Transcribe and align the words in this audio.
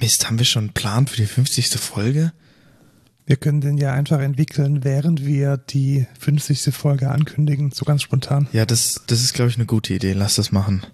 Mist, 0.00 0.26
haben 0.26 0.38
wir 0.38 0.46
schon 0.46 0.64
einen 0.64 0.72
Plan 0.72 1.06
für 1.06 1.18
die 1.18 1.26
50. 1.26 1.78
Folge? 1.78 2.32
Wir 3.26 3.36
können 3.36 3.60
den 3.60 3.76
ja 3.76 3.92
einfach 3.92 4.18
entwickeln, 4.20 4.82
während 4.82 5.26
wir 5.26 5.58
die 5.58 6.06
50. 6.18 6.74
Folge 6.74 7.10
ankündigen, 7.10 7.70
so 7.70 7.84
ganz 7.84 8.00
spontan. 8.00 8.48
Ja, 8.52 8.64
das, 8.64 9.02
das 9.08 9.20
ist, 9.20 9.34
glaube 9.34 9.50
ich, 9.50 9.56
eine 9.56 9.66
gute 9.66 9.92
Idee. 9.92 10.14
Lass 10.14 10.36
das 10.36 10.52
machen. 10.52 10.86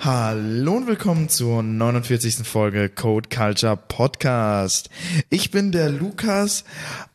Hallo 0.00 0.72
und 0.72 0.86
willkommen 0.86 1.28
zur 1.28 1.62
49. 1.62 2.46
Folge 2.48 2.88
Code 2.88 3.28
Culture 3.28 3.76
Podcast. 3.76 4.88
Ich 5.28 5.50
bin 5.50 5.70
der 5.70 5.90
Lukas, 5.90 6.64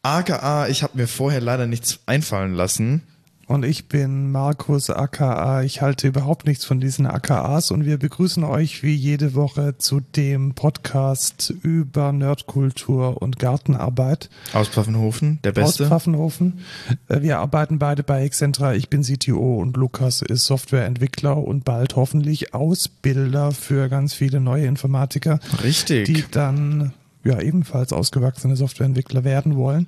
aka 0.04 0.68
ich 0.68 0.84
habe 0.84 0.96
mir 0.96 1.07
vorher 1.07 1.41
leider 1.41 1.66
nichts 1.66 2.02
einfallen 2.05 2.54
lassen. 2.54 3.02
Und 3.48 3.64
ich 3.64 3.88
bin 3.88 4.29
Markus 4.29 4.89
aka. 4.89 5.64
Ich 5.64 5.82
halte 5.82 6.09
überhaupt 6.09 6.46
nichts 6.46 6.66
von 6.66 6.82
diesen 6.82 7.07
AKAs 7.07 7.71
und 7.71 7.86
wir 7.86 7.97
begrüßen 7.97 8.43
euch 8.43 8.83
wie 8.83 8.93
jede 8.93 9.36
Woche 9.36 9.78
zu 9.78 10.01
dem 10.01 10.54
Podcast 10.54 11.54
über 11.64 12.11
Nerdkultur 12.11 13.21
und 13.21 13.39
Gartenarbeit. 13.39 14.29
Aus 14.52 14.68
Pfaffenhofen, 14.68 15.39
der 15.46 15.54
Beste. 15.54 15.83
Aus 15.83 15.89
Pfaffenhofen. 15.89 16.60
Äh, 17.07 17.21
wir 17.21 17.39
arbeiten 17.39 17.79
beide 17.79 18.04
bei 18.04 18.24
Excentra. 18.24 18.75
Ich 18.75 18.89
bin 18.89 19.04
CTO 19.04 19.61
und 19.61 19.77
Lukas 19.77 20.21
ist 20.21 20.43
Softwareentwickler 20.43 21.38
und 21.38 21.64
bald 21.64 21.96
hoffentlich 21.96 22.54
Ausbilder 22.54 23.54
für 23.54 23.88
ganz 23.88 24.14
viele 24.14 24.41
neue 24.41 24.66
Informatiker. 24.66 25.39
Richtig. 25.64 26.05
Die 26.05 26.25
dann 26.29 26.91
ja 27.28 27.42
ebenfalls 27.42 27.94
ausgewachsene 27.94 28.56
Softwareentwickler 28.56 29.24
werden 29.24 29.56
wollen. 29.56 29.88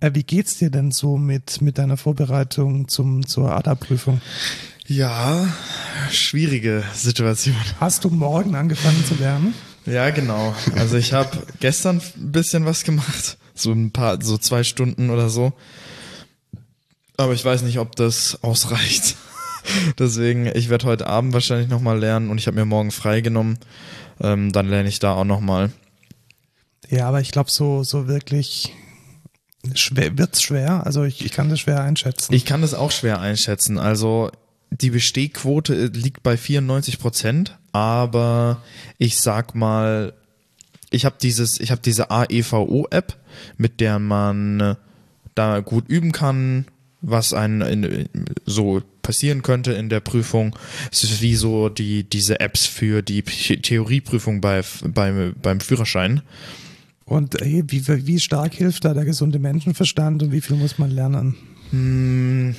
Äh, 0.00 0.10
wie 0.14 0.22
geht's 0.22 0.58
dir 0.58 0.70
denn 0.70 0.90
so 0.90 1.16
mit, 1.16 1.62
mit 1.62 1.78
deiner 1.78 1.96
Vorbereitung 1.96 2.88
zum, 2.88 3.26
zur 3.26 3.52
ADA-Prüfung? 3.52 4.20
Ja, 4.86 5.46
schwierige 6.10 6.82
Situation. 6.94 7.56
Hast 7.78 8.04
du 8.04 8.10
morgen 8.10 8.54
angefangen 8.56 9.04
zu 9.04 9.14
lernen? 9.14 9.54
Ja, 9.86 10.10
genau. 10.10 10.54
Also 10.76 10.96
ich 10.96 11.12
habe 11.12 11.30
gestern 11.60 12.00
ein 12.16 12.32
bisschen 12.32 12.66
was 12.66 12.84
gemacht, 12.84 13.38
so 13.54 13.72
ein 13.72 13.92
paar, 13.92 14.20
so 14.22 14.36
zwei 14.36 14.64
Stunden 14.64 15.10
oder 15.10 15.30
so. 15.30 15.52
Aber 17.16 17.34
ich 17.34 17.44
weiß 17.44 17.62
nicht, 17.62 17.78
ob 17.78 17.96
das 17.96 18.42
ausreicht. 18.42 19.16
Deswegen, 19.98 20.46
ich 20.46 20.70
werde 20.70 20.86
heute 20.86 21.06
Abend 21.06 21.34
wahrscheinlich 21.34 21.68
nochmal 21.68 21.98
lernen 21.98 22.30
und 22.30 22.38
ich 22.38 22.46
habe 22.46 22.56
mir 22.56 22.64
morgen 22.64 22.90
freigenommen. 22.90 23.58
Ähm, 24.20 24.52
dann 24.52 24.68
lerne 24.68 24.88
ich 24.88 24.98
da 24.98 25.14
auch 25.14 25.24
nochmal. 25.24 25.70
Ja, 26.90 27.08
aber 27.08 27.20
ich 27.20 27.30
glaube, 27.30 27.50
so, 27.50 27.84
so 27.84 28.08
wirklich 28.08 28.74
schwer, 29.74 30.18
wird's 30.18 30.42
schwer. 30.42 30.84
Also 30.84 31.04
ich, 31.04 31.24
ich 31.24 31.32
kann 31.32 31.48
das 31.48 31.60
schwer 31.60 31.82
einschätzen. 31.82 32.34
Ich 32.34 32.44
kann 32.44 32.62
das 32.62 32.74
auch 32.74 32.90
schwer 32.90 33.20
einschätzen. 33.20 33.78
Also 33.78 34.30
die 34.70 34.90
Bestehquote 34.90 35.86
liegt 35.86 36.22
bei 36.22 36.36
94 36.36 36.98
Prozent, 36.98 37.58
aber 37.72 38.62
ich 38.98 39.20
sag 39.20 39.54
mal, 39.54 40.14
ich 40.90 41.04
habe 41.04 41.16
dieses, 41.22 41.60
ich 41.60 41.70
habe 41.70 41.80
diese 41.80 42.10
AEVO-App, 42.10 43.16
mit 43.56 43.80
der 43.80 43.98
man 43.98 44.76
da 45.36 45.60
gut 45.60 45.88
üben 45.88 46.10
kann, 46.10 46.66
was 47.00 47.32
einen 47.32 48.08
so 48.44 48.82
passieren 49.02 49.42
könnte 49.42 49.72
in 49.72 49.88
der 49.88 50.00
Prüfung. 50.00 50.56
Es 50.90 51.04
ist 51.04 51.22
wie 51.22 51.36
so 51.36 51.68
die 51.68 52.04
diese 52.04 52.40
Apps 52.40 52.66
für 52.66 53.02
die 53.02 53.22
Theorieprüfung 53.22 54.40
bei, 54.40 54.62
bei 54.84 55.32
beim 55.40 55.60
Führerschein. 55.60 56.22
Und 57.10 57.34
hey, 57.40 57.64
wie, 57.66 58.06
wie 58.06 58.20
stark 58.20 58.54
hilft 58.54 58.84
da 58.84 58.94
der 58.94 59.04
gesunde 59.04 59.40
Menschenverstand 59.40 60.22
und 60.22 60.30
wie 60.30 60.40
viel 60.40 60.54
muss 60.54 60.78
man 60.78 60.92
lernen? 60.92 61.34
Hm, 61.70 62.54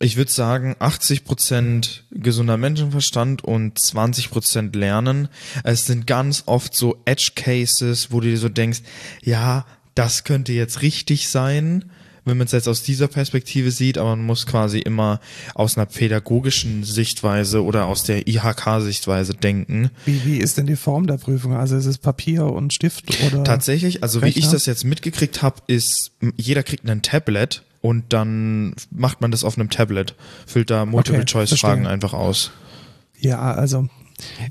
ich 0.00 0.16
würde 0.16 0.32
sagen, 0.32 0.74
80 0.80 1.22
Prozent 1.22 2.02
gesunder 2.10 2.56
Menschenverstand 2.56 3.44
und 3.44 3.78
20 3.78 4.30
Prozent 4.30 4.74
Lernen. 4.74 5.28
Es 5.62 5.86
sind 5.86 6.08
ganz 6.08 6.42
oft 6.46 6.74
so 6.74 7.00
Edge 7.04 7.34
Cases, 7.36 8.10
wo 8.10 8.18
du 8.18 8.30
dir 8.30 8.38
so 8.38 8.48
denkst, 8.48 8.80
ja, 9.22 9.64
das 9.94 10.24
könnte 10.24 10.52
jetzt 10.52 10.82
richtig 10.82 11.28
sein 11.28 11.84
wenn 12.24 12.38
man 12.38 12.46
es 12.46 12.52
jetzt 12.52 12.68
aus 12.68 12.82
dieser 12.82 13.08
Perspektive 13.08 13.70
sieht, 13.70 13.98
aber 13.98 14.10
man 14.16 14.24
muss 14.26 14.46
quasi 14.46 14.78
immer 14.78 15.20
aus 15.54 15.76
einer 15.76 15.86
pädagogischen 15.86 16.84
Sichtweise 16.84 17.62
oder 17.62 17.86
aus 17.86 18.04
der 18.04 18.26
IHK-Sichtweise 18.26 19.34
denken. 19.34 19.90
Wie, 20.06 20.24
wie 20.24 20.38
ist 20.38 20.58
denn 20.58 20.66
die 20.66 20.76
Form 20.76 21.06
der 21.06 21.18
Prüfung? 21.18 21.54
Also 21.54 21.76
ist 21.76 21.86
es 21.86 21.98
Papier 21.98 22.46
und 22.46 22.72
Stift 22.72 23.04
oder? 23.26 23.44
Tatsächlich, 23.44 24.02
also 24.02 24.20
Rechner? 24.20 24.36
wie 24.36 24.38
ich 24.38 24.50
das 24.50 24.66
jetzt 24.66 24.84
mitgekriegt 24.84 25.42
habe, 25.42 25.56
ist, 25.66 26.12
jeder 26.36 26.62
kriegt 26.62 26.88
ein 26.88 27.02
Tablet 27.02 27.62
und 27.80 28.12
dann 28.12 28.74
macht 28.90 29.20
man 29.20 29.30
das 29.30 29.44
auf 29.44 29.58
einem 29.58 29.68
Tablet, 29.68 30.14
füllt 30.46 30.70
da 30.70 30.86
Multiple-Choice-Fragen 30.86 31.82
okay, 31.82 31.92
einfach 31.92 32.14
aus. 32.14 32.50
Ja, 33.18 33.52
also 33.52 33.88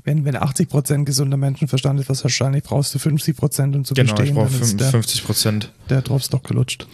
wenn, 0.04 0.24
wenn 0.24 0.36
80 0.36 0.68
Prozent 0.68 1.06
gesunder 1.06 1.36
Menschenverstand 1.36 2.00
ist, 2.00 2.08
was 2.08 2.22
wahrscheinlich 2.24 2.62
brauchst 2.62 2.94
du 2.94 2.98
50 2.98 3.36
Prozent, 3.36 3.76
um 3.76 3.84
zu 3.84 3.94
genau, 3.94 4.14
bestehen. 4.14 4.34
Genau, 4.34 4.46
ich 4.46 4.52
brauche 4.52 4.90
50 4.90 5.24
Prozent. 5.24 5.72
Der, 5.88 6.02
der 6.02 6.18
doch 6.30 6.42
gelutscht. 6.42 6.86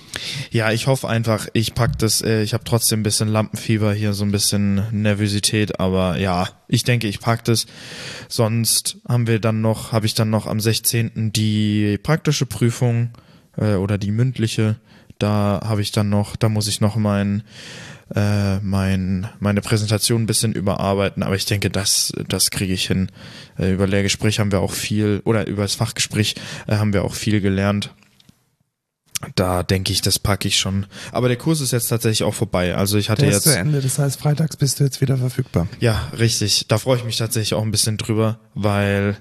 Ja, 0.50 0.72
ich 0.72 0.86
hoffe 0.86 1.08
einfach, 1.08 1.48
ich 1.52 1.74
pack 1.74 1.98
das, 1.98 2.22
äh, 2.22 2.42
ich 2.42 2.54
habe 2.54 2.64
trotzdem 2.64 3.00
ein 3.00 3.02
bisschen 3.02 3.28
Lampenfieber 3.28 3.92
hier, 3.92 4.12
so 4.12 4.24
ein 4.24 4.32
bisschen 4.32 4.82
Nervosität, 4.90 5.78
aber 5.80 6.18
ja, 6.18 6.48
ich 6.68 6.84
denke, 6.84 7.08
ich 7.08 7.20
pack 7.20 7.44
das. 7.44 7.66
Sonst 8.28 8.98
haben 9.08 9.26
wir 9.26 9.40
dann 9.40 9.60
noch, 9.60 9.92
habe 9.92 10.06
ich 10.06 10.14
dann 10.14 10.30
noch 10.30 10.46
am 10.46 10.60
16. 10.60 11.32
die 11.32 11.98
praktische 12.02 12.46
Prüfung 12.46 13.10
äh, 13.56 13.74
oder 13.74 13.98
die 13.98 14.10
mündliche. 14.10 14.76
Da 15.18 15.60
habe 15.64 15.82
ich 15.82 15.92
dann 15.92 16.08
noch, 16.08 16.36
da 16.36 16.48
muss 16.48 16.66
ich 16.66 16.80
noch 16.80 16.96
mein 16.96 17.42
äh, 18.14 18.58
mein, 18.60 19.28
meine 19.38 19.60
Präsentation 19.60 20.22
ein 20.22 20.26
bisschen 20.26 20.52
überarbeiten, 20.52 21.22
aber 21.22 21.36
ich 21.36 21.46
denke, 21.46 21.70
das, 21.70 22.12
das 22.28 22.50
kriege 22.50 22.72
ich 22.72 22.86
hin. 22.86 23.10
Äh, 23.58 23.72
über 23.72 23.86
Lehrgespräch 23.86 24.40
haben 24.40 24.52
wir 24.52 24.60
auch 24.60 24.72
viel, 24.72 25.22
oder 25.24 25.46
über 25.46 25.62
das 25.62 25.74
Fachgespräch 25.74 26.34
äh, 26.66 26.76
haben 26.76 26.92
wir 26.92 27.04
auch 27.04 27.14
viel 27.14 27.40
gelernt. 27.40 27.94
Da 29.34 29.62
denke 29.62 29.92
ich, 29.92 30.00
das 30.00 30.18
packe 30.18 30.48
ich 30.48 30.58
schon. 30.58 30.86
Aber 31.12 31.28
der 31.28 31.36
Kurs 31.36 31.60
ist 31.60 31.72
jetzt 31.72 31.88
tatsächlich 31.88 32.22
auch 32.22 32.32
vorbei. 32.32 32.74
Also 32.74 32.96
ich 32.96 33.10
hatte 33.10 33.22
der 33.22 33.30
ist 33.30 33.44
jetzt. 33.44 33.52
zu 33.52 33.58
Ende, 33.58 33.80
das 33.82 33.98
heißt, 33.98 34.18
freitags 34.18 34.56
bist 34.56 34.80
du 34.80 34.84
jetzt 34.84 35.02
wieder 35.02 35.18
verfügbar. 35.18 35.68
Ja, 35.78 36.10
richtig. 36.18 36.66
Da 36.68 36.78
freue 36.78 36.96
ich 36.96 37.04
mich 37.04 37.18
tatsächlich 37.18 37.52
auch 37.52 37.62
ein 37.62 37.70
bisschen 37.70 37.98
drüber, 37.98 38.40
weil 38.54 39.18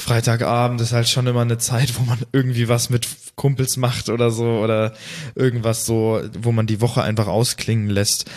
Freitagabend 0.00 0.80
ist 0.80 0.92
halt 0.92 1.08
schon 1.08 1.26
immer 1.26 1.42
eine 1.42 1.58
Zeit, 1.58 1.98
wo 1.98 2.04
man 2.04 2.18
irgendwie 2.32 2.68
was 2.68 2.88
mit 2.88 3.06
Kumpels 3.36 3.76
macht 3.76 4.08
oder 4.08 4.30
so 4.30 4.44
oder 4.44 4.94
irgendwas 5.34 5.84
so, 5.84 6.22
wo 6.40 6.52
man 6.52 6.66
die 6.66 6.80
Woche 6.80 7.02
einfach 7.02 7.26
ausklingen 7.26 7.90
lässt. 7.90 8.30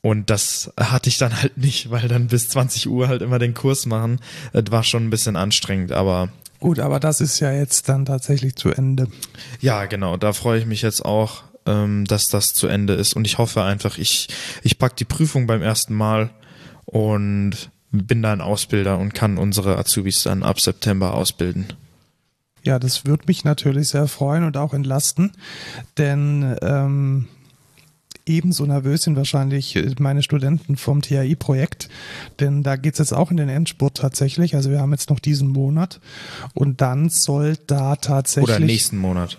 Und 0.00 0.28
das 0.28 0.72
hatte 0.78 1.08
ich 1.08 1.18
dann 1.18 1.40
halt 1.40 1.56
nicht, 1.56 1.90
weil 1.90 2.08
dann 2.08 2.26
bis 2.26 2.48
20 2.48 2.88
Uhr 2.88 3.08
halt 3.08 3.22
immer 3.22 3.38
den 3.38 3.54
Kurs 3.54 3.86
machen. 3.86 4.20
Das 4.52 4.64
war 4.70 4.82
schon 4.82 5.06
ein 5.06 5.10
bisschen 5.10 5.36
anstrengend, 5.36 5.92
aber. 5.92 6.30
Gut, 6.60 6.80
aber 6.80 6.98
das 6.98 7.20
ist 7.20 7.38
ja 7.38 7.52
jetzt 7.52 7.88
dann 7.88 8.04
tatsächlich 8.04 8.56
zu 8.56 8.70
Ende. 8.70 9.06
Ja, 9.60 9.86
genau. 9.86 10.16
Da 10.16 10.32
freue 10.32 10.58
ich 10.58 10.66
mich 10.66 10.82
jetzt 10.82 11.04
auch, 11.04 11.44
ähm, 11.66 12.04
dass 12.06 12.26
das 12.26 12.54
zu 12.54 12.66
Ende 12.66 12.94
ist. 12.94 13.14
Und 13.14 13.24
ich 13.24 13.38
hoffe 13.38 13.62
einfach, 13.62 13.98
ich, 13.98 14.28
ich 14.62 14.78
pack 14.78 14.96
die 14.96 15.04
Prüfung 15.04 15.46
beim 15.46 15.62
ersten 15.62 15.94
Mal 15.94 16.30
und 16.84 17.70
bin 17.90 18.22
da 18.22 18.32
ein 18.32 18.40
Ausbilder 18.40 18.98
und 18.98 19.14
kann 19.14 19.38
unsere 19.38 19.78
Azubis 19.78 20.22
dann 20.22 20.42
ab 20.42 20.60
September 20.60 21.14
ausbilden. 21.14 21.66
Ja, 22.62 22.78
das 22.78 23.06
würde 23.06 23.24
mich 23.26 23.44
natürlich 23.44 23.88
sehr 23.88 24.08
freuen 24.08 24.44
und 24.44 24.56
auch 24.56 24.74
entlasten, 24.74 25.32
denn 25.96 26.56
ähm, 26.60 27.28
ebenso 28.26 28.66
nervös 28.66 29.02
sind 29.02 29.16
wahrscheinlich 29.16 29.78
meine 29.98 30.22
Studenten 30.22 30.76
vom 30.76 31.00
TAI-Projekt, 31.00 31.88
denn 32.40 32.62
da 32.62 32.76
geht 32.76 32.94
es 32.94 32.98
jetzt 32.98 33.12
auch 33.12 33.30
in 33.30 33.36
den 33.36 33.48
Endspurt 33.48 33.96
tatsächlich. 33.96 34.54
Also 34.54 34.70
wir 34.70 34.80
haben 34.80 34.92
jetzt 34.92 35.08
noch 35.08 35.20
diesen 35.20 35.48
Monat 35.48 36.00
und 36.52 36.80
dann 36.80 37.08
soll 37.08 37.56
da 37.66 37.96
tatsächlich. 37.96 38.56
Oder 38.56 38.64
nächsten 38.64 38.98
Monat. 38.98 39.38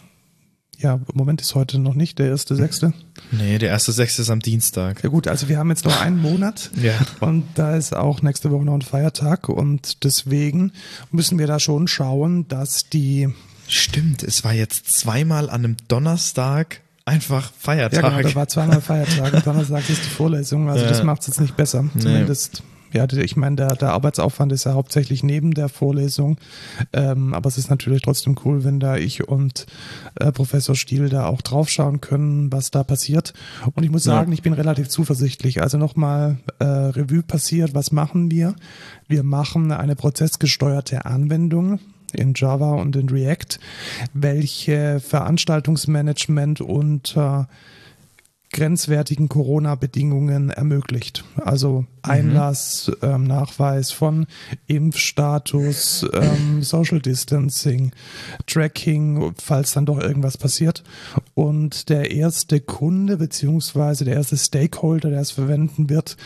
Ja, 0.81 0.94
im 0.94 1.03
Moment 1.13 1.41
ist 1.41 1.56
heute 1.56 1.78
noch 1.78 1.94
nicht 1.94 2.19
der 2.19 2.29
erste 2.29 2.56
Sechste. 2.56 2.94
Nee, 3.31 3.57
der 3.57 3.67
erste 3.67 3.91
Sechste 3.91 4.22
ist 4.22 4.29
am 4.29 4.40
Dienstag. 4.40 5.03
Ja 5.03 5.09
gut, 5.09 5.28
also 5.28 5.50
wir 5.50 5.57
haben 5.57 5.69
jetzt 5.69 5.84
noch 5.84 6.00
einen 6.00 6.22
Monat. 6.22 6.72
ja. 6.81 6.94
Und 7.19 7.45
da 7.56 7.75
ist 7.75 7.94
auch 7.94 8.22
nächste 8.22 8.50
Woche 8.50 8.63
noch 8.63 8.75
ein 8.75 8.81
Feiertag. 8.81 9.50
Und 9.50 10.06
deswegen 10.06 10.71
müssen 11.12 11.38
wir 11.38 11.48
da 11.48 11.59
schon 11.59 11.89
schauen, 11.89 12.48
dass 12.48 12.88
die... 12.88 13.27
Stimmt, 13.68 14.24
es 14.24 14.45
war 14.45 14.54
jetzt 14.54 14.89
zweimal 14.98 15.50
an 15.50 15.65
einem 15.65 15.77
Donnerstag 15.89 16.80
einfach 17.04 17.51
Feiertag. 17.59 18.01
Ja, 18.01 18.09
genau, 18.09 18.30
da 18.30 18.36
war 18.36 18.48
zweimal 18.48 18.80
Feiertag. 18.80 19.44
Donnerstag 19.44 19.89
ist 19.89 20.06
die 20.06 20.09
Vorlesung, 20.09 20.69
also 20.69 20.83
ja. 20.83 20.89
das 20.89 21.04
macht 21.04 21.21
es 21.21 21.27
jetzt 21.27 21.42
nicht 21.42 21.57
besser. 21.57 21.83
Zumindest 22.00 22.63
nee 22.63 22.79
ja, 22.91 23.06
ich 23.12 23.36
meine, 23.36 23.56
der, 23.56 23.75
der 23.75 23.91
Arbeitsaufwand 23.91 24.51
ist 24.51 24.65
ja 24.65 24.74
hauptsächlich 24.74 25.24
neben 25.24 25.53
der 25.53 25.69
Vorlesung, 25.69 26.38
ähm, 26.94 27.33
aber 27.33 27.47
es 27.47 27.57
ist 27.57 27.69
natürlich 27.69 28.01
trotzdem 28.01 28.36
cool, 28.45 28.63
wenn 28.63 28.80
da 28.80 28.97
ich 28.97 29.27
und 29.27 29.65
äh, 30.15 30.31
Professor 30.31 30.75
Stiel 30.75 31.09
da 31.09 31.27
auch 31.27 31.41
draufschauen 31.41 32.01
können, 32.01 32.51
was 32.51 32.71
da 32.71 32.83
passiert. 32.83 33.33
Und 33.75 33.83
ich 33.83 33.91
muss 33.91 34.03
sagen, 34.03 34.31
ja. 34.31 34.33
ich 34.33 34.41
bin 34.41 34.53
relativ 34.53 34.89
zuversichtlich. 34.89 35.62
Also 35.62 35.77
nochmal 35.77 36.38
äh, 36.59 36.65
Revue 36.65 37.24
passiert, 37.24 37.74
was 37.74 37.91
machen 37.91 38.31
wir? 38.31 38.56
Wir 39.07 39.24
machen 39.24 39.71
eine 39.71 39.95
prozessgesteuerte 39.95 41.06
Anwendung 41.06 41.80
in 42.13 42.33
Java 42.35 42.74
und 42.74 42.95
in 42.95 43.09
React, 43.09 43.59
welche 44.13 45.00
Veranstaltungsmanagement 45.00 46.62
und 46.62 47.15
äh, 47.15 47.44
grenzwertigen 48.51 49.30
Corona-Bedingungen 49.30 50.50
ermöglicht. 50.50 51.24
Also 51.38 51.86
Einlass, 52.01 52.92
mhm. 53.01 53.07
ähm, 53.07 53.24
Nachweis 53.25 53.92
von 53.92 54.25
Impfstatus, 54.66 56.06
ähm, 56.13 56.63
Social 56.63 57.00
Distancing, 57.00 57.92
Tracking, 58.48 59.34
falls 59.38 59.74
dann 59.74 59.86
doch 59.86 60.00
irgendwas 60.00 60.38
passiert. 60.38 60.84
Und 61.36 61.90
der 61.90 62.12
erste 62.12 62.60
Kunde 62.60 63.18
beziehungsweise 63.18 64.06
der 64.06 64.16
erste 64.16 64.38
Stakeholder, 64.38 65.12
der 65.12 65.22
es 65.22 65.31
verwenden 65.31 65.90
wird, 65.90 66.18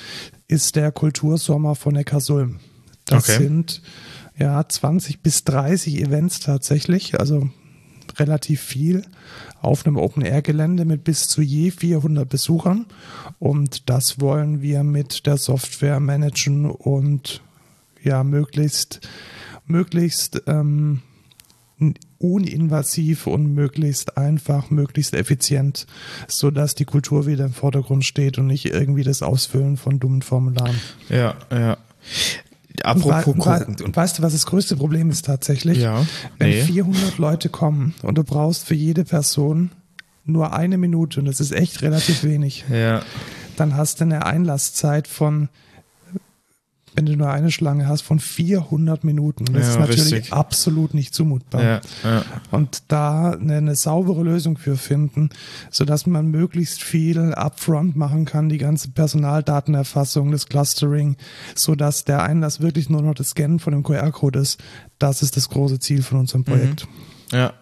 ist 0.48 0.76
der 0.76 0.92
Kultursommer 0.92 1.76
von 1.76 1.94
Neckarsulm. 1.94 2.60
Das 3.06 3.30
okay. 3.30 3.44
sind 3.44 3.82
ja 4.38 4.68
20 4.68 5.22
bis 5.22 5.44
30 5.44 6.00
Events 6.02 6.40
tatsächlich, 6.40 7.20
also 7.20 7.50
relativ 8.18 8.62
viel 8.62 9.04
auf 9.62 9.86
einem 9.86 9.98
Open-Air-Gelände 9.98 10.86
mit 10.86 11.04
bis 11.04 11.28
zu 11.28 11.42
je 11.42 11.72
400 11.72 12.28
Besuchern. 12.28 12.86
Und 13.40 13.90
das 13.90 14.20
wollen 14.20 14.62
wir 14.62 14.84
mit 14.84 15.26
der 15.26 15.38
Software 15.38 16.00
managen 16.00 16.70
und 16.70 17.42
ja, 18.02 18.24
möglichst, 18.24 19.08
möglichst 19.66 20.44
ähm, 20.48 21.02
uninvasiv 22.20 23.28
und 23.28 23.54
möglichst 23.54 24.18
einfach, 24.18 24.70
möglichst 24.70 25.14
effizient, 25.14 25.88
sodass 26.28 26.76
die 26.76 26.86
Kultur 26.86 27.26
wieder 27.26 27.46
im 27.46 27.54
Vordergrund 27.54 28.06
steht 28.06 28.38
und 28.38 28.48
nicht 28.48 28.66
irgendwie 28.66 29.04
das 29.04 29.22
Ausfüllen 29.22 29.78
von 29.78 30.00
dummen 30.00 30.22
Formularen. 30.22 30.80
Ja, 31.10 31.36
ja. 31.52 31.78
Apropos 32.84 33.28
und, 33.28 33.68
und, 33.68 33.82
und 33.82 33.96
weißt 33.96 34.20
du, 34.20 34.24
was 34.24 34.34
das 34.34 34.46
größte 34.46 34.76
Problem 34.76 35.10
ist 35.10 35.26
tatsächlich? 35.26 35.80
Ja. 35.80 36.06
Wenn 36.38 36.50
nee. 36.50 36.62
400 36.62 37.18
Leute 37.18 37.50
kommen 37.50 37.94
und 38.04 38.18
du 38.18 38.24
brauchst 38.24 38.66
für 38.66 38.76
jede 38.76 39.06
Person 39.06 39.72
nur 40.26 40.54
eine 40.54 40.78
Minute 40.78 41.22
und 41.22 41.26
das 41.26 41.40
ist 41.40 41.52
echt 41.52 41.82
relativ 41.82 42.24
wenig. 42.24 42.66
Ja. 42.70 43.02
Dann 43.56 43.78
hast 43.78 44.00
du 44.00 44.06
eine 44.06 44.26
Einlasszeit 44.26 45.08
von 45.08 45.50
wenn 46.96 47.06
du 47.06 47.16
nur 47.16 47.30
eine 47.30 47.52
Schlange 47.52 47.88
hast, 47.88 48.02
von 48.02 48.20
400 48.20 49.04
Minuten. 49.04 49.46
das 49.46 49.64
ja, 49.64 49.70
ist 49.70 49.80
natürlich 49.80 50.14
richtig. 50.14 50.34
absolut 50.34 50.94
nicht 50.94 51.14
zumutbar. 51.14 51.64
Ja, 51.64 51.82
ja. 52.04 52.24
Und 52.52 52.84
da 52.90 53.32
eine, 53.32 53.58
eine, 53.58 53.76
saubere 53.76 54.24
Lösung 54.24 54.58
für 54.58 54.78
finden, 54.78 55.30
sodass 55.72 56.06
man 56.06 56.28
möglichst 56.28 56.84
viel 56.84 57.34
upfront 57.34 57.96
machen 57.96 58.26
kann, 58.26 58.50
die 58.50 58.58
ganze 58.58 58.92
Personaldatenerfassung, 58.92 60.32
das 60.32 60.48
Clustering, 60.48 61.18
sodass 61.56 62.06
der 62.06 62.24
Einlass 62.24 62.62
wirklich 62.62 62.90
nur 62.90 63.02
noch 63.02 63.16
das 63.16 63.30
Scannen 63.30 63.60
von 63.60 63.74
dem 63.74 63.84
QR-Code 63.84 64.40
ist. 64.40 64.62
Das 65.00 65.22
ist 65.22 65.38
das 65.38 65.50
große 65.50 65.80
Ziel 65.80 66.04
von 66.04 66.20
unserem 66.20 66.44
Projekt. 66.44 66.88
Mhm. 67.32 67.38
Ja, 67.38 67.54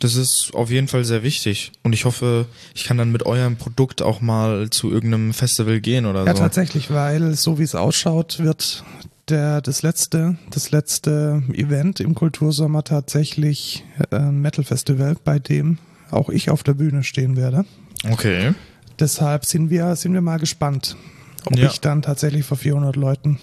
das 0.00 0.16
ist 0.16 0.50
auf 0.54 0.70
jeden 0.70 0.88
Fall 0.88 1.04
sehr 1.04 1.22
wichtig. 1.22 1.72
Und 1.82 1.92
ich 1.92 2.06
hoffe, 2.06 2.46
ich 2.74 2.84
kann 2.84 2.98
dann 2.98 3.12
mit 3.12 3.26
eurem 3.26 3.56
Produkt 3.56 4.02
auch 4.02 4.20
mal 4.20 4.70
zu 4.70 4.90
irgendeinem 4.90 5.32
Festival 5.32 5.80
gehen 5.80 6.06
oder 6.06 6.20
ja, 6.20 6.32
so. 6.32 6.38
Ja, 6.38 6.44
tatsächlich, 6.44 6.90
weil 6.90 7.34
so 7.34 7.58
wie 7.58 7.62
es 7.62 7.74
ausschaut, 7.74 8.38
wird 8.40 8.82
der, 9.28 9.60
das 9.60 9.82
letzte, 9.82 10.38
das 10.50 10.70
letzte 10.70 11.42
Event 11.52 12.00
im 12.00 12.14
Kultursommer 12.14 12.82
tatsächlich 12.82 13.84
äh, 14.10 14.16
ein 14.16 14.40
Metal 14.40 14.64
Festival, 14.64 15.16
bei 15.22 15.38
dem 15.38 15.78
auch 16.10 16.30
ich 16.30 16.50
auf 16.50 16.62
der 16.62 16.74
Bühne 16.74 17.04
stehen 17.04 17.36
werde. 17.36 17.64
Okay. 18.10 18.54
Deshalb 18.98 19.44
sind 19.44 19.70
wir, 19.70 19.94
sind 19.96 20.14
wir 20.14 20.22
mal 20.22 20.38
gespannt, 20.38 20.96
ob 21.44 21.56
ja. 21.56 21.66
ich 21.66 21.80
dann 21.80 22.02
tatsächlich 22.02 22.44
vor 22.44 22.56
400 22.56 22.96
Leuten 22.96 23.38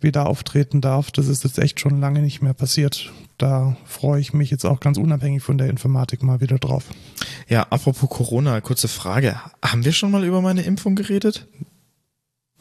wieder 0.00 0.26
auftreten 0.26 0.80
darf. 0.80 1.10
Das 1.10 1.28
ist 1.28 1.44
jetzt 1.44 1.58
echt 1.58 1.80
schon 1.80 2.00
lange 2.00 2.20
nicht 2.20 2.42
mehr 2.42 2.54
passiert. 2.54 3.10
Da 3.38 3.76
freue 3.84 4.20
ich 4.20 4.32
mich 4.32 4.50
jetzt 4.50 4.64
auch 4.64 4.80
ganz 4.80 4.96
unabhängig 4.96 5.42
von 5.42 5.58
der 5.58 5.68
Informatik 5.68 6.22
mal 6.22 6.40
wieder 6.40 6.58
drauf. 6.58 6.84
Ja, 7.48 7.66
apropos 7.70 8.08
Corona, 8.08 8.60
kurze 8.60 8.88
Frage. 8.88 9.40
Haben 9.62 9.84
wir 9.84 9.92
schon 9.92 10.10
mal 10.10 10.24
über 10.24 10.40
meine 10.40 10.62
Impfung 10.62 10.94
geredet? 10.94 11.48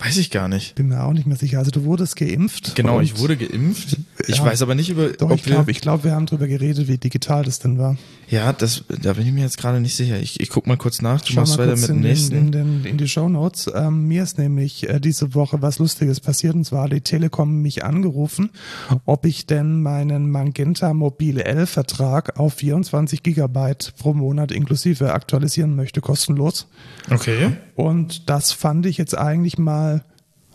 Weiß 0.04 0.18
ich 0.18 0.32
gar 0.32 0.50
nicht. 0.50 0.76
Bin 0.76 0.90
mir 0.90 1.02
auch 1.02 1.14
nicht 1.14 1.28
mehr 1.28 1.38
sicher. 1.38 1.60
Also 1.60 1.72
du 1.72 1.86
wurdest 1.86 2.18
geimpft. 2.18 2.76
Genau, 2.76 3.00
ich 3.00 3.20
wurde 3.20 3.38
geimpft. 3.38 3.96
Ich 4.28 4.38
ja, 4.38 4.46
weiß 4.46 4.62
aber 4.62 4.76
nicht 4.76 4.90
über. 4.90 5.10
Doch, 5.10 5.32
ich 5.32 5.44
glaube, 5.44 5.72
glaub, 5.72 6.04
wir 6.04 6.12
haben 6.12 6.26
darüber 6.26 6.48
geredet, 6.48 6.90
wie 6.90 6.98
digital 6.98 7.46
das 7.46 7.60
denn 7.60 7.78
war. 7.78 7.96
Ja, 8.30 8.52
das, 8.52 8.84
da 9.02 9.14
bin 9.14 9.26
ich 9.26 9.32
mir 9.32 9.44
jetzt 9.44 9.58
gerade 9.58 9.80
nicht 9.80 9.96
sicher. 9.96 10.20
Ich, 10.20 10.42
ich 10.42 10.50
guck 10.50 10.68
mal 10.68 10.76
kurz 10.76 11.02
nach. 11.02 11.22
Du 11.22 11.32
Schau 11.32 11.42
machst 11.42 11.58
weiter 11.58 11.78
mit 11.78 11.88
dem 11.88 12.02
nächsten. 12.02 12.36
In, 12.36 12.54
in, 12.54 12.86
in 12.86 12.98
die 12.98 13.08
Show 13.08 13.30
Notes. 13.30 13.72
Ähm, 13.74 14.08
mir 14.08 14.24
ist 14.24 14.38
nämlich 14.38 14.90
äh, 14.90 15.00
diese 15.00 15.36
Woche 15.36 15.62
was 15.62 15.80
Lustiges 15.80 16.20
passiert 16.20 16.56
und 16.56 16.66
zwar 16.66 16.84
hat 16.84 16.92
die 16.92 17.02
Telekom 17.02 17.62
mich 17.62 17.86
angerufen, 17.86 18.50
ob 19.06 19.26
ich 19.26 19.46
denn 19.46 19.82
meinen 19.82 20.30
Magenta 20.30 20.94
Mobile 20.94 21.46
L 21.46 21.66
Vertrag 21.66 22.38
auf 22.40 22.56
24 22.56 23.24
Gigabyte 23.24 23.94
pro 23.98 24.14
Monat 24.14 24.52
inklusive 24.52 25.14
aktualisieren 25.14 25.78
möchte, 25.78 26.02
kostenlos. 26.02 26.68
Okay. 27.10 27.52
Und 27.76 28.30
das 28.30 28.52
fand 28.52 28.86
ich 28.86 28.98
jetzt 28.98 29.18
eigentlich 29.18 29.58
mal 29.58 30.04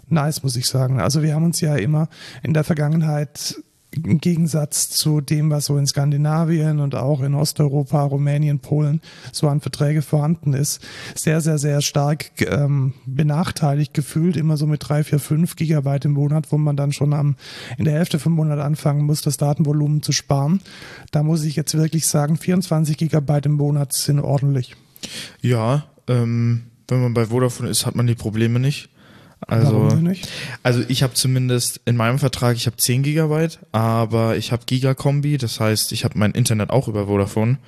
nice, 0.08 0.42
muss 0.42 0.56
ich 0.56 0.66
sagen. 0.66 1.00
Also 1.00 1.22
wir 1.22 1.34
haben 1.34 1.44
uns 1.44 1.60
ja 1.60 1.76
immer 1.76 2.08
in 2.42 2.54
der 2.54 2.64
Vergangenheit 2.64 3.56
im 3.90 4.18
Gegensatz 4.20 4.90
zu 4.90 5.20
dem, 5.20 5.50
was 5.50 5.64
so 5.64 5.78
in 5.78 5.86
Skandinavien 5.86 6.78
und 6.80 6.94
auch 6.94 7.22
in 7.22 7.34
Osteuropa, 7.34 8.02
Rumänien, 8.02 8.60
Polen 8.60 9.00
so 9.32 9.48
an 9.48 9.60
Verträge 9.60 10.02
vorhanden 10.02 10.52
ist, 10.52 10.86
sehr, 11.14 11.40
sehr, 11.40 11.58
sehr 11.58 11.80
stark 11.80 12.30
ähm, 12.40 12.94
benachteiligt 13.06 13.94
gefühlt, 13.94 14.36
immer 14.36 14.56
so 14.56 14.66
mit 14.66 14.86
drei, 14.86 15.04
vier, 15.04 15.18
fünf 15.18 15.56
Gigabyte 15.56 16.04
im 16.04 16.12
Monat, 16.12 16.52
wo 16.52 16.58
man 16.58 16.76
dann 16.76 16.92
schon 16.92 17.12
am, 17.14 17.36
in 17.78 17.86
der 17.86 17.94
Hälfte 17.94 18.18
vom 18.18 18.34
Monat 18.34 18.58
anfangen 18.58 19.04
muss, 19.04 19.22
das 19.22 19.38
Datenvolumen 19.38 20.02
zu 20.02 20.12
sparen. 20.12 20.60
Da 21.10 21.22
muss 21.22 21.44
ich 21.44 21.56
jetzt 21.56 21.76
wirklich 21.76 22.06
sagen, 22.06 22.36
24 22.36 22.96
Gigabyte 22.96 23.46
im 23.46 23.54
Monat 23.54 23.94
sind 23.94 24.20
ordentlich. 24.20 24.76
Ja, 25.40 25.86
ähm, 26.08 26.64
wenn 26.88 27.02
man 27.02 27.14
bei 27.14 27.26
Vodafone 27.26 27.68
ist, 27.68 27.86
hat 27.86 27.94
man 27.94 28.06
die 28.06 28.14
Probleme 28.14 28.58
nicht. 28.58 28.88
Also, 29.46 29.88
also 30.64 30.82
ich 30.88 31.02
habe 31.04 31.14
zumindest 31.14 31.80
in 31.84 31.96
meinem 31.96 32.18
Vertrag, 32.18 32.56
ich 32.56 32.66
habe 32.66 32.76
10 32.76 33.04
Gigabyte, 33.04 33.60
aber 33.70 34.36
ich 34.36 34.50
habe 34.50 34.64
Gigakombi, 34.66 35.38
das 35.38 35.60
heißt, 35.60 35.92
ich 35.92 36.04
habe 36.04 36.18
mein 36.18 36.32
Internet 36.32 36.70
auch 36.70 36.88
über 36.88 37.06
Vodafone 37.06 37.58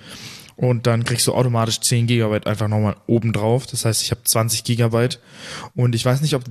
und 0.56 0.86
dann 0.86 1.04
kriegst 1.04 1.26
du 1.26 1.32
automatisch 1.32 1.80
10 1.80 2.06
Gigabyte 2.06 2.46
einfach 2.46 2.66
nochmal 2.66 2.96
oben 3.06 3.32
drauf. 3.32 3.66
Das 3.66 3.84
heißt, 3.84 4.02
ich 4.02 4.10
habe 4.10 4.22
20 4.24 4.64
Gigabyte 4.64 5.20
und 5.76 5.94
ich 5.94 6.04
weiß 6.04 6.20
nicht, 6.22 6.34
ob, 6.34 6.42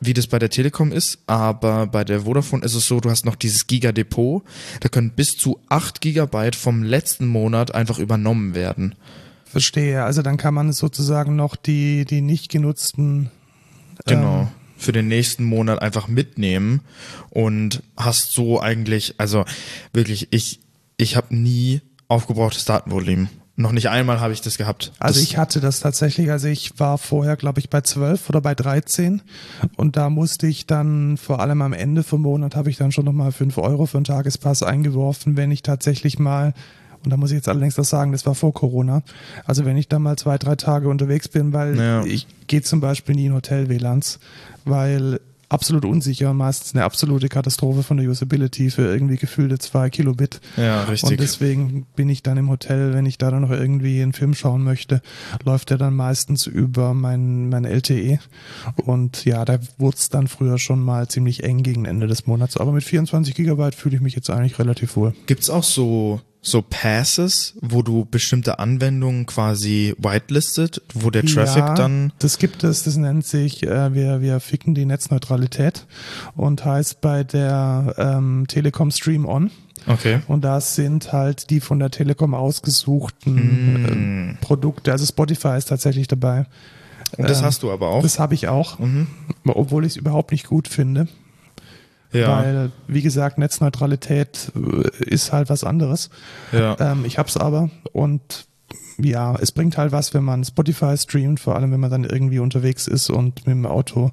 wie 0.00 0.14
das 0.14 0.28
bei 0.28 0.38
der 0.38 0.48
Telekom 0.48 0.92
ist, 0.92 1.18
aber 1.26 1.86
bei 1.88 2.04
der 2.04 2.20
Vodafone 2.20 2.64
ist 2.64 2.74
es 2.74 2.86
so, 2.86 3.00
du 3.00 3.10
hast 3.10 3.26
noch 3.26 3.36
dieses 3.36 3.66
Giga-Depot, 3.66 4.44
da 4.80 4.88
können 4.88 5.10
bis 5.10 5.36
zu 5.36 5.60
8 5.68 6.00
Gigabyte 6.00 6.56
vom 6.56 6.84
letzten 6.84 7.26
Monat 7.26 7.74
einfach 7.74 7.98
übernommen 7.98 8.54
werden. 8.54 8.94
Verstehe. 9.50 10.04
Also 10.04 10.22
dann 10.22 10.36
kann 10.36 10.54
man 10.54 10.72
sozusagen 10.72 11.36
noch 11.36 11.56
die, 11.56 12.04
die 12.04 12.20
nicht 12.20 12.50
genutzten 12.50 13.30
genau. 14.06 14.42
Ähm, 14.42 14.48
für 14.76 14.92
den 14.92 15.08
nächsten 15.08 15.44
Monat 15.44 15.82
einfach 15.82 16.06
mitnehmen 16.06 16.82
und 17.30 17.82
hast 17.96 18.32
so 18.32 18.60
eigentlich, 18.60 19.16
also 19.18 19.44
wirklich, 19.92 20.28
ich, 20.30 20.60
ich 20.96 21.16
habe 21.16 21.34
nie 21.34 21.80
aufgebrauchtes 22.06 22.64
Datenvolumen. 22.64 23.28
Noch 23.56 23.72
nicht 23.72 23.88
einmal 23.88 24.20
habe 24.20 24.32
ich 24.32 24.40
das 24.40 24.56
gehabt. 24.56 24.92
Also 25.00 25.18
das 25.18 25.28
ich 25.28 25.36
hatte 25.36 25.60
das 25.60 25.80
tatsächlich, 25.80 26.30
also 26.30 26.46
ich 26.46 26.78
war 26.78 26.96
vorher, 26.96 27.36
glaube 27.36 27.58
ich, 27.58 27.68
bei 27.68 27.80
12 27.80 28.28
oder 28.28 28.40
bei 28.40 28.54
13 28.54 29.20
und 29.76 29.96
da 29.96 30.10
musste 30.10 30.46
ich 30.46 30.66
dann 30.66 31.16
vor 31.16 31.40
allem 31.40 31.60
am 31.62 31.72
Ende 31.72 32.04
vom 32.04 32.22
Monat 32.22 32.54
habe 32.54 32.70
ich 32.70 32.76
dann 32.76 32.92
schon 32.92 33.04
nochmal 33.04 33.32
5 33.32 33.58
Euro 33.58 33.86
für 33.86 33.98
einen 33.98 34.04
Tagespass 34.04 34.62
eingeworfen, 34.62 35.36
wenn 35.36 35.50
ich 35.50 35.62
tatsächlich 35.62 36.20
mal 36.20 36.54
und 37.04 37.10
da 37.10 37.16
muss 37.16 37.30
ich 37.30 37.36
jetzt 37.36 37.48
allerdings 37.48 37.74
das 37.74 37.88
sagen, 37.88 38.12
das 38.12 38.26
war 38.26 38.34
vor 38.34 38.52
Corona. 38.52 39.02
Also 39.44 39.64
wenn 39.64 39.76
ich 39.76 39.88
da 39.88 39.98
mal 39.98 40.16
zwei, 40.16 40.38
drei 40.38 40.56
Tage 40.56 40.88
unterwegs 40.88 41.28
bin, 41.28 41.52
weil 41.52 41.76
ja. 41.76 42.04
ich 42.04 42.26
gehe 42.46 42.62
zum 42.62 42.80
Beispiel 42.80 43.14
nie 43.14 43.26
in 43.26 43.34
Hotel-WLANs, 43.34 44.18
weil 44.64 45.20
absolut 45.48 45.84
unsicher 45.84 46.32
meistens 46.34 46.74
eine 46.74 46.84
absolute 46.84 47.28
Katastrophe 47.28 47.82
von 47.82 47.96
der 47.96 48.08
Usability 48.08 48.70
für 48.70 48.82
irgendwie 48.82 49.16
gefühlte 49.16 49.58
zwei 49.58 49.90
Kilobit. 49.90 50.40
Ja, 50.56 50.84
richtig. 50.84 51.12
Und 51.12 51.20
deswegen 51.20 51.86
bin 51.96 52.08
ich 52.08 52.22
dann 52.22 52.36
im 52.36 52.50
Hotel, 52.50 52.92
wenn 52.94 53.06
ich 53.06 53.18
da 53.18 53.30
dann 53.30 53.42
noch 53.42 53.50
irgendwie 53.50 54.02
einen 54.02 54.12
Film 54.12 54.34
schauen 54.34 54.62
möchte, 54.62 55.00
läuft 55.44 55.70
der 55.70 55.78
dann 55.78 55.94
meistens 55.94 56.46
über 56.46 56.94
mein, 56.94 57.48
mein 57.48 57.64
LTE. 57.64 58.18
Und 58.84 59.24
ja, 59.24 59.44
da 59.44 59.58
wurde 59.78 59.96
es 59.96 60.08
dann 60.08 60.28
früher 60.28 60.58
schon 60.58 60.82
mal 60.82 61.08
ziemlich 61.08 61.44
eng 61.44 61.62
gegen 61.62 61.84
Ende 61.84 62.06
des 62.06 62.26
Monats. 62.26 62.56
Aber 62.56 62.72
mit 62.72 62.84
24 62.84 63.34
Gigabyte 63.34 63.74
fühle 63.74 63.96
ich 63.96 64.02
mich 64.02 64.14
jetzt 64.14 64.30
eigentlich 64.30 64.58
relativ 64.58 64.96
wohl. 64.96 65.14
Gibt's 65.26 65.50
auch 65.50 65.64
so 65.64 66.20
so 66.50 66.62
Passes, 66.62 67.54
wo 67.60 67.82
du 67.82 68.04
bestimmte 68.04 68.58
Anwendungen 68.58 69.26
quasi 69.26 69.94
whitelistet, 69.98 70.82
wo 70.94 71.10
der 71.10 71.24
Traffic 71.24 71.64
ja, 71.64 71.74
dann. 71.74 72.12
Das 72.18 72.38
gibt 72.38 72.64
es, 72.64 72.82
das 72.82 72.96
nennt 72.96 73.26
sich, 73.26 73.62
äh, 73.62 73.94
wir, 73.94 74.20
wir 74.20 74.40
ficken 74.40 74.74
die 74.74 74.84
Netzneutralität 74.84 75.86
und 76.36 76.64
heißt 76.64 77.00
bei 77.00 77.24
der 77.24 77.94
ähm, 77.98 78.46
Telekom 78.48 78.90
Stream 78.90 79.26
On. 79.26 79.50
Okay. 79.86 80.20
Und 80.26 80.44
das 80.44 80.74
sind 80.74 81.12
halt 81.12 81.50
die 81.50 81.60
von 81.60 81.78
der 81.78 81.90
Telekom 81.90 82.34
ausgesuchten 82.34 84.32
mm. 84.32 84.34
äh, 84.34 84.34
Produkte. 84.40 84.92
Also 84.92 85.06
Spotify 85.06 85.56
ist 85.56 85.66
tatsächlich 85.66 86.08
dabei. 86.08 86.46
Und 87.16 87.28
das 87.28 87.40
ähm, 87.40 87.46
hast 87.46 87.62
du 87.62 87.70
aber 87.70 87.88
auch? 87.88 88.02
Das 88.02 88.18
habe 88.18 88.34
ich 88.34 88.48
auch, 88.48 88.78
mhm. 88.78 89.06
obwohl 89.46 89.84
ich 89.84 89.92
es 89.92 89.96
überhaupt 89.96 90.32
nicht 90.32 90.46
gut 90.46 90.68
finde. 90.68 91.08
Ja. 92.12 92.38
Weil, 92.38 92.72
wie 92.86 93.02
gesagt, 93.02 93.38
Netzneutralität 93.38 94.52
äh, 94.54 95.04
ist 95.04 95.32
halt 95.32 95.50
was 95.50 95.64
anderes. 95.64 96.10
Ja. 96.52 96.76
Ähm, 96.80 97.04
ich 97.04 97.18
hab's 97.18 97.36
aber 97.36 97.70
und 97.92 98.48
ja, 99.00 99.36
es 99.36 99.52
bringt 99.52 99.78
halt 99.78 99.92
was, 99.92 100.12
wenn 100.12 100.24
man 100.24 100.44
Spotify 100.44 100.96
streamt, 100.96 101.38
vor 101.38 101.54
allem 101.54 101.70
wenn 101.70 101.80
man 101.80 101.90
dann 101.90 102.04
irgendwie 102.04 102.40
unterwegs 102.40 102.88
ist 102.88 103.10
und 103.10 103.46
mit 103.46 103.46
dem 103.46 103.64
Auto 103.64 104.10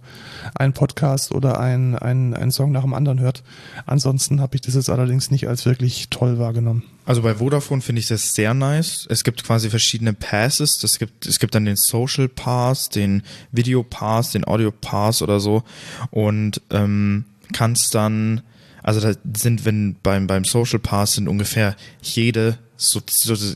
einen 0.53 0.73
Podcast 0.73 1.31
oder 1.31 1.59
einen 1.59 1.95
ein 1.95 2.51
Song 2.51 2.71
nach 2.71 2.83
dem 2.83 2.93
anderen 2.93 3.19
hört. 3.19 3.43
Ansonsten 3.87 4.41
habe 4.41 4.55
ich 4.55 4.61
das 4.61 4.75
jetzt 4.75 4.89
allerdings 4.89 5.31
nicht 5.31 5.47
als 5.47 5.65
wirklich 5.65 6.09
toll 6.09 6.37
wahrgenommen. 6.37 6.83
Also 7.05 7.23
bei 7.23 7.35
Vodafone 7.35 7.81
finde 7.81 7.99
ich 7.99 8.07
das 8.07 8.33
sehr 8.35 8.53
nice. 8.53 9.07
Es 9.09 9.23
gibt 9.23 9.43
quasi 9.43 9.69
verschiedene 9.69 10.13
Passes. 10.13 10.83
Es 10.83 10.99
gibt, 10.99 11.25
es 11.25 11.39
gibt 11.39 11.55
dann 11.55 11.65
den 11.65 11.75
Social 11.75 12.27
Pass, 12.27 12.89
den 12.89 13.23
Video 13.51 13.83
Pass, 13.83 14.31
den 14.31 14.45
Audio 14.45 14.71
Pass 14.71 15.21
oder 15.21 15.39
so. 15.39 15.63
Und 16.11 16.61
ähm, 16.69 17.25
kannst 17.53 17.95
dann, 17.95 18.41
also 18.83 18.99
da 18.99 19.13
sind, 19.35 19.65
wenn 19.65 19.95
beim, 20.01 20.27
beim 20.27 20.45
Social 20.45 20.79
Pass 20.79 21.13
sind 21.13 21.27
ungefähr 21.27 21.75
jede 22.01 22.57
so, 22.77 23.01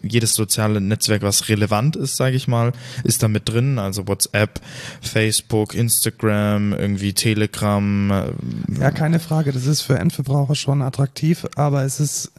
jedes 0.03 0.33
soziale 0.33 0.81
Netzwerk, 0.81 1.21
was 1.21 1.49
relevant 1.49 1.95
ist, 1.95 2.15
sage 2.15 2.35
ich 2.35 2.47
mal, 2.47 2.71
ist 3.03 3.21
da 3.23 3.27
mit 3.27 3.49
drin. 3.49 3.79
Also 3.79 4.07
WhatsApp, 4.07 4.61
Facebook, 5.01 5.73
Instagram, 5.73 6.73
irgendwie 6.73 7.13
Telegram. 7.13 8.11
Äh, 8.11 8.79
ja, 8.79 8.91
keine 8.91 9.19
Frage. 9.19 9.51
Das 9.51 9.65
ist 9.65 9.81
für 9.81 9.97
Endverbraucher 9.97 10.55
schon 10.55 10.81
attraktiv, 10.81 11.45
aber 11.55 11.83
es 11.83 11.99
ist, 11.99 12.31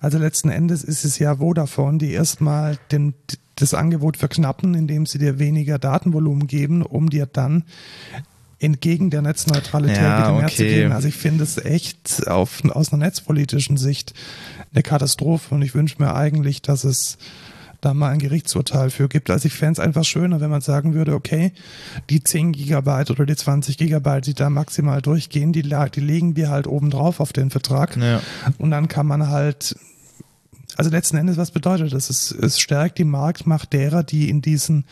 also 0.00 0.18
letzten 0.18 0.50
Endes 0.50 0.84
ist 0.84 1.04
es 1.04 1.18
ja 1.18 1.36
Vodafone, 1.36 1.98
die 1.98 2.12
erstmal 2.12 2.78
den, 2.92 3.14
das 3.54 3.74
Angebot 3.74 4.16
verknappen, 4.16 4.74
indem 4.74 5.06
sie 5.06 5.18
dir 5.18 5.38
weniger 5.38 5.78
Datenvolumen 5.78 6.46
geben, 6.46 6.82
um 6.82 7.08
dir 7.08 7.26
dann 7.26 7.64
entgegen 8.58 9.10
der 9.10 9.22
Netzneutralität 9.22 9.98
ja, 9.98 10.18
wieder 10.18 10.32
mehr 10.32 10.46
okay. 10.46 10.56
zu 10.56 10.64
geben. 10.64 10.92
Also 10.92 11.08
ich 11.08 11.14
finde 11.16 11.44
es 11.44 11.58
echt 11.58 12.26
auf, 12.26 12.64
aus 12.70 12.92
einer 12.92 13.04
netzpolitischen 13.04 13.76
Sicht 13.76 14.14
eine 14.72 14.82
Katastrophe 14.82 15.54
und 15.54 15.62
ich 15.62 15.74
wünsche 15.74 15.96
mir 15.98 16.14
eigentlich, 16.14 16.62
dass 16.62 16.84
es 16.84 17.18
da 17.80 17.94
mal 17.94 18.10
ein 18.10 18.18
Gerichtsurteil 18.18 18.90
für 18.90 19.08
gibt. 19.08 19.30
Also 19.30 19.46
ich 19.46 19.52
fände 19.52 19.72
es 19.72 19.80
einfach 19.80 20.04
schöner, 20.04 20.40
wenn 20.40 20.50
man 20.50 20.62
sagen 20.62 20.94
würde, 20.94 21.14
okay, 21.14 21.52
die 22.08 22.22
10 22.22 22.52
Gigabyte 22.52 23.10
oder 23.10 23.26
die 23.26 23.36
20 23.36 23.76
Gigabyte, 23.76 24.26
die 24.26 24.34
da 24.34 24.50
maximal 24.50 25.02
durchgehen, 25.02 25.52
die, 25.52 25.62
die 25.62 26.00
legen 26.00 26.36
wir 26.36 26.50
halt 26.50 26.66
oben 26.66 26.90
drauf 26.90 27.20
auf 27.20 27.32
den 27.32 27.50
Vertrag. 27.50 27.96
Ja. 27.96 28.20
Und 28.58 28.70
dann 28.70 28.88
kann 28.88 29.06
man 29.06 29.28
halt 29.28 29.76
also 30.76 30.90
letzten 30.90 31.16
Endes, 31.16 31.36
was 31.36 31.50
bedeutet 31.50 31.92
das? 31.92 32.10
Es, 32.10 32.30
es 32.30 32.60
stärkt 32.60 32.98
die 32.98 33.04
Marktmacht 33.04 33.72
derer, 33.72 34.02
die 34.02 34.28
in 34.28 34.42
diesen, 34.42 34.84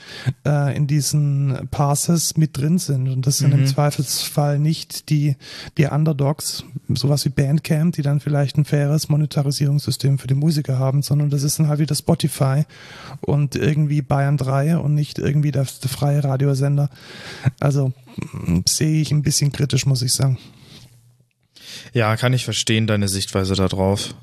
äh, 0.46 0.74
in 0.76 0.86
diesen 0.86 1.68
Passes 1.70 2.36
mit 2.36 2.56
drin 2.56 2.78
sind. 2.78 3.08
Und 3.08 3.26
das 3.26 3.38
sind 3.38 3.52
mhm. 3.52 3.60
im 3.60 3.66
Zweifelsfall 3.66 4.58
nicht 4.58 5.10
die, 5.10 5.36
die 5.76 5.86
Underdogs, 5.86 6.64
sowas 6.88 7.24
wie 7.24 7.28
Bandcamp, 7.28 7.94
die 7.94 8.02
dann 8.02 8.20
vielleicht 8.20 8.56
ein 8.56 8.64
faires 8.64 9.08
Monetarisierungssystem 9.08 10.18
für 10.18 10.26
die 10.26 10.34
Musiker 10.34 10.78
haben, 10.78 11.02
sondern 11.02 11.30
das 11.30 11.42
ist 11.42 11.58
dann 11.58 11.68
halt 11.68 11.80
wieder 11.80 11.94
Spotify 11.94 12.64
und 13.20 13.54
irgendwie 13.56 14.02
Bayern 14.02 14.36
3 14.36 14.78
und 14.78 14.94
nicht 14.94 15.18
irgendwie 15.18 15.52
der, 15.52 15.66
der 15.82 15.90
freie 15.90 16.24
Radiosender. 16.24 16.88
Also 17.60 17.92
sehe 18.66 19.00
ich 19.00 19.12
ein 19.12 19.22
bisschen 19.22 19.52
kritisch, 19.52 19.86
muss 19.86 20.02
ich 20.02 20.12
sagen. 20.12 20.38
Ja, 21.92 22.16
kann 22.16 22.32
ich 22.32 22.44
verstehen, 22.44 22.86
deine 22.86 23.08
Sichtweise 23.08 23.54
darauf. 23.54 24.14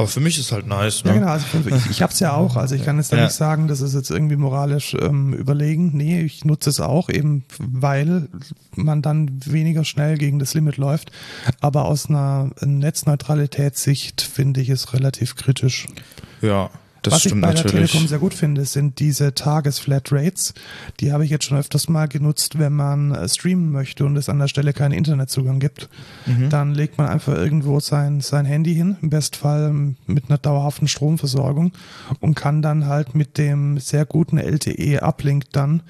Aber 0.00 0.08
für 0.08 0.20
mich 0.20 0.38
ist 0.38 0.50
halt 0.50 0.66
nice. 0.66 1.04
Ne? 1.04 1.10
Ja, 1.10 1.18
genau. 1.18 1.30
Also 1.30 1.46
ich 1.66 1.90
ich 1.90 2.00
habe 2.00 2.10
es 2.10 2.20
ja 2.20 2.32
auch. 2.32 2.56
Also 2.56 2.74
ich 2.74 2.86
kann 2.86 2.96
jetzt 2.96 3.12
da 3.12 3.18
ja. 3.18 3.24
nicht 3.24 3.34
sagen, 3.34 3.68
das 3.68 3.82
ist 3.82 3.94
jetzt 3.94 4.10
irgendwie 4.10 4.36
moralisch 4.36 4.96
ähm, 4.98 5.34
überlegen. 5.34 5.90
Nee, 5.92 6.22
ich 6.22 6.46
nutze 6.46 6.70
es 6.70 6.80
auch, 6.80 7.10
eben 7.10 7.44
weil 7.58 8.28
man 8.74 9.02
dann 9.02 9.30
weniger 9.44 9.84
schnell 9.84 10.16
gegen 10.16 10.38
das 10.38 10.54
Limit 10.54 10.78
läuft. 10.78 11.12
Aber 11.60 11.84
aus 11.84 12.08
einer 12.08 12.50
Netzneutralitätssicht 12.64 14.22
finde 14.22 14.62
ich 14.62 14.70
es 14.70 14.94
relativ 14.94 15.36
kritisch. 15.36 15.86
Ja. 16.40 16.70
Das 17.02 17.14
Was 17.14 17.26
ich 17.26 17.32
bei 17.32 17.38
natürlich. 17.38 17.62
der 17.62 17.70
Telekom 17.72 18.06
sehr 18.08 18.18
gut 18.18 18.34
finde, 18.34 18.64
sind 18.64 18.98
diese 18.98 19.34
Tagesflatrates. 19.34 20.54
Die 21.00 21.12
habe 21.12 21.24
ich 21.24 21.30
jetzt 21.30 21.44
schon 21.44 21.56
öfters 21.56 21.88
mal 21.88 22.08
genutzt, 22.08 22.58
wenn 22.58 22.74
man 22.74 23.14
äh, 23.14 23.28
streamen 23.28 23.70
möchte 23.70 24.04
und 24.04 24.16
es 24.16 24.28
an 24.28 24.38
der 24.38 24.48
Stelle 24.48 24.72
keinen 24.72 24.92
Internetzugang 24.92 25.60
gibt. 25.60 25.88
Mhm. 26.26 26.50
Dann 26.50 26.74
legt 26.74 26.98
man 26.98 27.08
einfach 27.08 27.34
irgendwo 27.34 27.80
sein, 27.80 28.20
sein 28.20 28.44
Handy 28.44 28.74
hin, 28.74 28.96
im 29.00 29.10
Bestfall 29.10 29.72
mit 30.06 30.28
einer 30.28 30.38
dauerhaften 30.38 30.88
Stromversorgung 30.88 31.72
und 32.20 32.34
kann 32.34 32.62
dann 32.62 32.86
halt 32.86 33.14
mit 33.14 33.38
dem 33.38 33.78
sehr 33.78 34.04
guten 34.04 34.38
LTE-Uplink 34.38 35.50
dann 35.52 35.82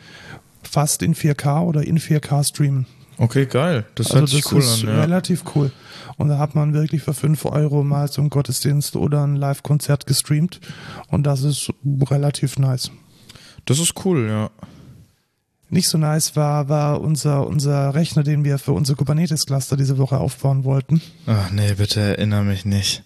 fast 0.63 1.03
in 1.03 1.15
4K 1.15 1.63
oder 1.63 1.83
in 1.83 1.99
4K 1.99 2.47
streamen. 2.47 2.87
Okay, 3.19 3.45
geil. 3.45 3.85
Das 3.97 4.07
also 4.07 4.21
hört 4.21 4.29
sich 4.31 4.43
das 4.45 4.53
cool 4.53 4.61
ist 4.61 4.83
an. 4.85 4.89
Ja. 4.89 5.01
Relativ 5.03 5.45
cool. 5.55 5.71
Und 6.21 6.29
da 6.29 6.37
hat 6.37 6.55
man 6.55 6.75
wirklich 6.75 7.01
für 7.01 7.15
5 7.15 7.47
Euro 7.47 7.83
mal 7.83 8.07
einen 8.15 8.29
Gottesdienst 8.29 8.95
oder 8.95 9.25
ein 9.27 9.37
Live-Konzert 9.37 10.07
gestreamt. 10.07 10.61
Und 11.09 11.25
das 11.25 11.45
ist 11.45 11.73
relativ 11.83 12.59
nice. 12.59 12.91
Das 13.65 13.79
ist 13.79 13.95
cool, 14.05 14.29
ja. 14.29 14.51
Nicht 15.71 15.89
so 15.89 15.97
nice 15.97 16.37
war, 16.37 16.69
war 16.69 17.01
unser, 17.01 17.47
unser 17.47 17.95
Rechner, 17.95 18.23
den 18.23 18.45
wir 18.45 18.59
für 18.59 18.73
unser 18.73 18.97
Kubernetes-Cluster 18.97 19.79
diese 19.79 19.97
Woche 19.97 20.19
aufbauen 20.19 20.65
wollten. 20.65 21.01
Ach 21.27 21.51
nee, 21.53 21.73
bitte 21.73 22.01
erinnere 22.01 22.45
mich 22.45 22.67
nicht. 22.67 23.03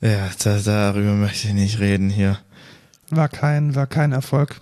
Ja, 0.00 0.30
da, 0.44 0.60
darüber 0.60 1.14
möchte 1.14 1.48
ich 1.48 1.54
nicht 1.54 1.80
reden 1.80 2.08
hier. 2.08 2.38
War 3.10 3.28
kein, 3.28 3.74
war 3.74 3.88
kein 3.88 4.12
Erfolg. 4.12 4.60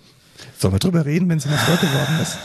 Sollen 0.57 0.73
wir 0.73 0.79
drüber 0.79 1.05
reden, 1.05 1.29
wenn 1.29 1.37
es 1.37 1.45
ein 1.45 1.53
Erfolg 1.53 1.79
geworden 1.79 2.19
ist? 2.23 2.37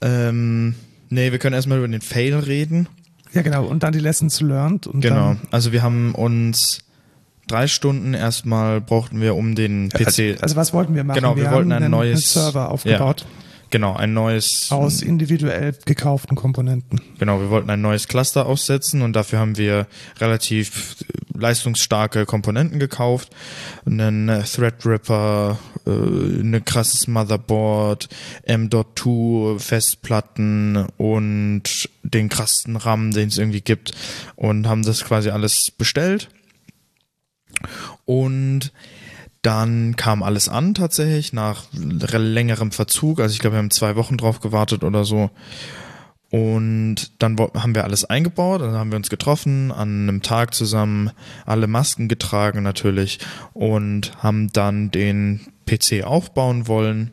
Ähm, 0.00 0.76
Nee, 1.12 1.30
wir 1.30 1.38
können 1.38 1.54
erstmal 1.54 1.76
über 1.76 1.88
den 1.88 2.00
Fail 2.00 2.34
reden. 2.34 2.88
Ja, 3.32 3.42
genau. 3.42 3.64
Und 3.64 3.82
dann 3.82 3.92
die 3.92 3.98
Lessons 3.98 4.40
learned. 4.40 4.86
Und 4.86 5.00
genau. 5.00 5.36
Also 5.50 5.72
wir 5.72 5.82
haben 5.82 6.14
uns 6.14 6.80
drei 7.48 7.66
Stunden 7.66 8.14
erstmal 8.14 8.80
brauchten 8.80 9.20
wir 9.20 9.34
um 9.34 9.54
den 9.54 9.88
PC. 9.88 10.06
Also, 10.06 10.22
also 10.40 10.56
was 10.56 10.72
wollten 10.72 10.94
wir 10.94 11.04
machen? 11.04 11.16
Genau, 11.20 11.36
wir, 11.36 11.44
wir 11.44 11.52
wollten 11.52 11.72
ein 11.72 11.90
neues 11.90 12.32
Server 12.32 12.70
aufgebaut. 12.70 13.20
Ja, 13.22 13.26
genau, 13.72 13.96
ein 13.96 14.14
neues 14.14 14.70
aus 14.70 15.02
individuell 15.02 15.74
gekauften 15.84 16.36
Komponenten. 16.36 17.00
Genau, 17.18 17.40
wir 17.40 17.50
wollten 17.50 17.70
ein 17.70 17.80
neues 17.80 18.06
Cluster 18.06 18.46
aussetzen 18.46 19.02
und 19.02 19.14
dafür 19.14 19.40
haben 19.40 19.56
wir 19.56 19.88
relativ 20.20 21.04
leistungsstarke 21.34 22.24
Komponenten 22.24 22.78
gekauft, 22.78 23.34
einen 23.84 24.28
Threadripper, 24.44 25.58
äh, 25.86 25.90
ein 25.90 26.64
krasses 26.64 27.08
Motherboard, 27.08 28.08
M.2 28.44 29.58
Festplatten 29.58 30.86
und 30.96 31.88
den 32.04 32.28
krassesten 32.28 32.76
RAM, 32.76 33.10
den 33.10 33.28
es 33.28 33.38
irgendwie 33.38 33.62
gibt 33.62 33.92
und 34.36 34.68
haben 34.68 34.84
das 34.84 35.04
quasi 35.04 35.30
alles 35.30 35.72
bestellt. 35.76 36.28
Und 38.04 38.72
dann 39.42 39.96
kam 39.96 40.22
alles 40.22 40.48
an 40.48 40.74
tatsächlich 40.74 41.32
nach 41.32 41.64
längerem 41.72 42.70
Verzug. 42.70 43.20
Also 43.20 43.34
ich 43.34 43.40
glaube, 43.40 43.56
wir 43.56 43.58
haben 43.58 43.70
zwei 43.70 43.96
Wochen 43.96 44.16
drauf 44.16 44.40
gewartet 44.40 44.84
oder 44.84 45.04
so. 45.04 45.30
Und 46.30 47.10
dann 47.18 47.36
haben 47.38 47.74
wir 47.74 47.84
alles 47.84 48.06
eingebaut, 48.06 48.62
dann 48.62 48.72
haben 48.72 48.90
wir 48.90 48.96
uns 48.96 49.10
getroffen, 49.10 49.70
an 49.70 50.08
einem 50.08 50.22
Tag 50.22 50.54
zusammen, 50.54 51.10
alle 51.44 51.66
Masken 51.66 52.08
getragen 52.08 52.62
natürlich 52.62 53.18
und 53.52 54.16
haben 54.22 54.50
dann 54.50 54.90
den 54.90 55.40
PC 55.66 56.04
aufbauen 56.04 56.68
wollen. 56.68 57.10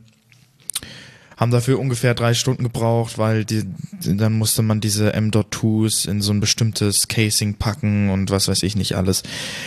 Haben 1.36 1.52
dafür 1.52 1.80
ungefähr 1.80 2.14
drei 2.14 2.34
Stunden 2.34 2.64
gebraucht, 2.64 3.18
weil 3.18 3.44
die, 3.44 3.64
dann 4.06 4.34
musste 4.34 4.62
man 4.62 4.80
diese 4.80 5.14
M.2s 5.14 6.08
in 6.08 6.22
so 6.22 6.32
ein 6.32 6.40
bestimmtes 6.40 7.10
Casing 7.10 7.56
packen 7.56 8.10
und 8.10 8.30
was 8.30 8.48
weiß 8.48 8.64
ich 8.64 8.78
nicht 8.78 8.96
alles, 8.96 9.24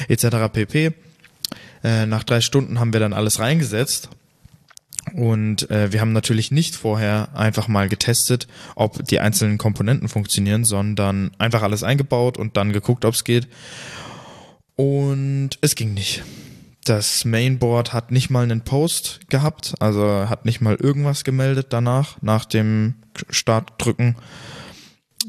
etc. 0.08 0.50
pp. 0.50 0.94
Äh, 1.82 2.06
nach 2.06 2.24
drei 2.24 2.40
Stunden 2.40 2.78
haben 2.78 2.92
wir 2.92 3.00
dann 3.00 3.12
alles 3.12 3.38
reingesetzt 3.38 4.08
und 5.14 5.70
äh, 5.70 5.92
wir 5.92 6.00
haben 6.00 6.12
natürlich 6.12 6.50
nicht 6.50 6.76
vorher 6.76 7.28
einfach 7.34 7.68
mal 7.68 7.88
getestet, 7.88 8.46
ob 8.76 9.04
die 9.06 9.20
einzelnen 9.20 9.58
Komponenten 9.58 10.08
funktionieren, 10.08 10.64
sondern 10.64 11.32
einfach 11.38 11.62
alles 11.62 11.82
eingebaut 11.82 12.38
und 12.38 12.56
dann 12.56 12.72
geguckt, 12.72 13.04
ob 13.04 13.14
es 13.14 13.24
geht. 13.24 13.48
Und 14.76 15.50
es 15.60 15.74
ging 15.74 15.92
nicht. 15.92 16.22
Das 16.84 17.24
Mainboard 17.24 17.92
hat 17.92 18.10
nicht 18.10 18.30
mal 18.30 18.42
einen 18.42 18.62
Post 18.62 19.20
gehabt, 19.28 19.74
also 19.78 20.28
hat 20.28 20.44
nicht 20.44 20.60
mal 20.60 20.76
irgendwas 20.76 21.24
gemeldet 21.24 21.68
danach, 21.70 22.16
nach 22.22 22.44
dem 22.44 22.94
Startdrücken. 23.28 24.16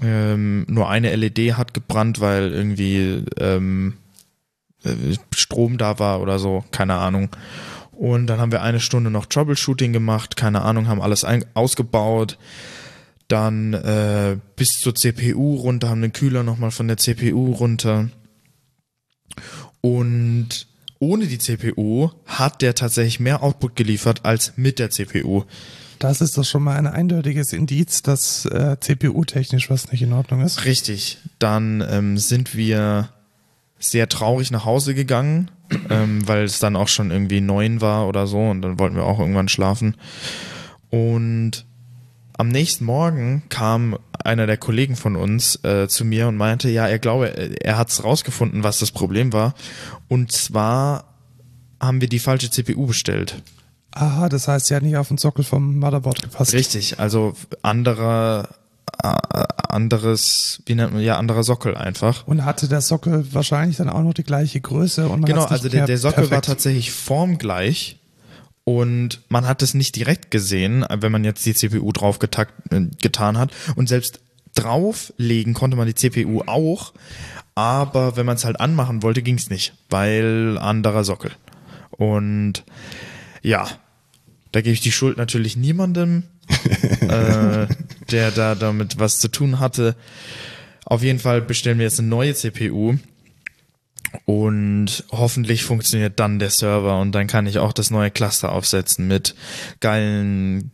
Ähm, 0.02 0.66
nur 0.68 0.90
eine 0.90 1.16
LED 1.16 1.56
hat 1.56 1.74
gebrannt, 1.74 2.20
weil 2.20 2.52
irgendwie 2.52 3.24
ähm, 3.40 3.98
äh, 3.98 4.03
Strom 5.36 5.78
da 5.78 6.00
war 6.00 6.22
oder 6.22 6.40
so, 6.40 6.64
keine 6.72 6.96
Ahnung. 6.96 7.30
Und 7.92 8.28
dann 8.28 8.40
haben 8.40 8.52
wir 8.52 8.62
eine 8.62 8.80
Stunde 8.80 9.12
noch 9.12 9.28
Troubleshooting 9.28 9.94
gemacht, 9.94 10.36
keine 10.36 10.64
Ahnung, 10.64 10.88
haben 10.88 11.02
alles 11.02 11.26
ausgebaut. 11.54 12.38
Dann 13.28 13.74
äh, 13.74 14.38
bis 14.56 14.70
zur 14.72 14.96
CPU 14.96 15.56
runter, 15.56 15.90
haben 15.90 16.02
den 16.02 16.14
Kühler 16.14 16.44
nochmal 16.44 16.72
von 16.72 16.88
der 16.88 16.98
CPU 16.98 17.54
runter. 17.54 18.10
Und 19.82 20.68
ohne 21.00 21.28
die 21.28 21.38
CPU 21.38 22.12
hat 22.26 22.62
der 22.62 22.76
tatsächlich 22.76 23.20
mehr 23.20 23.44
Output 23.44 23.76
geliefert 23.76 24.22
als 24.24 24.54
mit 24.56 24.80
der 24.80 24.90
CPU. 24.90 25.44
Das 26.00 26.20
ist 26.22 26.38
doch 26.38 26.44
schon 26.44 26.64
mal 26.64 26.76
ein 26.78 26.88
eindeutiges 26.88 27.54
Indiz, 27.54 28.02
dass 28.02 28.46
äh, 28.46 28.78
CPU-technisch 28.80 29.70
was 29.70 29.92
nicht 29.92 30.02
in 30.02 30.12
Ordnung 30.14 30.42
ist. 30.42 30.66
Richtig. 30.66 31.20
Dann 31.40 31.86
ähm, 31.90 32.18
sind 32.18 32.56
wir 32.56 33.10
sehr 33.84 34.10
traurig 34.10 34.52
nach 34.52 34.66
Hause 34.66 34.96
gegangen, 34.96 35.52
ähm, 35.90 36.28
weil 36.28 36.44
es 36.44 36.60
dann 36.60 36.76
auch 36.76 36.88
schon 36.88 37.12
irgendwie 37.12 37.42
neun 37.42 37.82
war 37.82 38.08
oder 38.08 38.28
so 38.28 38.40
und 38.40 38.62
dann 38.62 38.80
wollten 38.80 38.96
wir 38.96 39.04
auch 39.04 39.20
irgendwann 39.20 39.50
schlafen. 39.50 39.96
Und 40.90 41.66
am 42.38 42.50
nächsten 42.50 42.86
Morgen 42.86 43.44
kam 43.50 43.98
einer 44.24 44.48
der 44.48 44.58
Kollegen 44.58 44.96
von 44.96 45.16
uns 45.16 45.64
äh, 45.64 45.88
zu 45.88 46.06
mir 46.06 46.28
und 46.28 46.38
meinte, 46.38 46.70
ja, 46.70 46.88
er 46.88 47.00
glaube, 47.00 47.28
er 47.62 47.78
hat 47.78 47.90
es 47.90 48.04
rausgefunden, 48.04 48.64
was 48.64 48.80
das 48.80 48.92
Problem 48.92 49.34
war. 49.34 49.54
Und 50.08 50.32
zwar 50.32 51.06
haben 51.80 52.02
wir 52.02 52.08
die 52.08 52.20
falsche 52.20 52.50
CPU 52.50 52.88
bestellt. 52.88 53.44
Aha, 53.92 54.30
das 54.30 54.48
heißt, 54.48 54.68
sie 54.68 54.76
hat 54.76 54.84
nicht 54.84 54.98
auf 54.98 55.10
den 55.10 55.18
Sockel 55.18 55.44
vom 55.44 55.78
Motherboard 55.78 56.24
gepasst. 56.24 56.54
Richtig, 56.54 57.00
also 57.00 57.34
anderer 57.62 58.50
anderes, 59.02 60.62
wie 60.66 60.76
nennt 60.76 60.94
man, 60.94 61.02
ja, 61.02 61.18
anderer 61.18 61.44
Sockel 61.44 61.76
einfach. 61.76 62.28
Und 62.28 62.46
hatte 62.46 62.68
der 62.68 62.82
Sockel 62.82 63.26
wahrscheinlich 63.34 63.78
dann 63.78 63.90
auch 63.90 64.02
noch 64.02 64.14
die 64.14 64.24
gleiche 64.24 64.62
Größe 64.62 65.08
und 65.10 65.22
man 65.22 65.30
Genau, 65.30 65.46
also 65.46 65.70
der, 65.70 65.86
der 65.86 65.98
Sockel 65.98 66.16
perfekt. 66.28 66.32
war 66.32 66.42
tatsächlich 66.42 66.92
formgleich 66.92 68.00
und 68.64 69.22
man 69.30 69.48
hat 69.48 69.62
es 69.62 69.74
nicht 69.74 69.96
direkt 69.96 70.32
gesehen, 70.32 70.86
wenn 70.90 71.12
man 71.12 71.24
jetzt 71.24 71.46
die 71.46 71.54
CPU 71.54 71.92
drauf 71.92 72.20
getakt, 72.20 72.54
äh, 72.72 72.88
getan 73.02 73.38
hat 73.38 73.52
und 73.76 73.90
selbst 73.90 74.22
drauflegen 74.56 75.54
konnte 75.54 75.76
man 75.76 75.88
die 75.88 75.96
CPU 75.96 76.44
auch, 76.46 76.94
aber 77.56 78.16
wenn 78.16 78.26
man 78.26 78.36
es 78.36 78.46
halt 78.46 78.60
anmachen 78.60 79.04
wollte, 79.04 79.22
ging 79.22 79.36
es 79.36 79.50
nicht, 79.50 79.74
weil 79.90 80.58
anderer 80.60 81.04
Sockel. 81.04 81.32
Und 81.92 82.64
ja, 83.42 83.68
da 84.54 84.62
gebe 84.62 84.74
ich 84.74 84.82
die 84.82 84.92
Schuld 84.92 85.18
natürlich 85.18 85.58
niemandem, 85.58 86.24
äh, 87.02 87.68
der 88.12 88.32
da 88.32 88.56
damit 88.56 89.00
was 89.00 89.20
zu 89.20 89.28
tun 89.28 89.60
hatte. 89.60 89.96
Auf 90.86 91.02
jeden 91.02 91.20
Fall 91.20 91.42
bestellen 91.42 91.80
wir 91.80 91.86
jetzt 91.86 92.00
eine 92.00 92.08
neue 92.08 92.36
CPU 92.36 92.98
und 94.26 95.04
hoffentlich 95.12 95.64
funktioniert 95.64 96.20
dann 96.20 96.38
der 96.38 96.52
Server 96.52 97.00
und 97.00 97.14
dann 97.14 97.26
kann 97.26 97.48
ich 97.48 97.58
auch 97.58 97.74
das 97.74 97.90
neue 97.90 98.12
Cluster 98.12 98.52
aufsetzen 98.52 99.08
mit 99.08 99.34
geilen 99.80 100.72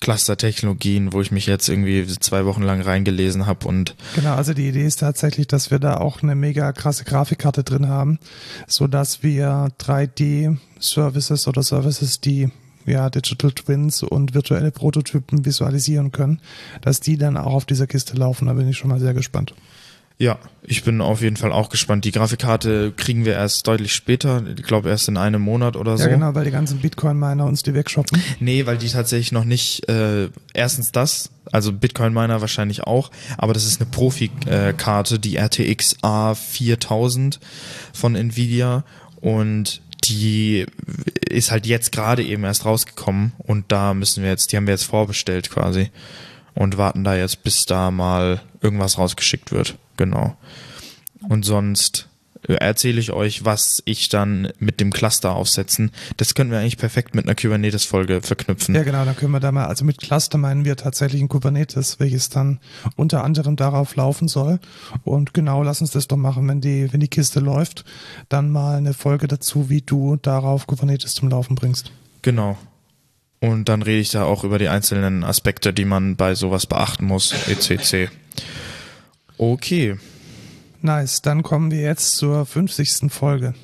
Cluster-Technologien, 0.00 1.12
wo 1.12 1.20
ich 1.20 1.30
mich 1.30 1.46
jetzt 1.46 1.68
irgendwie 1.68 2.06
zwei 2.06 2.46
Wochen 2.46 2.62
lang 2.62 2.80
reingelesen 2.80 3.44
habe 3.46 3.68
und 3.68 3.96
genau, 4.14 4.34
also 4.34 4.54
die 4.54 4.68
Idee 4.68 4.86
ist 4.86 5.00
tatsächlich, 5.00 5.46
dass 5.46 5.70
wir 5.70 5.78
da 5.78 5.98
auch 5.98 6.22
eine 6.22 6.36
mega 6.36 6.72
krasse 6.72 7.04
Grafikkarte 7.04 7.64
drin 7.64 7.88
haben, 7.88 8.18
so 8.66 8.86
dass 8.86 9.22
wir 9.22 9.68
3D-Services 9.78 11.48
oder 11.48 11.62
Services, 11.62 12.20
die 12.20 12.50
ja, 12.86 13.10
Digital 13.10 13.52
Twins 13.52 14.02
und 14.02 14.34
virtuelle 14.34 14.70
Prototypen 14.70 15.44
visualisieren 15.44 16.12
können, 16.12 16.40
dass 16.80 17.00
die 17.00 17.16
dann 17.16 17.36
auch 17.36 17.54
auf 17.54 17.64
dieser 17.64 17.86
Kiste 17.86 18.16
laufen. 18.16 18.46
Da 18.46 18.54
bin 18.54 18.68
ich 18.68 18.76
schon 18.76 18.90
mal 18.90 19.00
sehr 19.00 19.14
gespannt. 19.14 19.54
Ja, 20.22 20.38
ich 20.62 20.84
bin 20.84 21.00
auf 21.00 21.20
jeden 21.20 21.36
Fall 21.36 21.50
auch 21.50 21.68
gespannt. 21.68 22.04
Die 22.04 22.12
Grafikkarte 22.12 22.92
kriegen 22.96 23.24
wir 23.24 23.32
erst 23.32 23.66
deutlich 23.66 23.92
später. 23.92 24.44
Ich 24.56 24.62
glaube 24.62 24.88
erst 24.88 25.08
in 25.08 25.16
einem 25.16 25.42
Monat 25.42 25.74
oder 25.74 25.98
so. 25.98 26.04
Ja, 26.04 26.10
genau, 26.10 26.32
weil 26.36 26.44
die 26.44 26.52
ganzen 26.52 26.78
Bitcoin-Miner 26.78 27.44
uns 27.44 27.64
die 27.64 27.74
wegshoppen. 27.74 28.22
Nee, 28.38 28.64
weil 28.66 28.78
die 28.78 28.88
tatsächlich 28.88 29.32
noch 29.32 29.44
nicht, 29.44 29.88
äh, 29.88 30.28
erstens 30.54 30.92
das, 30.92 31.30
also 31.50 31.72
Bitcoin-Miner 31.72 32.40
wahrscheinlich 32.40 32.84
auch, 32.84 33.10
aber 33.36 33.52
das 33.52 33.66
ist 33.66 33.80
eine 33.80 33.90
Profikarte, 33.90 35.18
die 35.18 35.36
RTX 35.36 35.96
A4000 36.04 37.40
von 37.92 38.14
Nvidia 38.14 38.84
und 39.20 39.81
die 40.04 40.66
ist 41.28 41.50
halt 41.50 41.66
jetzt 41.66 41.92
gerade 41.92 42.22
eben 42.22 42.44
erst 42.44 42.64
rausgekommen 42.64 43.32
und 43.38 43.70
da 43.70 43.94
müssen 43.94 44.22
wir 44.22 44.30
jetzt, 44.30 44.52
die 44.52 44.56
haben 44.56 44.66
wir 44.66 44.74
jetzt 44.74 44.84
vorbestellt 44.84 45.50
quasi 45.50 45.90
und 46.54 46.76
warten 46.76 47.04
da 47.04 47.16
jetzt, 47.16 47.42
bis 47.42 47.64
da 47.64 47.90
mal 47.90 48.42
irgendwas 48.60 48.98
rausgeschickt 48.98 49.52
wird. 49.52 49.76
Genau. 49.96 50.36
Und 51.28 51.44
sonst 51.44 52.08
erzähle 52.48 53.00
ich 53.00 53.12
euch, 53.12 53.44
was 53.44 53.82
ich 53.84 54.08
dann 54.08 54.52
mit 54.58 54.80
dem 54.80 54.92
Cluster 54.92 55.32
aufsetzen. 55.32 55.90
Das 56.16 56.34
können 56.34 56.50
wir 56.50 56.58
eigentlich 56.58 56.78
perfekt 56.78 57.14
mit 57.14 57.26
einer 57.26 57.34
Kubernetes-Folge 57.34 58.20
verknüpfen. 58.22 58.74
Ja, 58.74 58.82
genau, 58.82 59.04
dann 59.04 59.16
können 59.16 59.32
wir 59.32 59.40
da 59.40 59.52
mal, 59.52 59.66
also 59.66 59.84
mit 59.84 59.98
Cluster 59.98 60.38
meinen 60.38 60.64
wir 60.64 60.76
tatsächlich 60.76 61.22
ein 61.22 61.28
Kubernetes, 61.28 62.00
welches 62.00 62.28
dann 62.28 62.58
unter 62.96 63.24
anderem 63.24 63.56
darauf 63.56 63.94
laufen 63.96 64.28
soll. 64.28 64.58
Und 65.04 65.34
genau, 65.34 65.62
lass 65.62 65.80
uns 65.80 65.92
das 65.92 66.08
doch 66.08 66.16
machen, 66.16 66.48
wenn 66.48 66.60
die, 66.60 66.92
wenn 66.92 67.00
die 67.00 67.08
Kiste 67.08 67.40
läuft, 67.40 67.84
dann 68.28 68.50
mal 68.50 68.76
eine 68.76 68.94
Folge 68.94 69.28
dazu, 69.28 69.70
wie 69.70 69.82
du 69.82 70.16
darauf 70.16 70.66
Kubernetes 70.66 71.14
zum 71.14 71.28
Laufen 71.28 71.54
bringst. 71.54 71.92
Genau. 72.22 72.58
Und 73.40 73.68
dann 73.68 73.82
rede 73.82 74.00
ich 74.00 74.10
da 74.10 74.24
auch 74.24 74.44
über 74.44 74.58
die 74.58 74.68
einzelnen 74.68 75.24
Aspekte, 75.24 75.72
die 75.72 75.84
man 75.84 76.14
bei 76.14 76.36
sowas 76.36 76.66
beachten 76.66 77.04
muss, 77.04 77.34
etc. 77.48 78.10
Okay. 79.36 79.96
Nice, 80.84 81.22
dann 81.22 81.44
kommen 81.44 81.70
wir 81.70 81.80
jetzt 81.80 82.16
zur 82.16 82.44
50. 82.44 83.12
Folge. 83.12 83.54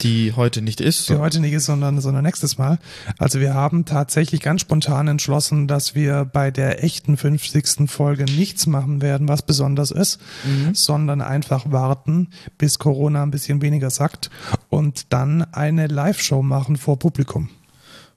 Die 0.00 0.32
heute 0.32 0.62
nicht 0.62 0.80
ist. 0.80 1.10
Die 1.10 1.16
heute 1.16 1.38
nicht 1.38 1.52
ist, 1.52 1.66
sondern, 1.66 2.00
sondern 2.00 2.24
nächstes 2.24 2.56
Mal. 2.56 2.78
Also 3.18 3.40
wir 3.40 3.52
haben 3.52 3.84
tatsächlich 3.84 4.40
ganz 4.40 4.62
spontan 4.62 5.06
entschlossen, 5.06 5.68
dass 5.68 5.94
wir 5.94 6.24
bei 6.24 6.50
der 6.50 6.82
echten 6.82 7.18
50. 7.18 7.90
Folge 7.90 8.24
nichts 8.24 8.66
machen 8.66 9.02
werden, 9.02 9.28
was 9.28 9.42
besonders 9.42 9.90
ist, 9.90 10.18
mhm. 10.44 10.74
sondern 10.74 11.20
einfach 11.20 11.70
warten, 11.70 12.30
bis 12.56 12.78
Corona 12.78 13.22
ein 13.22 13.30
bisschen 13.30 13.60
weniger 13.60 13.90
sackt 13.90 14.30
und 14.70 15.12
dann 15.12 15.42
eine 15.52 15.88
Live-Show 15.88 16.42
machen 16.42 16.76
vor 16.78 16.98
Publikum. 16.98 17.50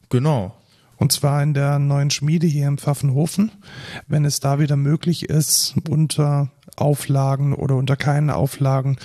Genau. 0.09 0.55
Und 0.97 1.11
zwar 1.11 1.43
in 1.43 1.53
der 1.53 1.77
neuen 1.77 2.09
Schmiede 2.09 2.47
hier 2.47 2.67
im 2.67 2.77
Pfaffenhofen, 2.77 3.51
wenn 4.07 4.23
es 4.23 4.39
da 4.39 4.59
wieder 4.59 4.77
möglich 4.77 5.29
ist, 5.29 5.75
unter 5.89 6.51
Auflagen 6.75 7.53
oder 7.53 7.75
unter 7.75 7.95
keinen 7.95 8.29
Auflagen 8.29 8.97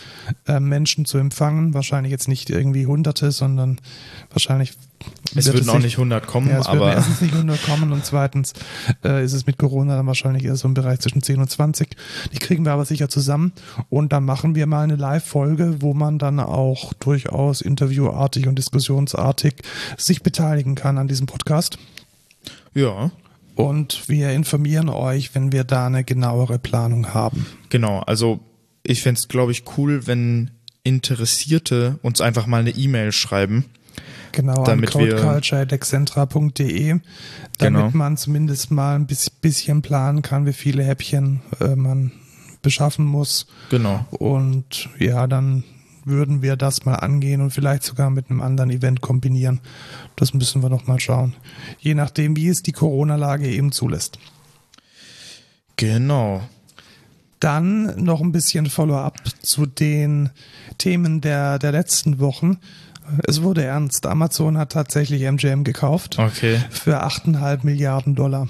äh, 0.46 0.60
Menschen 0.60 1.04
zu 1.04 1.18
empfangen. 1.18 1.74
Wahrscheinlich 1.74 2.10
jetzt 2.10 2.28
nicht 2.28 2.50
irgendwie 2.50 2.86
Hunderte, 2.86 3.30
sondern 3.32 3.80
wahrscheinlich. 4.30 4.72
Es 5.34 5.46
würden 5.46 5.62
es 5.62 5.68
auch 5.68 5.78
nicht 5.78 5.94
100 5.94 6.26
kommen, 6.26 6.48
ja, 6.50 6.58
es 6.58 6.66
aber. 6.66 6.92
erstens 6.92 7.22
nicht 7.22 7.32
100 7.32 7.62
kommen 7.62 7.90
und 7.92 8.04
zweitens 8.04 8.52
äh, 9.02 9.24
ist 9.24 9.32
es 9.32 9.46
mit 9.46 9.56
Corona 9.56 9.96
dann 9.96 10.06
wahrscheinlich 10.06 10.44
eher 10.44 10.56
so 10.56 10.68
im 10.68 10.74
Bereich 10.74 11.00
zwischen 11.00 11.22
10 11.22 11.40
und 11.40 11.50
20. 11.50 11.96
Die 12.34 12.38
kriegen 12.38 12.66
wir 12.66 12.72
aber 12.72 12.84
sicher 12.84 13.08
zusammen 13.08 13.52
und 13.88 14.12
dann 14.12 14.24
machen 14.24 14.54
wir 14.54 14.66
mal 14.66 14.82
eine 14.82 14.96
Live-Folge, 14.96 15.76
wo 15.80 15.94
man 15.94 16.18
dann 16.18 16.38
auch 16.38 16.92
durchaus 16.94 17.62
interviewartig 17.62 18.46
und 18.46 18.56
diskussionsartig 18.56 19.54
sich 19.96 20.22
beteiligen 20.22 20.74
kann 20.74 20.98
an 20.98 21.08
diesem 21.08 21.26
Podcast. 21.26 21.78
Ja 22.74 23.10
und 23.60 24.08
wir 24.08 24.30
informieren 24.30 24.88
euch, 24.88 25.34
wenn 25.34 25.52
wir 25.52 25.64
da 25.64 25.86
eine 25.86 26.04
genauere 26.04 26.58
Planung 26.58 27.14
haben. 27.14 27.46
Genau, 27.68 28.00
also 28.00 28.40
ich 28.82 29.02
fände 29.02 29.18
es, 29.18 29.28
glaube 29.28 29.52
ich, 29.52 29.64
cool, 29.76 30.06
wenn 30.06 30.50
Interessierte 30.82 31.98
uns 32.02 32.20
einfach 32.22 32.46
mal 32.46 32.60
eine 32.60 32.70
E-Mail 32.70 33.12
schreiben. 33.12 33.66
Genau, 34.32 34.64
damit 34.64 34.96
an 34.96 35.02
codeculture.excentra.de, 35.02 37.00
damit 37.58 37.80
genau. 37.82 37.90
man 37.92 38.16
zumindest 38.16 38.70
mal 38.70 38.94
ein 38.94 39.06
bisschen 39.06 39.82
planen 39.82 40.22
kann, 40.22 40.46
wie 40.46 40.52
viele 40.52 40.82
Häppchen 40.84 41.42
äh, 41.60 41.74
man 41.76 42.12
beschaffen 42.62 43.04
muss. 43.04 43.46
Genau. 43.70 44.06
Und 44.10 44.88
ja, 44.98 45.26
dann 45.26 45.64
würden 46.10 46.42
wir 46.42 46.56
das 46.56 46.84
mal 46.84 46.96
angehen 46.96 47.40
und 47.40 47.50
vielleicht 47.50 47.82
sogar 47.82 48.10
mit 48.10 48.30
einem 48.30 48.42
anderen 48.42 48.70
Event 48.70 49.00
kombinieren. 49.00 49.60
Das 50.16 50.34
müssen 50.34 50.62
wir 50.62 50.68
noch 50.68 50.86
mal 50.86 51.00
schauen. 51.00 51.34
Je 51.78 51.94
nachdem, 51.94 52.36
wie 52.36 52.48
es 52.48 52.62
die 52.62 52.72
Corona-Lage 52.72 53.48
eben 53.48 53.72
zulässt. 53.72 54.18
Genau. 55.76 56.42
Dann 57.38 58.04
noch 58.04 58.20
ein 58.20 58.32
bisschen 58.32 58.66
Follow-up 58.66 59.18
zu 59.42 59.64
den 59.64 60.30
Themen 60.76 61.22
der, 61.22 61.58
der 61.58 61.72
letzten 61.72 62.18
Wochen. 62.18 62.58
Es 63.26 63.42
wurde 63.42 63.64
ernst. 63.64 64.06
Amazon 64.06 64.58
hat 64.58 64.72
tatsächlich 64.72 65.22
MGM 65.22 65.64
gekauft. 65.64 66.18
Okay. 66.18 66.60
Für 66.70 67.02
8,5 67.02 67.60
Milliarden 67.64 68.14
Dollar. 68.14 68.48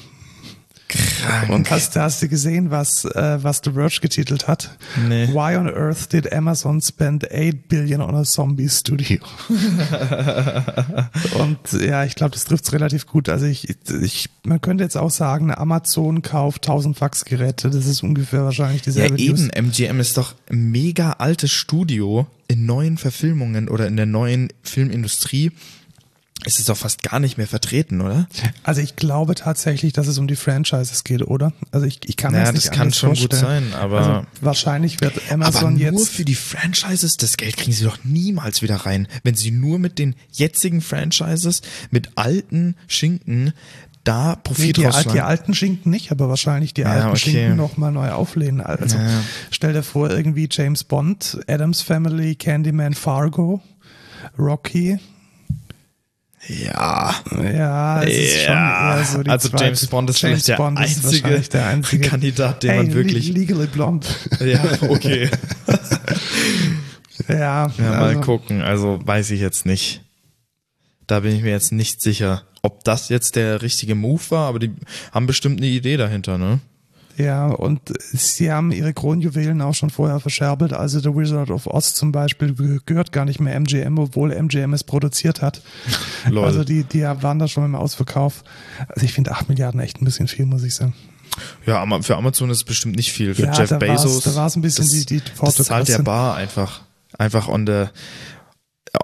Krank. 0.90 1.50
Und 1.50 1.70
hast, 1.70 1.96
hast 1.96 2.22
du 2.22 2.28
gesehen, 2.28 2.70
was, 2.70 3.04
äh, 3.04 3.38
was 3.42 3.60
The 3.64 3.72
Verge 3.72 3.98
getitelt 4.00 4.48
hat? 4.48 4.76
Nee. 5.08 5.28
Why 5.28 5.56
on 5.56 5.68
earth 5.68 6.12
did 6.12 6.32
Amazon 6.32 6.80
spend 6.80 7.30
8 7.30 7.68
billion 7.68 8.00
on 8.00 8.14
a 8.14 8.24
zombie 8.24 8.68
studio? 8.68 9.18
Und 11.38 11.58
ja, 11.80 12.04
ich 12.04 12.14
glaube, 12.14 12.32
das 12.32 12.44
trifft 12.44 12.64
es 12.64 12.72
relativ 12.72 13.06
gut. 13.06 13.28
Also 13.28 13.46
ich, 13.46 13.68
ich, 14.02 14.28
man 14.44 14.60
könnte 14.60 14.84
jetzt 14.84 14.96
auch 14.96 15.10
sagen, 15.10 15.52
Amazon 15.52 16.22
kauft 16.22 16.66
1000 16.66 16.96
Faxgeräte. 16.96 17.70
Das 17.70 17.86
ist 17.86 18.02
ungefähr 18.02 18.44
wahrscheinlich 18.44 18.82
dieselbe 18.82 19.16
Ja, 19.16 19.30
eben. 19.30 19.46
News. 19.46 19.78
MGM 19.78 20.00
ist 20.00 20.16
doch 20.16 20.34
ein 20.50 20.70
mega 20.70 21.12
altes 21.12 21.52
Studio 21.52 22.26
in 22.48 22.66
neuen 22.66 22.98
Verfilmungen 22.98 23.68
oder 23.68 23.86
in 23.86 23.96
der 23.96 24.06
neuen 24.06 24.48
Filmindustrie 24.62 25.52
ist 26.44 26.58
es 26.58 26.64
doch 26.66 26.76
fast 26.76 27.02
gar 27.02 27.20
nicht 27.20 27.36
mehr 27.36 27.46
vertreten, 27.46 28.00
oder? 28.00 28.28
Also 28.62 28.80
ich 28.80 28.96
glaube 28.96 29.34
tatsächlich, 29.34 29.92
dass 29.92 30.06
es 30.06 30.18
um 30.18 30.26
die 30.26 30.36
Franchises 30.36 31.04
geht, 31.04 31.22
oder? 31.22 31.52
Also 31.70 31.86
ich, 31.86 32.00
ich 32.04 32.16
kann 32.16 32.32
naja, 32.32 32.46
das 32.46 32.54
nicht 32.54 32.68
das 32.68 32.76
kann 32.76 32.92
schon 32.92 33.16
vorstellen. 33.16 33.64
gut 33.64 33.72
sein, 33.72 33.74
aber 33.74 33.98
also 33.98 34.26
wahrscheinlich 34.40 35.00
wird 35.00 35.20
Amazon 35.30 35.74
aber 35.74 35.78
jetzt 35.78 35.92
nur 35.94 36.06
für 36.06 36.24
die 36.24 36.34
Franchises, 36.34 37.16
das 37.16 37.36
Geld 37.36 37.56
kriegen 37.56 37.72
sie 37.72 37.84
doch 37.84 37.98
niemals 38.04 38.62
wieder 38.62 38.76
rein, 38.76 39.08
wenn 39.22 39.34
sie 39.34 39.50
nur 39.50 39.78
mit 39.78 39.98
den 39.98 40.14
jetzigen 40.32 40.80
Franchises 40.80 41.62
mit 41.90 42.10
alten 42.16 42.76
Schinken 42.86 43.52
da 44.04 44.34
Profit 44.36 44.66
nee, 44.66 44.72
die, 44.72 44.84
rausschlagen. 44.86 45.12
die 45.12 45.20
alten 45.20 45.54
Schinken 45.54 45.90
nicht, 45.90 46.10
aber 46.10 46.28
wahrscheinlich 46.30 46.72
die 46.72 46.80
Ja, 46.82 46.88
alten 46.92 47.08
okay. 47.08 47.18
Schinken 47.18 47.56
nochmal 47.56 47.92
neu 47.92 48.10
auflehnen. 48.10 48.60
Also 48.62 48.96
ja. 48.96 49.22
stell 49.50 49.74
dir 49.74 49.82
vor, 49.82 50.10
irgendwie 50.10 50.48
James 50.50 50.84
Bond, 50.84 51.38
Adams 51.46 51.82
Family, 51.82 52.34
Candyman, 52.34 52.94
Fargo, 52.94 53.60
Rocky. 54.38 54.98
Ja. 56.46 57.14
Ja, 57.52 58.02
es 58.02 58.16
ist 58.16 58.42
schon 58.44 58.54
Ja, 58.54 58.96
eher 58.98 59.04
so 59.04 59.22
die 59.22 59.30
also 59.30 59.48
zweite. 59.50 59.64
James 59.64 59.86
Bond 59.86 60.10
ist 60.10 60.22
James 60.22 60.32
vielleicht 60.44 60.48
der 60.48 60.56
Bond 60.56 60.80
ist 60.80 61.04
einzige 61.04 61.40
der 61.40 61.66
einzige 61.66 62.08
Kandidat, 62.08 62.62
den 62.62 62.70
hey, 62.70 62.78
man 62.84 62.94
wirklich- 62.94 63.28
Le 63.28 63.40
Legally 63.40 63.66
Blonde. 63.66 64.06
Ja, 64.40 64.62
okay. 64.88 65.30
Ja, 67.28 67.36
Ja, 67.36 67.70
mal 67.78 67.98
also, 68.08 68.20
gucken. 68.22 68.62
Also 68.62 68.98
weiß 69.04 69.30
ich 69.30 69.40
jetzt 69.40 69.66
nicht. 69.66 70.02
Da 71.06 71.20
bin 71.20 71.36
ich 71.36 71.42
mir 71.42 71.50
jetzt 71.50 71.70
nicht 71.72 72.00
sicher, 72.00 72.44
ob 72.62 72.82
das 72.84 73.08
jetzt 73.10 73.36
der 73.36 73.62
richtige 73.62 73.94
Move 73.94 74.22
war, 74.30 74.48
aber 74.48 74.58
die 74.58 74.72
haben 75.12 75.26
bestimmt 75.26 75.58
eine 75.60 75.66
Idee 75.68 75.96
dahinter, 75.96 76.38
ne? 76.38 76.60
Ja, 77.16 77.48
und 77.48 77.80
sie 78.12 78.50
haben 78.50 78.72
ihre 78.72 78.94
Kronjuwelen 78.94 79.60
auch 79.60 79.74
schon 79.74 79.90
vorher 79.90 80.20
verscherbelt. 80.20 80.72
Also 80.72 81.00
The 81.00 81.14
Wizard 81.14 81.50
of 81.50 81.66
Oz 81.66 81.94
zum 81.94 82.12
Beispiel 82.12 82.54
ge- 82.54 82.78
gehört 82.86 83.12
gar 83.12 83.24
nicht 83.26 83.40
mehr 83.40 83.54
MGM, 83.54 83.98
obwohl 83.98 84.32
MGM 84.32 84.72
es 84.72 84.84
produziert 84.84 85.42
hat. 85.42 85.60
Lol. 86.30 86.44
Also 86.44 86.64
die, 86.64 86.84
die 86.84 87.02
waren 87.02 87.38
da 87.38 87.46
schon 87.48 87.64
im 87.64 87.74
Ausverkauf. 87.74 88.42
Also 88.88 89.04
ich 89.04 89.12
finde 89.12 89.32
8 89.32 89.48
Milliarden 89.48 89.80
echt 89.80 90.00
ein 90.00 90.04
bisschen 90.06 90.28
viel, 90.28 90.46
muss 90.46 90.62
ich 90.64 90.74
sagen. 90.74 90.94
Ja, 91.66 91.84
für 92.02 92.16
Amazon 92.16 92.50
ist 92.50 92.58
es 92.58 92.64
bestimmt 92.64 92.96
nicht 92.96 93.12
viel. 93.12 93.34
Für 93.34 93.42
Ja, 93.46 93.52
Jeff 93.52 93.68
da 93.70 93.80
war's- 93.80 94.02
Bezos. 94.02 94.24
da 94.24 94.34
war's 94.34 94.56
ein 94.56 94.62
bisschen 94.62 94.86
das, 94.86 94.92
die- 95.06 95.06
die 95.06 95.22
Das 95.40 95.56
zahlt 95.56 95.88
der. 95.88 95.98
Bar 96.02 96.36
einfach. 96.36 96.80
Einfach 97.18 97.48
on 97.48 97.66
der, 97.66 97.90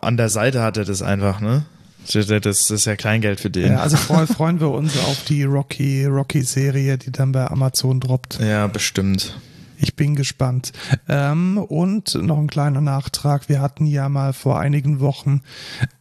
an 0.00 0.16
der 0.16 0.28
Seite 0.30 0.62
hat 0.62 0.76
er 0.76 0.84
das 0.84 1.02
einfach, 1.02 1.40
ne? 1.40 1.66
Das 2.12 2.70
ist 2.70 2.84
ja 2.84 2.96
Kleingeld 2.96 3.40
für 3.40 3.50
den. 3.50 3.72
Ja, 3.72 3.78
also 3.80 3.96
freu, 3.96 4.26
freuen 4.26 4.60
wir 4.60 4.70
uns 4.70 4.96
auf 4.98 5.24
die 5.24 5.44
Rocky, 5.44 6.04
Rocky-Serie, 6.04 6.98
die 6.98 7.12
dann 7.12 7.32
bei 7.32 7.46
Amazon 7.46 8.00
droppt. 8.00 8.38
ja 8.40 8.66
bestimmt. 8.66 9.38
Ich 9.78 9.96
bin 9.96 10.14
gespannt. 10.16 10.72
Ähm, 11.08 11.58
und 11.58 12.14
noch 12.14 12.38
ein 12.38 12.46
kleiner 12.46 12.80
Nachtrag. 12.80 13.48
Wir 13.48 13.60
hatten 13.60 13.86
ja 13.86 14.08
mal 14.08 14.32
vor 14.32 14.58
einigen 14.58 15.00
Wochen 15.00 15.42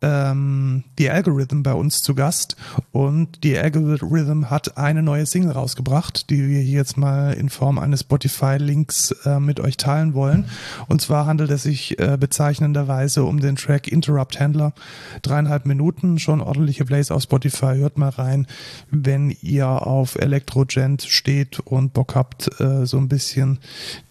ähm, 0.01 0.83
die 0.97 1.09
Algorithm 1.09 1.63
bei 1.63 1.73
uns 1.73 2.01
zu 2.01 2.15
Gast 2.15 2.55
und 2.91 3.43
die 3.43 3.57
Algorithm 3.57 4.49
hat 4.49 4.77
eine 4.77 5.03
neue 5.03 5.25
Single 5.25 5.51
rausgebracht, 5.51 6.29
die 6.29 6.47
wir 6.47 6.59
hier 6.59 6.77
jetzt 6.77 6.97
mal 6.97 7.33
in 7.33 7.49
Form 7.49 7.79
eines 7.79 8.01
Spotify-Links 8.01 9.11
äh, 9.25 9.39
mit 9.39 9.59
euch 9.59 9.77
teilen 9.77 10.13
wollen. 10.13 10.45
Und 10.87 11.01
zwar 11.01 11.25
handelt 11.25 11.51
es 11.51 11.63
sich 11.63 11.99
äh, 11.99 12.17
bezeichnenderweise 12.17 13.23
um 13.23 13.39
den 13.39 13.55
Track 13.55 13.87
Interrupt 13.87 14.39
Handler. 14.39 14.73
Dreieinhalb 15.21 15.65
Minuten, 15.65 16.19
schon 16.19 16.41
ordentliche 16.41 16.85
Plays 16.85 17.11
auf 17.11 17.23
Spotify. 17.23 17.75
Hört 17.75 17.97
mal 17.97 18.09
rein, 18.09 18.47
wenn 18.91 19.35
ihr 19.41 19.67
auf 19.67 20.15
Electrogent 20.15 21.03
steht 21.03 21.59
und 21.59 21.93
Bock 21.93 22.15
habt, 22.15 22.59
äh, 22.59 22.85
so 22.85 22.97
ein 22.97 23.07
bisschen 23.07 23.59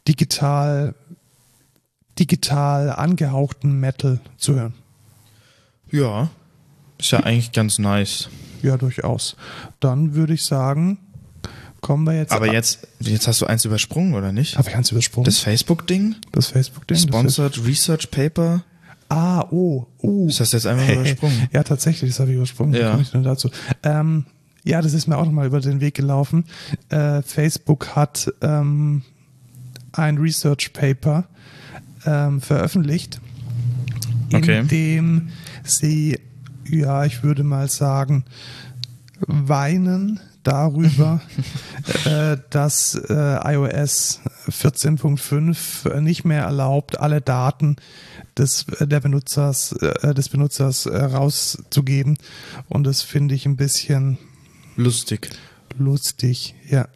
digital, 0.09 0.95
digital 2.19 2.90
angehauchten 2.90 3.79
Metal 3.81 4.21
zu 4.37 4.55
hören. 4.55 4.75
Ja. 5.90 6.31
Ist 6.99 7.11
ja 7.11 7.21
eigentlich 7.21 7.53
ganz 7.53 7.79
nice. 7.79 8.29
Ja, 8.62 8.77
durchaus. 8.77 9.37
Dann 9.81 10.14
würde 10.14 10.35
ich 10.35 10.45
sagen, 10.45 10.99
kommen 11.81 12.05
wir 12.05 12.14
jetzt. 12.17 12.33
Aber 12.33 12.53
jetzt, 12.53 12.87
jetzt 13.01 13.29
hast 13.29 13.40
du 13.43 13.47
eins 13.47 13.64
übersprungen, 13.64 14.14
oder 14.14 14.33
nicht? 14.33 14.57
Habe 14.57 14.71
ich 14.71 14.77
eins 14.77 14.90
übersprungen? 14.90 15.25
Das 15.25 15.38
Facebook-Ding? 15.40 16.17
das 16.33 16.49
Facebook-Ding? 16.49 16.97
Das 16.97 17.03
Sponsored 17.03 17.64
Research 17.67 18.11
Paper? 18.11 18.62
Ah, 19.09 19.45
oh, 19.51 19.87
oh. 19.99 20.27
Ist 20.29 20.40
das 20.40 20.53
jetzt 20.53 20.67
einfach 20.67 20.88
übersprungen? 20.93 21.49
Ja, 21.53 21.62
tatsächlich, 21.62 22.11
das 22.11 22.21
habe 22.21 22.31
ich 22.31 22.37
übersprungen. 22.37 22.73
Wie 22.73 22.79
Ja. 22.79 22.90
komme 22.93 23.03
ich 23.03 23.11
dazu? 23.11 23.51
Ähm, 23.83 24.25
ja, 24.64 24.81
das 24.81 24.95
ist 24.95 25.07
mir 25.07 25.19
auch 25.19 25.27
nochmal 25.27 25.47
über 25.47 25.61
den 25.61 25.81
Weg 25.81 25.95
gelaufen. 25.95 26.47
Äh, 26.88 27.21
Facebook 27.23 27.95
hat 27.95 28.33
ähm, 28.40 29.03
ein 29.96 30.18
Research 30.18 30.72
Paper 30.72 31.24
ähm, 32.07 32.40
veröffentlicht, 32.40 33.20
in 34.30 34.37
Okay. 34.38 34.64
dem 34.64 35.30
sie, 35.64 36.18
ja, 36.68 37.04
ich 37.04 37.22
würde 37.22 37.44
mal 37.44 37.68
sagen, 37.68 38.24
weinen 39.26 40.20
darüber, 40.42 41.22
äh, 42.04 42.37
dass 42.50 42.94
äh, 42.94 43.52
iOS 43.54 44.20
14.5 44.50 46.00
nicht 46.00 46.24
mehr 46.24 46.42
erlaubt, 46.42 47.00
alle 47.00 47.20
Daten 47.22 47.76
des, 48.37 48.66
der 48.80 49.00
Benutzers, 49.00 49.72
äh, 49.72 50.12
des 50.12 50.28
Benutzers 50.28 50.85
äh, 50.87 50.96
rauszugeben. 50.96 52.18
Und 52.68 52.85
das 52.85 53.00
finde 53.02 53.35
ich 53.35 53.46
ein 53.46 53.57
bisschen 53.57 54.18
Lustig. 54.76 55.30
lustig, 55.78 56.54
ja. 56.68 56.88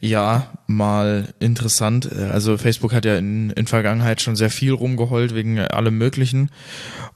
Ja, 0.00 0.52
mal 0.66 1.34
interessant. 1.40 2.10
Also 2.12 2.56
Facebook 2.58 2.92
hat 2.92 3.04
ja 3.04 3.16
in, 3.16 3.50
in 3.50 3.66
Vergangenheit 3.66 4.20
schon 4.20 4.36
sehr 4.36 4.50
viel 4.50 4.72
rumgeheult 4.72 5.34
wegen 5.34 5.58
allem 5.58 5.98
Möglichen. 5.98 6.50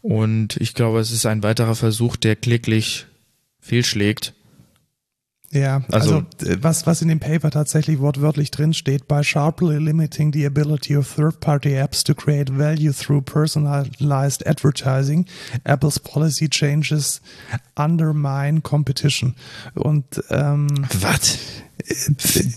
Und 0.02 0.56
ich 0.58 0.74
glaube, 0.74 1.00
es 1.00 1.10
ist 1.10 1.26
ein 1.26 1.42
weiterer 1.42 1.74
Versuch, 1.74 2.16
der 2.16 2.36
kläglich 2.36 3.06
fehlschlägt. 3.60 4.34
Ja, 5.50 5.82
also, 5.90 6.16
Also- 6.40 6.50
äh, 6.50 6.58
was, 6.62 6.86
was 6.86 7.00
in 7.00 7.08
dem 7.08 7.20
Paper 7.20 7.50
tatsächlich 7.50 8.00
wortwörtlich 8.00 8.50
drin 8.50 8.74
steht, 8.74 9.08
by 9.08 9.24
sharply 9.24 9.78
limiting 9.78 10.30
the 10.30 10.44
ability 10.44 10.94
of 10.94 11.10
third-party 11.14 11.70
apps 11.74 12.04
to 12.04 12.14
create 12.14 12.50
value 12.58 12.92
through 12.92 13.22
personalized 13.22 14.46
advertising, 14.46 15.24
Apple's 15.64 15.98
policy 15.98 16.50
changes 16.50 17.22
undermine 17.76 18.60
competition. 18.60 19.36
Und 19.74 20.04
ähm, 20.28 20.68
Was? 21.00 21.38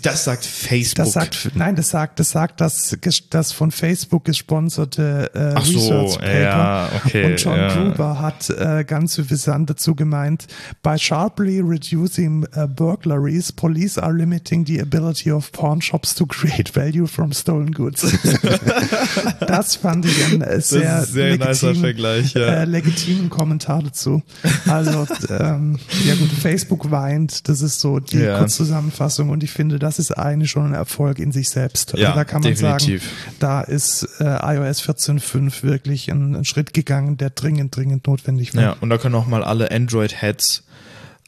Das 0.02 0.24
sagt 0.24 0.46
Facebook. 0.46 1.06
das 1.06 1.14
sagt, 1.14 1.52
nein, 1.56 1.76
das 1.76 1.90
sagt, 1.90 2.20
das 2.20 2.32
sagt 2.32 2.60
das, 2.60 2.98
das 3.30 3.52
von 3.52 3.72
Facebook 3.72 4.26
gesponserte 4.26 5.30
äh, 5.36 5.54
Ach 5.56 5.64
so, 5.66 5.78
Research 5.78 6.18
Paper. 6.20 6.40
ja, 6.42 6.90
okay, 6.96 7.26
Und 7.26 7.42
John 7.42 7.58
ja. 7.58 7.74
Gruber 7.74 8.20
hat 8.20 8.50
äh, 8.50 8.84
ganz 8.84 9.14
suffisant 9.14 9.70
dazu 9.70 9.94
gemeint, 9.96 10.48
by 10.82 10.98
sharply 10.98 11.62
reducing 11.62 12.46
uh, 12.56 12.66
burglaries, 12.68 13.52
police 13.52 13.98
are 13.98 14.14
limiting 14.14 14.66
the 14.66 14.80
ability 14.82 15.32
of 15.32 15.52
pawn 15.52 15.82
shops 15.82 16.16
to 16.16 16.26
create 16.26 16.74
value 16.76 17.06
from 17.06 17.32
stolen 17.32 17.72
goods. 17.72 18.02
das 19.48 19.76
fand 19.76 20.06
ich 20.06 20.26
ein 20.26 20.42
äh, 20.42 20.60
sehr, 20.62 21.04
sehr 21.04 21.38
nicer 21.38 21.68
legitim, 21.68 21.82
Vergleich, 21.82 22.34
ja. 22.34 22.42
äh, 22.42 22.66
legitimen 22.66 23.30
Kommentar 23.30 23.84
dazu. 23.84 24.24
Also, 24.68 25.06
ähm, 25.30 25.78
ja 26.06 26.16
gut, 26.16 26.32
Facebook 26.32 26.90
weint, 26.90 27.48
das 27.48 27.62
ist 27.62 27.80
so 27.80 28.00
die 28.00 28.18
Ja. 28.18 28.40
Kurzzusammenfassung 28.40 29.11
und 29.20 29.44
ich 29.44 29.52
finde, 29.52 29.80
das 29.80 30.00
ist 30.00 30.12
eigentlich 30.12 30.52
schon 30.52 30.68
ein 30.68 30.74
Erfolg 30.74 31.20
in 31.20 31.32
sich 31.32 31.50
selbst. 31.50 31.94
Also 31.94 32.04
Ja, 32.04 32.14
da 32.14 32.24
kann 32.24 32.42
man 32.42 32.52
definitiv. 32.52 33.04
sagen, 33.04 33.36
da 33.40 33.62
ist 33.62 34.08
äh, 34.20 34.24
iOS 34.56 34.82
14.5 34.84 35.64
wirklich 35.64 36.12
einen 36.12 36.46
Schritt 36.46 36.74
gegangen, 36.74 37.18
der 37.18 37.30
dringend, 37.32 37.76
dringend 37.76 38.08
notwendig 38.08 38.56
war. 38.56 38.64
Ja, 38.64 38.76
und 38.82 38.90
da 38.90 38.98
können 38.98 39.16
auch 39.16 39.28
mal 39.28 39.44
alle 39.44 39.72
Android-Heads 39.72 40.64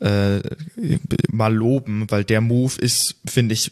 äh, 0.01 0.39
mal 1.31 1.53
loben, 1.53 2.05
weil 2.09 2.23
der 2.23 2.41
Move 2.41 2.73
ist, 2.79 3.15
finde 3.25 3.53
ich, 3.53 3.71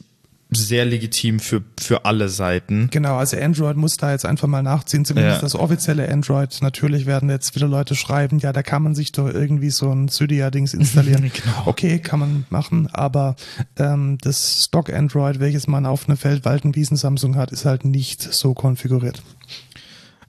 sehr 0.54 0.84
legitim 0.84 1.40
für, 1.40 1.64
für 1.80 2.04
alle 2.04 2.28
Seiten. 2.28 2.90
Genau, 2.92 3.16
also 3.16 3.38
Android 3.38 3.78
muss 3.78 3.96
da 3.96 4.12
jetzt 4.12 4.26
einfach 4.26 4.48
mal 4.50 4.62
nachziehen, 4.62 5.06
zumindest 5.06 5.38
Ja. 5.38 5.42
das 5.42 5.56
offizielle 5.56 6.12
Android. 6.12 6.58
Natürlich 6.62 7.06
werden 7.06 7.30
jetzt 7.30 7.56
wieder 7.56 7.68
Leute 7.70 7.96
schreiben, 7.96 8.40
ja, 8.40 8.52
da 8.52 8.62
kann 8.62 8.84
man 8.84 8.94
sich 8.94 9.14
doch 9.14 9.28
irgendwie 9.34 9.70
so 9.70 9.90
ein 9.92 10.10
Cydia-Dings 10.10 10.74
installieren. 10.74 11.32
Genau. 11.44 11.64
Okay, 11.68 12.00
kann 12.00 12.20
man 12.20 12.46
machen, 12.50 12.88
aber 12.92 13.36
ähm, 13.78 14.18
das 14.22 14.66
Stock-Android, 14.66 15.40
welches 15.40 15.68
man 15.68 15.86
auf 15.86 16.08
einer 16.10 16.18
feldwalten 16.18 16.76
Wiesen 16.76 16.98
Samsung 16.98 17.38
hat, 17.38 17.52
ist 17.52 17.64
halt 17.66 17.86
nicht 17.86 18.22
so 18.22 18.54
konfiguriert. 18.54 19.22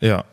Ja. 0.00 0.24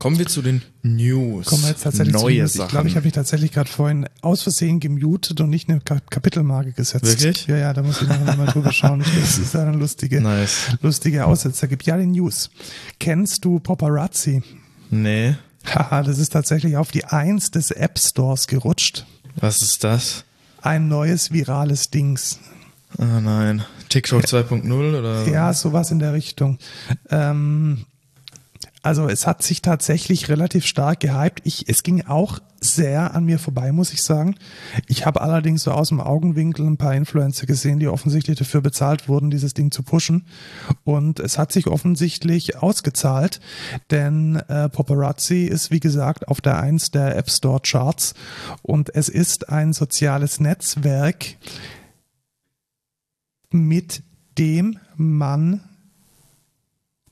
Kommen 0.00 0.18
wir 0.18 0.26
zu 0.26 0.40
den 0.40 0.62
News. 0.82 1.44
Kommen 1.44 1.62
wir 1.62 1.68
jetzt 1.68 1.82
tatsächlich 1.82 2.16
zu 2.16 2.22
Neue 2.22 2.40
News. 2.40 2.54
Sachen. 2.54 2.64
Ich 2.64 2.70
glaube, 2.70 2.88
ich 2.88 2.96
habe 2.96 3.04
mich 3.04 3.12
tatsächlich 3.12 3.52
gerade 3.52 3.68
vorhin 3.70 4.08
aus 4.22 4.42
Versehen 4.42 4.80
gemutet 4.80 5.42
und 5.42 5.50
nicht 5.50 5.68
eine 5.68 5.80
Ka 5.80 6.00
Kapitelmarke 6.08 6.72
gesetzt. 6.72 7.04
Wirklich? 7.04 7.46
Ja, 7.46 7.58
ja, 7.58 7.74
da 7.74 7.82
muss 7.82 8.00
ich 8.00 8.08
nachher 8.08 8.34
mal 8.34 8.46
drüber 8.46 8.72
schauen. 8.72 9.04
Das 9.20 9.36
ist 9.38 9.54
eine 9.54 9.76
lustige, 9.76 10.22
Nice. 10.22 10.68
lustige 10.80 11.26
Aussetzer 11.26 11.68
gibt. 11.68 11.84
Ja, 11.84 11.98
die 11.98 12.06
News. 12.06 12.48
Kennst 12.98 13.44
du 13.44 13.60
Paparazzi? 13.60 14.42
Nee. 14.88 15.36
Haha, 15.66 16.02
das 16.02 16.18
ist 16.18 16.30
tatsächlich 16.30 16.78
auf 16.78 16.90
die 16.90 17.04
Eins 17.04 17.50
des 17.50 17.70
App 17.70 17.98
Stores 17.98 18.46
gerutscht. 18.46 19.04
Was 19.36 19.60
ist 19.60 19.84
das? 19.84 20.24
Ein 20.62 20.88
neues 20.88 21.30
virales 21.30 21.90
Dings. 21.90 22.38
Ah 22.96 23.20
nein. 23.20 23.64
TikTok 23.90 24.22
2.0 24.24 24.98
oder? 24.98 25.28
Ja, 25.28 25.52
sowas 25.52 25.90
in 25.90 25.98
der 25.98 26.14
Richtung. 26.14 26.58
Ähm, 27.10 27.84
also 28.82 29.08
es 29.08 29.26
hat 29.26 29.42
sich 29.42 29.60
tatsächlich 29.60 30.28
relativ 30.28 30.64
stark 30.64 31.00
gehypt. 31.00 31.40
Ich, 31.44 31.68
es 31.68 31.82
ging 31.82 32.06
auch 32.06 32.40
sehr 32.60 33.14
an 33.14 33.24
mir 33.24 33.38
vorbei, 33.38 33.72
muss 33.72 33.92
ich 33.92 34.02
sagen. 34.02 34.36
Ich 34.86 35.06
habe 35.06 35.20
allerdings 35.20 35.62
so 35.62 35.72
aus 35.72 35.88
dem 35.88 36.00
Augenwinkel 36.00 36.66
ein 36.66 36.76
paar 36.76 36.94
Influencer 36.94 37.46
gesehen, 37.46 37.78
die 37.78 37.88
offensichtlich 37.88 38.38
dafür 38.38 38.60
bezahlt 38.60 39.08
wurden, 39.08 39.30
dieses 39.30 39.54
Ding 39.54 39.70
zu 39.70 39.82
pushen. 39.82 40.26
Und 40.84 41.20
es 41.20 41.38
hat 41.38 41.52
sich 41.52 41.66
offensichtlich 41.66 42.56
ausgezahlt, 42.56 43.40
denn 43.90 44.36
äh, 44.36 44.68
Paparazzi 44.68 45.44
ist, 45.44 45.70
wie 45.70 45.80
gesagt, 45.80 46.28
auf 46.28 46.40
der 46.40 46.58
Eins 46.60 46.90
der 46.90 47.16
App 47.16 47.30
Store 47.30 47.60
Charts 47.62 48.14
und 48.62 48.94
es 48.94 49.08
ist 49.08 49.48
ein 49.48 49.72
soziales 49.72 50.40
Netzwerk, 50.40 51.36
mit 53.50 54.02
dem 54.38 54.78
man 54.96 55.69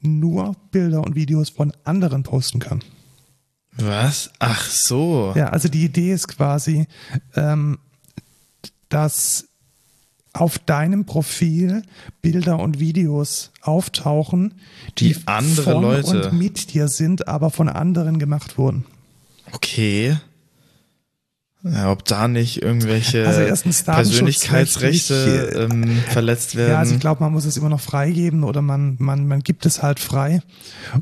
nur 0.00 0.54
Bilder 0.70 1.02
und 1.04 1.14
Videos 1.14 1.50
von 1.50 1.72
anderen 1.84 2.22
posten 2.22 2.60
kann. 2.60 2.82
Was? 3.72 4.30
Ach 4.38 4.68
so. 4.68 5.32
Ja, 5.36 5.50
also 5.50 5.68
die 5.68 5.84
Idee 5.84 6.12
ist 6.12 6.28
quasi, 6.28 6.86
ähm, 7.34 7.78
dass 8.88 9.46
auf 10.32 10.58
deinem 10.58 11.04
Profil 11.04 11.82
Bilder 12.22 12.58
und 12.58 12.78
Videos 12.78 13.50
auftauchen, 13.60 14.54
die, 14.98 15.14
die 15.14 15.26
andere 15.26 15.72
von 15.72 15.82
Leute 15.82 16.30
und 16.30 16.38
mit 16.38 16.74
dir 16.74 16.88
sind, 16.88 17.28
aber 17.28 17.50
von 17.50 17.68
anderen 17.68 18.18
gemacht 18.18 18.58
wurden. 18.58 18.84
Okay. 19.52 20.16
Ja, 21.64 21.90
ob 21.90 22.04
da 22.04 22.28
nicht 22.28 22.62
irgendwelche 22.62 23.26
also 23.26 23.82
Persönlichkeitsrechte 23.84 25.68
ähm, 25.70 25.98
verletzt 26.08 26.54
werden. 26.54 26.72
Ja, 26.72 26.78
also 26.78 26.94
ich 26.94 27.00
glaube, 27.00 27.22
man 27.22 27.32
muss 27.32 27.46
es 27.46 27.56
immer 27.56 27.68
noch 27.68 27.80
freigeben 27.80 28.44
oder 28.44 28.62
man, 28.62 28.94
man, 29.00 29.26
man 29.26 29.40
gibt 29.40 29.66
es 29.66 29.82
halt 29.82 29.98
frei. 29.98 30.40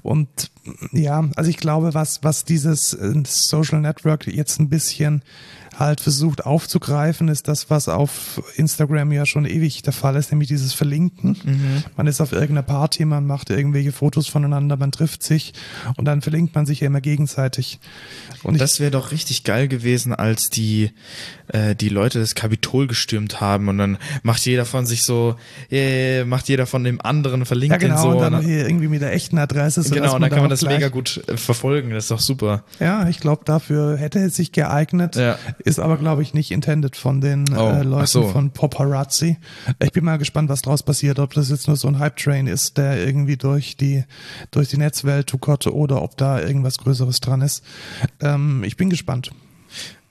Und 0.03 0.51
ja, 0.93 1.29
also 1.37 1.51
ich 1.51 1.59
glaube, 1.59 1.93
was, 1.93 2.21
was 2.23 2.45
dieses 2.45 2.95
äh, 2.95 3.13
Social 3.27 3.83
Network 3.83 4.27
jetzt 4.27 4.59
ein 4.59 4.71
bisschen 4.71 5.23
halt 5.79 6.01
versucht 6.01 6.47
aufzugreifen, 6.47 7.29
ist 7.29 7.49
das, 7.49 7.71
was 7.71 7.89
auf 7.89 8.43
Instagram 8.57 9.13
ja 9.13 9.27
schon 9.27 9.45
ewig 9.45 9.83
der 9.83 9.93
Fall 9.93 10.17
ist, 10.17 10.33
nämlich 10.33 10.49
dieses 10.49 10.73
Verlinken. 10.73 11.37
Mhm. 11.45 11.85
Man 11.97 12.07
ist 12.07 12.21
auf 12.21 12.33
irgendeiner 12.33 12.63
Party, 12.63 13.05
man 13.05 13.27
macht 13.27 13.51
irgendwelche 13.51 13.93
Fotos 13.93 14.27
voneinander, 14.29 14.77
man 14.77 14.93
trifft 14.93 15.23
sich 15.23 15.53
und 15.97 16.07
dann 16.07 16.23
verlinkt 16.23 16.55
man 16.55 16.67
sich 16.67 16.81
ja 16.81 16.87
immer 16.87 17.01
gegenseitig. 17.01 17.79
Und 18.43 18.61
das 18.61 18.81
wäre 18.81 18.91
doch 18.91 19.11
richtig 19.11 19.45
geil 19.45 19.69
gewesen, 19.69 20.15
als 20.15 20.49
die 20.51 20.91
äh, 21.49 21.75
die 21.75 21.89
Leute 21.89 22.19
das 22.21 22.35
Kapitol 22.35 22.87
gestürmt 22.87 23.41
haben 23.41 23.69
und 23.69 23.79
dann 23.79 23.99
macht 24.23 24.45
jeder 24.47 24.65
von 24.65 24.87
sich 24.87 25.03
so, 25.05 25.37
äh, 25.71 26.25
macht 26.25 26.49
jeder 26.49 26.67
von 26.67 26.85
dem 26.85 27.01
anderen 27.01 27.45
verlinkt 27.45 27.73
ja, 27.73 27.79
genau, 27.79 28.03
so. 28.03 28.09
Und 28.11 28.21
dann 28.21 28.43
hier 28.43 28.67
irgendwie 28.67 28.89
mit 28.89 29.03
der 29.03 29.13
echten 29.13 29.39
Adresse. 29.39 29.83
So 29.83 29.95
genau, 29.95 30.15
und 30.15 30.21
dann 30.21 30.31
kann 30.31 30.41
man 30.41 30.51
das 30.51 30.63
mega 30.63 30.89
gut 30.89 31.23
äh, 31.29 31.37
verfolgen, 31.37 31.91
das 31.91 32.05
ist 32.05 32.11
doch 32.11 32.21
super. 32.21 32.65
Ja, 32.81 33.09
ich 33.09 33.21
glaube, 33.21 33.43
dafür 33.45 33.97
hätte 33.97 34.19
es 34.21 34.37
sich 34.37 34.53
geeignet. 34.53 35.17
Ja. 35.17 35.39
Ist 35.67 35.81
aber, 35.81 35.97
glaube 35.97 36.23
ich, 36.23 36.33
nicht 36.33 36.53
intended 36.53 36.95
von 36.95 37.21
den 37.21 37.45
oh, 37.53 37.71
äh, 37.71 37.83
Leuten 37.83 38.07
so. 38.07 38.29
von 38.29 38.53
Paparazzi. 38.53 39.37
Ich 39.83 39.91
bin 39.91 40.05
mal 40.05 40.17
gespannt, 40.17 40.49
was 40.49 40.63
draus 40.63 40.85
passiert, 40.85 41.19
ob 41.19 41.35
das 41.35 41.51
jetzt 41.51 41.67
nur 41.67 41.75
so 41.75 41.89
ein 41.89 41.99
Hype-Train 41.99 42.47
ist, 42.47 42.79
der 42.79 43.05
irgendwie 43.05 43.37
durch 43.37 43.77
die, 43.77 44.05
durch 44.53 44.69
die 44.69 44.77
Netzwelt 44.77 45.27
tuckert 45.27 45.67
oder 45.67 46.03
ob 46.03 46.17
da 46.17 46.41
irgendwas 46.41 46.79
Größeres 46.79 47.19
dran 47.19 47.41
ist. 47.41 47.65
Ähm, 48.21 48.63
ich 48.63 48.77
bin 48.77 48.91
gespannt. 48.91 49.33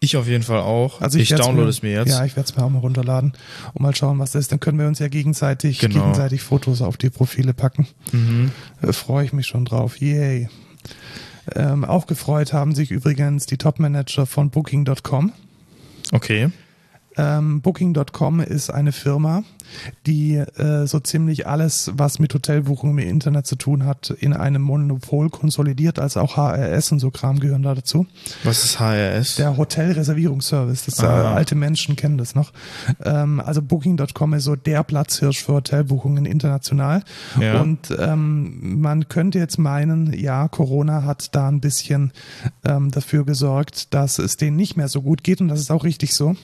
Ich 0.01 0.17
auf 0.17 0.27
jeden 0.27 0.43
Fall 0.43 0.59
auch. 0.59 0.99
Also 0.99 1.17
ich, 1.19 1.31
ich 1.31 1.37
download 1.37 1.69
es 1.69 1.81
mir 1.81 1.93
jetzt. 1.93 2.09
Ja, 2.09 2.25
ich 2.25 2.35
werde 2.35 2.49
es 2.49 2.57
mir 2.57 2.61
auch 2.65 2.69
mal 2.69 2.79
runterladen 2.79 3.31
und 3.73 3.81
mal 3.81 3.95
schauen, 3.95 4.19
was 4.19 4.33
das 4.33 4.41
ist. 4.41 4.51
Dann 4.51 4.59
können 4.59 4.77
wir 4.77 4.87
uns 4.87 4.99
ja 4.99 5.07
gegenseitig, 5.07 5.79
genau. 5.79 6.01
gegenseitig 6.01 6.41
Fotos 6.41 6.81
auf 6.81 6.97
die 6.97 7.09
Profile 7.09 7.53
packen. 7.53 7.87
Mhm. 8.11 8.51
Äh, 8.81 8.91
Freue 8.91 9.23
ich 9.23 9.31
mich 9.31 9.47
schon 9.47 9.63
drauf. 9.63 10.01
Yay. 10.01 10.49
Ähm, 11.55 11.85
auch 11.85 12.07
gefreut 12.07 12.51
haben 12.51 12.75
sich 12.75 12.91
übrigens 12.91 13.45
die 13.45 13.57
Top-Manager 13.57 14.25
von 14.25 14.49
Booking.com. 14.49 15.31
Okay. 16.11 16.49
Ähm, 17.17 17.61
Booking.com 17.61 18.41
ist 18.41 18.69
eine 18.69 18.91
Firma, 18.91 19.43
die 20.05 20.35
äh, 20.35 20.85
so 20.87 20.99
ziemlich 20.99 21.47
alles, 21.47 21.91
was 21.95 22.19
mit 22.19 22.33
Hotelbuchungen 22.33 22.97
im 22.99 23.09
Internet 23.09 23.47
zu 23.47 23.55
tun 23.55 23.85
hat, 23.85 24.09
in 24.09 24.33
einem 24.33 24.61
Monopol 24.61 25.29
konsolidiert, 25.29 25.99
als 25.99 26.17
auch 26.17 26.37
HRS 26.37 26.91
und 26.91 26.99
so 26.99 27.11
Kram 27.11 27.39
gehören 27.39 27.63
da 27.63 27.75
dazu. 27.75 28.05
Was 28.43 28.63
ist 28.63 28.79
HRS? 28.79 29.35
Der 29.35 29.57
Hotelreservierungsservice. 29.57 30.85
Das, 30.85 30.99
äh, 30.99 31.05
alte 31.05 31.55
Menschen 31.55 31.95
kennen 31.95 32.17
das 32.17 32.35
noch. 32.35 32.51
Ähm, 33.03 33.39
also 33.39 33.61
Booking.com 33.61 34.33
ist 34.33 34.43
so 34.43 34.55
der 34.55 34.83
Platzhirsch 34.83 35.43
für 35.43 35.53
Hotelbuchungen 35.53 36.25
international. 36.25 37.03
Ja. 37.39 37.61
Und 37.61 37.93
ähm, 37.97 38.79
man 38.81 39.07
könnte 39.07 39.39
jetzt 39.39 39.57
meinen, 39.57 40.13
ja, 40.13 40.47
Corona 40.47 41.03
hat 41.03 41.35
da 41.35 41.47
ein 41.47 41.61
bisschen 41.61 42.11
ähm, 42.63 42.91
dafür 42.91 43.25
gesorgt, 43.25 43.93
dass 43.93 44.19
es 44.19 44.37
denen 44.37 44.57
nicht 44.57 44.77
mehr 44.77 44.87
so 44.87 45.01
gut 45.01 45.23
geht 45.23 45.41
und 45.41 45.47
das 45.47 45.59
ist 45.59 45.71
auch 45.71 45.83
richtig 45.83 46.13
so. 46.13 46.35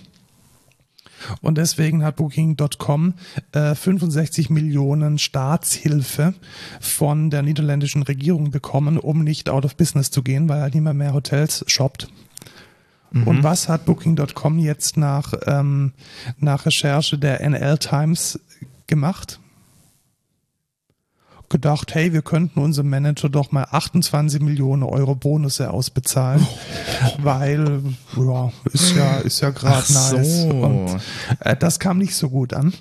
Und 1.42 1.58
deswegen 1.58 2.04
hat 2.04 2.16
Booking.com 2.16 3.14
äh, 3.52 3.76
65 3.76 4.50
Millionen 4.50 5.18
Staatshilfe 5.18 6.34
von 6.80 7.30
der 7.30 7.42
niederländischen 7.42 8.04
Regierung 8.04 8.52
bekommen, 8.52 8.98
um 8.98 9.24
nicht 9.24 9.50
out 9.50 9.66
of 9.66 9.76
business 9.76 10.12
zu 10.12 10.24
gehen, 10.24 10.48
weil 10.50 10.62
halt 10.62 10.76
niemand 10.76 10.98
mehr 10.98 11.14
Hotels 11.14 11.64
shoppt. 11.68 12.08
Mhm. 13.12 13.28
Und 13.28 13.44
was 13.44 13.68
hat 13.68 13.86
Booking.com 13.86 14.60
jetzt 14.60 14.98
nach, 14.98 15.34
ähm, 15.46 15.92
nach 16.38 16.66
Recherche 16.66 17.18
der 17.18 17.42
NL 17.42 17.78
Times 17.78 18.40
gemacht? 18.88 19.41
Gedacht, 21.52 21.94
hey, 21.94 22.14
wir 22.14 22.22
könnten 22.22 22.60
unserem 22.60 22.90
Manager 22.90 23.30
doch 23.30 23.52
mal 23.52 23.68
28 23.70 24.42
Millionen 24.42 24.84
Euro 24.84 25.16
Bonusse 25.16 25.72
ausbezahlen, 25.72 26.46
oh. 26.50 27.10
weil 27.24 27.82
ja, 28.18 28.52
ist 28.74 28.96
ja 28.96 29.18
ist 29.18 29.42
ja 29.42 29.52
gerade 29.52 29.94
nice. 29.94 30.42
So. 30.42 30.50
Und 30.50 31.02
äh, 31.40 31.56
das 31.56 31.80
kam 31.80 31.98
nicht 32.00 32.16
so 32.16 32.30
gut 32.30 32.54
an. 32.54 32.74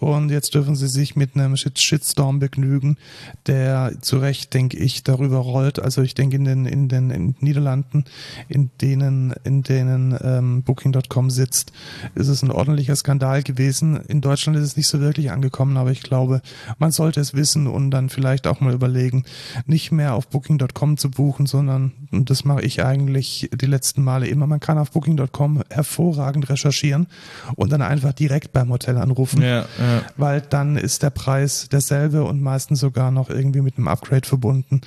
Und 0.00 0.30
jetzt 0.30 0.54
dürfen 0.54 0.76
sie 0.76 0.86
sich 0.86 1.16
mit 1.16 1.34
einem 1.34 1.56
Shitstorm 1.56 2.38
begnügen, 2.38 2.98
der 3.46 3.92
zu 4.00 4.18
Recht, 4.18 4.54
denke 4.54 4.76
ich, 4.76 5.02
darüber 5.02 5.38
rollt. 5.38 5.80
Also 5.80 6.02
ich 6.02 6.14
denke 6.14 6.36
in 6.36 6.44
den, 6.44 6.66
in 6.66 6.88
den 6.88 7.10
in 7.10 7.34
Niederlanden, 7.40 8.04
in 8.48 8.70
denen, 8.80 9.34
in 9.42 9.62
denen 9.62 10.16
ähm, 10.22 10.62
Booking.com 10.62 11.30
sitzt, 11.30 11.72
ist 12.14 12.28
es 12.28 12.42
ein 12.42 12.52
ordentlicher 12.52 12.94
Skandal 12.94 13.42
gewesen. 13.42 13.96
In 14.06 14.20
Deutschland 14.20 14.56
ist 14.58 14.64
es 14.64 14.76
nicht 14.76 14.86
so 14.86 15.00
wirklich 15.00 15.32
angekommen, 15.32 15.76
aber 15.76 15.90
ich 15.90 16.02
glaube, 16.02 16.42
man 16.78 16.92
sollte 16.92 17.20
es 17.20 17.34
wissen 17.34 17.66
und 17.66 17.90
dann 17.90 18.08
vielleicht 18.08 18.46
auch 18.46 18.60
mal 18.60 18.74
überlegen, 18.74 19.24
nicht 19.66 19.90
mehr 19.90 20.14
auf 20.14 20.28
Booking.com 20.28 20.96
zu 20.96 21.10
buchen, 21.10 21.46
sondern, 21.46 21.92
und 22.12 22.30
das 22.30 22.44
mache 22.44 22.62
ich 22.62 22.84
eigentlich 22.84 23.50
die 23.52 23.66
letzten 23.66 24.04
Male 24.04 24.28
immer, 24.28 24.46
man 24.46 24.60
kann 24.60 24.78
auf 24.78 24.92
Booking.com 24.92 25.64
hervorragend 25.70 26.48
recherchieren 26.48 27.08
und 27.56 27.72
dann 27.72 27.82
einfach 27.82 28.12
direkt 28.12 28.52
beim 28.52 28.70
Hotel 28.70 28.96
anrufen. 28.96 29.42
Ja, 29.42 29.66
ja 29.78 29.87
weil 30.16 30.40
dann 30.40 30.76
ist 30.76 31.02
der 31.02 31.10
Preis 31.10 31.68
derselbe 31.70 32.24
und 32.24 32.42
meistens 32.42 32.80
sogar 32.80 33.10
noch 33.10 33.30
irgendwie 33.30 33.60
mit 33.60 33.76
einem 33.76 33.88
Upgrade 33.88 34.26
verbunden, 34.26 34.80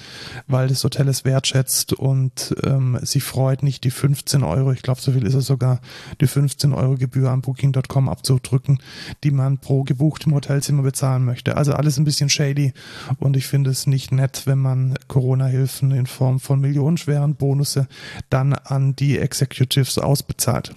weil 0.48 0.68
das 0.68 0.84
Hotel 0.84 1.08
es 1.08 1.26
wertschätzt 1.26 1.94
und 1.94 2.56
ähm, 2.64 3.00
sie 3.02 3.22
freut 3.22 3.64
nicht 3.64 3.84
die 3.84 3.92
15 3.92 4.44
Euro, 4.44 4.72
ich 4.72 4.82
glaube 4.82 5.02
so 5.02 5.12
viel 5.12 5.26
ist 5.26 5.34
es 5.34 5.46
sogar, 5.46 5.82
die 6.20 6.28
15 6.28 6.74
Euro 6.74 6.96
Gebühr 6.96 7.30
an 7.30 7.42
Booking.com 7.42 8.10
abzudrücken, 8.10 8.80
die 9.24 9.32
man 9.32 9.58
pro 9.58 9.84
gebuchtem 9.84 10.34
Hotelzimmer 10.34 10.84
bezahlen 10.84 11.26
möchte. 11.26 11.58
Also 11.58 11.74
alles 11.74 11.98
ein 11.98 12.06
bisschen 12.06 12.30
shady 12.30 12.74
und 13.20 13.38
ich 13.38 13.48
finde 13.48 13.70
es 13.70 13.88
nicht 13.88 14.12
nett, 14.12 14.44
wenn 14.46 14.60
man 14.60 14.96
Corona-Hilfen 15.08 15.92
in 15.92 16.06
Form 16.06 16.40
von 16.40 16.60
millionenschweren 16.60 17.36
Bonusse 17.36 17.88
dann 18.30 18.54
an 18.54 18.96
die 18.96 19.18
Executives 19.18 19.98
ausbezahlt. 19.98 20.74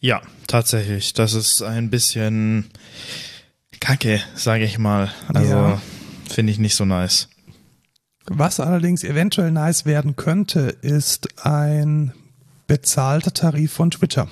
Ja, 0.00 0.22
tatsächlich. 0.46 1.12
Das 1.12 1.34
ist 1.34 1.62
ein 1.62 1.90
bisschen 1.90 2.70
kacke, 3.80 4.20
sage 4.34 4.64
ich 4.64 4.78
mal. 4.78 5.10
Also 5.32 5.52
ja. 5.52 5.82
finde 6.28 6.52
ich 6.52 6.58
nicht 6.58 6.76
so 6.76 6.84
nice. 6.84 7.28
Was 8.26 8.60
allerdings 8.60 9.04
eventuell 9.04 9.50
nice 9.50 9.86
werden 9.86 10.14
könnte, 10.16 10.60
ist 10.82 11.44
ein 11.44 12.12
bezahlter 12.66 13.32
Tarif 13.32 13.72
von 13.72 13.90
Twitter. 13.90 14.28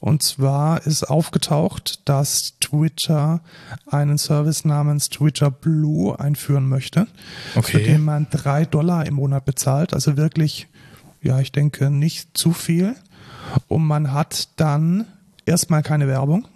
Und 0.00 0.22
zwar 0.22 0.86
ist 0.86 1.04
aufgetaucht, 1.04 2.08
dass 2.08 2.54
Twitter 2.60 3.40
einen 3.86 4.18
Service 4.18 4.64
namens 4.64 5.08
Twitter 5.08 5.50
Blue 5.50 6.18
einführen 6.18 6.68
möchte, 6.68 7.08
okay. 7.56 7.78
für 7.78 7.80
den 7.80 8.04
man 8.04 8.28
drei 8.30 8.64
Dollar 8.64 9.06
im 9.06 9.14
Monat 9.14 9.44
bezahlt. 9.44 9.94
Also 9.94 10.16
wirklich, 10.16 10.68
ja, 11.20 11.40
ich 11.40 11.50
denke 11.50 11.90
nicht 11.90 12.36
zu 12.36 12.52
viel. 12.52 12.94
Und 13.68 13.84
man 13.84 14.12
hat 14.12 14.48
dann 14.56 15.06
erstmal 15.46 15.82
keine 15.82 16.08
Werbung, 16.08 16.46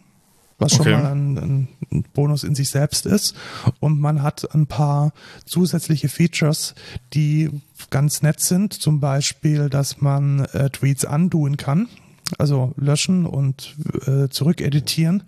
was 0.59 0.73
schon 0.73 0.83
okay. 0.83 0.97
mal 0.97 1.13
ein, 1.13 1.69
ein, 1.91 2.05
Bonus 2.15 2.45
in 2.45 2.55
sich 2.55 2.69
selbst 2.69 3.07
ist. 3.07 3.35
Und 3.81 4.01
man 4.01 4.23
hat 4.23 4.55
ein 4.55 4.67
paar 4.67 5.13
zusätzliche 5.45 6.09
Features, 6.09 6.75
die 7.13 7.51
ganz 7.91 8.23
nett 8.23 8.41
sind. 8.41 8.73
Zum 8.73 9.01
Beispiel, 9.01 9.69
dass 9.69 10.01
man 10.01 10.45
äh, 10.53 10.71
Tweets 10.71 11.05
unduen 11.05 11.57
kann. 11.57 11.89
Also 12.39 12.73
löschen 12.77 13.27
und 13.27 13.77
äh, 14.07 14.29
zurückeditieren. 14.29 15.23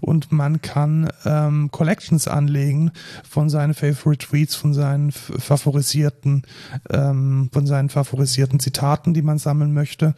Und 0.00 0.32
man 0.32 0.62
kann 0.62 1.08
ähm, 1.24 1.70
Collections 1.70 2.28
anlegen 2.28 2.90
von 3.28 3.48
seinen 3.48 3.74
Favorite 3.74 4.26
Tweets, 4.26 4.54
von 4.54 4.74
seinen 4.74 5.12
favorisierten, 5.12 6.42
ähm, 6.90 7.50
von 7.52 7.66
seinen 7.66 7.88
favorisierten 7.88 8.60
Zitaten, 8.60 9.14
die 9.14 9.22
man 9.22 9.38
sammeln 9.38 9.72
möchte. 9.72 10.14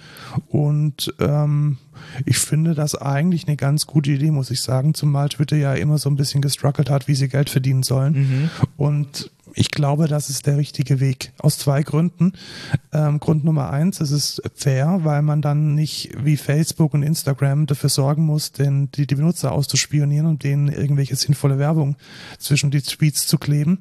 Und 0.49 1.15
ähm, 1.21 1.79
ich 2.25 2.39
finde 2.39 2.75
das 2.75 2.95
eigentlich 2.95 3.47
eine 3.47 3.57
ganz 3.57 3.87
gute 3.87 4.13
Idee, 4.13 4.31
muss 4.31 4.51
ich 4.51 4.61
sagen, 4.61 4.95
zumal 4.95 5.29
Twitter 5.29 5.57
ja 5.57 5.75
immer 5.75 5.99
so 5.99 6.11
ein 6.11 6.17
bisschen 6.17 6.43
gestruggelt 6.43 6.91
hat, 6.91 7.09
wie 7.09 7.15
sie 7.15 7.29
Geld 7.29 7.51
verdienen 7.51 7.83
sollen. 7.83 8.13
Mhm. 8.15 8.51
Und 8.77 9.31
ich 9.59 9.71
glaube, 9.71 10.07
das 10.07 10.29
ist 10.29 10.47
der 10.47 10.59
richtige 10.59 11.01
Weg. 11.01 11.33
Aus 11.39 11.57
zwei 11.57 11.83
Gründen. 11.83 12.35
Ähm, 12.93 13.19
Grund 13.19 13.43
Nummer 13.43 13.71
eins, 13.71 14.03
es 14.03 14.11
ist 14.11 14.43
fair, 14.55 15.01
weil 15.03 15.23
man 15.23 15.41
dann 15.41 15.75
nicht 15.75 16.11
wie 16.23 16.37
Facebook 16.37 16.93
und 16.93 17.03
Instagram 17.03 17.65
dafür 17.65 17.89
sorgen 17.89 18.27
muss, 18.27 18.53
den, 18.53 18.91
die, 18.91 19.07
die 19.07 19.15
Benutzer 19.15 19.53
auszuspionieren 19.53 20.27
und 20.27 20.45
denen 20.45 20.69
irgendwelche 20.69 21.17
sinnvolle 21.17 21.59
Werbung 21.59 21.97
zwischen 22.39 22.71
die 22.71 22.83
Tweets 22.83 23.27
zu 23.27 23.39
kleben. 23.39 23.79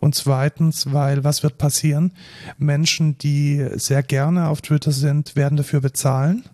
Und 0.00 0.14
zweitens, 0.14 0.94
weil 0.94 1.24
was 1.24 1.42
wird 1.42 1.58
passieren? 1.58 2.12
Menschen, 2.56 3.18
die 3.18 3.68
sehr 3.74 4.02
gerne 4.02 4.48
auf 4.48 4.62
Twitter 4.62 4.92
sind, 4.92 5.36
werden 5.36 5.56
dafür 5.56 5.82
bezahlen. 5.82 6.44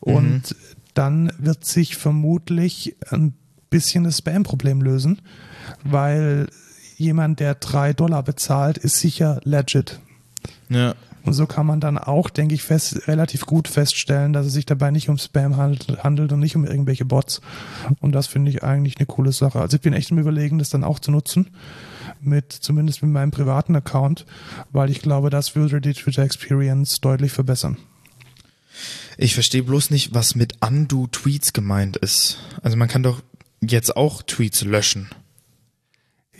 Und 0.00 0.50
mhm. 0.50 0.56
dann 0.94 1.32
wird 1.38 1.66
sich 1.66 1.96
vermutlich 1.96 2.96
ein 3.10 3.34
bisschen 3.68 4.04
das 4.04 4.18
Spam-Problem 4.18 4.80
lösen, 4.80 5.20
weil 5.82 6.48
jemand, 7.04 7.40
der 7.40 7.54
drei 7.54 7.92
Dollar 7.92 8.22
bezahlt, 8.22 8.78
ist 8.78 8.98
sicher 8.98 9.40
legit. 9.44 10.00
Ja. 10.68 10.94
Und 11.24 11.32
so 11.32 11.46
kann 11.46 11.64
man 11.64 11.80
dann 11.80 11.96
auch, 11.96 12.28
denke 12.28 12.54
ich, 12.54 12.62
fest, 12.62 13.08
relativ 13.08 13.46
gut 13.46 13.66
feststellen, 13.66 14.34
dass 14.34 14.46
es 14.46 14.52
sich 14.52 14.66
dabei 14.66 14.90
nicht 14.90 15.08
um 15.08 15.16
Spam 15.16 15.56
handelt, 15.56 16.04
handelt 16.04 16.32
und 16.32 16.40
nicht 16.40 16.54
um 16.54 16.66
irgendwelche 16.66 17.06
Bots. 17.06 17.40
Und 18.00 18.12
das 18.12 18.26
finde 18.26 18.50
ich 18.50 18.62
eigentlich 18.62 18.98
eine 18.98 19.06
coole 19.06 19.32
Sache. 19.32 19.60
Also 19.60 19.76
ich 19.76 19.80
bin 19.80 19.94
echt 19.94 20.10
im 20.10 20.18
Überlegen, 20.18 20.58
das 20.58 20.68
dann 20.68 20.84
auch 20.84 20.98
zu 20.98 21.10
nutzen. 21.10 21.50
Mit, 22.20 22.52
zumindest 22.52 23.02
mit 23.02 23.10
meinem 23.10 23.30
privaten 23.30 23.74
Account, 23.76 24.24
weil 24.72 24.90
ich 24.90 25.00
glaube, 25.00 25.30
das 25.30 25.56
würde 25.56 25.80
die 25.80 25.92
Twitter 25.92 26.22
Experience 26.22 27.00
deutlich 27.00 27.32
verbessern. 27.32 27.76
Ich 29.16 29.34
verstehe 29.34 29.62
bloß 29.62 29.90
nicht, 29.90 30.14
was 30.14 30.34
mit 30.34 30.54
Undo 30.60 31.06
Tweets 31.06 31.52
gemeint 31.52 31.96
ist. 31.96 32.38
Also 32.62 32.76
man 32.76 32.88
kann 32.88 33.02
doch 33.02 33.22
jetzt 33.60 33.96
auch 33.96 34.22
Tweets 34.22 34.64
löschen. 34.64 35.08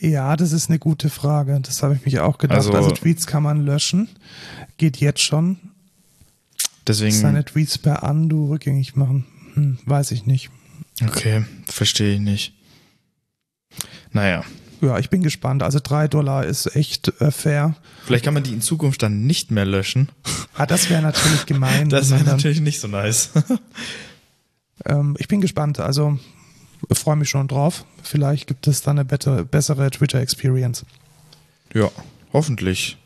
Ja, 0.05 0.37
das 0.37 0.53
ist 0.53 0.69
eine 0.69 0.79
gute 0.79 1.09
Frage. 1.09 1.59
Das 1.63 1.83
habe 1.83 1.95
ich 1.95 2.05
mich 2.05 2.21
auch 2.21 2.37
gedacht. 2.37 2.59
Also, 2.59 2.73
also, 2.73 2.91
Tweets 2.91 3.27
kann 3.27 3.43
man 3.43 3.65
löschen. 3.65 4.09
Geht 4.77 4.99
jetzt 4.99 5.23
schon. 5.23 5.57
Deswegen. 6.87 7.15
Seine 7.15 7.45
Tweets 7.45 7.79
per 7.79 8.03
Undo 8.03 8.47
rückgängig 8.47 8.97
machen. 8.97 9.25
Hm, 9.55 9.79
weiß 9.87 10.11
ich 10.11 10.27
nicht. 10.27 10.51
Okay, 11.03 11.45
verstehe 11.67 12.15
ich 12.15 12.21
nicht. 12.21 12.53
Naja. 14.13 14.45
Ja, 14.83 14.99
ich 14.99 15.09
bin 15.09 15.23
gespannt. 15.23 15.63
Also 15.63 15.81
drei 15.83 16.07
Dollar 16.07 16.45
ist 16.45 16.77
echt 16.77 17.09
äh, 17.23 17.31
fair. 17.31 17.75
Vielleicht 18.05 18.27
kann 18.27 18.35
man 18.35 18.43
die 18.43 18.53
in 18.53 18.61
Zukunft 18.61 19.03
dann 19.03 19.27
nicht 19.27 19.51
mehr 19.51 19.65
löschen. 19.65 20.11
Ah, 20.55 20.67
das 20.67 20.91
wäre 20.91 21.01
natürlich 21.01 21.47
gemein. 21.47 21.89
das 21.89 22.11
wäre 22.11 22.25
natürlich 22.25 22.61
nicht 22.61 22.81
so 22.81 22.89
nice. 22.89 23.31
ähm, 24.85 25.17
ich 25.19 25.29
bin 25.29 25.41
gespannt. 25.41 25.81
Also 25.81 26.19
freue 26.93 27.17
mich 27.17 27.29
schon 27.29 27.49
drauf. 27.49 27.85
Vielleicht 28.03 28.47
gibt 28.47 28.67
es 28.67 28.83
dann 28.83 28.99
eine 28.99 29.05
better, 29.05 29.45
bessere 29.45 29.91
Twitter-Experience. 29.91 30.85
Ja, 31.73 31.91
hoffentlich. 32.33 32.99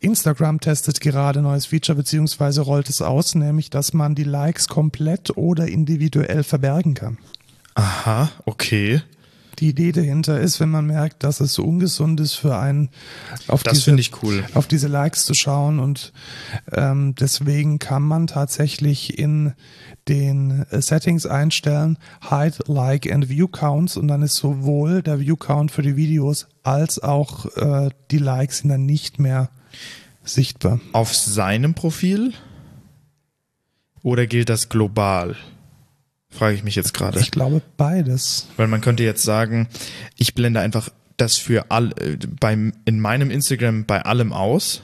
Instagram 0.00 0.60
testet 0.60 1.00
gerade 1.00 1.40
neues 1.40 1.66
Feature 1.66 1.96
beziehungsweise 1.96 2.60
rollt 2.60 2.90
es 2.90 3.00
aus, 3.00 3.34
nämlich 3.34 3.70
dass 3.70 3.94
man 3.94 4.14
die 4.14 4.24
Likes 4.24 4.68
komplett 4.68 5.36
oder 5.36 5.66
individuell 5.66 6.44
verbergen 6.44 6.94
kann. 6.94 7.18
Aha, 7.74 8.30
okay 8.44 9.02
die 9.54 9.68
Idee 9.68 9.92
dahinter 9.92 10.40
ist, 10.40 10.60
wenn 10.60 10.70
man 10.70 10.86
merkt, 10.86 11.22
dass 11.22 11.40
es 11.40 11.54
so 11.54 11.64
ungesund 11.64 12.20
ist 12.20 12.34
für 12.34 12.56
einen, 12.58 12.90
auf, 13.48 13.62
das 13.62 13.84
diese, 13.84 13.96
cool. 14.22 14.44
auf 14.54 14.66
diese 14.66 14.88
Likes 14.88 15.24
zu 15.24 15.34
schauen. 15.34 15.78
Und 15.78 16.12
ähm, 16.72 17.14
deswegen 17.14 17.78
kann 17.78 18.02
man 18.02 18.26
tatsächlich 18.26 19.18
in 19.18 19.54
den 20.08 20.66
Settings 20.70 21.26
einstellen, 21.26 21.98
Hide, 22.28 22.58
Like 22.66 23.10
and 23.10 23.28
View 23.28 23.48
Counts 23.48 23.96
und 23.96 24.08
dann 24.08 24.22
ist 24.22 24.36
sowohl 24.36 25.02
der 25.02 25.20
View 25.20 25.36
Count 25.36 25.70
für 25.70 25.82
die 25.82 25.96
Videos 25.96 26.46
als 26.62 26.98
auch 26.98 27.46
äh, 27.56 27.90
die 28.10 28.18
Likes 28.18 28.58
sind 28.58 28.70
dann 28.70 28.86
nicht 28.86 29.18
mehr 29.18 29.50
sichtbar. 30.24 30.80
Auf 30.92 31.14
seinem 31.14 31.74
Profil? 31.74 32.32
Oder 34.02 34.26
gilt 34.26 34.50
das 34.50 34.68
global? 34.68 35.36
Frage 36.36 36.56
ich 36.56 36.64
mich 36.64 36.74
jetzt 36.74 36.94
gerade. 36.94 37.20
Ich 37.20 37.30
glaube 37.30 37.62
beides. 37.76 38.48
Weil 38.56 38.66
man 38.66 38.80
könnte 38.80 39.04
jetzt 39.04 39.22
sagen, 39.22 39.68
ich 40.16 40.34
blende 40.34 40.60
einfach 40.60 40.88
das 41.16 41.36
für 41.36 41.70
all, 41.70 41.90
beim, 42.40 42.72
in 42.84 43.00
meinem 43.00 43.30
Instagram 43.30 43.84
bei 43.84 44.02
allem 44.02 44.32
aus. 44.32 44.82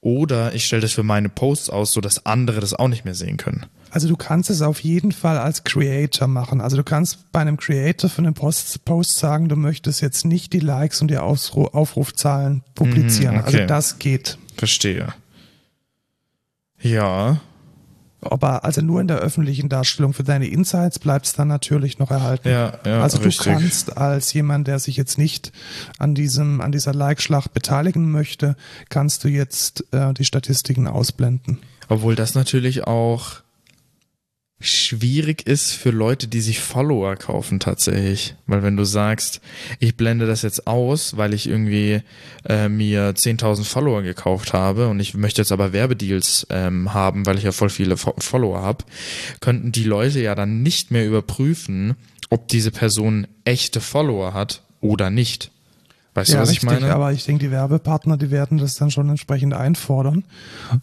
Oder 0.00 0.54
ich 0.54 0.64
stelle 0.64 0.82
das 0.82 0.92
für 0.92 1.02
meine 1.02 1.28
Posts 1.28 1.70
aus, 1.70 1.90
sodass 1.90 2.24
andere 2.24 2.60
das 2.60 2.74
auch 2.74 2.88
nicht 2.88 3.04
mehr 3.04 3.14
sehen 3.14 3.36
können. 3.36 3.66
Also 3.90 4.06
du 4.06 4.16
kannst 4.16 4.50
es 4.50 4.62
auf 4.62 4.80
jeden 4.80 5.10
Fall 5.10 5.38
als 5.38 5.64
Creator 5.64 6.28
machen. 6.28 6.60
Also 6.60 6.76
du 6.76 6.84
kannst 6.84 7.32
bei 7.32 7.40
einem 7.40 7.56
Creator 7.56 8.10
für 8.10 8.18
einen 8.18 8.34
Post, 8.34 8.84
Post 8.84 9.16
sagen, 9.16 9.48
du 9.48 9.56
möchtest 9.56 10.02
jetzt 10.02 10.24
nicht 10.24 10.52
die 10.52 10.60
Likes 10.60 11.00
und 11.00 11.08
die 11.08 11.18
Aufruf, 11.18 11.74
Aufrufzahlen 11.74 12.62
publizieren. 12.74 13.36
Mm, 13.36 13.40
okay. 13.40 13.46
Also 13.46 13.66
das 13.66 13.98
geht. 13.98 14.38
Verstehe. 14.56 15.08
Ja, 16.80 17.40
aber 18.30 18.64
also 18.64 18.80
nur 18.80 19.00
in 19.00 19.08
der 19.08 19.18
öffentlichen 19.18 19.68
Darstellung 19.68 20.12
für 20.12 20.24
deine 20.24 20.46
Insights 20.46 20.98
bleibt 20.98 21.26
es 21.26 21.32
dann 21.32 21.48
natürlich 21.48 21.98
noch 21.98 22.10
erhalten. 22.10 22.48
Ja, 22.48 22.78
ja, 22.84 23.02
also 23.02 23.18
richtig. 23.18 23.44
du 23.44 23.50
kannst 23.50 23.96
als 23.96 24.32
jemand, 24.32 24.66
der 24.68 24.78
sich 24.78 24.96
jetzt 24.96 25.18
nicht 25.18 25.52
an 25.98 26.14
diesem, 26.14 26.60
an 26.60 26.72
dieser 26.72 26.94
Like-Schlacht 26.94 27.52
beteiligen 27.54 28.10
möchte, 28.10 28.56
kannst 28.88 29.24
du 29.24 29.28
jetzt 29.28 29.84
äh, 29.92 30.12
die 30.14 30.24
Statistiken 30.24 30.86
ausblenden. 30.86 31.58
Obwohl 31.88 32.14
das 32.14 32.34
natürlich 32.34 32.86
auch 32.86 33.45
schwierig 34.58 35.46
ist 35.46 35.72
für 35.72 35.90
Leute, 35.90 36.28
die 36.28 36.40
sich 36.40 36.60
Follower 36.60 37.16
kaufen 37.16 37.60
tatsächlich. 37.60 38.34
Weil 38.46 38.62
wenn 38.62 38.76
du 38.76 38.84
sagst, 38.84 39.40
ich 39.80 39.96
blende 39.96 40.26
das 40.26 40.42
jetzt 40.42 40.66
aus, 40.66 41.16
weil 41.16 41.34
ich 41.34 41.46
irgendwie 41.46 42.02
äh, 42.48 42.68
mir 42.68 43.14
10.000 43.14 43.64
Follower 43.64 44.02
gekauft 44.02 44.54
habe 44.54 44.88
und 44.88 44.98
ich 45.00 45.14
möchte 45.14 45.42
jetzt 45.42 45.52
aber 45.52 45.72
Werbedeals 45.72 46.46
ähm, 46.50 46.94
haben, 46.94 47.26
weil 47.26 47.36
ich 47.36 47.44
ja 47.44 47.52
voll 47.52 47.70
viele 47.70 47.96
Fo 47.96 48.14
Follower 48.18 48.62
habe, 48.62 48.84
könnten 49.40 49.72
die 49.72 49.84
Leute 49.84 50.20
ja 50.20 50.34
dann 50.34 50.62
nicht 50.62 50.90
mehr 50.90 51.06
überprüfen, 51.06 51.94
ob 52.30 52.48
diese 52.48 52.70
Person 52.70 53.26
echte 53.44 53.80
Follower 53.80 54.32
hat 54.32 54.62
oder 54.80 55.10
nicht. 55.10 55.50
Weißt 56.16 56.30
ja, 56.30 56.36
du, 56.36 56.42
was 56.42 56.48
richtig, 56.48 56.64
ich 56.64 56.80
meine? 56.80 56.94
Aber 56.94 57.12
ich 57.12 57.26
denke, 57.26 57.44
die 57.44 57.50
Werbepartner, 57.50 58.16
die 58.16 58.30
werden 58.30 58.56
das 58.56 58.76
dann 58.76 58.90
schon 58.90 59.10
entsprechend 59.10 59.52
einfordern. 59.52 60.24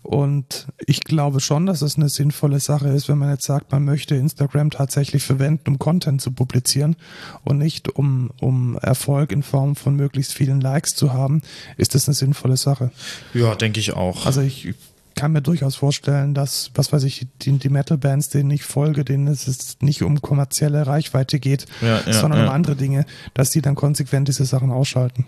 Und 0.04 0.68
ich 0.86 1.02
glaube 1.02 1.40
schon, 1.40 1.66
dass 1.66 1.82
es 1.82 1.96
eine 1.96 2.08
sinnvolle 2.08 2.60
Sache 2.60 2.90
ist, 2.90 3.10
wenn 3.10 3.18
man 3.18 3.32
jetzt 3.32 3.46
sagt, 3.46 3.72
man 3.72 3.84
möchte 3.84 4.16
Instagram 4.16 4.70
tatsächlich 4.70 5.24
verwenden, 5.24 5.72
um 5.72 5.80
Content 5.80 6.22
zu 6.22 6.32
publizieren 6.32 6.96
und 7.44 7.58
nicht 7.58 7.90
um, 7.90 8.30
um 8.42 8.78
Erfolg 8.78 9.32
in 9.32 9.42
Form 9.42 9.76
von 9.76 9.96
möglichst 9.96 10.34
vielen 10.34 10.62
Likes 10.62 10.96
zu 10.96 11.14
haben, 11.14 11.42
ist 11.78 11.96
das 11.96 12.08
eine 12.08 12.14
sinnvolle 12.14 12.58
Sache. 12.58 12.92
Ja, 13.34 13.56
denke 13.56 13.80
ich 13.80 13.94
auch. 13.94 14.28
Also 14.28 14.42
ich 14.42 14.76
kann 15.16 15.32
mir 15.32 15.42
durchaus 15.42 15.76
vorstellen, 15.76 16.34
dass, 16.34 16.72
was 16.76 16.92
weiß 16.92 17.04
ich, 17.04 17.28
die, 17.42 17.58
die 17.58 17.70
Metal-Bands, 17.70 18.30
denen 18.30 18.52
ich 18.52 18.64
folge, 18.64 19.06
denen 19.06 19.28
es 19.28 19.78
nicht 19.82 20.04
um 20.04 20.22
kommerzielle 20.22 20.88
Reichweite 20.88 21.40
geht, 21.40 21.66
ja, 21.82 22.02
ja, 22.06 22.14
sondern 22.14 22.42
ja. 22.42 22.46
um 22.48 22.52
andere 22.52 22.76
Dinge, 22.76 23.06
dass 23.34 23.50
die 23.50 23.62
dann 23.62 23.76
konsequent 23.76 24.28
diese 24.28 24.46
Sachen 24.46 24.72
ausschalten. 24.72 25.26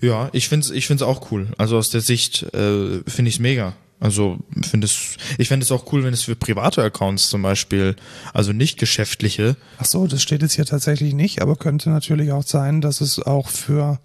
Ja, 0.00 0.28
ich 0.32 0.48
finde 0.48 0.66
es 0.66 0.70
ich 0.70 0.86
find's 0.86 1.02
auch 1.02 1.30
cool. 1.30 1.48
Also 1.58 1.78
aus 1.78 1.88
der 1.88 2.00
Sicht 2.00 2.42
äh, 2.54 3.02
finde 3.06 3.28
ich 3.28 3.36
es 3.36 3.40
mega. 3.40 3.74
Also 3.98 4.38
finde 4.62 4.86
es, 4.86 5.16
ich 5.38 5.48
fände 5.48 5.64
es 5.64 5.72
auch 5.72 5.90
cool, 5.92 6.04
wenn 6.04 6.12
es 6.12 6.22
für 6.22 6.36
private 6.36 6.82
Accounts 6.82 7.30
zum 7.30 7.40
Beispiel, 7.40 7.96
also 8.34 8.52
nicht 8.52 8.78
geschäftliche. 8.78 9.56
Ach 9.78 9.86
so, 9.86 10.06
das 10.06 10.22
steht 10.22 10.42
jetzt 10.42 10.52
hier 10.54 10.66
tatsächlich 10.66 11.14
nicht, 11.14 11.40
aber 11.40 11.56
könnte 11.56 11.88
natürlich 11.88 12.30
auch 12.32 12.42
sein, 12.42 12.82
dass 12.82 13.00
es 13.00 13.18
auch 13.18 13.48
für 13.48 13.98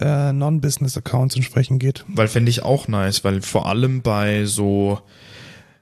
äh, 0.00 0.32
Non-Business-Accounts 0.32 1.36
entsprechend 1.36 1.80
geht. 1.80 2.04
Weil 2.08 2.28
fände 2.28 2.50
ich 2.50 2.62
auch 2.62 2.88
nice, 2.88 3.24
weil 3.24 3.42
vor 3.42 3.66
allem 3.66 4.02
bei 4.02 4.44
so, 4.44 5.00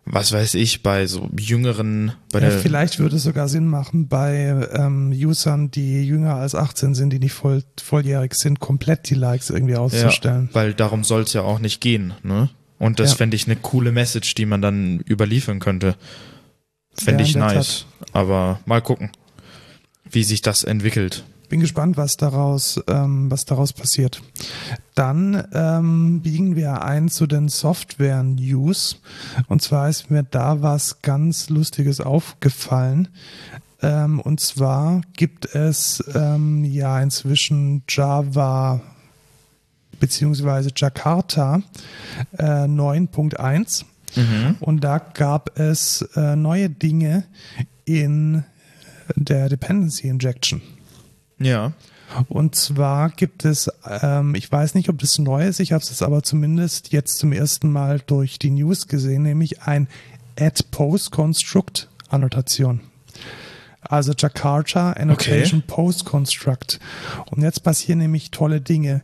was 0.05 0.33
weiß 0.33 0.55
ich, 0.55 0.83
bei 0.83 1.07
so 1.07 1.29
jüngeren, 1.39 2.13
bei 2.33 2.41
ja, 2.41 2.51
vielleicht 2.51 2.99
würde 2.99 3.17
es 3.17 3.25
sogar 3.25 3.49
Sinn 3.49 3.67
machen, 3.67 4.09
bei 4.09 4.69
ähm, 4.73 5.13
Usern, 5.13 5.71
die 5.71 6.05
jünger 6.05 6.37
als 6.37 6.55
18 6.55 6.95
sind, 6.95 7.11
die 7.13 7.19
nicht 7.19 7.35
voll, 7.35 7.63
volljährig 7.83 8.35
sind, 8.35 8.61
komplett 8.61 9.11
die 9.11 9.15
Likes 9.15 9.51
irgendwie 9.51 9.77
auszustellen. 9.77 10.49
Ja, 10.51 10.55
weil 10.55 10.75
darum 10.75 11.05
soll 11.05 11.23
es 11.23 11.33
ja 11.33 11.43
auch 11.43 11.59
nicht 11.59 11.81
gehen, 11.81 12.15
ne? 12.23 12.49
Und 12.79 13.01
das 13.01 13.11
ja. 13.11 13.17
fände 13.17 13.35
ich 13.35 13.47
eine 13.47 13.57
coole 13.57 13.91
Message, 13.91 14.35
die 14.35 14.47
man 14.47 14.63
dann 14.63 15.01
überliefern 15.01 15.59
könnte. 15.59 15.97
Fände 16.95 17.25
ja, 17.25 17.29
ich 17.29 17.37
nice. 17.37 17.87
Tat. 17.99 18.09
Aber 18.13 18.61
mal 18.67 18.81
gucken, 18.81 19.11
wie 20.11 20.25
sich 20.25 20.43
das 20.43 20.65
entwickelt. 20.65 21.25
Bin 21.49 21.61
gespannt, 21.61 21.97
was 21.97 22.17
daraus, 22.17 22.81
ähm, 22.89 23.31
was 23.31 23.45
daraus 23.45 23.73
passiert. 23.73 24.23
Dann 24.95 25.47
ähm, 25.53 26.21
biegen 26.21 26.57
wir 26.57 26.83
ein 26.83 27.09
zu 27.09 27.27
den 27.27 27.49
Software-News. 27.49 29.01
Und 29.49 29.63
zwar 29.63 29.89
ist 29.89 30.11
mir 30.11 30.23
da 30.23 30.63
was 30.63 31.03
ganz 31.03 31.49
Lustiges 31.49 32.01
aufgefallen. 32.01 33.09
Ähm, 33.81 34.21
und 34.21 34.41
zwar 34.41 35.03
gibt 35.17 35.55
es 35.55 36.03
ähm, 36.15 36.65
ja 36.65 37.01
inzwischen 37.01 37.85
Java 37.89 38.81
beziehungsweise 40.01 40.71
Jakarta 40.75 41.63
äh, 42.37 42.45
9.1. 42.45 43.85
Mhm. 44.17 44.57
Und 44.61 44.83
da 44.83 44.99
gab 44.99 45.59
es 45.59 46.03
äh, 46.17 46.37
neue 46.37 46.71
Dinge 46.71 47.25
in 47.85 48.45
der 49.17 49.49
Dependency 49.49 50.09
Injection. 50.09 50.61
Ja. 51.39 51.73
Und 52.29 52.55
zwar 52.55 53.11
gibt 53.11 53.45
es, 53.45 53.71
ähm, 53.85 54.35
ich 54.35 54.51
weiß 54.51 54.75
nicht, 54.75 54.89
ob 54.89 54.97
das 54.99 55.19
neu 55.19 55.47
ist, 55.47 55.61
ich 55.61 55.73
habe 55.73 55.83
es 55.83 56.03
aber 56.03 56.23
zumindest 56.23 56.91
jetzt 56.93 57.19
zum 57.19 57.33
ersten 57.33 57.71
Mal 57.71 58.01
durch 58.07 58.39
die 58.39 58.49
News 58.51 58.89
gesehen, 58.89 59.25
nämlich 59.25 59.61
ein 59.63 59.89
Add-Post-Construct-Annotation. 60.39 62.81
Also 63.81 64.13
Jakarta 64.17 64.93
Annotation 64.93 65.61
okay. 65.61 65.75
Post 65.75 66.05
Construct. 66.05 66.79
Und 67.31 67.43
jetzt 67.43 67.63
passieren 67.63 67.99
nämlich 67.99 68.31
tolle 68.31 68.61
Dinge. 68.61 69.03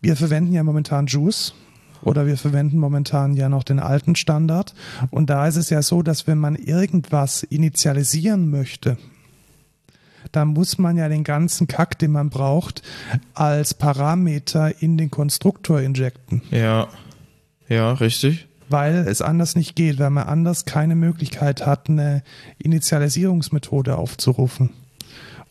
Wir 0.00 0.16
verwenden 0.16 0.52
ja 0.52 0.62
momentan 0.62 1.06
Juice 1.06 1.54
oder 2.02 2.26
wir 2.26 2.36
verwenden 2.36 2.78
momentan 2.78 3.34
ja 3.34 3.48
noch 3.48 3.64
den 3.64 3.80
alten 3.80 4.16
Standard. 4.16 4.74
Und 5.10 5.30
da 5.30 5.46
ist 5.46 5.56
es 5.56 5.70
ja 5.70 5.82
so, 5.82 6.02
dass 6.02 6.26
wenn 6.26 6.38
man 6.38 6.56
irgendwas 6.56 7.42
initialisieren 7.42 8.50
möchte, 8.50 8.98
dann 10.32 10.48
muss 10.48 10.78
man 10.78 10.96
ja 10.96 11.08
den 11.08 11.24
ganzen 11.24 11.66
Kack, 11.66 11.98
den 11.98 12.12
man 12.12 12.30
braucht, 12.30 12.82
als 13.34 13.74
Parameter 13.74 14.82
in 14.82 14.98
den 14.98 15.10
Konstruktor 15.10 15.80
injecten. 15.80 16.42
Ja, 16.50 16.88
ja, 17.68 17.92
richtig. 17.92 18.46
Weil 18.68 19.06
es 19.08 19.22
anders 19.22 19.54
nicht 19.54 19.76
geht, 19.76 19.98
weil 19.98 20.10
man 20.10 20.26
anders 20.26 20.64
keine 20.64 20.96
Möglichkeit 20.96 21.64
hat, 21.66 21.88
eine 21.88 22.22
Initialisierungsmethode 22.58 23.96
aufzurufen. 23.96 24.70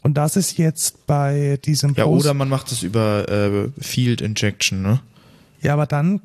Und 0.01 0.15
das 0.15 0.35
ist 0.35 0.57
jetzt 0.57 1.07
bei 1.07 1.57
diesem 1.65 1.95
Ja, 1.95 2.03
Post 2.03 2.25
oder 2.25 2.33
man 2.33 2.49
macht 2.49 2.71
es 2.71 2.83
über 2.83 3.27
äh, 3.27 3.69
Field 3.79 4.21
Injection, 4.21 4.81
ne? 4.81 4.99
Ja, 5.65 5.73
aber 5.73 5.85
dann 5.85 6.21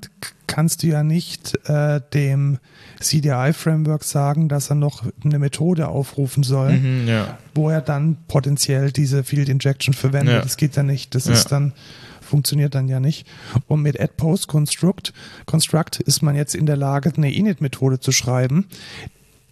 kannst 0.47 0.83
du 0.83 0.89
ja 0.89 1.03
nicht 1.03 1.59
äh, 1.69 2.01
dem 2.13 2.59
CDI-Framework 3.01 4.05
sagen, 4.05 4.49
dass 4.49 4.71
er 4.71 4.75
noch 4.77 5.05
eine 5.25 5.39
Methode 5.39 5.89
aufrufen 5.89 6.43
soll, 6.43 6.73
mhm, 6.73 7.09
ja. 7.09 7.39
wo 7.55 7.71
er 7.71 7.81
dann 7.81 8.17
potenziell 8.29 8.91
diese 8.91 9.25
Field 9.25 9.49
Injection 9.49 9.95
verwendet. 9.95 10.35
Ja. 10.35 10.43
Das 10.43 10.57
geht 10.57 10.77
ja 10.77 10.83
nicht. 10.83 11.15
Das 11.15 11.27
ja. 11.27 11.33
ist 11.33 11.53
dann 11.53 11.73
funktioniert 12.21 12.75
dann 12.75 12.89
ja 12.89 13.01
nicht. 13.01 13.27
Und 13.67 13.83
mit 13.83 14.01
add 14.01 14.13
post 14.17 14.47
construct, 14.47 15.13
construct 15.47 16.01
ist 16.01 16.23
man 16.23 16.37
jetzt 16.37 16.55
in 16.55 16.67
der 16.67 16.77
Lage, 16.77 17.13
eine 17.17 17.33
init-Methode 17.33 17.99
zu 17.99 18.13
schreiben, 18.13 18.67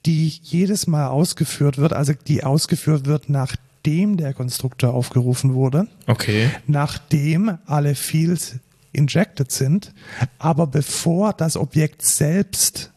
die 0.06 0.28
jedes 0.42 0.86
Mal 0.86 1.08
ausgeführt 1.08 1.78
wird, 1.78 1.92
also 1.92 2.12
die 2.26 2.44
ausgeführt 2.44 3.06
wird, 3.06 3.28
nachdem 3.28 4.16
der 4.16 4.32
Konstruktor 4.32 4.94
aufgerufen 4.94 5.54
wurde. 5.54 5.88
Okay. 6.06 6.50
Nachdem 6.66 7.58
alle 7.66 7.94
Fields 7.94 8.56
injected 8.92 9.50
sind, 9.50 9.92
aber 10.38 10.66
bevor 10.66 11.32
das 11.32 11.56
Objekt 11.56 12.02
selbst 12.02 12.92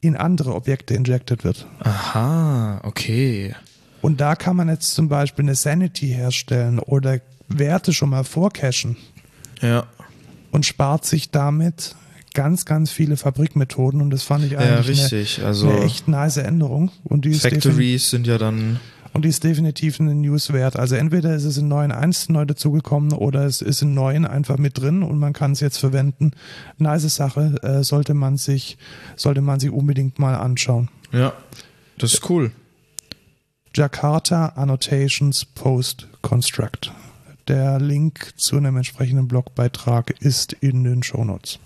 in 0.00 0.16
andere 0.16 0.54
Objekte 0.54 0.94
injected 0.94 1.44
wird. 1.44 1.66
Aha, 1.80 2.80
okay. 2.82 3.54
Und 4.00 4.20
da 4.20 4.34
kann 4.34 4.56
man 4.56 4.68
jetzt 4.68 4.92
zum 4.92 5.08
Beispiel 5.08 5.44
eine 5.44 5.54
Sanity 5.54 6.08
herstellen 6.08 6.80
oder 6.80 7.20
Werte 7.48 7.92
schon 7.92 8.10
mal 8.10 8.24
vorcachen. 8.24 8.96
Ja. 9.60 9.86
Und 10.50 10.66
spart 10.66 11.06
sich 11.06 11.30
damit 11.30 11.94
ganz, 12.34 12.64
ganz 12.64 12.90
viele 12.90 13.16
Fabrikmethoden 13.16 14.00
und 14.00 14.10
das 14.10 14.22
fand 14.22 14.44
ich 14.44 14.58
eigentlich 14.58 14.98
ja, 14.98 15.04
richtig. 15.04 15.38
Eine, 15.38 15.46
also 15.46 15.70
eine 15.70 15.84
echt 15.84 16.08
nice 16.08 16.38
Änderung. 16.38 16.90
Und 17.04 17.24
die 17.24 17.34
Factories 17.34 18.10
sind 18.10 18.26
ja 18.26 18.38
dann 18.38 18.80
und 19.12 19.24
die 19.24 19.28
ist 19.28 19.44
definitiv 19.44 20.00
eine 20.00 20.14
News 20.14 20.52
wert. 20.52 20.76
Also 20.76 20.94
entweder 20.94 21.34
ist 21.34 21.44
es 21.44 21.58
in 21.58 21.70
9.1 21.70 22.32
neu 22.32 22.44
dazugekommen 22.44 23.12
oder 23.12 23.44
es 23.44 23.60
ist 23.60 23.82
in 23.82 23.94
9 23.94 24.24
einfach 24.24 24.56
mit 24.56 24.78
drin 24.78 25.02
und 25.02 25.18
man 25.18 25.32
kann 25.32 25.52
es 25.52 25.60
jetzt 25.60 25.78
verwenden. 25.78 26.32
Nice 26.78 27.14
Sache, 27.14 27.60
äh, 27.62 27.82
sollte 27.84 28.14
man 28.14 28.38
sich, 28.38 28.78
sollte 29.16 29.42
man 29.42 29.60
sich 29.60 29.70
unbedingt 29.70 30.18
mal 30.18 30.34
anschauen. 30.34 30.88
Ja, 31.12 31.34
das 31.98 32.14
ist 32.14 32.30
cool. 32.30 32.52
Jakarta 33.74 34.48
Annotations 34.56 35.44
Post 35.44 36.08
Construct. 36.22 36.92
Der 37.48 37.80
Link 37.80 38.32
zu 38.36 38.56
einem 38.56 38.76
entsprechenden 38.76 39.28
Blogbeitrag 39.28 40.10
ist 40.20 40.52
in 40.54 40.84
den 40.84 41.02
Show 41.02 41.24
Notes. 41.24 41.58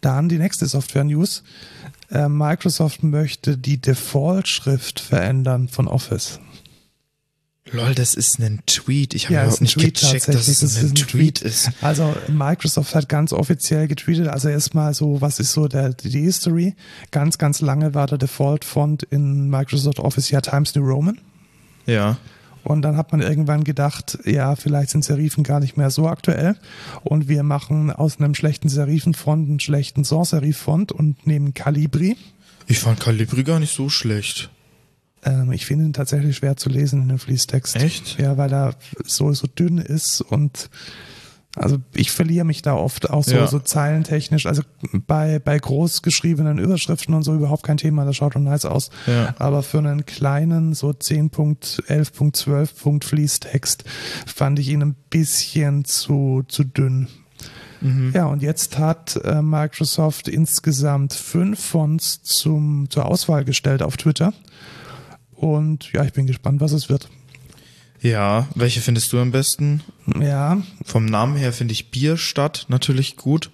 Dann 0.00 0.28
die 0.28 0.38
nächste 0.38 0.66
Software 0.66 1.04
News. 1.04 1.42
Äh, 2.10 2.28
Microsoft 2.28 3.02
möchte 3.02 3.58
die 3.58 3.80
Default-Schrift 3.80 5.00
verändern 5.00 5.68
von 5.68 5.88
Office. 5.88 6.40
Lol, 7.72 7.96
das 7.96 8.14
ist 8.14 8.38
ein 8.38 8.62
Tweet. 8.66 9.14
Ich 9.14 9.24
habe 9.24 9.34
ja, 9.34 9.42
überhaupt 9.42 9.60
nicht 9.60 9.74
Tweet 9.74 9.98
gecheckt, 9.98 10.28
dass 10.28 10.46
es 10.46 10.60
das 10.60 10.76
ein, 10.78 10.90
ein 10.90 10.94
Tweet, 10.94 11.42
ist. 11.42 11.70
Also 11.80 12.14
Microsoft 12.28 12.94
hat 12.94 13.08
ganz 13.08 13.32
offiziell 13.32 13.88
getweetet. 13.88 14.28
Also 14.28 14.48
erstmal 14.48 14.94
so, 14.94 15.20
was 15.20 15.40
ist 15.40 15.52
so 15.52 15.66
der, 15.66 15.92
die 15.92 16.20
History? 16.20 16.76
Ganz, 17.10 17.38
ganz 17.38 17.60
lange 17.60 17.92
war 17.92 18.06
der 18.06 18.18
Default-Font 18.18 19.02
in 19.04 19.50
Microsoft 19.50 19.98
Office 19.98 20.30
ja 20.30 20.40
Times 20.40 20.76
New 20.76 20.84
Roman. 20.84 21.18
Ja. 21.86 22.18
Und 22.66 22.82
dann 22.82 22.96
hat 22.96 23.12
man 23.12 23.22
irgendwann 23.22 23.62
gedacht, 23.62 24.18
ja, 24.24 24.56
vielleicht 24.56 24.90
sind 24.90 25.04
Serifen 25.04 25.44
gar 25.44 25.60
nicht 25.60 25.76
mehr 25.76 25.90
so 25.90 26.08
aktuell. 26.08 26.56
Und 27.04 27.28
wir 27.28 27.44
machen 27.44 27.92
aus 27.92 28.18
einem 28.18 28.34
schlechten 28.34 28.68
Serifenfont 28.68 29.48
einen 29.48 29.60
schlechten 29.60 30.02
Sans-Serif-Font 30.02 30.90
und 30.90 31.28
nehmen 31.28 31.54
Calibri. 31.54 32.16
Ich 32.66 32.80
fand 32.80 32.98
Calibri 32.98 33.44
gar 33.44 33.60
nicht 33.60 33.72
so 33.72 33.88
schlecht. 33.88 34.50
Ähm, 35.24 35.52
ich 35.52 35.64
finde 35.64 35.84
ihn 35.84 35.92
tatsächlich 35.92 36.36
schwer 36.36 36.56
zu 36.56 36.68
lesen 36.68 37.02
in 37.02 37.08
dem 37.08 37.18
Fließtext. 37.20 37.76
Echt? 37.76 38.18
Ja, 38.18 38.36
weil 38.36 38.52
er 38.52 38.74
so, 39.04 39.32
so 39.32 39.46
dünn 39.46 39.78
ist 39.78 40.20
und 40.20 40.68
also 41.56 41.78
ich 41.94 42.12
verliere 42.12 42.44
mich 42.44 42.60
da 42.60 42.74
oft 42.74 43.08
auch 43.08 43.24
so, 43.24 43.34
ja. 43.34 43.46
so 43.46 43.58
zeilentechnisch. 43.58 44.44
Also 44.44 44.60
bei, 44.92 45.38
bei 45.38 45.58
groß 45.58 46.02
geschriebenen 46.02 46.58
Überschriften 46.58 47.14
und 47.14 47.22
so 47.22 47.34
überhaupt 47.34 47.62
kein 47.62 47.78
Thema, 47.78 48.04
das 48.04 48.16
schaut 48.16 48.34
schon 48.34 48.44
nice 48.44 48.66
aus. 48.66 48.90
Ja. 49.06 49.34
Aber 49.38 49.62
für 49.62 49.78
einen 49.78 50.04
kleinen, 50.04 50.74
so 50.74 50.90
10.11.12. 50.90 53.02
Fließtext 53.02 53.84
fand 54.26 54.58
ich 54.58 54.68
ihn 54.68 54.82
ein 54.82 54.96
bisschen 55.08 55.86
zu, 55.86 56.44
zu 56.46 56.64
dünn. 56.64 57.08
Mhm. 57.80 58.12
Ja, 58.14 58.26
und 58.26 58.42
jetzt 58.42 58.78
hat 58.78 59.18
äh, 59.24 59.40
Microsoft 59.40 60.28
insgesamt 60.28 61.14
fünf 61.14 61.64
Fonts 61.64 62.22
zum, 62.22 62.90
zur 62.90 63.06
Auswahl 63.06 63.46
gestellt 63.46 63.82
auf 63.82 63.96
Twitter. 63.96 64.34
Und 65.32 65.90
ja, 65.92 66.04
ich 66.04 66.12
bin 66.12 66.26
gespannt, 66.26 66.60
was 66.60 66.72
es 66.72 66.90
wird. 66.90 67.08
Ja, 68.10 68.46
welche 68.54 68.80
findest 68.80 69.12
du 69.12 69.18
am 69.18 69.32
besten? 69.32 69.82
Ja. 70.20 70.62
Vom 70.84 71.06
Namen 71.06 71.36
her 71.36 71.52
finde 71.52 71.72
ich 71.72 71.90
Bierstadt 71.90 72.66
natürlich 72.68 73.16
gut. 73.16 73.50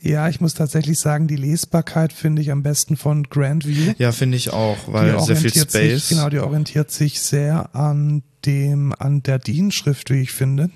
Ja, 0.00 0.28
ich 0.28 0.40
muss 0.40 0.54
tatsächlich 0.54 0.98
sagen, 0.98 1.28
die 1.28 1.36
Lesbarkeit 1.36 2.12
finde 2.12 2.42
ich 2.42 2.50
am 2.50 2.62
besten 2.62 2.96
von 2.96 3.24
Grandview. 3.24 3.94
Ja, 3.98 4.12
finde 4.12 4.36
ich 4.36 4.52
auch, 4.52 4.76
weil 4.86 5.18
sehr 5.20 5.36
viel 5.36 5.50
Space. 5.50 6.08
Sich, 6.08 6.08
genau, 6.08 6.28
die 6.28 6.40
orientiert 6.40 6.90
sich 6.90 7.20
sehr 7.20 7.74
an 7.74 8.22
dem, 8.44 8.94
an 8.98 9.22
der 9.22 9.38
DIN-Schrift, 9.38 10.10
wie 10.10 10.20
ich 10.20 10.32
finde. 10.32 10.70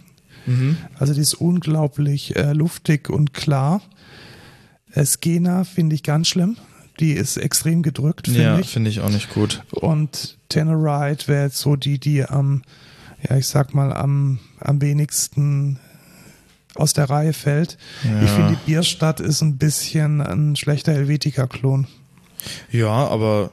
Mhm. 0.47 0.77
Also 0.99 1.15
die 1.15 1.21
ist 1.21 1.35
unglaublich 1.35 2.37
äh, 2.37 2.53
luftig 2.53 3.11
und 3.11 3.35
klar. 3.35 3.83
Skena 5.05 5.65
finde 5.65 5.95
ich 5.95 6.03
ganz 6.03 6.29
schlimm. 6.29 6.57
Die 7.01 7.13
ist 7.13 7.37
extrem 7.37 7.83
gedrückt, 7.83 8.27
finde 8.27 8.43
ja, 8.43 8.59
ich. 8.59 8.67
Ja, 8.67 8.73
finde 8.73 8.91
ich 8.91 9.01
auch 9.01 9.11
nicht 9.11 9.31
gut. 9.31 9.63
Und 9.71 10.39
Tenorite 10.49 11.29
wäre 11.29 11.45
jetzt 11.45 11.59
so 11.59 11.77
die, 11.77 11.99
die 11.99 12.25
am, 12.25 12.63
ja, 13.29 13.37
ich 13.37 13.47
sag 13.47 13.75
mal, 13.75 13.93
am, 13.93 14.39
am 14.61 14.81
wenigsten 14.81 15.79
aus 16.75 16.93
der 16.93 17.11
Reihe 17.11 17.33
fällt. 17.33 17.77
Ja. 18.05 18.23
Ich 18.23 18.31
finde, 18.31 18.51
die 18.51 18.71
Bierstadt 18.71 19.21
ist 19.21 19.43
ein 19.43 19.59
bisschen 19.59 20.21
ein 20.21 20.57
schlechter 20.57 20.93
Helvetica-Klon. 20.93 21.87
Ja, 22.71 22.89
aber 22.89 23.51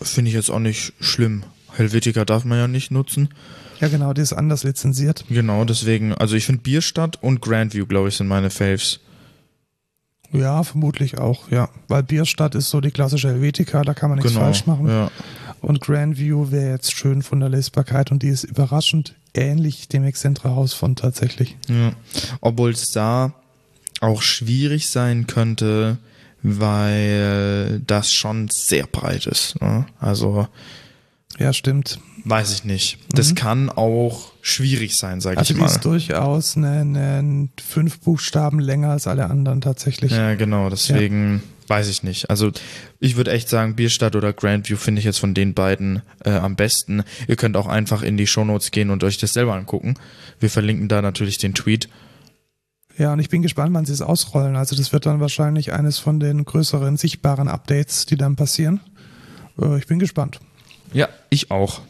finde 0.00 0.28
ich 0.28 0.34
jetzt 0.34 0.50
auch 0.50 0.58
nicht 0.58 0.92
schlimm. 1.00 1.44
Helvetica 1.72 2.24
darf 2.24 2.44
man 2.44 2.58
ja 2.58 2.68
nicht 2.68 2.90
nutzen. 2.90 3.30
Ja, 3.80 3.88
genau, 3.88 4.12
die 4.12 4.22
ist 4.22 4.32
anders 4.32 4.64
lizenziert. 4.64 5.24
Genau, 5.28 5.64
deswegen, 5.64 6.14
also 6.14 6.36
ich 6.36 6.46
finde 6.46 6.62
Bierstadt 6.62 7.22
und 7.22 7.42
Grandview, 7.42 7.86
glaube 7.86 8.08
ich, 8.08 8.16
sind 8.16 8.26
meine 8.26 8.50
Faves. 8.50 9.00
Ja, 10.32 10.62
vermutlich 10.62 11.18
auch, 11.18 11.50
ja. 11.50 11.68
Weil 11.88 12.02
Bierstadt 12.02 12.54
ist 12.54 12.70
so 12.70 12.80
die 12.80 12.90
klassische 12.90 13.28
Helvetica, 13.28 13.82
da 13.82 13.94
kann 13.94 14.10
man 14.10 14.18
nichts 14.18 14.32
genau, 14.32 14.44
falsch 14.44 14.66
machen. 14.66 14.88
Ja. 14.88 15.10
Und 15.66 15.80
Grandview 15.80 16.52
wäre 16.52 16.70
jetzt 16.70 16.92
schön 16.92 17.22
von 17.22 17.40
der 17.40 17.48
Lesbarkeit 17.48 18.12
und 18.12 18.22
die 18.22 18.28
ist 18.28 18.44
überraschend 18.44 19.16
ähnlich 19.34 19.88
dem 19.88 20.04
Excentra 20.04 20.64
von 20.64 20.94
tatsächlich. 20.94 21.56
Ja. 21.66 21.90
Obwohl 22.40 22.70
es 22.70 22.92
da 22.92 23.34
auch 24.00 24.22
schwierig 24.22 24.88
sein 24.90 25.26
könnte, 25.26 25.98
weil 26.44 27.80
das 27.84 28.12
schon 28.12 28.46
sehr 28.48 28.86
breit 28.86 29.26
ist. 29.26 29.60
Ne? 29.60 29.86
Also 29.98 30.46
ja, 31.36 31.52
stimmt. 31.52 31.98
weiß 32.22 32.52
ich 32.52 32.62
nicht. 32.62 32.98
Das 33.08 33.30
mhm. 33.30 33.34
kann 33.34 33.68
auch 33.68 34.30
schwierig 34.42 34.96
sein, 34.96 35.20
sage 35.20 35.38
also 35.38 35.52
ich 35.52 35.58
mal. 35.58 35.64
Also 35.64 35.78
ist 35.78 35.84
durchaus 35.84 36.56
eine, 36.56 36.82
eine 36.82 37.48
fünf 37.60 37.98
Buchstaben 37.98 38.60
länger 38.60 38.90
als 38.90 39.08
alle 39.08 39.28
anderen 39.28 39.60
tatsächlich. 39.60 40.12
Ja, 40.12 40.36
genau, 40.36 40.70
deswegen 40.70 41.34
ja. 41.34 41.55
Weiß 41.68 41.88
ich 41.88 42.02
nicht. 42.02 42.30
Also 42.30 42.52
ich 43.00 43.16
würde 43.16 43.32
echt 43.32 43.48
sagen, 43.48 43.76
Bierstadt 43.76 44.16
oder 44.16 44.32
Grandview 44.32 44.76
finde 44.76 45.00
ich 45.00 45.04
jetzt 45.04 45.18
von 45.18 45.34
den 45.34 45.54
beiden 45.54 46.02
äh, 46.24 46.30
am 46.30 46.56
besten. 46.56 47.02
Ihr 47.28 47.36
könnt 47.36 47.56
auch 47.56 47.66
einfach 47.66 48.02
in 48.02 48.16
die 48.16 48.26
Shownotes 48.26 48.70
gehen 48.70 48.90
und 48.90 49.04
euch 49.04 49.18
das 49.18 49.32
selber 49.32 49.54
angucken. 49.54 49.94
Wir 50.40 50.50
verlinken 50.50 50.88
da 50.88 51.02
natürlich 51.02 51.38
den 51.38 51.54
Tweet. 51.54 51.88
Ja, 52.98 53.12
und 53.12 53.18
ich 53.18 53.28
bin 53.28 53.42
gespannt, 53.42 53.74
wann 53.74 53.84
sie 53.84 53.92
es 53.92 54.00
ausrollen. 54.00 54.56
Also 54.56 54.74
das 54.74 54.92
wird 54.92 55.04
dann 55.04 55.20
wahrscheinlich 55.20 55.72
eines 55.72 55.98
von 55.98 56.18
den 56.18 56.44
größeren 56.44 56.96
sichtbaren 56.96 57.48
Updates, 57.48 58.06
die 58.06 58.16
dann 58.16 58.36
passieren. 58.36 58.80
Äh, 59.60 59.78
ich 59.78 59.86
bin 59.86 59.98
gespannt. 59.98 60.40
Ja, 60.92 61.08
ich 61.28 61.50
auch. 61.50 61.82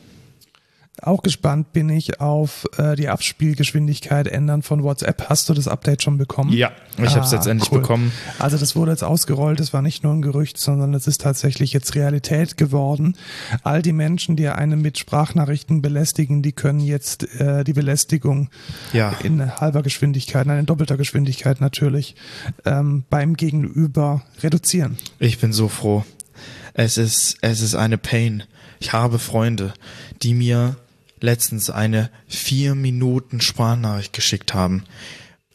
Auch 1.03 1.23
gespannt 1.23 1.73
bin 1.75 1.91
ich 1.91 2.21
auf 2.21 2.67
äh, 2.79 2.97
die 2.97 3.09
Abspielgeschwindigkeit 3.09 4.27
ändern 4.29 4.63
von 4.63 4.83
WhatsApp. 4.83 5.29
Hast 5.29 5.49
du 5.49 5.55
das 5.55 5.69
Update 5.69 6.03
schon 6.03 6.17
bekommen? 6.17 6.53
Ja, 6.55 6.73
ich 6.97 7.11
ah, 7.11 7.17
habe 7.17 7.27
es 7.27 7.33
jetzt 7.33 7.47
endlich 7.47 7.71
cool. 7.71 7.81
bekommen. 7.81 8.13
Also 8.39 8.57
das 8.57 8.75
wurde 8.75 8.93
jetzt 8.93 9.05
ausgerollt. 9.05 9.61
Das 9.61 9.75
war 9.75 9.83
nicht 9.83 10.05
nur 10.05 10.15
ein 10.15 10.23
Gerücht, 10.23 10.57
sondern 10.57 10.95
es 10.95 11.07
ist 11.07 11.21
tatsächlich 11.21 11.75
jetzt 11.75 11.95
Realität 11.95 12.57
geworden. 12.57 13.15
All 13.63 13.83
die 13.83 13.93
Menschen, 13.93 14.37
die 14.37 14.49
einen 14.49 14.81
mit 14.81 14.97
Sprachnachrichten 14.97 15.83
belästigen, 15.83 16.43
die 16.43 16.53
können 16.53 16.81
jetzt 16.81 17.25
äh, 17.41 17.63
die 17.63 17.75
Belästigung 17.75 18.49
ja. 18.95 19.13
in 19.23 19.61
halber 19.61 19.83
Geschwindigkeit, 19.83 20.47
nein, 20.47 20.61
in 20.61 20.67
doppelter 20.67 20.97
Geschwindigkeit 20.97 21.61
natürlich, 21.61 22.17
ähm, 22.65 23.05
beim 23.11 23.35
Gegenüber 23.35 24.23
reduzieren. 24.43 24.97
Ich 25.19 25.39
bin 25.39 25.53
so 25.53 25.69
froh. 25.69 26.05
Es 26.73 26.97
ist, 26.97 27.37
es 27.43 27.61
ist 27.61 27.75
eine 27.75 27.99
Pain. 27.99 28.45
Ich 28.81 28.93
habe 28.93 29.19
Freunde, 29.19 29.75
die 30.23 30.35
mir 30.35 30.77
letztens 31.21 31.71
eine 31.71 32.11
vier 32.29 32.75
Minuten 32.75 33.41
Sprachnachricht 33.41 34.13
geschickt 34.13 34.55
haben. 34.55 34.85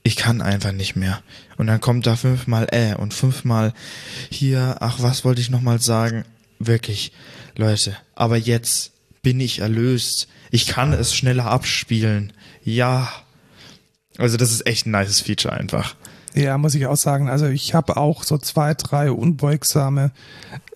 Ich 0.03 0.16
kann 0.16 0.41
einfach 0.41 0.72
nicht 0.72 0.95
mehr. 0.95 1.22
Und 1.57 1.68
dann 1.68 1.82
kommt 1.82 2.07
da 2.07 2.16
fünfmal 2.16 2.68
äh 2.72 2.95
und 2.95 3.14
fünfmal 3.14 3.74
hier, 4.32 4.78
ach, 4.80 5.01
was 5.01 5.24
wollte 5.24 5.41
ich 5.41 5.51
nochmal 5.51 5.80
sagen? 5.80 6.26
Wirklich, 6.57 7.12
Leute, 7.55 7.95
aber 8.16 8.38
jetzt 8.38 8.93
bin 9.22 9.39
ich 9.39 9.59
erlöst. 9.59 10.28
Ich 10.49 10.68
kann 10.68 10.93
es 10.93 11.16
schneller 11.16 11.45
abspielen. 11.45 12.34
Ja. 12.64 13.12
Also 14.18 14.38
das 14.38 14.51
ist 14.51 14.66
echt 14.66 14.88
ein 14.88 14.91
nice 14.91 15.22
Feature 15.22 15.53
einfach. 15.53 15.95
Ja, 16.34 16.58
muss 16.58 16.76
ich 16.76 16.86
auch 16.88 16.96
sagen. 16.96 17.30
Also 17.30 17.48
ich 17.48 17.74
habe 17.74 17.98
auch 17.98 18.24
so 18.24 18.38
zwei, 18.38 18.74
drei 18.74 19.12
unbeugsame 19.12 20.12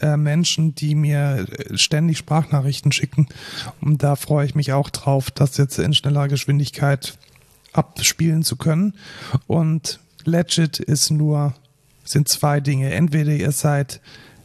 äh, 0.01 0.17
Menschen, 0.17 0.75
die 0.75 0.95
mir 0.95 1.47
äh, 1.49 1.77
ständig 1.77 2.17
Sprachnachrichten 2.17 2.91
schicken. 2.91 3.27
Und 3.79 4.03
da 4.03 4.15
freue 4.15 4.45
ich 4.45 4.55
mich 4.55 4.73
auch 4.73 4.89
drauf, 4.89 5.31
das 5.31 5.57
jetzt 5.57 5.79
in 5.79 5.93
schneller 5.93 6.27
Geschwindigkeit 6.27 7.17
abspielen 7.71 8.43
zu 8.43 8.57
können. 8.57 8.95
Und 9.47 9.99
legit 10.25 10.79
ist 10.79 11.09
nur, 11.09 11.53
sind 12.03 12.27
zwei 12.27 12.59
Dinge. 12.59 12.93
Entweder 12.93 13.31
ihr 13.31 13.51
seid 13.51 14.01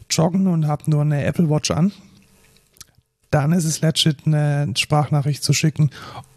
joggen 0.08 0.46
und 0.46 0.68
habt 0.68 0.86
nur 0.86 1.02
eine 1.02 1.24
Apple 1.24 1.50
Watch 1.50 1.72
an. 1.72 1.92
Dann 3.30 3.52
ist 3.52 3.64
es 3.64 3.80
legit, 3.80 4.26
eine 4.26 4.72
Sprachnachricht 4.76 5.42
zu 5.42 5.52
schicken. 5.52 5.90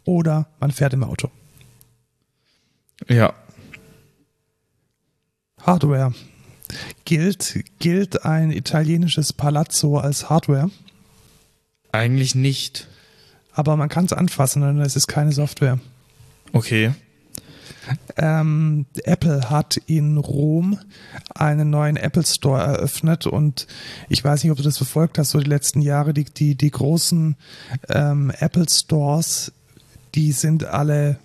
Oder 0.04 0.48
man 0.60 0.72
fährt 0.72 0.94
im 0.94 1.04
Auto. 1.04 1.30
Ja, 3.08 3.34
Hardware. 5.66 6.14
Gilt, 7.06 7.64
gilt 7.80 8.26
ein 8.26 8.52
italienisches 8.52 9.34
Palazzo 9.34 9.98
als 9.98 10.30
Hardware? 10.30 10.70
Eigentlich 11.92 12.36
nicht. 12.36 12.88
Aber 13.54 13.78
man 13.78 13.90
kann 13.90 14.06
es 14.06 14.14
anfassen, 14.14 14.62
denn 14.62 14.80
es 14.82 14.96
ist 14.96 15.08
keine 15.08 15.32
Software. 15.32 15.80
Okay. 16.54 16.94
Ähm, 18.18 18.86
Apple 19.04 19.50
hat 19.50 19.78
in 19.88 20.18
Rom 20.18 20.80
einen 21.36 21.70
neuen 21.70 21.98
Apple 21.98 22.26
Store 22.26 22.62
eröffnet 22.62 23.28
und 23.28 23.68
ich 24.10 24.24
weiß 24.24 24.44
nicht, 24.44 24.52
ob 24.52 24.58
du 24.58 24.64
das 24.64 24.78
verfolgt 24.78 25.18
hast, 25.18 25.32
so 25.32 25.40
die 25.40 25.50
letzten 25.50 25.82
Jahre, 25.82 26.14
die, 26.14 26.24
die, 26.24 26.56
die 26.56 26.72
großen 26.72 27.36
ähm, 27.90 28.32
Apple 28.40 28.66
Stores, 28.70 29.52
die 30.16 30.32
sind 30.32 30.64
alle 30.64 31.20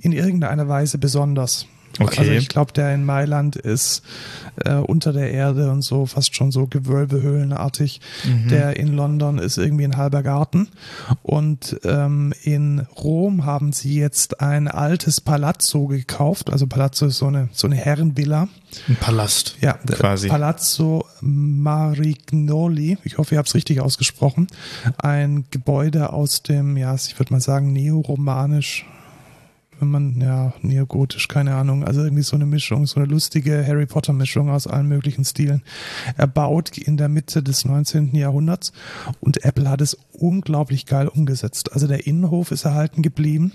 in 0.00 0.12
irgendeiner 0.12 0.68
Weise 0.68 0.98
besonders. 0.98 1.66
Okay. 1.98 2.20
Also 2.20 2.32
ich 2.32 2.48
glaube, 2.48 2.72
der 2.72 2.94
in 2.94 3.04
Mailand 3.04 3.56
ist 3.56 4.02
äh, 4.64 4.74
unter 4.74 5.12
der 5.12 5.30
Erde 5.30 5.70
und 5.70 5.82
so 5.82 6.06
fast 6.06 6.34
schon 6.34 6.50
so 6.50 6.66
Gewölbehöhlenartig. 6.66 8.00
Mhm. 8.24 8.48
Der 8.48 8.76
in 8.76 8.94
London 8.94 9.38
ist 9.38 9.58
irgendwie 9.58 9.84
ein 9.84 9.96
halber 9.96 10.22
Garten. 10.22 10.68
Und 11.22 11.78
ähm, 11.84 12.32
in 12.42 12.80
Rom 13.02 13.44
haben 13.44 13.72
sie 13.72 13.98
jetzt 13.98 14.40
ein 14.40 14.68
altes 14.68 15.20
Palazzo 15.20 15.86
gekauft. 15.86 16.50
Also 16.50 16.66
Palazzo 16.66 17.06
ist 17.06 17.18
so 17.18 17.26
eine, 17.26 17.48
so 17.52 17.66
eine 17.66 17.76
Herrenvilla. 17.76 18.48
Ein 18.88 18.96
Palast. 18.96 19.56
Ja, 19.60 19.74
quasi. 19.74 20.28
Palazzo 20.28 21.06
Marignoli. 21.20 22.98
Ich 23.04 23.18
hoffe, 23.18 23.34
ihr 23.34 23.38
habt 23.38 23.48
es 23.48 23.54
richtig 23.54 23.80
ausgesprochen. 23.80 24.46
Ein 24.96 25.44
Gebäude 25.50 26.12
aus 26.12 26.42
dem, 26.42 26.76
ja, 26.76 26.94
ich 26.94 27.18
würde 27.18 27.34
mal 27.34 27.40
sagen, 27.40 27.72
neoromanisch 27.72 28.86
wenn 29.82 29.90
man, 29.90 30.20
ja, 30.20 30.54
neogotisch, 30.62 31.28
keine 31.28 31.56
Ahnung, 31.56 31.84
also 31.84 32.02
irgendwie 32.02 32.22
so 32.22 32.36
eine 32.36 32.46
Mischung, 32.46 32.86
so 32.86 33.00
eine 33.00 33.10
lustige 33.10 33.66
Harry 33.66 33.86
Potter 33.86 34.12
Mischung 34.12 34.48
aus 34.48 34.66
allen 34.66 34.88
möglichen 34.88 35.24
Stilen. 35.24 35.62
Erbaut 36.16 36.78
in 36.78 36.96
der 36.96 37.08
Mitte 37.08 37.42
des 37.42 37.64
19. 37.64 38.14
Jahrhunderts 38.14 38.72
und 39.20 39.44
Apple 39.44 39.68
hat 39.68 39.80
es 39.80 39.98
unglaublich 40.12 40.86
geil 40.86 41.08
umgesetzt. 41.08 41.72
Also 41.72 41.88
der 41.88 42.06
Innenhof 42.06 42.52
ist 42.52 42.64
erhalten 42.64 43.02
geblieben. 43.02 43.52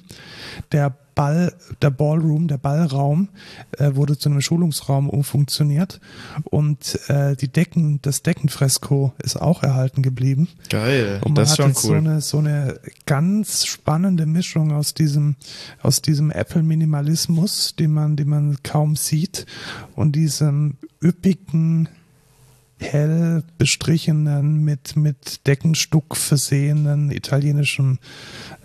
Der 0.74 0.98
Ball, 1.18 1.54
der 1.82 1.90
Ballroom, 1.90 2.48
der 2.48 2.60
Ballraum 2.60 3.30
äh, 3.78 3.96
wurde 3.96 4.18
zu 4.18 4.30
einem 4.30 4.40
Schulungsraum 4.40 5.10
umfunktioniert 5.10 6.00
und 6.44 7.00
äh, 7.10 7.36
die 7.36 7.48
Decken, 7.48 8.00
das 8.04 8.22
Deckenfresko 8.22 9.14
ist 9.24 9.36
auch 9.36 9.64
erhalten 9.64 10.04
geblieben. 10.04 10.48
Geil, 10.70 11.20
und 11.26 11.34
man 11.34 11.36
das 11.36 11.52
ist 11.52 11.58
schon 11.58 11.72
cool. 11.72 11.74
So 11.74 11.94
eine, 11.94 12.22
so 12.22 12.38
eine 12.38 12.80
ganz 13.06 13.66
spannende 13.66 14.28
Mischung 14.28 14.72
aus 14.72 14.94
diesem, 14.94 15.36
aus 15.82 16.02
diesem 16.04 16.30
Apple 16.30 16.62
Minimalismus, 16.62 17.76
den 17.76 17.92
man, 17.92 18.16
den 18.16 18.30
man 18.30 18.58
kaum 18.64 18.96
sieht 18.96 19.48
und 19.96 20.16
diesem 20.16 20.78
üppigen 21.04 21.90
hell 22.80 23.44
bestrichenen, 23.58 24.64
mit, 24.64 24.96
mit 24.96 25.48
Deckenstuck 25.48 26.16
versehenen 26.16 27.12
italienischen 27.12 28.00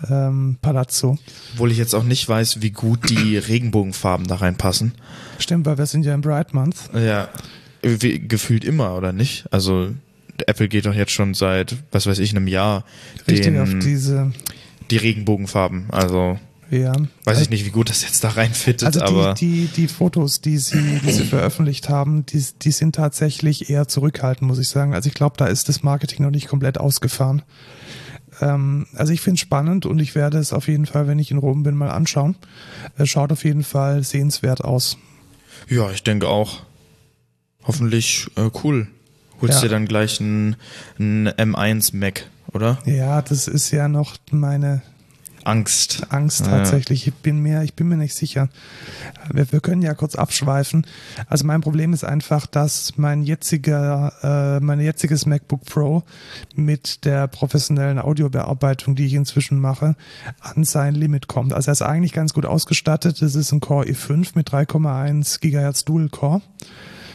ähm, 0.09 0.59
Palazzo. 0.61 1.19
Obwohl 1.55 1.73
ich 1.73 1.79
jetzt 1.79 1.95
auch 1.95 2.05
nicht 2.05 2.29
weiß, 2.29 2.61
wie 2.63 2.71
gut 2.71 3.09
die 3.09 3.37
Regenbogenfarben 3.49 4.27
da 4.27 4.37
reinpassen. 4.37 4.93
Stimmt, 5.39 5.67
weil 5.67 5.79
wir 5.79 5.87
sind 5.87 6.05
ja 6.05 6.15
im 6.15 6.21
Bright 6.21 6.53
Month. 6.55 6.91
Ja, 6.95 7.29
wie, 7.83 8.21
gefühlt 8.21 8.65
immer, 8.65 8.97
oder 8.97 9.13
nicht? 9.13 9.47
Also 9.51 9.91
Apple 10.47 10.69
geht 10.69 10.87
doch 10.87 10.95
jetzt 10.95 11.13
schon 11.13 11.35
seit, 11.35 11.77
was 11.91 12.07
weiß 12.07 12.19
ich, 12.19 12.31
einem 12.31 12.49
Jahr 12.49 12.85
Richtig 13.27 13.47
den, 13.47 13.61
auf 13.61 13.71
diese 13.83 14.33
die 14.91 14.97
Regenbogenfarben. 14.99 15.87
Also 15.91 16.39
ja. 16.79 16.93
Weiß 17.25 17.41
ich 17.41 17.51
nicht, 17.51 17.65
wie 17.65 17.71
gut 17.71 17.91
das 17.91 18.03
jetzt 18.03 18.25
da 18.25 18.31
reinfittet, 18.31 18.87
also 18.87 19.01
die, 19.01 19.07
aber. 19.07 19.35
Die, 19.35 19.67
die 19.67 19.89
Fotos, 19.89 20.41
die 20.41 20.59
sie, 20.59 21.01
die 21.05 21.13
sie 21.13 21.25
veröffentlicht 21.25 21.89
haben, 21.89 22.25
die, 22.27 22.45
die 22.63 22.71
sind 22.71 22.95
tatsächlich 22.95 23.71
eher 23.71 23.89
zurückhaltend, 23.89 24.49
muss 24.49 24.59
ich 24.59 24.69
sagen. 24.69 24.95
Also 24.95 25.09
ich 25.09 25.15
glaube, 25.15 25.37
da 25.37 25.47
ist 25.47 25.69
das 25.69 25.83
Marketing 25.83 26.25
noch 26.25 26.31
nicht 26.31 26.49
komplett 26.49 26.79
ausgefahren. 26.79 27.43
Ähm, 28.41 28.87
also 28.95 29.13
ich 29.13 29.21
finde 29.21 29.35
es 29.35 29.41
spannend 29.41 29.87
und 29.87 29.99
ich 30.01 30.15
werde 30.15 30.39
es 30.39 30.53
auf 30.53 30.69
jeden 30.69 30.87
Fall, 30.87 31.07
wenn 31.07 31.19
ich 31.19 31.31
in 31.31 31.39
Rom 31.39 31.63
bin, 31.63 31.77
mal 31.77 31.91
anschauen. 31.91 32.37
Es 32.97 33.11
schaut 33.11 33.33
auf 33.33 33.45
jeden 33.45 33.65
Fall 33.65 34.03
sehenswert 34.03 34.65
aus. 34.65 34.97
Ja, 35.69 35.91
ich 35.91 36.03
denke 36.03 36.29
auch. 36.29 36.61
Hoffentlich 37.65 38.27
äh, 38.37 38.51
cool. 38.65 38.89
Holst 39.41 39.57
ja. 39.57 39.63
dir 39.63 39.69
dann 39.69 39.87
gleich 39.87 40.21
ein, 40.21 40.57
ein 40.99 41.29
M1 41.29 41.97
Mac, 41.97 42.29
oder? 42.53 42.79
Ja, 42.87 43.23
das 43.23 43.49
ist 43.49 43.71
ja 43.71 43.89
noch 43.89 44.17
meine 44.31 44.83
Angst. 45.45 46.07
Angst 46.11 46.47
tatsächlich. 46.47 47.07
Ich 47.07 47.15
bin 47.15 47.41
mir, 47.41 47.63
ich 47.63 47.75
bin 47.75 47.89
mir 47.89 47.97
nicht 47.97 48.15
sicher. 48.15 48.49
Wir, 49.33 49.51
wir, 49.53 49.61
können 49.61 49.83
ja 49.83 49.95
kurz 49.95 50.15
abschweifen. 50.15 50.87
Also 51.27 51.47
mein 51.47 51.61
Problem 51.61 51.93
ist 51.93 52.05
einfach, 52.05 52.47
dass 52.47 52.97
mein 52.97 53.23
jetziger, 53.23 54.13
äh, 54.23 54.61
mein 54.65 54.81
jetziges 54.81 55.27
MacBook 55.27 55.65
Pro 55.65 56.03
mit 56.55 57.05
der 57.05 57.29
professionellen 57.29 57.99
Audiobearbeitung, 57.99 58.95
die 58.95 59.07
ich 59.07 59.15
inzwischen 59.15 59.59
mache, 59.59 59.97
an 60.41 60.65
sein 60.65 60.95
Limit 60.95 61.27
kommt. 61.27 61.53
Also 61.53 61.71
er 61.71 61.73
ist 61.73 61.83
eigentlich 61.83 62.13
ganz 62.13 62.35
gut 62.35 62.47
ausgestattet. 62.47 63.21
Das 63.23 63.35
ist 63.35 63.53
ein 63.53 63.61
Core 63.61 63.87
i5 63.87 64.31
mit 64.35 64.51
3,1 64.51 65.41
Gigahertz 65.41 65.85
Dual 65.85 66.09
Core 66.09 66.43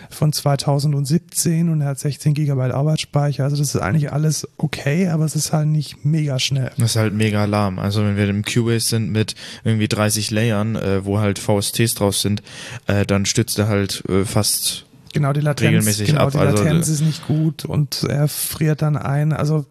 von 0.09 0.33
2017 0.33 1.69
und 1.69 1.81
er 1.81 1.89
hat 1.89 1.99
16 1.99 2.33
Gigabyte 2.33 2.73
Arbeitsspeicher. 2.73 3.43
Also 3.43 3.57
das 3.57 3.75
ist 3.75 3.81
eigentlich 3.81 4.11
alles 4.11 4.47
okay, 4.57 5.07
aber 5.09 5.25
es 5.25 5.35
ist 5.35 5.53
halt 5.53 5.67
nicht 5.67 6.05
mega 6.05 6.39
schnell. 6.39 6.71
Das 6.77 6.91
ist 6.91 6.95
halt 6.95 7.13
mega 7.13 7.45
lahm. 7.45 7.79
Also 7.79 8.03
wenn 8.03 8.17
wir 8.17 8.27
im 8.29 8.43
Cubase 8.43 8.87
sind 8.87 9.11
mit 9.11 9.35
irgendwie 9.63 9.87
30 9.87 10.31
Layern, 10.31 10.75
äh, 10.75 11.05
wo 11.05 11.19
halt 11.19 11.39
VSTs 11.39 11.95
draus 11.95 12.21
sind, 12.21 12.41
äh, 12.87 13.05
dann 13.05 13.25
stützt 13.25 13.57
er 13.59 13.67
halt 13.67 14.03
äh, 14.09 14.25
fast 14.25 14.85
genau 15.13 15.33
die 15.33 15.41
Latenz, 15.41 15.69
regelmäßig 15.69 16.09
genau, 16.09 16.21
ab. 16.21 16.31
Die 16.31 16.37
also, 16.37 16.63
Latenz 16.63 16.89
also, 16.89 16.93
ist 16.93 17.01
nicht 17.01 17.27
gut 17.27 17.65
und 17.65 18.03
er 18.03 18.27
friert 18.27 18.81
dann 18.81 18.97
ein. 18.97 19.33
Also 19.33 19.65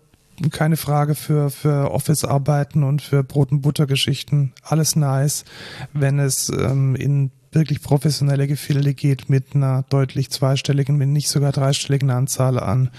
keine 0.50 0.76
Frage 0.76 1.14
für, 1.14 1.50
für 1.50 1.90
Office-Arbeiten 1.90 2.82
und 2.82 3.02
für 3.02 3.24
Brot- 3.24 3.52
und 3.52 3.62
Butter-Geschichten. 3.62 4.52
Alles 4.62 4.96
nice. 4.96 5.44
Wenn 5.92 6.18
es 6.18 6.50
ähm, 6.50 6.94
in 6.94 7.30
wirklich 7.52 7.82
professionelle 7.82 8.46
Gefilde 8.46 8.94
geht 8.94 9.28
mit 9.28 9.54
einer 9.54 9.84
deutlich 9.88 10.30
zweistelligen, 10.30 10.98
wenn 11.00 11.12
nicht 11.12 11.28
sogar 11.28 11.52
dreistelligen 11.52 12.10
Anzahl 12.10 12.58
an 12.58 12.90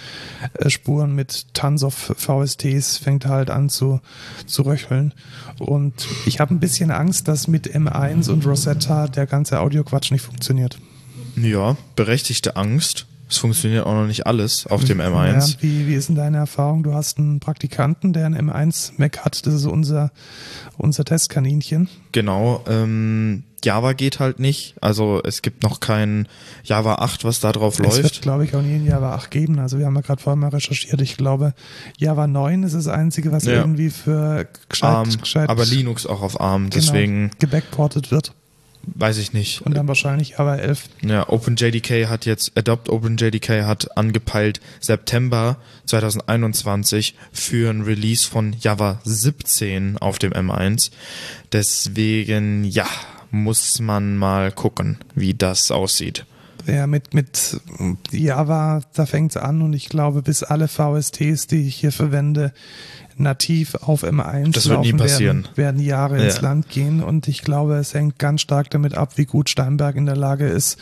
äh, 0.54 0.70
Spuren 0.70 1.14
mit 1.14 1.54
Tons 1.54 1.84
of 1.84 2.14
VSTs 2.18 2.98
fängt 2.98 3.26
halt 3.26 3.50
an 3.50 3.70
zu, 3.70 4.02
zu 4.46 4.64
röcheln. 4.64 5.14
Und 5.60 6.08
ich 6.26 6.40
habe 6.40 6.54
ein 6.54 6.60
bisschen 6.60 6.92
Angst, 6.92 7.28
dass 7.28 7.48
mit 7.48 7.74
M1 7.74 8.30
und 8.30 8.46
Rosetta 8.46 9.08
der 9.08 9.26
ganze 9.26 9.60
Audioquatsch 9.60 10.12
nicht 10.12 10.22
funktioniert. 10.22 10.78
Ja, 11.36 11.78
berechtigte 11.96 12.56
Angst. 12.56 13.06
Es 13.30 13.38
funktioniert 13.38 13.86
auch 13.86 13.94
noch 13.94 14.08
nicht 14.08 14.26
alles 14.26 14.68
auf 14.68 14.86
dem 14.86 15.02
M1. 15.02 15.52
Ja, 15.52 15.62
wie, 15.62 15.88
wie 15.88 15.96
ist 15.96 16.08
denn 16.08 16.16
deine 16.16 16.38
Erfahrung? 16.38 16.84
Du 16.84 16.94
hast 16.94 17.18
einen 17.18 17.42
Praktikanten, 17.42 18.14
der 18.14 18.26
einen 18.26 18.50
M1 18.50 18.94
Mac 18.98 19.26
hat. 19.26 19.46
Das 19.46 19.54
ist 19.54 19.66
unser, 19.66 20.12
unser 20.78 21.04
Testkaninchen. 21.04 21.90
Genau. 22.14 22.64
Ähm, 22.70 23.44
Java 23.64 23.94
geht 23.94 24.20
halt 24.20 24.40
nicht. 24.40 24.76
Also 24.82 25.22
es 25.24 25.42
gibt 25.42 25.64
noch 25.64 25.80
kein 25.80 26.28
Java 26.64 26.96
8, 26.96 27.24
was 27.24 27.40
da 27.40 27.52
drauf 27.52 27.80
läuft. 27.80 27.98
Es 27.98 28.04
wird, 28.04 28.22
glaube 28.22 28.46
ich, 28.46 28.56
auch 28.56 28.62
nie 28.62 28.76
ein 28.76 28.86
Java 28.86 29.16
8 29.16 29.32
geben. 29.32 29.60
Also 29.60 29.80
wir 29.80 29.86
haben 29.86 29.96
ja 29.96 30.02
gerade 30.02 30.22
vorher 30.22 30.36
mal 30.38 30.50
recherchiert. 30.50 31.02
Ich 31.02 31.18
glaube, 31.18 31.54
Java 31.98 32.28
9 32.28 32.64
ist 32.64 32.76
das 32.76 32.88
einzige, 32.88 33.32
was 33.32 33.46
ja. 33.46 33.54
irgendwie 33.54 33.90
für 33.90 34.48
gescheit, 34.70 34.90
ARM, 34.90 35.18
gescheit 35.18 35.50
aber 35.50 35.66
Linux 35.66 36.06
auch 36.06 36.22
auf 36.22 36.40
ARM, 36.40 36.70
genau, 36.70 36.76
deswegen 36.76 37.32
gebackportet 37.40 38.12
wird. 38.12 38.34
Weiß 38.96 39.18
ich 39.18 39.34
nicht. 39.34 39.62
Und 39.64 39.76
dann 39.76 39.88
wahrscheinlich 39.88 40.30
Java 40.38 40.56
11. 40.56 40.90
Ja, 41.02 41.28
OpenJDK 41.28 42.08
hat 42.08 42.26
jetzt, 42.26 42.58
Adopt 42.58 42.88
OpenJDK 42.90 43.66
hat 43.66 43.98
angepeilt 43.98 44.62
September 44.80 45.58
2021 45.86 47.16
für 47.34 47.70
ein 47.70 47.82
Release 47.82 48.26
von 48.26 48.56
Java 48.58 49.02
17 49.04 49.98
auf 49.98 50.20
dem 50.20 50.32
M1. 50.32 50.92
Deswegen, 51.52 52.64
ja, 52.64 52.88
muss 53.32 53.80
man 53.80 54.18
mal 54.18 54.52
gucken, 54.52 54.98
wie 55.16 55.34
das 55.34 55.72
aussieht. 55.72 56.26
Ja, 56.66 56.86
mit, 56.86 57.14
mit 57.14 57.62
Java, 58.12 58.82
da 58.94 59.06
fängt 59.06 59.32
es 59.32 59.38
an 59.38 59.62
und 59.62 59.74
ich 59.74 59.88
glaube, 59.88 60.22
bis 60.22 60.44
alle 60.44 60.68
VSTs, 60.68 61.48
die 61.48 61.66
ich 61.68 61.76
hier 61.76 61.94
verwende, 61.94 62.52
nativ 63.16 63.76
auf 63.76 64.04
M1 64.04 64.52
das 64.52 64.68
wird 64.68 64.82
nie 64.82 64.94
passieren. 64.94 65.44
Werden, 65.44 65.58
werden 65.58 65.82
Jahre 65.82 66.18
ja. 66.18 66.26
ins 66.26 66.42
Land 66.42 66.70
gehen 66.70 67.02
und 67.02 67.28
ich 67.28 67.42
glaube, 67.42 67.76
es 67.76 67.94
hängt 67.94 68.20
ganz 68.20 68.42
stark 68.42 68.70
damit 68.70 68.96
ab, 68.96 69.14
wie 69.18 69.26
gut 69.26 69.50
Steinberg 69.50 69.96
in 69.96 70.06
der 70.06 70.18
Lage 70.18 70.48
ist, 70.48 70.78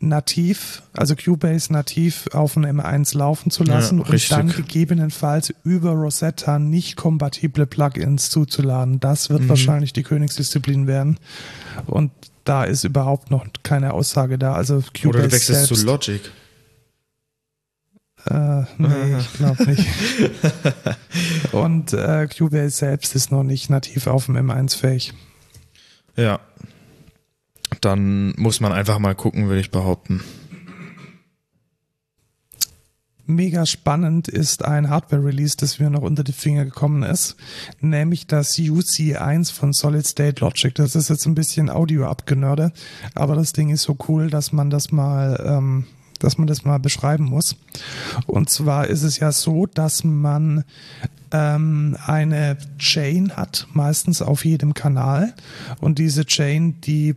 nativ, 0.00 0.82
also 0.94 1.14
Cubase 1.14 1.72
nativ 1.72 2.26
auf 2.32 2.56
einem 2.56 2.80
M1 2.80 3.16
laufen 3.16 3.50
zu 3.50 3.64
lassen 3.64 3.98
ja, 3.98 4.04
und 4.06 4.30
dann 4.30 4.48
gegebenenfalls 4.48 5.54
über 5.62 5.90
Rosetta 5.90 6.58
nicht 6.58 6.96
kompatible 6.96 7.66
Plugins 7.66 8.30
zuzuladen. 8.30 8.98
Das 8.98 9.28
wird 9.28 9.42
mhm. 9.42 9.48
wahrscheinlich 9.50 9.92
die 9.92 10.02
Königsdisziplin 10.02 10.86
werden. 10.86 11.18
Und 11.86 12.10
da 12.44 12.64
ist 12.64 12.84
überhaupt 12.84 13.30
noch 13.30 13.46
keine 13.62 13.92
Aussage 13.92 14.38
da. 14.38 14.54
Also 14.54 14.76
Cubase 14.76 15.08
Oder 15.08 15.18
du 15.18 15.32
wechselst 15.32 15.66
selbst, 15.66 15.80
zu 15.80 15.86
Logic. 15.86 16.32
Äh, 18.26 18.62
nee, 18.78 19.16
ich 19.18 19.32
glaube 19.34 19.64
nicht. 19.64 19.86
Und 21.52 21.92
äh, 21.92 22.26
Cubase 22.26 22.70
selbst 22.70 23.14
ist 23.14 23.30
noch 23.30 23.42
nicht 23.42 23.68
nativ 23.68 24.06
auf 24.06 24.26
dem 24.26 24.36
M1 24.36 24.76
fähig. 24.76 25.12
Ja. 26.16 26.40
Dann 27.80 28.34
muss 28.36 28.60
man 28.60 28.72
einfach 28.72 28.98
mal 28.98 29.14
gucken, 29.14 29.48
würde 29.48 29.60
ich 29.60 29.70
behaupten. 29.70 30.22
Mega 33.26 33.64
spannend 33.64 34.26
ist 34.26 34.64
ein 34.64 34.90
Hardware-Release, 34.90 35.56
das 35.56 35.78
mir 35.78 35.88
noch 35.88 36.02
unter 36.02 36.24
die 36.24 36.32
Finger 36.32 36.64
gekommen 36.64 37.04
ist, 37.04 37.36
nämlich 37.80 38.26
das 38.26 38.56
UC1 38.56 39.52
von 39.52 39.72
Solid 39.72 40.04
State 40.04 40.40
Logic. 40.40 40.74
Das 40.74 40.96
ist 40.96 41.10
jetzt 41.10 41.26
ein 41.26 41.36
bisschen 41.36 41.70
Audio 41.70 42.06
abgenörde, 42.06 42.72
aber 43.14 43.36
das 43.36 43.52
Ding 43.52 43.70
ist 43.70 43.82
so 43.82 43.96
cool, 44.08 44.30
dass 44.30 44.52
man 44.52 44.68
das 44.68 44.90
mal 44.90 45.42
ähm, 45.46 45.86
dass 46.20 46.38
man 46.38 46.46
das 46.46 46.64
mal 46.64 46.78
beschreiben 46.78 47.24
muss. 47.24 47.56
Und 48.26 48.50
zwar 48.50 48.86
ist 48.86 49.02
es 49.02 49.18
ja 49.18 49.32
so, 49.32 49.66
dass 49.66 50.04
man 50.04 50.64
ähm, 51.32 51.96
eine 52.06 52.56
Chain 52.78 53.32
hat, 53.36 53.66
meistens 53.72 54.22
auf 54.22 54.44
jedem 54.44 54.74
Kanal. 54.74 55.34
Und 55.80 55.98
diese 55.98 56.24
Chain, 56.24 56.80
die 56.82 57.16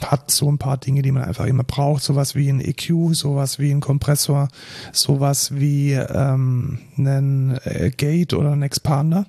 hat 0.00 0.30
so 0.30 0.50
ein 0.50 0.58
paar 0.58 0.76
Dinge, 0.76 1.02
die 1.02 1.12
man 1.12 1.24
einfach 1.24 1.46
immer 1.46 1.64
braucht, 1.64 2.02
sowas 2.02 2.34
wie 2.34 2.48
ein 2.48 2.60
EQ, 2.60 3.14
sowas 3.14 3.58
wie 3.58 3.70
ein 3.70 3.80
Kompressor, 3.80 4.48
sowas 4.92 5.54
wie 5.54 5.92
ähm, 5.92 6.78
einen 6.96 7.58
äh, 7.64 7.90
Gate 7.96 8.34
oder 8.34 8.52
einen 8.52 8.62
Expander. 8.62 9.26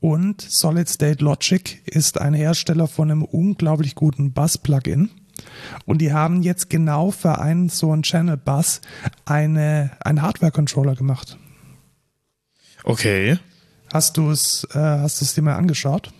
Und 0.00 0.40
Solid 0.42 0.88
State 0.88 1.22
Logic 1.24 1.82
ist 1.86 2.20
ein 2.20 2.34
Hersteller 2.34 2.88
von 2.88 3.10
einem 3.10 3.22
unglaublich 3.22 3.94
guten 3.94 4.32
Bass-Plugin. 4.32 5.10
Und 5.86 5.98
die 5.98 6.12
haben 6.12 6.42
jetzt 6.42 6.70
genau 6.70 7.10
für 7.10 7.38
einen 7.38 7.68
so 7.68 7.92
einen 7.92 8.02
Channel 8.02 8.36
Bus 8.36 8.80
eine, 9.24 9.92
einen 10.00 10.22
Hardware-Controller 10.22 10.94
gemacht. 10.94 11.38
Okay. 12.84 13.38
Hast 13.92 14.16
du 14.16 14.30
es, 14.30 14.66
äh, 14.72 14.78
hast 14.78 15.20
du 15.20 15.24
es 15.24 15.34
dir 15.34 15.42
mal 15.42 15.54
angeschaut? 15.54 16.12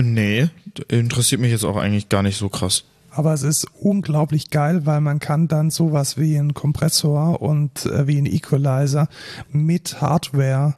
Nee, 0.00 0.48
interessiert 0.88 1.40
mich 1.40 1.50
jetzt 1.50 1.64
auch 1.64 1.76
eigentlich 1.76 2.08
gar 2.08 2.22
nicht 2.22 2.38
so 2.38 2.48
krass. 2.48 2.84
Aber 3.14 3.34
es 3.34 3.42
ist 3.42 3.66
unglaublich 3.78 4.50
geil, 4.50 4.86
weil 4.86 5.00
man 5.00 5.18
kann 5.18 5.46
dann 5.46 5.70
sowas 5.70 6.16
wie 6.16 6.36
ein 6.36 6.54
Kompressor 6.54 7.42
und 7.42 7.86
äh, 7.86 8.06
wie 8.06 8.18
ein 8.18 8.26
Equalizer 8.26 9.08
mit 9.50 10.00
Hardware 10.00 10.74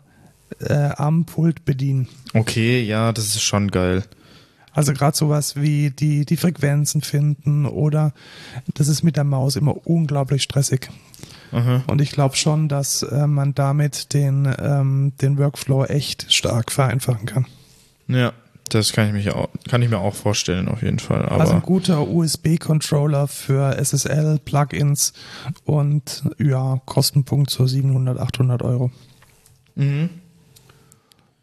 äh, 0.60 0.90
am 0.96 1.24
Pult 1.24 1.64
bedienen. 1.64 2.08
Okay, 2.32 2.82
ja, 2.82 3.12
das 3.12 3.26
ist 3.26 3.42
schon 3.42 3.70
geil. 3.70 4.02
Also 4.72 4.92
gerade 4.92 5.16
sowas 5.16 5.54
wie 5.54 5.90
die, 5.90 6.24
die 6.24 6.36
Frequenzen 6.36 7.02
finden 7.02 7.64
oder 7.64 8.12
das 8.74 8.88
ist 8.88 9.04
mit 9.04 9.16
der 9.16 9.22
Maus 9.22 9.54
immer 9.54 9.86
unglaublich 9.86 10.42
stressig. 10.42 10.90
Aha. 11.52 11.84
Und 11.86 12.00
ich 12.00 12.10
glaube 12.10 12.34
schon, 12.34 12.68
dass 12.68 13.04
äh, 13.04 13.28
man 13.28 13.54
damit 13.54 14.12
den, 14.12 14.52
ähm, 14.58 15.12
den 15.22 15.38
Workflow 15.38 15.84
echt 15.84 16.32
stark 16.32 16.72
vereinfachen 16.72 17.26
kann. 17.26 17.46
Ja, 18.08 18.32
das 18.70 18.92
kann 18.92 19.08
ich, 19.08 19.12
mich 19.12 19.30
auch, 19.30 19.48
kann 19.68 19.82
ich 19.82 19.90
mir 19.90 19.98
auch 19.98 20.14
vorstellen, 20.14 20.68
auf 20.68 20.82
jeden 20.82 20.98
Fall. 20.98 21.26
Aber 21.26 21.40
also 21.40 21.54
ein 21.54 21.62
guter 21.62 22.08
USB-Controller 22.08 23.28
für 23.28 23.76
SSL-Plugins 23.76 25.12
und 25.64 26.24
ja, 26.38 26.80
Kostenpunkt 26.84 27.50
so 27.50 27.66
700, 27.66 28.18
800 28.18 28.62
Euro. 28.62 28.90
Mhm. 29.74 30.10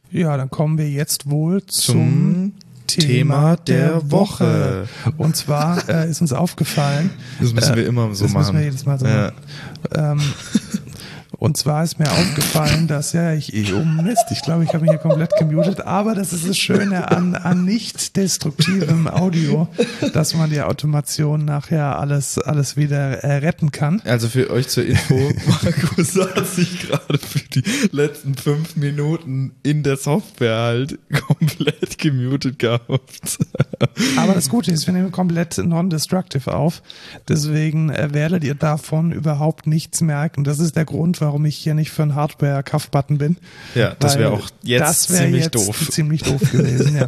Ja, 0.09 0.36
dann 0.36 0.49
kommen 0.49 0.78
wir 0.78 0.89
jetzt 0.89 1.30
wohl 1.30 1.65
zum, 1.67 2.53
zum 2.86 2.99
Thema 2.99 3.55
der 3.55 4.11
Woche. 4.11 4.88
Und 5.17 5.38
zwar 5.38 5.88
äh, 5.88 6.09
ist 6.09 6.19
uns 6.19 6.34
aufgefallen. 6.34 7.11
Das 7.39 7.53
müssen 7.53 7.76
wir 7.76 7.86
immer 7.86 8.13
so 8.13 8.26
das 8.26 8.34
machen. 8.34 8.43
Das 8.43 8.53
müssen 8.53 8.57
wir 8.57 8.65
jedes 8.65 8.86
Mal 8.86 8.99
so 8.99 9.05
ja. 9.05 9.32
machen. 9.93 10.19
Ähm, 10.19 10.34
und 11.41 11.57
zwar 11.57 11.83
ist 11.83 11.97
mir 11.97 12.11
aufgefallen, 12.11 12.87
dass 12.87 13.13
ja, 13.13 13.33
ich, 13.33 13.51
ich 13.51 13.73
oh 13.73 13.83
Mist, 13.83 14.25
ich 14.29 14.43
glaube, 14.43 14.63
ich 14.63 14.75
habe 14.75 14.81
mich 14.81 14.91
hier 14.91 14.99
komplett 14.99 15.35
gemutet, 15.39 15.81
aber 15.81 16.13
das 16.13 16.33
ist 16.33 16.47
das 16.47 16.55
Schöne 16.55 17.09
an, 17.09 17.33
an 17.33 17.65
nicht 17.65 18.15
destruktivem 18.15 19.07
Audio, 19.07 19.67
dass 20.13 20.35
man 20.35 20.51
die 20.51 20.61
Automation 20.61 21.43
nachher 21.43 21.97
alles, 21.97 22.37
alles 22.37 22.77
wieder 22.77 23.23
äh, 23.23 23.37
retten 23.37 23.71
kann. 23.71 24.03
Also 24.05 24.27
für 24.29 24.51
euch 24.51 24.67
zur 24.67 24.85
Info, 24.85 25.15
Markus 25.47 26.15
hat 26.15 26.45
sich 26.45 26.87
gerade 26.87 27.17
für 27.17 27.39
die 27.39 27.63
letzten 27.91 28.35
fünf 28.35 28.75
Minuten 28.75 29.53
in 29.63 29.81
der 29.81 29.97
Software 29.97 30.57
halt 30.57 30.99
komplett 31.27 31.97
gemutet 31.97 32.59
gehabt. 32.59 33.39
Aber 34.15 34.33
das 34.33 34.47
Gute 34.47 34.71
ist, 34.71 34.85
wir 34.85 34.93
nehmen 34.93 35.11
komplett 35.11 35.57
non-destructive 35.57 36.53
auf. 36.53 36.83
Deswegen 37.27 37.89
äh, 37.89 38.13
werdet 38.13 38.43
ihr 38.43 38.53
davon 38.53 39.11
überhaupt 39.11 39.65
nichts 39.65 40.01
merken. 40.01 40.43
Das 40.43 40.59
ist 40.59 40.75
der 40.75 40.85
Grund, 40.85 41.19
warum 41.19 41.30
warum 41.32 41.45
ich 41.45 41.55
hier 41.55 41.75
nicht 41.75 41.91
für 41.91 42.03
einen 42.03 42.13
Hardware-Cuff-Button 42.13 43.17
bin. 43.17 43.38
Ja, 43.73 43.95
das 43.99 44.17
wäre 44.17 44.32
auch 44.32 44.49
jetzt 44.63 45.09
wär 45.09 45.19
ziemlich 45.19 45.43
jetzt 45.45 45.55
doof. 45.55 45.88
Ziemlich 45.89 46.23
doof 46.23 46.41
gewesen, 46.51 46.97
ja. 46.97 47.05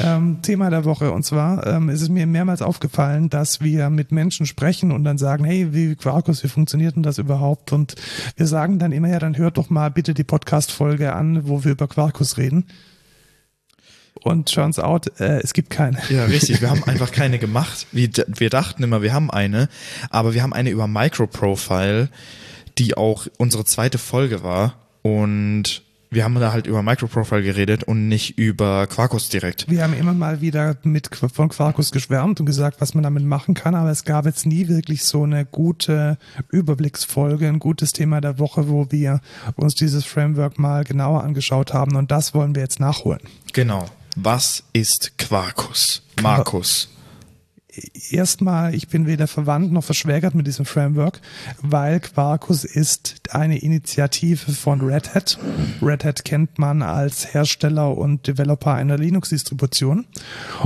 ähm, 0.16 0.42
Thema 0.42 0.70
der 0.70 0.84
Woche. 0.84 1.12
Und 1.12 1.24
zwar 1.24 1.64
ähm, 1.64 1.88
ist 1.88 2.02
es 2.02 2.08
mir 2.08 2.26
mehrmals 2.26 2.62
aufgefallen, 2.62 3.30
dass 3.30 3.60
wir 3.60 3.90
mit 3.90 4.10
Menschen 4.10 4.46
sprechen 4.46 4.90
und 4.90 5.04
dann 5.04 5.18
sagen, 5.18 5.44
hey, 5.44 5.72
wie 5.72 5.94
Quarkus, 5.94 6.42
wie 6.42 6.48
funktioniert 6.48 6.96
denn 6.96 7.04
das 7.04 7.18
überhaupt? 7.18 7.70
Und 7.70 7.94
wir 8.36 8.48
sagen 8.48 8.80
dann 8.80 8.90
immer, 8.90 9.08
ja, 9.08 9.20
dann 9.20 9.38
hört 9.38 9.56
doch 9.56 9.70
mal 9.70 9.88
bitte 9.88 10.14
die 10.14 10.24
Podcast-Folge 10.24 11.12
an, 11.12 11.46
wo 11.46 11.62
wir 11.62 11.70
über 11.70 11.86
Quarkus 11.86 12.36
reden. 12.38 12.66
Und 14.20 14.52
turns 14.52 14.80
out, 14.80 15.20
äh, 15.20 15.38
es 15.42 15.52
gibt 15.52 15.70
keine. 15.70 15.98
Ja, 16.08 16.24
richtig. 16.24 16.60
Wir 16.60 16.70
haben 16.70 16.82
einfach 16.86 17.12
keine 17.12 17.38
gemacht. 17.38 17.86
Wir, 17.92 18.10
wir 18.26 18.50
dachten 18.50 18.82
immer, 18.82 19.00
wir 19.00 19.12
haben 19.12 19.30
eine, 19.30 19.68
aber 20.10 20.34
wir 20.34 20.42
haben 20.42 20.52
eine 20.52 20.70
über 20.70 20.88
Microprofile 20.88 22.08
die 22.78 22.96
auch 22.96 23.26
unsere 23.38 23.64
zweite 23.64 23.98
Folge 23.98 24.42
war. 24.42 24.74
Und 25.02 25.82
wir 26.14 26.22
haben 26.22 26.34
da 26.36 26.52
halt 26.52 26.66
über 26.66 26.82
Microprofile 26.82 27.42
geredet 27.42 27.82
und 27.84 28.08
nicht 28.08 28.38
über 28.38 28.86
Quarkus 28.86 29.28
direkt. 29.28 29.68
Wir 29.68 29.82
haben 29.82 29.94
immer 29.94 30.14
mal 30.14 30.40
wieder 30.40 30.76
mit 30.84 31.10
von 31.14 31.48
Quarkus 31.48 31.90
geschwärmt 31.90 32.38
und 32.38 32.46
gesagt, 32.46 32.80
was 32.80 32.94
man 32.94 33.02
damit 33.02 33.24
machen 33.24 33.54
kann, 33.54 33.74
aber 33.74 33.90
es 33.90 34.04
gab 34.04 34.24
jetzt 34.24 34.46
nie 34.46 34.68
wirklich 34.68 35.04
so 35.04 35.24
eine 35.24 35.44
gute 35.44 36.16
Überblicksfolge, 36.50 37.48
ein 37.48 37.58
gutes 37.58 37.92
Thema 37.92 38.20
der 38.20 38.38
Woche, 38.38 38.68
wo 38.68 38.86
wir 38.90 39.20
uns 39.56 39.74
dieses 39.74 40.04
Framework 40.04 40.58
mal 40.58 40.84
genauer 40.84 41.24
angeschaut 41.24 41.74
haben 41.74 41.96
und 41.96 42.10
das 42.12 42.32
wollen 42.32 42.54
wir 42.54 42.62
jetzt 42.62 42.78
nachholen. 42.78 43.20
Genau. 43.52 43.86
Was 44.16 44.62
ist 44.72 45.18
Quarkus? 45.18 46.02
Markus 46.22 46.93
erstmal, 48.10 48.74
ich 48.74 48.88
bin 48.88 49.06
weder 49.06 49.26
verwandt 49.26 49.72
noch 49.72 49.84
verschwägert 49.84 50.34
mit 50.34 50.46
diesem 50.46 50.64
Framework, 50.64 51.20
weil 51.62 52.00
Quarkus 52.00 52.64
ist 52.64 53.20
eine 53.30 53.58
Initiative 53.58 54.52
von 54.52 54.80
Red 54.80 55.14
Hat. 55.14 55.38
Red 55.82 56.04
Hat 56.04 56.24
kennt 56.24 56.58
man 56.58 56.82
als 56.82 57.34
Hersteller 57.34 57.96
und 57.96 58.26
Developer 58.26 58.74
einer 58.74 58.98
Linux-Distribution 58.98 60.06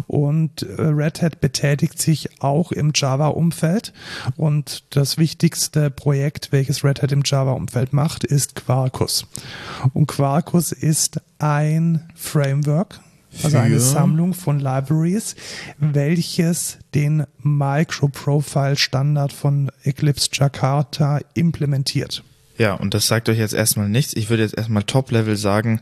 und 0.07 0.63
äh, 0.63 0.83
Red 0.83 1.23
Hat 1.23 1.41
betätigt 1.41 2.01
sich 2.01 2.43
auch 2.43 2.73
im 2.73 2.93
Java-Umfeld 2.95 3.93
und 4.37 4.85
das 4.91 5.19
wichtigste 5.19 5.91
Projekt, 5.91 6.53
welches 6.53 6.85
Red 6.85 7.03
Hat 7.03 7.13
im 7.13 7.23
Java-Umfeld 7.25 7.93
macht, 7.93 8.25
ist 8.25 8.55
Quarkus. 8.55 9.27
Und 9.93 10.07
Quarkus 10.07 10.73
ist 10.73 11.21
ein 11.39 12.09
Framework, 12.15 13.01
also 13.43 13.59
eine 13.59 13.81
Sammlung 13.81 14.35
von 14.35 14.59
Libraries, 14.59 15.37
welches 15.79 16.79
den 16.95 17.25
Microprofile-Standard 17.43 19.33
von 19.33 19.71
Eclipse 19.85 20.29
Jakarta 20.33 21.21
implementiert. 21.35 22.23
Ja, 22.59 22.75
und 22.75 22.95
das 22.95 23.07
sagt 23.07 23.29
euch 23.29 23.39
jetzt 23.39 23.55
erstmal 23.55 23.89
nichts. 23.89 24.15
Ich 24.15 24.31
würde 24.31 24.43
jetzt 24.43 24.57
erstmal 24.57 24.83
Top-Level 24.83 25.37
sagen, 25.37 25.81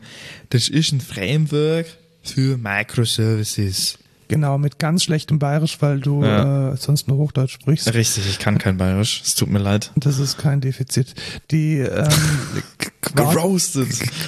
das 0.49 0.69
ist 0.69 0.91
ein 0.91 1.01
Framework 1.01 1.87
für 2.21 2.57
Microservices. 2.57 3.97
Genau, 4.27 4.57
mit 4.57 4.79
ganz 4.79 5.03
schlechtem 5.03 5.39
Bayerisch, 5.39 5.81
weil 5.81 5.99
du 5.99 6.23
ja. 6.23 6.71
äh, 6.71 6.77
sonst 6.77 7.07
nur 7.07 7.17
Hochdeutsch 7.17 7.53
sprichst. 7.53 7.93
Richtig, 7.93 8.27
ich 8.29 8.39
kann 8.39 8.57
kein 8.57 8.77
Bayerisch. 8.77 9.21
Es 9.23 9.35
tut 9.35 9.49
mir 9.49 9.59
leid. 9.59 9.91
Das 9.95 10.19
ist 10.19 10.37
kein 10.37 10.59
Defizit. 10.59 11.15
Die 11.51 11.79
ähm, 11.79 12.09
Geroastet. 13.15 13.87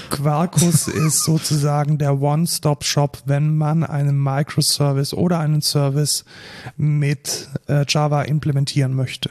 Quarkus 0.09 0.87
ist 0.87 1.23
sozusagen 1.23 1.97
der 1.97 2.21
One-Stop-Shop, 2.21 3.23
wenn 3.25 3.57
man 3.57 3.83
einen 3.83 4.21
Microservice 4.21 5.13
oder 5.13 5.39
einen 5.39 5.61
Service 5.61 6.23
mit 6.77 7.49
äh, 7.67 7.85
Java 7.87 8.23
implementieren 8.23 8.93
möchte. 8.93 9.29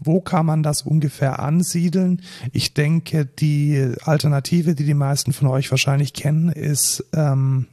Wo 0.00 0.20
kann 0.20 0.46
man 0.46 0.62
das 0.62 0.82
ungefähr 0.82 1.40
ansiedeln? 1.40 2.22
Ich 2.52 2.74
denke, 2.74 3.26
die 3.26 3.92
Alternative, 4.02 4.74
die 4.74 4.84
die 4.84 4.94
meisten 4.94 5.32
von 5.32 5.48
euch 5.48 5.70
wahrscheinlich 5.70 6.12
kennen, 6.12 6.48
ist 6.48 7.04
ähm, 7.12 7.66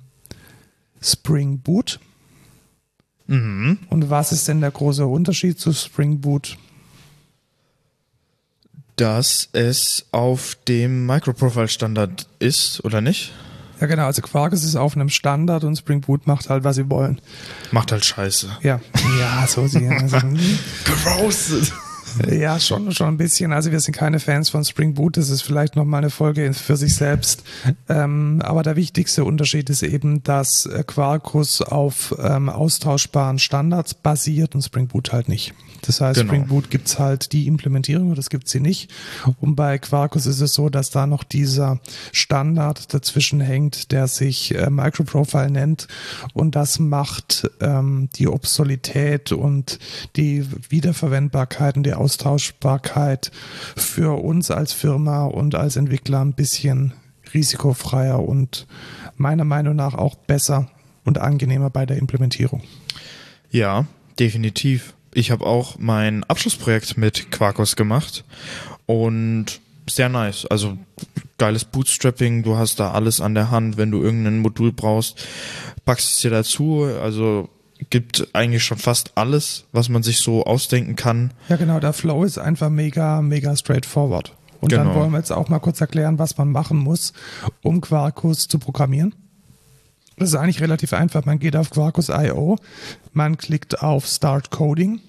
Spring 1.02 1.60
Boot. 1.60 2.00
Mhm. 3.28 3.80
Und 3.90 4.10
was 4.10 4.32
ist 4.32 4.48
denn 4.48 4.62
der 4.62 4.72
große 4.72 5.06
Unterschied 5.06 5.60
zu 5.60 5.74
Spring 5.74 6.20
Boot? 6.20 6.58
Dass 8.96 9.50
es 9.52 10.06
auf 10.12 10.58
dem 10.68 11.06
Microprofile-Standard 11.06 12.28
ist, 12.40 12.84
oder 12.86 13.02
nicht? 13.02 13.34
Ja, 13.82 13.88
genau. 13.88 14.06
Also 14.06 14.22
Quarkus 14.22 14.64
ist 14.64 14.76
auf 14.76 14.96
einem 14.96 15.10
Standard 15.10 15.64
und 15.64 15.76
Spring 15.76 16.02
Boot 16.02 16.28
macht 16.28 16.50
halt, 16.50 16.64
was 16.64 16.78
sie 16.78 16.90
wollen. 16.90 17.20
Macht 17.72 17.92
halt 17.92 18.06
Scheiße. 18.06 18.58
Ja, 18.62 18.80
ja, 19.20 19.46
so 19.48 19.68
sie. 19.68 19.88
Also, 19.88 20.18
Geroastet. 20.86 21.74
Ja, 22.32 22.60
schon, 22.60 22.92
schon 22.92 23.08
ein 23.08 23.18
bisschen. 23.18 23.54
Also 23.54 23.72
wir 23.72 23.80
sind 23.80 23.94
keine 23.96 24.20
Fans 24.20 24.50
von 24.50 24.64
Spring 24.64 24.94
Boot. 24.94 25.18
Das 25.18 25.30
ist 25.30 25.42
vielleicht 25.42 25.76
noch 25.76 25.86
mal 25.86 26.00
eine 26.00 26.10
Folge 26.10 26.54
für 26.54 26.78
sich 26.78 26.96
selbst. 26.96 27.44
Ähm, 27.90 28.42
aber 28.44 28.64
der 28.64 28.76
wichtigste 28.76 29.24
Unterschied 29.24 29.70
ist 29.70 29.84
eben, 29.84 30.24
dass 30.24 30.70
Quarkus 30.88 31.62
auf 31.62 32.16
ähm, 32.22 32.50
austauschbaren 32.50 33.40
Standards 33.40 33.94
basiert 33.94 34.56
und 34.56 34.62
Spring 34.62 34.88
Boot 34.88 35.14
halt 35.14 35.30
nicht. 35.30 35.54
Das 35.86 36.02
heißt, 36.02 36.20
genau. 36.20 36.34
Spring 36.34 36.48
Boot 36.48 36.70
gibt's 36.70 37.00
halt 37.00 37.32
die 37.32 37.48
Implementierung 37.48 38.08
oder 38.08 38.16
das 38.16 38.30
gibt 38.30 38.50
sie 38.50 38.60
nicht. 38.60 38.92
Und 39.40 39.56
bei 39.56 39.78
Quarkus 39.78 40.26
ist 40.26 40.42
es 40.42 40.54
so, 40.54 40.70
dass 40.70 40.90
da 40.90 41.08
noch 41.08 41.24
dieser 41.24 41.80
Standard 42.12 42.94
dazwischen 42.94 43.42
hängt, 43.42 43.92
der 43.92 44.08
sich 44.08 44.56
äh, 44.56 44.70
Microprofile 44.70 45.50
nennt. 45.50 45.88
Und 46.34 46.56
das 46.56 46.80
macht 46.80 47.50
ähm, 47.62 48.10
die 48.16 48.28
Obsolität 48.28 49.32
und 49.32 49.80
die 50.16 50.46
Wiederverwendbarkeit 50.70 51.78
und 51.78 51.84
die 51.84 51.94
Austauschbarkeit 52.06 53.32
für 53.76 54.22
uns 54.24 54.52
als 54.52 54.74
Firma 54.74 55.26
und 55.26 55.56
als 55.56 55.76
Entwickler 55.76 56.22
ein 56.22 56.34
bisschen 56.34 56.94
risikofreier 57.34 58.22
und 58.22 58.68
meiner 59.18 59.44
Meinung 59.44 59.76
nach 59.76 59.96
auch 59.96 60.14
besser 60.14 60.70
und 61.04 61.18
angenehmer 61.18 61.72
bei 61.72 61.88
der 61.88 61.98
Implementierung. 61.98 62.62
Ja, 63.50 63.86
definitiv. 64.20 64.94
Ich 65.16 65.32
habe 65.32 65.48
auch 65.48 65.80
mein 65.80 66.24
Abschlussprojekt 66.26 66.96
mit 66.96 67.32
Quarkus 67.32 67.76
gemacht 67.76 68.24
und 68.86 69.62
sehr 69.90 70.10
nice. 70.10 70.46
Also 70.46 70.78
geiles 71.40 71.66
Bootstrapping, 71.66 72.44
du 72.44 72.56
hast 72.56 72.80
da 72.80 72.92
alles 72.92 73.20
an 73.20 73.34
der 73.34 73.50
Hand, 73.50 73.78
wenn 73.78 73.90
du 73.90 74.04
irgendein 74.04 74.40
Modul 74.40 74.72
brauchst, 74.72 75.26
packst 75.86 76.12
es 76.12 76.18
dir 76.18 76.30
dazu. 76.30 76.84
Also 77.02 77.50
gibt 77.90 78.28
eigentlich 78.34 78.64
schon 78.64 78.78
fast 78.78 79.12
alles, 79.16 79.66
was 79.72 79.90
man 79.90 80.04
sich 80.04 80.20
so 80.20 80.44
ausdenken 80.46 80.96
kann. 80.96 81.32
Ja, 81.50 81.56
genau, 81.56 81.80
der 81.80 81.94
Flow 81.94 82.24
ist 82.24 82.38
einfach 82.38 82.70
mega, 82.70 83.22
mega 83.22 83.56
straightforward. 83.56 84.34
Und 84.62 84.70
genau. 84.70 84.86
dann 84.86 84.96
wollen 84.96 85.12
wir 85.12 85.18
jetzt 85.18 85.32
auch 85.32 85.50
mal 85.50 85.60
kurz 85.60 85.82
erklären, 85.82 86.18
was 86.18 86.38
man 86.38 86.52
machen 86.52 86.78
muss, 86.78 87.14
um 87.62 87.82
Quarkus 87.82 88.48
zu 88.48 88.58
programmieren. 88.58 89.14
Das 90.18 90.30
ist 90.30 90.36
eigentlich 90.36 90.62
relativ 90.62 90.94
einfach. 90.94 91.26
Man 91.26 91.40
geht 91.40 91.56
auf 91.56 91.70
Quarkus.io, 91.70 92.58
man 93.14 93.38
klickt 93.38 93.84
auf 93.84 94.08
Start 94.08 94.50
Coding 94.50 95.02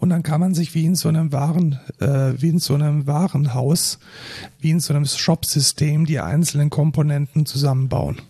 und 0.00 0.10
dann 0.10 0.22
kann 0.22 0.40
man 0.40 0.54
sich 0.54 0.74
wie 0.74 0.84
in 0.84 0.96
so 0.96 1.08
einem 1.08 1.30
Waren, 1.30 1.78
äh, 2.00 2.32
wie 2.36 2.48
in 2.48 2.58
so 2.58 2.74
einem 2.74 3.06
Warenhaus, 3.06 3.98
wie 4.58 4.70
in 4.70 4.80
so 4.80 4.94
einem 4.94 5.04
Shop-System 5.04 6.06
die 6.06 6.18
einzelnen 6.18 6.70
Komponenten 6.70 7.46
zusammenbauen. 7.46 8.20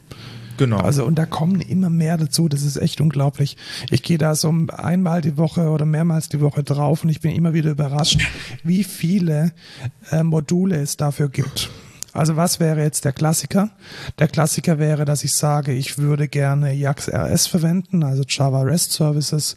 Genau. 0.60 0.76
Also 0.76 1.06
und 1.06 1.14
da 1.14 1.24
kommen 1.24 1.62
immer 1.62 1.88
mehr 1.88 2.18
dazu. 2.18 2.46
Das 2.46 2.64
ist 2.64 2.76
echt 2.76 3.00
unglaublich. 3.00 3.56
Ich 3.90 4.02
gehe 4.02 4.18
da 4.18 4.34
so 4.34 4.54
einmal 4.68 5.22
die 5.22 5.38
Woche 5.38 5.70
oder 5.70 5.86
mehrmals 5.86 6.28
die 6.28 6.42
Woche 6.42 6.62
drauf 6.62 7.02
und 7.02 7.08
ich 7.08 7.22
bin 7.22 7.34
immer 7.34 7.54
wieder 7.54 7.70
überrascht, 7.70 8.20
wie 8.62 8.84
viele 8.84 9.52
äh, 10.10 10.22
Module 10.22 10.76
es 10.76 10.98
dafür 10.98 11.30
gibt. 11.30 11.70
Also 12.12 12.36
was 12.36 12.60
wäre 12.60 12.82
jetzt 12.82 13.04
der 13.04 13.12
Klassiker? 13.12 13.70
Der 14.18 14.28
Klassiker 14.28 14.78
wäre, 14.78 15.04
dass 15.04 15.24
ich 15.24 15.32
sage, 15.32 15.72
ich 15.72 15.98
würde 15.98 16.28
gerne 16.28 16.72
Jax 16.72 17.08
RS 17.08 17.46
verwenden, 17.46 18.02
also 18.02 18.24
Java 18.26 18.62
REST 18.62 18.92
Services. 18.92 19.56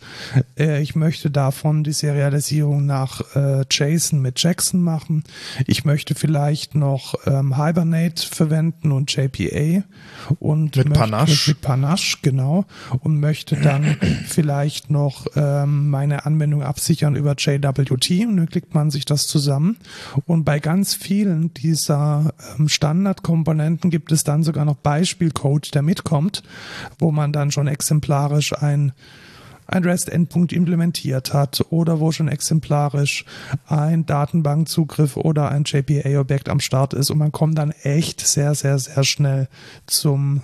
Äh, 0.57 0.81
ich 0.81 0.95
möchte 0.95 1.31
davon 1.31 1.83
die 1.83 1.93
Serialisierung 1.93 2.85
nach 2.85 3.21
äh, 3.35 3.65
JSON 3.69 4.21
mit 4.21 4.41
Jackson 4.41 4.81
machen. 4.81 5.23
Ich 5.65 5.85
möchte 5.85 6.15
vielleicht 6.15 6.75
noch 6.75 7.15
ähm, 7.25 7.57
Hibernate 7.57 8.27
verwenden 8.27 8.91
und 8.91 9.11
JPA 9.15 9.83
und 10.39 10.75
mit 10.75 10.93
Panache. 10.93 11.49
Mit 11.49 11.61
Panache, 11.61 12.17
genau. 12.21 12.65
Und 12.99 13.19
möchte 13.19 13.55
dann 13.55 13.97
vielleicht 14.27 14.89
noch 14.89 15.25
ähm, 15.35 15.89
meine 15.89 16.25
Anwendung 16.25 16.63
absichern 16.63 17.15
über 17.15 17.35
JWT 17.37 18.27
und 18.27 18.37
dann 18.37 18.49
klickt 18.49 18.73
man 18.75 18.91
sich 18.91 19.05
das 19.05 19.27
zusammen. 19.27 19.77
Und 20.25 20.43
bei 20.43 20.59
ganz 20.59 20.93
vielen 20.93 21.53
dieser 21.53 22.33
Standardkomponenten 22.67 23.89
gibt 23.89 24.11
es 24.11 24.23
dann 24.23 24.43
sogar 24.43 24.65
noch 24.65 24.75
Beispielcode, 24.75 25.73
der 25.73 25.81
mitkommt, 25.81 26.43
wo 26.99 27.11
man 27.11 27.31
dann 27.31 27.51
schon 27.51 27.67
exemplarisch 27.67 28.53
ein 28.53 28.93
ein 29.65 29.83
REST-Endpunkt 29.83 30.51
implementiert 30.51 31.33
hat 31.33 31.65
oder 31.69 31.99
wo 31.99 32.11
schon 32.11 32.27
exemplarisch 32.27 33.25
ein 33.65 34.05
Datenbankzugriff 34.05 35.17
oder 35.17 35.49
ein 35.49 35.63
JPA-Objekt 35.63 36.49
am 36.49 36.59
Start 36.59 36.93
ist 36.93 37.09
und 37.09 37.17
man 37.17 37.31
kommt 37.31 37.57
dann 37.57 37.71
echt 37.71 38.19
sehr, 38.21 38.55
sehr, 38.55 38.77
sehr 38.77 39.03
schnell 39.03 39.47
zum 39.87 40.41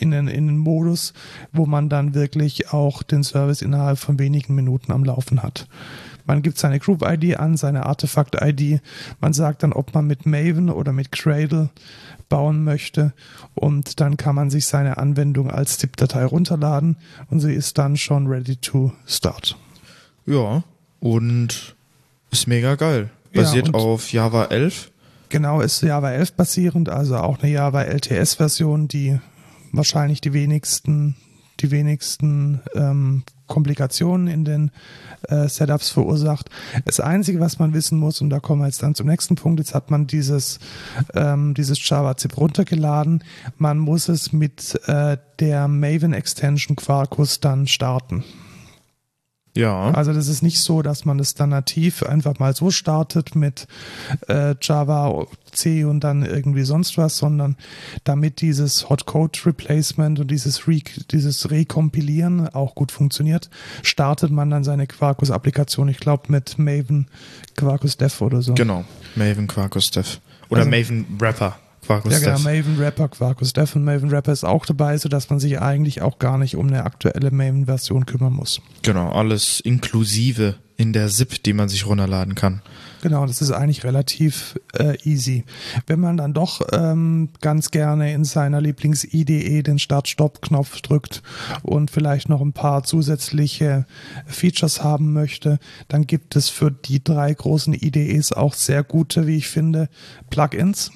in 0.00 0.10
den, 0.10 0.26
in 0.26 0.48
den 0.48 0.58
Modus, 0.58 1.12
wo 1.52 1.64
man 1.64 1.88
dann 1.88 2.12
wirklich 2.12 2.72
auch 2.72 3.04
den 3.04 3.22
Service 3.22 3.62
innerhalb 3.62 3.98
von 3.98 4.18
wenigen 4.18 4.56
Minuten 4.56 4.90
am 4.90 5.04
Laufen 5.04 5.44
hat. 5.44 5.68
Man 6.26 6.42
gibt 6.42 6.58
seine 6.58 6.78
Group-ID 6.78 7.38
an, 7.38 7.56
seine 7.56 7.86
Artefakt-ID. 7.86 8.80
Man 9.20 9.32
sagt 9.32 9.62
dann, 9.62 9.72
ob 9.72 9.94
man 9.94 10.06
mit 10.06 10.26
Maven 10.26 10.70
oder 10.70 10.92
mit 10.92 11.12
Cradle 11.12 11.70
bauen 12.28 12.64
möchte. 12.64 13.12
Und 13.54 14.00
dann 14.00 14.16
kann 14.16 14.34
man 14.34 14.50
sich 14.50 14.66
seine 14.66 14.98
Anwendung 14.98 15.50
als 15.50 15.78
ZIP-Datei 15.78 16.24
runterladen 16.24 16.96
und 17.30 17.40
sie 17.40 17.54
ist 17.54 17.78
dann 17.78 17.96
schon 17.96 18.26
ready 18.26 18.56
to 18.56 18.92
start. 19.06 19.56
Ja, 20.26 20.64
und 21.00 21.76
ist 22.30 22.48
mega 22.48 22.74
geil. 22.74 23.10
Basiert 23.32 23.68
ja, 23.68 23.74
auf 23.74 24.12
Java 24.12 24.46
11. 24.46 24.90
Genau, 25.28 25.60
ist 25.60 25.82
Java 25.82 26.10
11 26.10 26.32
basierend, 26.32 26.88
also 26.88 27.16
auch 27.16 27.42
eine 27.42 27.52
Java 27.52 27.82
LTS-Version, 27.82 28.88
die 28.88 29.18
wahrscheinlich 29.72 30.20
die 30.20 30.32
wenigsten, 30.32 31.16
die 31.60 31.70
wenigsten 31.70 32.60
ähm, 32.74 33.24
Komplikationen 33.46 34.28
in 34.28 34.44
den 34.44 34.70
Setups 35.48 35.90
verursacht. 35.90 36.50
Das 36.84 37.00
Einzige, 37.00 37.40
was 37.40 37.58
man 37.58 37.74
wissen 37.74 37.98
muss, 37.98 38.20
und 38.20 38.30
da 38.30 38.40
kommen 38.40 38.62
wir 38.62 38.66
jetzt 38.66 38.82
dann 38.82 38.94
zum 38.94 39.06
nächsten 39.06 39.34
Punkt, 39.34 39.60
jetzt 39.60 39.74
hat 39.74 39.90
man 39.90 40.06
dieses, 40.06 40.58
ähm, 41.14 41.54
dieses 41.54 41.86
JavaZip 41.88 42.36
runtergeladen, 42.36 43.24
man 43.58 43.78
muss 43.78 44.08
es 44.08 44.32
mit 44.32 44.80
äh, 44.86 45.16
der 45.40 45.68
Maven 45.68 46.12
Extension 46.12 46.76
Quarkus 46.76 47.40
dann 47.40 47.66
starten. 47.66 48.24
Ja. 49.56 49.90
Also 49.90 50.12
das 50.12 50.28
ist 50.28 50.42
nicht 50.42 50.60
so, 50.60 50.82
dass 50.82 51.04
man 51.04 51.18
das 51.18 51.34
dann 51.34 51.50
nativ 51.50 52.02
einfach 52.02 52.38
mal 52.38 52.54
so 52.54 52.70
startet 52.70 53.34
mit 53.34 53.66
äh, 54.28 54.54
Java, 54.60 55.26
C 55.52 55.84
und 55.84 56.00
dann 56.00 56.24
irgendwie 56.24 56.62
sonst 56.62 56.98
was, 56.98 57.16
sondern 57.16 57.56
damit 58.04 58.42
dieses 58.42 58.88
Hot 58.88 59.06
Code 59.06 59.38
Replacement 59.46 60.20
und 60.20 60.30
dieses, 60.30 60.68
Re 60.68 60.80
dieses 61.10 61.50
Rekompilieren 61.50 62.48
auch 62.48 62.74
gut 62.74 62.92
funktioniert, 62.92 63.48
startet 63.82 64.30
man 64.30 64.50
dann 64.50 64.62
seine 64.62 64.86
Quarkus-Applikation, 64.86 65.88
ich 65.88 65.98
glaube 65.98 66.24
mit 66.28 66.58
Maven 66.58 67.08
Quarkus 67.56 67.96
Dev 67.96 68.22
oder 68.22 68.42
so. 68.42 68.54
Genau, 68.54 68.84
Maven 69.14 69.46
Quarkus 69.46 69.90
Dev. 69.90 70.18
Oder 70.50 70.60
also, 70.60 70.70
Maven 70.70 71.06
Wrapper. 71.18 71.58
Quarkus 71.86 72.12
ja, 72.12 72.18
genau, 72.18 72.38
Maven 72.40 72.78
Wrapper, 72.78 73.08
Quarkus 73.08 73.52
Dev 73.52 73.76
und 73.76 73.84
Maven 73.84 74.10
Wrapper 74.10 74.32
ist 74.32 74.44
auch 74.44 74.66
dabei, 74.66 74.98
sodass 74.98 75.30
man 75.30 75.38
sich 75.38 75.60
eigentlich 75.60 76.02
auch 76.02 76.18
gar 76.18 76.36
nicht 76.38 76.56
um 76.56 76.66
eine 76.66 76.84
aktuelle 76.84 77.30
Maven-Version 77.30 78.06
kümmern 78.06 78.32
muss. 78.32 78.60
Genau, 78.82 79.12
alles 79.12 79.60
inklusive 79.60 80.56
in 80.76 80.92
der 80.92 81.08
ZIP, 81.08 81.42
die 81.42 81.52
man 81.52 81.68
sich 81.68 81.86
runterladen 81.86 82.34
kann. 82.34 82.60
Genau, 83.02 83.24
das 83.24 83.40
ist 83.40 83.52
eigentlich 83.52 83.84
relativ 83.84 84.58
äh, 84.74 84.96
easy. 85.04 85.44
Wenn 85.86 86.00
man 86.00 86.16
dann 86.16 86.34
doch 86.34 86.60
ähm, 86.72 87.28
ganz 87.40 87.70
gerne 87.70 88.12
in 88.12 88.24
seiner 88.24 88.60
Lieblings-IDE 88.60 89.62
den 89.62 89.78
Start-Stop-Knopf 89.78 90.80
drückt 90.80 91.22
und 91.62 91.90
vielleicht 91.90 92.28
noch 92.28 92.40
ein 92.40 92.52
paar 92.52 92.82
zusätzliche 92.82 93.86
Features 94.26 94.82
haben 94.82 95.12
möchte, 95.12 95.58
dann 95.88 96.06
gibt 96.06 96.36
es 96.36 96.48
für 96.48 96.70
die 96.70 97.02
drei 97.02 97.32
großen 97.32 97.74
IDEs 97.74 98.32
auch 98.32 98.54
sehr 98.54 98.82
gute, 98.82 99.26
wie 99.26 99.36
ich 99.36 99.48
finde, 99.48 99.88
Plugins 100.30 100.90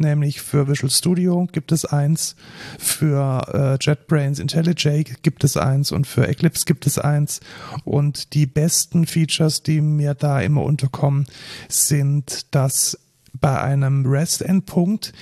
nämlich 0.00 0.40
für 0.40 0.68
Visual 0.68 0.90
Studio 0.90 1.48
gibt 1.50 1.72
es 1.72 1.84
eins, 1.84 2.36
für 2.78 3.78
äh, 3.80 3.84
JetBrains 3.84 4.38
IntelliJ 4.38 5.04
gibt 5.22 5.44
es 5.44 5.56
eins 5.56 5.92
und 5.92 6.06
für 6.06 6.26
Eclipse 6.26 6.64
gibt 6.64 6.86
es 6.86 6.98
eins. 6.98 7.40
Und 7.84 8.34
die 8.34 8.46
besten 8.46 9.06
Features, 9.06 9.62
die 9.62 9.80
mir 9.80 10.14
da 10.14 10.40
immer 10.40 10.62
unterkommen, 10.62 11.26
sind, 11.68 12.54
dass 12.54 12.98
bei 13.40 13.60
einem 13.60 14.06
REST-Endpunkt 14.06 15.12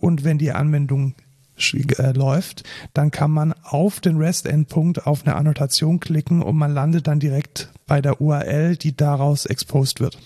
und 0.00 0.24
wenn 0.24 0.38
die 0.38 0.52
Anwendung 0.52 1.14
äh, 1.72 2.12
läuft, 2.12 2.62
dann 2.94 3.10
kann 3.10 3.30
man 3.32 3.52
auf 3.64 4.00
den 4.00 4.18
REST-Endpunkt 4.18 5.06
auf 5.06 5.26
eine 5.26 5.34
Annotation 5.34 5.98
klicken 5.98 6.40
und 6.42 6.56
man 6.56 6.72
landet 6.72 7.06
dann 7.06 7.18
direkt 7.18 7.68
bei 7.86 8.00
der 8.00 8.20
URL, 8.20 8.76
die 8.76 8.96
daraus 8.96 9.44
exposed 9.44 10.00
wird. 10.00 10.18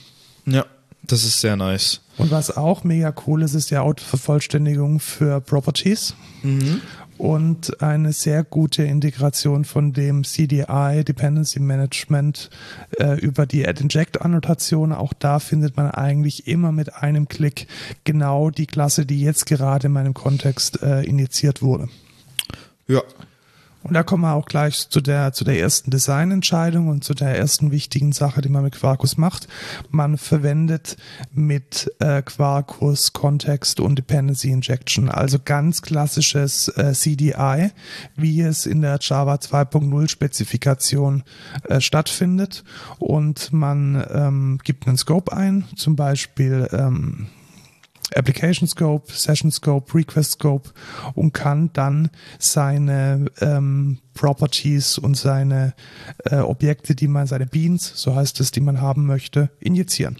Ja, 0.44 0.66
das 1.02 1.24
ist 1.24 1.40
sehr 1.40 1.56
nice. 1.56 2.01
Und 2.18 2.30
was 2.30 2.56
auch 2.56 2.84
mega 2.84 3.14
cool 3.26 3.42
ist, 3.42 3.54
ist 3.54 3.70
die 3.70 3.78
Autovervollständigung 3.78 5.00
für 5.00 5.40
Properties. 5.40 6.14
Mhm. 6.42 6.80
Und 7.18 7.80
eine 7.80 8.12
sehr 8.12 8.42
gute 8.42 8.82
Integration 8.82 9.64
von 9.64 9.92
dem 9.92 10.24
CDI, 10.24 11.04
Dependency 11.04 11.60
Management, 11.60 12.50
äh, 12.98 13.20
über 13.20 13.46
die 13.46 13.66
Add-Inject-Annotation. 13.66 14.92
Auch 14.92 15.12
da 15.12 15.38
findet 15.38 15.76
man 15.76 15.90
eigentlich 15.90 16.48
immer 16.48 16.72
mit 16.72 16.94
einem 16.94 17.28
Klick 17.28 17.68
genau 18.04 18.50
die 18.50 18.66
Klasse, 18.66 19.06
die 19.06 19.20
jetzt 19.20 19.46
gerade 19.46 19.86
in 19.86 19.92
meinem 19.92 20.14
Kontext 20.14 20.82
äh, 20.82 21.02
initiiert 21.02 21.62
wurde. 21.62 21.88
Ja, 22.88 23.02
und 23.82 23.94
da 23.94 24.02
kommen 24.02 24.22
wir 24.22 24.34
auch 24.34 24.46
gleich 24.46 24.88
zu 24.88 25.00
der, 25.00 25.32
zu 25.32 25.44
der 25.44 25.58
ersten 25.58 25.90
Designentscheidung 25.90 26.88
und 26.88 27.04
zu 27.04 27.14
der 27.14 27.36
ersten 27.36 27.70
wichtigen 27.70 28.12
Sache, 28.12 28.40
die 28.40 28.48
man 28.48 28.62
mit 28.62 28.74
Quarkus 28.74 29.16
macht. 29.16 29.48
Man 29.90 30.18
verwendet 30.18 30.96
mit 31.32 31.92
äh, 31.98 32.22
Quarkus 32.22 33.12
Context 33.12 33.80
und 33.80 33.96
Dependency 33.96 34.50
Injection, 34.50 35.08
also 35.08 35.38
ganz 35.44 35.82
klassisches 35.82 36.68
äh, 36.68 36.92
CDI, 36.92 37.70
wie 38.16 38.40
es 38.40 38.66
in 38.66 38.82
der 38.82 38.98
Java 39.00 39.34
2.0 39.34 40.08
Spezifikation 40.08 41.24
äh, 41.68 41.80
stattfindet. 41.80 42.64
Und 42.98 43.52
man 43.52 44.04
ähm, 44.12 44.58
gibt 44.62 44.86
einen 44.86 44.96
Scope 44.96 45.32
ein, 45.32 45.64
zum 45.76 45.96
Beispiel 45.96 46.68
ähm, 46.72 47.26
Application 48.16 48.68
Scope, 48.68 49.12
Session 49.12 49.50
Scope, 49.50 49.94
Request 49.94 50.32
Scope 50.32 50.70
und 51.14 51.32
kann 51.32 51.70
dann 51.72 52.10
seine 52.38 53.26
ähm, 53.40 53.98
Properties 54.14 54.98
und 54.98 55.16
seine 55.16 55.74
äh, 56.24 56.36
Objekte, 56.36 56.94
die 56.94 57.08
man, 57.08 57.26
seine 57.26 57.46
Beans, 57.46 57.92
so 57.94 58.14
heißt 58.14 58.40
es, 58.40 58.50
die 58.50 58.60
man 58.60 58.80
haben 58.80 59.06
möchte, 59.06 59.50
injizieren. 59.60 60.16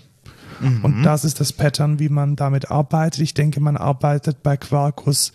Mhm. 0.61 0.85
Und 0.85 1.03
das 1.03 1.25
ist 1.25 1.41
das 1.41 1.53
Pattern, 1.53 1.99
wie 1.99 2.09
man 2.09 2.37
damit 2.37 2.71
arbeitet. 2.71 3.21
Ich 3.21 3.35
denke, 3.35 3.61
man 3.61 3.77
arbeitet 3.77 4.43
bei 4.43 4.57
Quarkus 4.57 5.33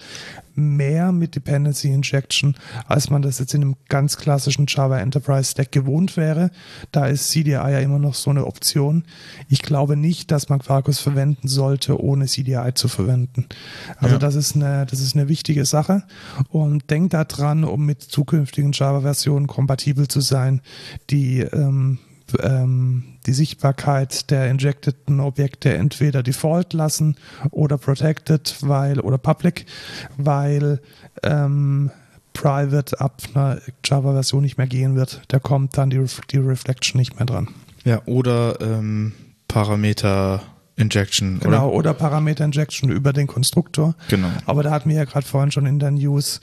mehr 0.57 1.11
mit 1.11 1.35
Dependency 1.35 1.89
Injection, 1.89 2.55
als 2.87 3.09
man 3.09 3.21
das 3.21 3.39
jetzt 3.39 3.53
in 3.53 3.61
einem 3.61 3.75
ganz 3.89 4.17
klassischen 4.17 4.65
Java 4.67 4.99
Enterprise 4.99 5.51
Stack 5.51 5.71
gewohnt 5.71 6.17
wäre. 6.17 6.51
Da 6.91 7.05
ist 7.05 7.29
CDI 7.29 7.51
ja 7.51 7.79
immer 7.79 7.99
noch 7.99 8.15
so 8.15 8.29
eine 8.29 8.45
Option. 8.45 9.03
Ich 9.47 9.61
glaube 9.61 9.95
nicht, 9.95 10.31
dass 10.31 10.49
man 10.49 10.59
Quarkus 10.59 10.99
verwenden 10.99 11.47
sollte, 11.47 12.01
ohne 12.01 12.25
CDI 12.25 12.73
zu 12.73 12.87
verwenden. 12.87 13.45
Also 13.97 14.15
ja. 14.15 14.19
das 14.19 14.35
ist 14.35 14.55
eine, 14.55 14.85
das 14.85 14.99
ist 14.99 15.15
eine 15.15 15.27
wichtige 15.27 15.65
Sache 15.65 16.03
und 16.49 16.89
denkt 16.89 17.13
daran, 17.13 17.63
um 17.63 17.85
mit 17.85 18.01
zukünftigen 18.01 18.71
Java-Versionen 18.71 19.47
kompatibel 19.47 20.07
zu 20.07 20.21
sein, 20.21 20.61
die 21.09 21.39
ähm, 21.39 21.99
ähm, 22.41 23.03
die 23.25 23.33
Sichtbarkeit 23.33 24.29
der 24.31 24.49
injecteden 24.49 25.19
Objekte 25.19 25.73
entweder 25.73 26.23
default 26.23 26.73
lassen 26.73 27.15
oder 27.51 27.77
protected, 27.77 28.55
weil 28.61 28.99
oder 28.99 29.17
public, 29.17 29.65
weil 30.17 30.81
ähm, 31.23 31.91
private 32.33 32.99
ab 33.01 33.21
einer 33.33 33.59
Java-Version 33.83 34.43
nicht 34.43 34.57
mehr 34.57 34.67
gehen 34.67 34.95
wird. 34.95 35.21
Da 35.27 35.39
kommt 35.39 35.77
dann 35.77 35.89
die, 35.89 36.03
die 36.31 36.37
Reflection 36.37 36.99
nicht 36.99 37.17
mehr 37.17 37.25
dran. 37.25 37.49
Ja, 37.83 38.01
oder 38.05 38.61
ähm, 38.61 39.13
Parameter 39.47 40.41
Injection, 40.77 41.39
genau, 41.39 41.69
oder? 41.69 41.73
oder 41.73 41.93
Parameter 41.95 42.45
Injection 42.45 42.91
über 42.91 43.11
den 43.11 43.25
Konstruktor. 43.25 43.95
Genau. 44.09 44.29
Aber 44.45 44.61
da 44.61 44.69
hatten 44.69 44.89
wir 44.89 44.95
ja 44.95 45.05
gerade 45.05 45.25
vorhin 45.25 45.51
schon 45.51 45.65
in 45.65 45.79
der 45.79 45.89
News, 45.89 46.39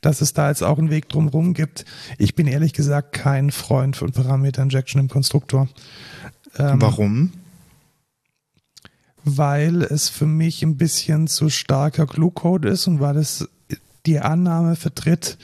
dass 0.00 0.20
es 0.20 0.32
da 0.32 0.48
jetzt 0.48 0.62
auch 0.62 0.78
einen 0.78 0.90
Weg 0.90 1.08
drumherum 1.08 1.54
gibt. 1.54 1.84
Ich 2.18 2.34
bin 2.34 2.48
ehrlich 2.48 2.72
gesagt 2.72 3.12
kein 3.12 3.52
Freund 3.52 3.96
von 3.96 4.10
Parameter 4.10 4.62
Injection 4.62 5.00
im 5.00 5.08
Konstruktor. 5.08 5.68
Ähm, 6.58 6.82
Warum? 6.82 7.32
Weil 9.22 9.82
es 9.82 10.08
für 10.08 10.26
mich 10.26 10.64
ein 10.64 10.76
bisschen 10.76 11.28
zu 11.28 11.48
starker 11.48 12.06
Glue-Code 12.06 12.68
ist 12.68 12.88
und 12.88 12.98
weil 12.98 13.16
es 13.16 13.48
die 14.06 14.18
Annahme 14.18 14.74
vertritt 14.74 15.38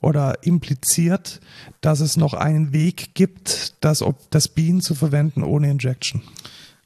oder 0.00 0.42
impliziert, 0.42 1.40
dass 1.82 2.00
es 2.00 2.16
noch 2.16 2.32
einen 2.32 2.72
Weg 2.72 3.14
gibt, 3.14 3.74
das, 3.80 4.02
das 4.30 4.48
Bean 4.48 4.80
zu 4.80 4.94
verwenden 4.94 5.42
ohne 5.42 5.70
Injection. 5.70 6.22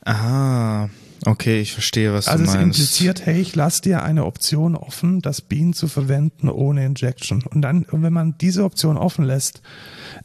Ah, 0.09 0.89
okay, 1.27 1.61
ich 1.61 1.75
verstehe, 1.75 2.15
was 2.15 2.29
also 2.29 2.45
du 2.45 2.51
meinst. 2.51 2.57
Also 2.57 2.71
es 2.71 2.79
impliziert, 2.79 3.27
hey, 3.27 3.41
ich 3.41 3.55
lasse 3.55 3.83
dir 3.83 4.03
eine 4.03 4.25
Option 4.25 4.75
offen, 4.75 5.21
das 5.21 5.43
Bean 5.43 5.75
zu 5.75 5.87
verwenden 5.87 6.49
ohne 6.49 6.87
Injection. 6.87 7.43
Und 7.43 7.61
dann, 7.61 7.85
wenn 7.91 8.13
man 8.13 8.35
diese 8.39 8.65
Option 8.65 8.97
offen 8.97 9.27
lässt, 9.27 9.61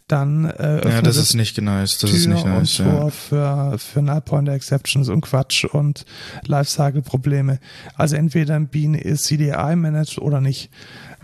dann 0.07 0.45
äh, 0.45 0.89
ja, 0.89 1.01
das 1.01 1.17
ist 1.17 1.33
nicht 1.33 1.61
nice. 1.61 1.97
Das 1.97 2.09
Tür 2.09 2.17
ist 2.17 2.27
nicht 2.27 2.45
nice. 2.45 2.79
Und 2.79 2.85
Tor 2.85 3.03
ja. 3.05 3.09
für 3.09 3.77
für 3.77 4.01
Null 4.01 4.21
Pointer 4.21 4.53
Exceptions 4.53 5.09
und 5.09 5.19
Quatsch 5.19 5.65
und 5.65 6.05
Lifecycle 6.45 7.01
Probleme. 7.01 7.59
Also 7.95 8.15
entweder 8.15 8.55
ein 8.55 8.69
Bean 8.69 8.93
ist 8.93 9.25
CDI 9.25 9.75
managed 9.75 10.19
oder 10.19 10.39
nicht. 10.39 10.69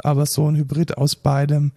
Aber 0.03 0.25
so 0.25 0.51
ein 0.51 0.57
Hybrid 0.57 0.97
aus 0.97 1.15
beidem 1.15 1.71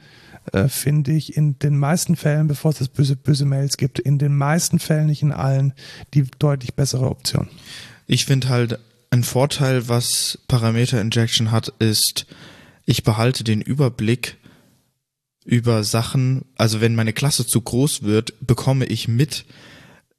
äh, 0.52 0.68
finde 0.68 1.12
ich 1.12 1.36
in 1.36 1.58
den 1.58 1.78
meisten 1.78 2.16
Fällen, 2.16 2.48
bevor 2.48 2.72
es 2.72 2.88
böse, 2.88 3.16
böse 3.16 3.44
Mails 3.44 3.76
gibt, 3.76 3.98
in 3.98 4.18
den 4.18 4.36
meisten 4.36 4.78
Fällen, 4.78 5.06
nicht 5.06 5.22
in 5.22 5.32
allen, 5.32 5.72
die 6.14 6.24
deutlich 6.38 6.74
bessere 6.74 7.08
Option. 7.08 7.48
Ich 8.06 8.24
finde 8.24 8.48
halt, 8.48 8.78
ein 9.10 9.24
Vorteil, 9.24 9.88
was 9.88 10.38
Parameter 10.48 11.00
Injection 11.00 11.50
hat, 11.50 11.68
ist, 11.78 12.26
ich 12.86 13.04
behalte 13.04 13.44
den 13.44 13.60
Überblick 13.60 14.38
über 15.44 15.84
Sachen, 15.84 16.46
also 16.56 16.80
wenn 16.80 16.94
meine 16.94 17.12
Klasse 17.12 17.46
zu 17.46 17.60
groß 17.60 18.04
wird, 18.04 18.34
bekomme 18.40 18.86
ich 18.86 19.08
mit, 19.08 19.44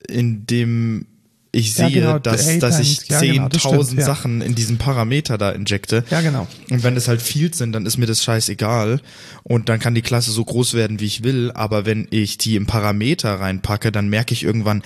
in 0.07 0.45
dem 0.45 1.07
ich 1.55 1.75
sehe, 1.75 1.87
ja, 1.89 1.99
genau, 1.99 2.19
dass, 2.19 2.57
dass 2.57 2.79
ich 2.79 3.07
ja, 3.09 3.19
10.000 3.19 3.61
genau, 3.61 3.99
ja. 3.99 4.05
Sachen 4.05 4.41
in 4.41 4.55
diesem 4.55 4.79
Parameter 4.79 5.37
da 5.37 5.51
injecte. 5.51 6.03
Ja, 6.09 6.21
genau. 6.21 6.47
Und 6.71 6.81
wenn 6.81 6.97
es 6.97 7.07
halt 7.07 7.21
viel 7.21 7.53
sind, 7.53 7.73
dann 7.73 7.85
ist 7.85 7.97
mir 7.97 8.07
das 8.07 8.23
scheißegal. 8.23 8.99
Und 9.43 9.69
dann 9.69 9.79
kann 9.79 9.93
die 9.93 10.01
Klasse 10.01 10.31
so 10.31 10.43
groß 10.43 10.73
werden, 10.73 10.99
wie 10.99 11.05
ich 11.05 11.23
will. 11.23 11.51
Aber 11.53 11.85
wenn 11.85 12.07
ich 12.09 12.39
die 12.39 12.55
im 12.55 12.65
Parameter 12.65 13.39
reinpacke, 13.39 13.91
dann 13.91 14.09
merke 14.09 14.33
ich 14.33 14.43
irgendwann, 14.43 14.81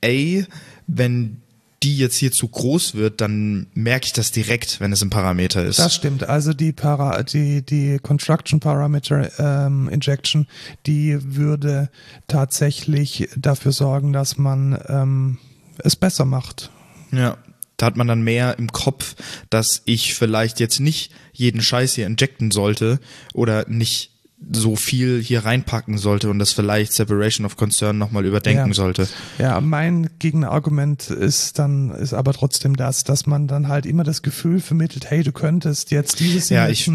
ey, 0.00 0.44
wenn 0.88 1.36
die 1.84 1.96
jetzt 1.96 2.16
hier 2.16 2.32
zu 2.32 2.48
groß 2.48 2.96
wird, 2.96 3.20
dann 3.20 3.68
merke 3.74 4.06
ich 4.06 4.12
das 4.12 4.32
direkt, 4.32 4.80
wenn 4.80 4.90
es 4.90 5.02
ein 5.02 5.10
Parameter 5.10 5.64
ist. 5.64 5.78
Das 5.78 5.94
stimmt. 5.94 6.28
Also 6.28 6.52
die 6.52 6.72
Para, 6.72 7.22
die, 7.22 7.62
die 7.62 8.00
Construction 8.02 8.58
Parameter 8.58 9.30
ähm, 9.38 9.88
Injection, 9.88 10.48
die 10.86 11.16
würde 11.36 11.90
tatsächlich 12.26 13.28
dafür 13.36 13.70
sorgen, 13.70 14.12
dass 14.12 14.36
man 14.36 14.76
ähm, 14.88 15.38
es 15.84 15.96
besser 15.96 16.24
macht. 16.24 16.70
Ja. 17.12 17.38
Da 17.76 17.86
hat 17.86 17.96
man 17.96 18.08
dann 18.08 18.22
mehr 18.22 18.58
im 18.58 18.72
Kopf, 18.72 19.14
dass 19.50 19.82
ich 19.84 20.14
vielleicht 20.14 20.58
jetzt 20.58 20.80
nicht 20.80 21.12
jeden 21.32 21.62
Scheiß 21.62 21.94
hier 21.94 22.06
injecten 22.06 22.50
sollte 22.50 22.98
oder 23.34 23.68
nicht 23.68 24.17
so 24.50 24.76
viel 24.76 25.20
hier 25.20 25.44
reinpacken 25.44 25.98
sollte 25.98 26.30
und 26.30 26.38
das 26.38 26.52
vielleicht 26.52 26.92
Separation 26.92 27.44
of 27.44 27.56
Concern 27.56 27.98
nochmal 27.98 28.24
überdenken 28.24 28.68
ja. 28.68 28.74
sollte. 28.74 29.08
Ja, 29.38 29.60
mein 29.60 30.10
Gegenargument 30.20 31.10
ist 31.10 31.58
dann, 31.58 31.90
ist 31.90 32.14
aber 32.14 32.32
trotzdem 32.32 32.76
das, 32.76 33.04
dass 33.04 33.26
man 33.26 33.48
dann 33.48 33.68
halt 33.68 33.84
immer 33.84 34.04
das 34.04 34.22
Gefühl 34.22 34.60
vermittelt, 34.60 35.10
hey, 35.10 35.24
du 35.24 35.32
könntest 35.32 35.90
jetzt 35.90 36.20
dieses 36.20 36.50
ja, 36.50 36.68
ich, 36.68 36.90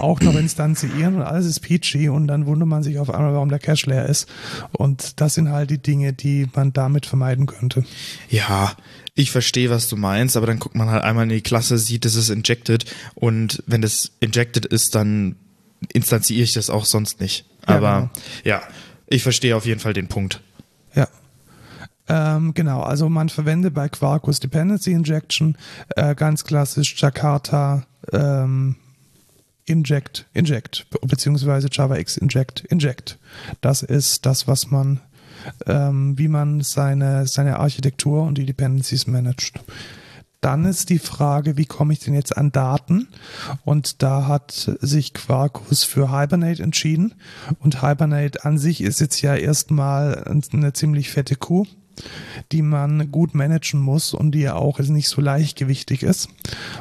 auch 0.00 0.20
noch 0.20 0.34
instanzieren 0.34 1.14
und 1.14 1.22
alles 1.22 1.46
ist 1.46 1.60
peachy 1.60 2.08
und 2.08 2.26
dann 2.26 2.46
wundert 2.46 2.68
man 2.68 2.82
sich 2.82 2.98
auf 2.98 3.08
einmal, 3.08 3.34
warum 3.34 3.48
der 3.48 3.60
Cache 3.60 3.88
leer 3.88 4.06
ist. 4.06 4.28
Und 4.72 5.20
das 5.20 5.34
sind 5.34 5.48
halt 5.48 5.70
die 5.70 5.78
Dinge, 5.78 6.12
die 6.12 6.48
man 6.54 6.72
damit 6.72 7.06
vermeiden 7.06 7.46
könnte. 7.46 7.84
Ja, 8.28 8.72
ich 9.14 9.30
verstehe, 9.30 9.70
was 9.70 9.88
du 9.88 9.96
meinst, 9.96 10.36
aber 10.36 10.46
dann 10.46 10.58
guckt 10.58 10.74
man 10.74 10.90
halt 10.90 11.04
einmal 11.04 11.24
in 11.24 11.30
die 11.30 11.40
Klasse, 11.40 11.78
sieht, 11.78 12.04
es 12.04 12.16
ist 12.16 12.30
injected 12.30 12.84
und 13.14 13.62
wenn 13.66 13.80
das 13.80 14.10
injected 14.20 14.66
ist, 14.66 14.94
dann 14.94 15.36
instanziere 15.92 16.42
ich 16.42 16.52
das 16.52 16.70
auch 16.70 16.84
sonst 16.84 17.20
nicht. 17.20 17.46
Ja, 17.68 17.76
Aber 17.76 18.00
genau. 18.00 18.10
ja, 18.44 18.62
ich 19.06 19.22
verstehe 19.22 19.56
auf 19.56 19.66
jeden 19.66 19.80
Fall 19.80 19.92
den 19.92 20.08
Punkt. 20.08 20.40
Ja. 20.94 21.08
Ähm, 22.08 22.54
genau, 22.54 22.82
also 22.82 23.08
man 23.08 23.28
verwendet 23.28 23.74
bei 23.74 23.88
Quarkus 23.88 24.40
Dependency 24.40 24.92
Injection 24.92 25.56
äh, 25.96 26.14
ganz 26.14 26.44
klassisch 26.44 27.00
Jakarta 27.00 27.86
ähm, 28.12 28.76
Inject, 29.66 30.26
Inject, 30.32 30.86
beziehungsweise 31.02 31.68
JavaX 31.70 32.16
Inject, 32.16 32.64
Inject. 32.64 33.18
Das 33.60 33.82
ist 33.82 34.26
das, 34.26 34.48
was 34.48 34.70
man, 34.70 35.00
ähm, 35.66 36.18
wie 36.18 36.26
man 36.26 36.62
seine, 36.62 37.26
seine 37.26 37.60
Architektur 37.60 38.24
und 38.24 38.36
die 38.36 38.46
Dependencies 38.46 39.06
managt. 39.06 39.60
Dann 40.40 40.64
ist 40.64 40.88
die 40.88 40.98
Frage, 40.98 41.58
wie 41.58 41.66
komme 41.66 41.92
ich 41.92 41.98
denn 41.98 42.14
jetzt 42.14 42.36
an 42.36 42.50
Daten? 42.50 43.08
Und 43.64 44.02
da 44.02 44.26
hat 44.26 44.52
sich 44.80 45.12
Quarkus 45.12 45.84
für 45.84 46.10
Hibernate 46.10 46.62
entschieden. 46.62 47.14
Und 47.58 47.82
Hibernate 47.82 48.44
an 48.44 48.56
sich 48.56 48.80
ist 48.80 49.00
jetzt 49.00 49.20
ja 49.20 49.34
erstmal 49.34 50.24
eine 50.24 50.72
ziemlich 50.72 51.10
fette 51.10 51.36
Kuh, 51.36 51.66
die 52.52 52.62
man 52.62 53.10
gut 53.10 53.34
managen 53.34 53.80
muss 53.80 54.14
und 54.14 54.32
die 54.32 54.40
ja 54.40 54.54
auch 54.54 54.78
nicht 54.78 55.08
so 55.08 55.20
leichtgewichtig 55.20 56.02
ist. 56.02 56.30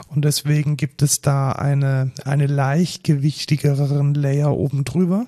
Und 0.08 0.24
deswegen 0.24 0.78
gibt 0.78 1.02
es 1.02 1.20
da 1.20 1.52
eine, 1.52 2.12
eine 2.24 2.48
leichtgewichtigeren 2.48 4.14
Layer 4.14 4.56
oben 4.56 4.86
drüber 4.86 5.26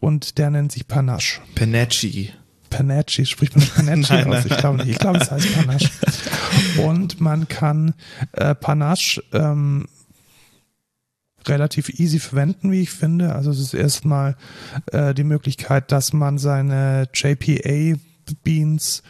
und 0.00 0.38
der 0.38 0.50
nennt 0.50 0.72
sich 0.72 0.88
Panache. 0.88 1.40
Panache. 1.54 2.32
Panache, 2.70 3.26
spricht 3.26 3.56
man 3.56 3.66
Panache 3.66 4.14
nein, 4.14 4.32
aus? 4.32 4.46
Ich 4.46 4.56
glaube 4.56 4.78
nicht. 4.78 4.88
Ich 4.88 4.98
glaube, 4.98 5.18
es 5.18 5.30
heißt 5.30 5.54
Panache. 5.54 5.90
Und 6.82 7.20
man 7.20 7.48
kann 7.48 7.94
äh, 8.32 8.54
Panache 8.54 9.22
ähm, 9.32 9.86
relativ 11.46 11.88
easy 11.98 12.18
verwenden, 12.18 12.70
wie 12.70 12.82
ich 12.82 12.90
finde. 12.90 13.34
Also 13.34 13.50
es 13.50 13.60
ist 13.60 13.74
erstmal 13.74 14.36
äh, 14.92 15.14
die 15.14 15.24
Möglichkeit, 15.24 15.92
dass 15.92 16.12
man 16.12 16.38
seine 16.38 17.08
JPA 17.14 17.98
Beans 18.42 19.02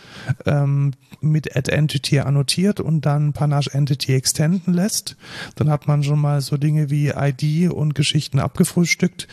ähm, 0.47 0.93
mit 1.21 1.57
Add 1.57 1.71
Entity 1.71 2.21
annotiert 2.21 2.81
und 2.81 3.07
dann 3.07 3.33
Panache 3.33 3.73
Entity 3.73 4.15
extenden 4.15 4.75
lässt. 4.75 5.17
Dann 5.57 5.71
hat 5.71 5.87
man 5.87 6.03
schon 6.03 6.21
mal 6.21 6.41
so 6.41 6.57
Dinge 6.57 6.91
wie 6.91 7.09
ID 7.09 7.71
und 7.71 7.95
Geschichten 7.95 8.39
abgefrühstückt. 8.39 9.29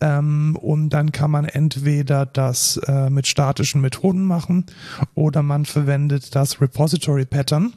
Ähm, 0.00 0.56
und 0.60 0.90
dann 0.90 1.12
kann 1.12 1.30
man 1.30 1.44
entweder 1.44 2.26
das 2.26 2.78
äh, 2.86 3.10
mit 3.10 3.26
statischen 3.26 3.80
Methoden 3.80 4.22
machen 4.22 4.66
oder 5.14 5.42
man 5.42 5.64
verwendet 5.64 6.34
das 6.34 6.60
Repository 6.60 7.24
Pattern 7.24 7.72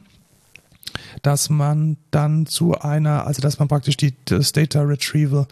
dass 1.22 1.50
man 1.50 1.96
dann 2.10 2.46
zu 2.46 2.78
einer, 2.78 3.26
also 3.26 3.40
dass 3.40 3.58
man 3.58 3.68
praktisch 3.68 3.96
die, 3.96 4.14
das 4.24 4.52
Data 4.52 4.82
Retrieval 4.82 5.46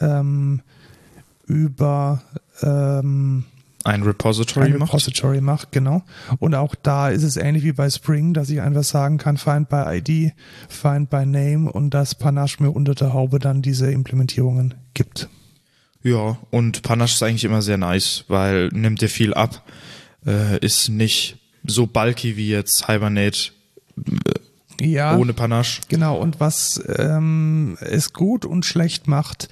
ähm, 0.00 0.62
über 1.46 2.22
ähm, 2.62 3.44
ein 3.84 4.02
Repository 4.02 4.66
ein 4.66 4.78
macht. 4.78 4.90
Repository 4.90 5.40
macht, 5.40 5.72
genau. 5.72 6.02
Und 6.38 6.54
auch 6.54 6.74
da 6.74 7.08
ist 7.08 7.22
es 7.22 7.36
ähnlich 7.36 7.64
wie 7.64 7.72
bei 7.72 7.88
Spring, 7.88 8.34
dass 8.34 8.50
ich 8.50 8.60
einfach 8.60 8.84
sagen 8.84 9.18
kann, 9.18 9.36
find 9.36 9.68
by 9.68 9.84
ID, 9.86 10.32
find 10.68 11.08
by 11.10 11.24
name 11.24 11.70
und 11.70 11.90
dass 11.90 12.14
Panache 12.14 12.62
mir 12.62 12.70
unter 12.70 12.94
der 12.94 13.12
Haube 13.12 13.38
dann 13.38 13.62
diese 13.62 13.90
Implementierungen 13.90 14.74
gibt. 14.94 15.28
Ja, 16.02 16.38
und 16.50 16.82
Panache 16.82 17.14
ist 17.14 17.22
eigentlich 17.22 17.44
immer 17.44 17.62
sehr 17.62 17.76
nice, 17.76 18.24
weil 18.28 18.68
nimmt 18.68 19.00
dir 19.02 19.08
viel 19.08 19.34
ab, 19.34 19.62
äh, 20.26 20.58
ist 20.64 20.88
nicht 20.88 21.36
so 21.66 21.86
bulky 21.86 22.36
wie 22.36 22.50
jetzt 22.50 22.86
Hibernate. 22.86 23.52
Äh, 23.96 24.40
ja, 24.80 25.16
ohne 25.16 25.34
Panache. 25.34 25.82
Genau, 25.88 26.16
und 26.16 26.40
was 26.40 26.82
ähm, 26.96 27.76
es 27.80 28.14
gut 28.14 28.46
und 28.46 28.64
schlecht 28.64 29.08
macht, 29.08 29.48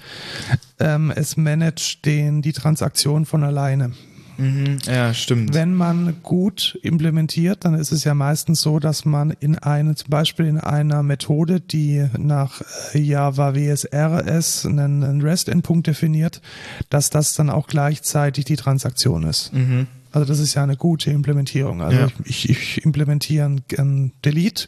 ähm, 0.79 1.11
es 1.15 1.37
managt 1.37 2.05
den, 2.05 2.41
die 2.41 2.53
Transaktion 2.53 3.25
von 3.25 3.43
alleine. 3.43 3.91
Mhm, 4.39 4.77
ja, 4.85 5.13
stimmt. 5.13 5.53
Wenn 5.53 5.73
man 5.73 6.15
gut 6.23 6.79
implementiert, 6.81 7.65
dann 7.65 7.73
ist 7.73 7.91
es 7.91 8.05
ja 8.05 8.13
meistens 8.13 8.61
so, 8.61 8.79
dass 8.79 9.03
man 9.03 9.31
in 9.31 9.57
eine, 9.57 9.95
zum 9.95 10.09
Beispiel 10.09 10.45
in 10.45 10.57
einer 10.57 11.03
Methode, 11.03 11.59
die 11.59 12.07
nach 12.17 12.61
äh, 12.93 12.99
Java 12.99 13.53
WSRS 13.53 14.65
einen, 14.65 15.03
einen 15.03 15.21
REST-Endpunkt 15.21 15.87
definiert, 15.87 16.41
dass 16.89 17.09
das 17.09 17.33
dann 17.33 17.49
auch 17.49 17.67
gleichzeitig 17.67 18.45
die 18.45 18.55
Transaktion 18.55 19.23
ist. 19.23 19.53
Mhm. 19.53 19.87
Also 20.11 20.25
das 20.25 20.39
ist 20.39 20.53
ja 20.55 20.63
eine 20.63 20.75
gute 20.75 21.11
Implementierung. 21.11 21.81
Also 21.81 21.99
ja. 21.99 22.07
ich, 22.23 22.49
ich 22.49 22.85
implementiere 22.85 23.45
ein, 23.77 24.11
Delete 24.25 24.67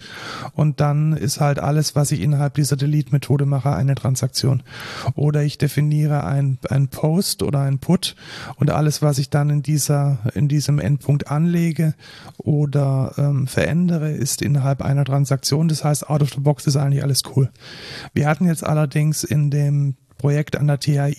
und 0.53 0.79
dann 0.79 1.13
ist 1.13 1.39
halt 1.39 1.59
alles, 1.59 1.95
was 1.95 2.11
ich 2.11 2.21
innerhalb 2.21 2.53
dieser 2.53 2.75
Delete-Methode 2.75 3.45
mache, 3.45 3.73
eine 3.73 3.95
Transaktion. 3.95 4.63
Oder 5.15 5.43
ich 5.43 5.57
definiere 5.57 6.23
ein, 6.23 6.57
ein 6.69 6.87
Post 6.87 7.43
oder 7.43 7.61
ein 7.61 7.79
Put 7.79 8.15
und 8.55 8.69
alles, 8.69 9.01
was 9.01 9.17
ich 9.17 9.29
dann 9.29 9.49
in 9.49 9.63
dieser 9.63 10.19
in 10.33 10.47
diesem 10.47 10.79
Endpunkt 10.79 11.29
anlege 11.29 11.93
oder 12.37 13.13
ähm, 13.17 13.47
verändere, 13.47 14.11
ist 14.11 14.41
innerhalb 14.41 14.81
einer 14.81 15.05
Transaktion. 15.05 15.67
Das 15.67 15.83
heißt, 15.83 16.09
out 16.09 16.21
of 16.21 16.31
the 16.33 16.39
box 16.39 16.67
ist 16.67 16.75
eigentlich 16.75 17.03
alles 17.03 17.21
cool. 17.35 17.49
Wir 18.13 18.27
hatten 18.27 18.45
jetzt 18.45 18.65
allerdings 18.65 19.23
in 19.23 19.49
dem 19.49 19.95
Projekt 20.21 20.55
an 20.55 20.67
der 20.67 20.79
THI, 20.79 21.15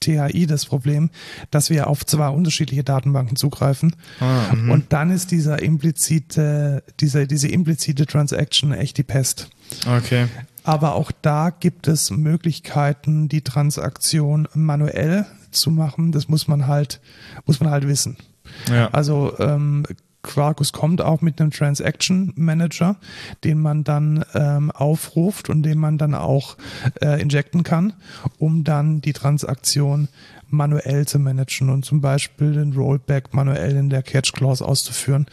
THI 0.00 0.46
das 0.46 0.64
Problem, 0.64 1.10
dass 1.50 1.68
wir 1.68 1.86
auf 1.86 2.04
zwei 2.06 2.28
unterschiedliche 2.28 2.82
Datenbanken 2.82 3.36
zugreifen. 3.36 3.94
Ah, 4.20 4.54
mhm. 4.54 4.70
und 4.70 4.92
dann 4.92 5.10
ist 5.10 5.30
dieser 5.30 5.62
implizite, 5.62 6.82
diese, 6.98 7.26
diese 7.26 7.48
implizite 7.48 8.06
Transaction 8.06 8.72
echt 8.72 8.96
die 8.96 9.02
Pest. 9.02 9.50
Okay. 9.86 10.28
Aber 10.64 10.94
auch 10.94 11.12
da 11.22 11.50
gibt 11.50 11.88
es 11.88 12.10
Möglichkeiten, 12.10 13.28
die 13.28 13.42
Transaktion 13.42 14.48
manuell 14.54 15.26
zu 15.50 15.70
machen. 15.70 16.10
Das 16.10 16.28
muss 16.28 16.48
man 16.48 16.66
halt, 16.66 17.00
muss 17.44 17.60
man 17.60 17.70
halt 17.70 17.86
wissen. 17.86 18.16
Ja. 18.70 18.88
Also 18.88 19.34
ähm, 19.38 19.84
Quarkus 20.22 20.72
kommt 20.72 21.00
auch 21.00 21.20
mit 21.20 21.40
einem 21.40 21.50
Transaction 21.50 22.32
Manager, 22.36 22.96
den 23.44 23.60
man 23.60 23.84
dann 23.84 24.24
ähm, 24.34 24.70
aufruft 24.70 25.48
und 25.48 25.62
den 25.62 25.78
man 25.78 25.96
dann 25.96 26.14
auch 26.14 26.56
äh, 27.00 27.20
injecten 27.20 27.62
kann, 27.62 27.92
um 28.38 28.64
dann 28.64 29.00
die 29.00 29.12
Transaktion 29.12 30.08
manuell 30.48 31.06
zu 31.06 31.18
managen 31.18 31.70
und 31.70 31.84
zum 31.84 32.00
Beispiel 32.00 32.52
den 32.52 32.72
Rollback 32.72 33.34
manuell 33.34 33.76
in 33.76 33.90
der 33.90 34.02
Catch 34.02 34.32
Clause 34.32 34.64
auszuführen. 34.64 35.26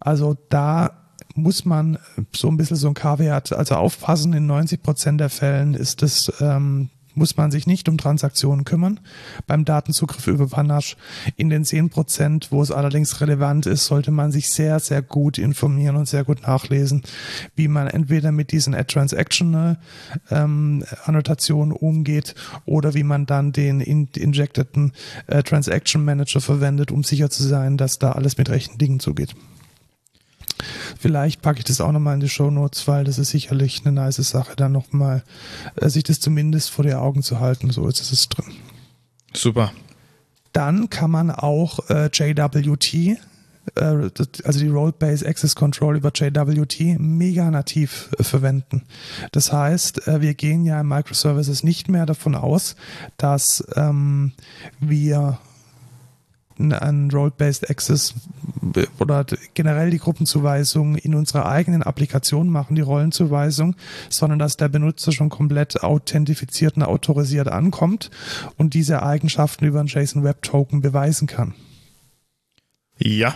Also 0.00 0.36
da 0.48 0.90
muss 1.34 1.64
man 1.64 1.98
so 2.34 2.48
ein 2.48 2.56
bisschen 2.56 2.76
so 2.76 2.88
ein 2.88 2.94
K-Wert, 2.94 3.52
also 3.52 3.76
aufpassen, 3.76 4.32
in 4.32 4.46
90 4.46 4.82
Prozent 4.82 5.20
der 5.20 5.30
Fällen 5.30 5.74
ist 5.74 6.02
es 6.02 6.32
ähm, 6.40 6.90
muss 7.16 7.36
man 7.36 7.50
sich 7.50 7.66
nicht 7.66 7.88
um 7.88 7.98
Transaktionen 7.98 8.64
kümmern 8.64 9.00
beim 9.46 9.64
Datenzugriff 9.64 10.26
über 10.26 10.46
Panache. 10.46 10.96
In 11.36 11.48
den 11.48 11.64
10 11.64 11.90
Prozent, 11.90 12.48
wo 12.50 12.62
es 12.62 12.70
allerdings 12.70 13.20
relevant 13.20 13.66
ist, 13.66 13.86
sollte 13.86 14.10
man 14.10 14.32
sich 14.32 14.50
sehr, 14.50 14.78
sehr 14.80 15.02
gut 15.02 15.38
informieren 15.38 15.96
und 15.96 16.08
sehr 16.08 16.24
gut 16.24 16.42
nachlesen, 16.42 17.02
wie 17.54 17.68
man 17.68 17.88
entweder 17.88 18.32
mit 18.32 18.52
diesen 18.52 18.74
Add-Transactional 18.74 19.78
ähm, 20.30 20.84
Annotationen 21.04 21.72
umgeht 21.72 22.34
oder 22.64 22.94
wie 22.94 23.02
man 23.02 23.26
dann 23.26 23.52
den 23.52 23.80
in, 23.80 24.08
injecteten 24.14 24.92
äh, 25.26 25.42
Transaction 25.42 26.04
Manager 26.04 26.40
verwendet, 26.40 26.90
um 26.90 27.02
sicher 27.02 27.30
zu 27.30 27.42
sein, 27.42 27.76
dass 27.76 27.98
da 27.98 28.12
alles 28.12 28.36
mit 28.36 28.48
rechten 28.50 28.78
Dingen 28.78 29.00
zugeht. 29.00 29.34
Vielleicht 30.98 31.42
packe 31.42 31.58
ich 31.58 31.64
das 31.64 31.80
auch 31.80 31.92
nochmal 31.92 32.14
in 32.14 32.20
die 32.20 32.28
Show 32.28 32.50
Notes, 32.50 32.86
weil 32.88 33.04
das 33.04 33.18
ist 33.18 33.30
sicherlich 33.30 33.82
eine 33.84 33.92
nice 33.92 34.16
Sache, 34.16 34.56
dann 34.56 34.72
nochmal 34.72 35.22
äh, 35.76 35.88
sich 35.88 36.04
das 36.04 36.20
zumindest 36.20 36.70
vor 36.70 36.84
die 36.84 36.94
Augen 36.94 37.22
zu 37.22 37.40
halten. 37.40 37.70
So 37.70 37.86
ist 37.88 38.12
es 38.12 38.28
drin. 38.28 38.52
Super. 39.34 39.72
Dann 40.52 40.88
kann 40.88 41.10
man 41.10 41.30
auch 41.30 41.90
äh, 41.90 42.08
JWT 42.12 43.18
äh, 43.74 44.10
also 44.44 44.58
die 44.60 44.68
Role-Based 44.68 45.26
Access 45.26 45.54
Control 45.54 45.96
über 45.96 46.10
JWT 46.14 46.98
mega 46.98 47.50
nativ 47.50 48.10
äh, 48.18 48.22
verwenden. 48.22 48.82
Das 49.32 49.52
heißt, 49.52 50.06
äh, 50.06 50.20
wir 50.20 50.34
gehen 50.34 50.64
ja 50.64 50.80
in 50.80 50.88
Microservices 50.88 51.64
nicht 51.64 51.88
mehr 51.88 52.06
davon 52.06 52.34
aus, 52.34 52.76
dass 53.16 53.66
ähm, 53.74 54.32
wir 54.80 55.38
an 56.58 57.10
Role-Based 57.10 57.70
Access 57.70 58.14
oder 58.98 59.24
generell 59.54 59.90
die 59.90 59.98
Gruppenzuweisung 59.98 60.96
in 60.96 61.14
unserer 61.14 61.46
eigenen 61.46 61.82
Applikation 61.82 62.48
machen, 62.48 62.74
die 62.74 62.82
Rollenzuweisung, 62.82 63.76
sondern 64.08 64.38
dass 64.38 64.56
der 64.56 64.68
Benutzer 64.68 65.12
schon 65.12 65.28
komplett 65.28 65.82
authentifiziert 65.82 66.76
und 66.76 66.82
autorisiert 66.82 67.48
ankommt 67.48 68.10
und 68.56 68.74
diese 68.74 69.02
Eigenschaften 69.02 69.64
über 69.66 69.80
einen 69.80 69.88
JSON 69.88 70.24
Web 70.24 70.42
Token 70.42 70.80
beweisen 70.80 71.26
kann. 71.26 71.54
Ja. 72.98 73.34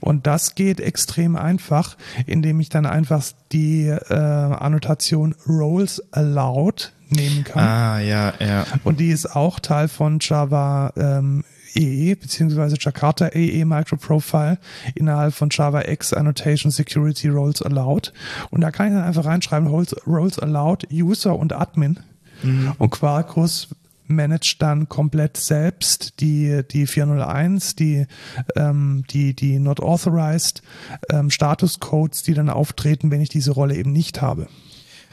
Und 0.00 0.26
das 0.26 0.56
geht 0.56 0.80
extrem 0.80 1.36
einfach, 1.36 1.96
indem 2.26 2.58
ich 2.58 2.68
dann 2.68 2.86
einfach 2.86 3.24
die 3.52 3.86
äh, 3.86 4.14
Annotation 4.14 5.34
Roles 5.46 6.02
Allowed 6.12 6.92
nehmen 7.10 7.44
kann. 7.44 7.62
Ah, 7.62 8.00
ja, 8.00 8.34
ja. 8.40 8.66
Und 8.82 8.98
die 8.98 9.10
ist 9.10 9.36
auch 9.36 9.60
Teil 9.60 9.86
von 9.86 10.18
Java 10.20 10.92
ähm, 10.96 11.44
EE 11.74 12.14
beziehungsweise 12.14 12.76
Jakarta 12.78 13.28
EE 13.28 13.64
Microprofile 13.64 14.58
innerhalb 14.94 15.34
von 15.34 15.48
Java 15.50 15.82
X 15.82 16.12
Annotation 16.12 16.70
Security 16.70 17.28
Roles 17.28 17.62
Allowed. 17.62 18.12
Und 18.50 18.60
da 18.60 18.70
kann 18.70 18.88
ich 18.88 18.94
dann 18.94 19.04
einfach 19.04 19.24
reinschreiben, 19.24 19.68
Roles, 19.68 19.94
Roles 20.06 20.38
Allowed, 20.38 20.86
User 20.92 21.36
und 21.38 21.52
Admin. 21.52 22.00
Mhm. 22.42 22.72
Und 22.78 22.90
Quarkus 22.90 23.68
managt 24.06 24.60
dann 24.62 24.88
komplett 24.88 25.36
selbst 25.36 26.20
die, 26.20 26.62
die 26.70 26.86
401, 26.86 27.76
die, 27.76 28.06
ähm, 28.56 29.04
die, 29.10 29.34
die 29.34 29.58
Not 29.58 29.80
Authorized 29.80 30.62
ähm, 31.10 31.30
Statuscodes, 31.30 32.22
die 32.22 32.34
dann 32.34 32.50
auftreten, 32.50 33.10
wenn 33.10 33.20
ich 33.20 33.28
diese 33.28 33.52
Rolle 33.52 33.76
eben 33.76 33.92
nicht 33.92 34.20
habe. 34.20 34.48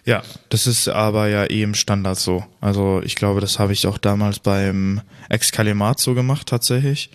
Ja, 0.09 0.23
das 0.49 0.65
ist 0.65 0.87
aber 0.87 1.27
ja 1.27 1.45
eh 1.45 1.61
im 1.61 1.75
Standard 1.75 2.17
so. 2.17 2.43
Also 2.61 2.99
ich 3.03 3.15
glaube, 3.15 3.41
das 3.41 3.59
habe 3.59 3.73
ich 3.73 3.85
auch 3.85 3.99
damals 3.99 4.39
beim 4.39 5.01
Excalimat 5.29 5.99
so 5.99 6.15
gemacht 6.15 6.47
tatsächlich. 6.47 7.11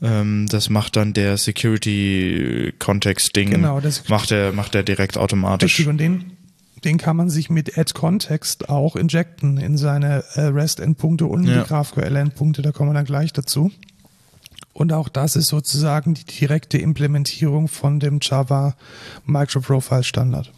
Ähm, 0.00 0.46
das 0.48 0.70
macht 0.70 0.96
dann 0.96 1.12
der 1.12 1.36
Security-Context-Ding. 1.36 3.50
Genau, 3.50 3.78
das 3.78 4.08
macht 4.08 4.30
er 4.30 4.52
macht 4.52 4.74
er 4.74 4.84
direkt 4.84 5.18
automatisch. 5.18 5.72
Richtig, 5.72 5.88
und 5.88 5.98
den, 5.98 6.38
den 6.82 6.96
kann 6.96 7.14
man 7.14 7.28
sich 7.28 7.50
mit 7.50 7.76
Add 7.76 7.92
Context 7.92 8.70
auch 8.70 8.96
injecten 8.96 9.58
in 9.58 9.76
seine 9.76 10.24
äh, 10.32 10.46
REST-Endpunkte 10.46 11.26
und 11.26 11.44
ja. 11.44 11.60
die 11.60 11.68
GraphQL-Endpunkte. 11.68 12.62
Da 12.62 12.72
kommen 12.72 12.88
wir 12.88 12.94
dann 12.94 13.04
gleich 13.04 13.34
dazu. 13.34 13.70
Und 14.72 14.94
auch 14.94 15.10
das 15.10 15.36
ist 15.36 15.48
sozusagen 15.48 16.14
die 16.14 16.24
direkte 16.24 16.78
Implementierung 16.78 17.68
von 17.68 18.00
dem 18.00 18.20
Java 18.22 18.76
Microprofile 19.26 20.04
Standard. 20.04 20.50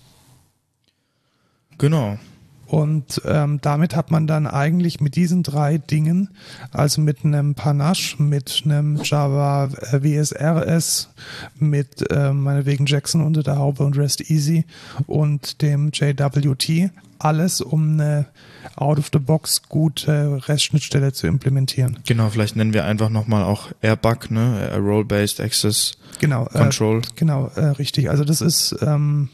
Genau. 1.78 2.18
Und 2.66 3.22
ähm, 3.24 3.60
damit 3.62 3.94
hat 3.94 4.10
man 4.10 4.26
dann 4.26 4.46
eigentlich 4.46 5.00
mit 5.00 5.14
diesen 5.14 5.44
drei 5.44 5.78
Dingen, 5.78 6.30
also 6.72 7.00
mit 7.00 7.24
einem 7.24 7.54
Panache, 7.54 8.20
mit 8.20 8.62
einem 8.64 9.00
Java 9.02 9.66
äh, 9.92 10.02
WSRS, 10.02 11.10
mit 11.58 12.10
äh, 12.10 12.32
meinetwegen 12.32 12.86
Jackson 12.86 13.22
unter 13.24 13.44
der 13.44 13.58
Haube 13.58 13.84
und 13.84 13.96
REST 13.96 14.30
Easy 14.30 14.64
und 15.06 15.62
dem 15.62 15.90
JWT, 15.92 16.90
alles 17.20 17.60
um 17.60 17.92
eine 17.92 18.26
out-of-the-box 18.74 19.62
gute 19.68 20.40
REST-Schnittstelle 20.48 21.12
zu 21.12 21.28
implementieren. 21.28 22.00
Genau, 22.04 22.28
vielleicht 22.30 22.56
nennen 22.56 22.74
wir 22.74 22.84
einfach 22.84 23.10
nochmal 23.10 23.44
auch 23.44 23.68
Airbug, 23.80 24.30
ne? 24.32 24.72
Role-Based 24.76 25.40
Access 25.40 25.92
genau, 26.18 26.46
äh, 26.46 26.58
Control. 26.58 26.98
Äh, 26.98 27.02
genau, 27.14 27.46
äh, 27.54 27.66
richtig. 27.66 28.10
Also 28.10 28.24
das 28.24 28.40
ist 28.40 28.76
ähm, 28.82 29.28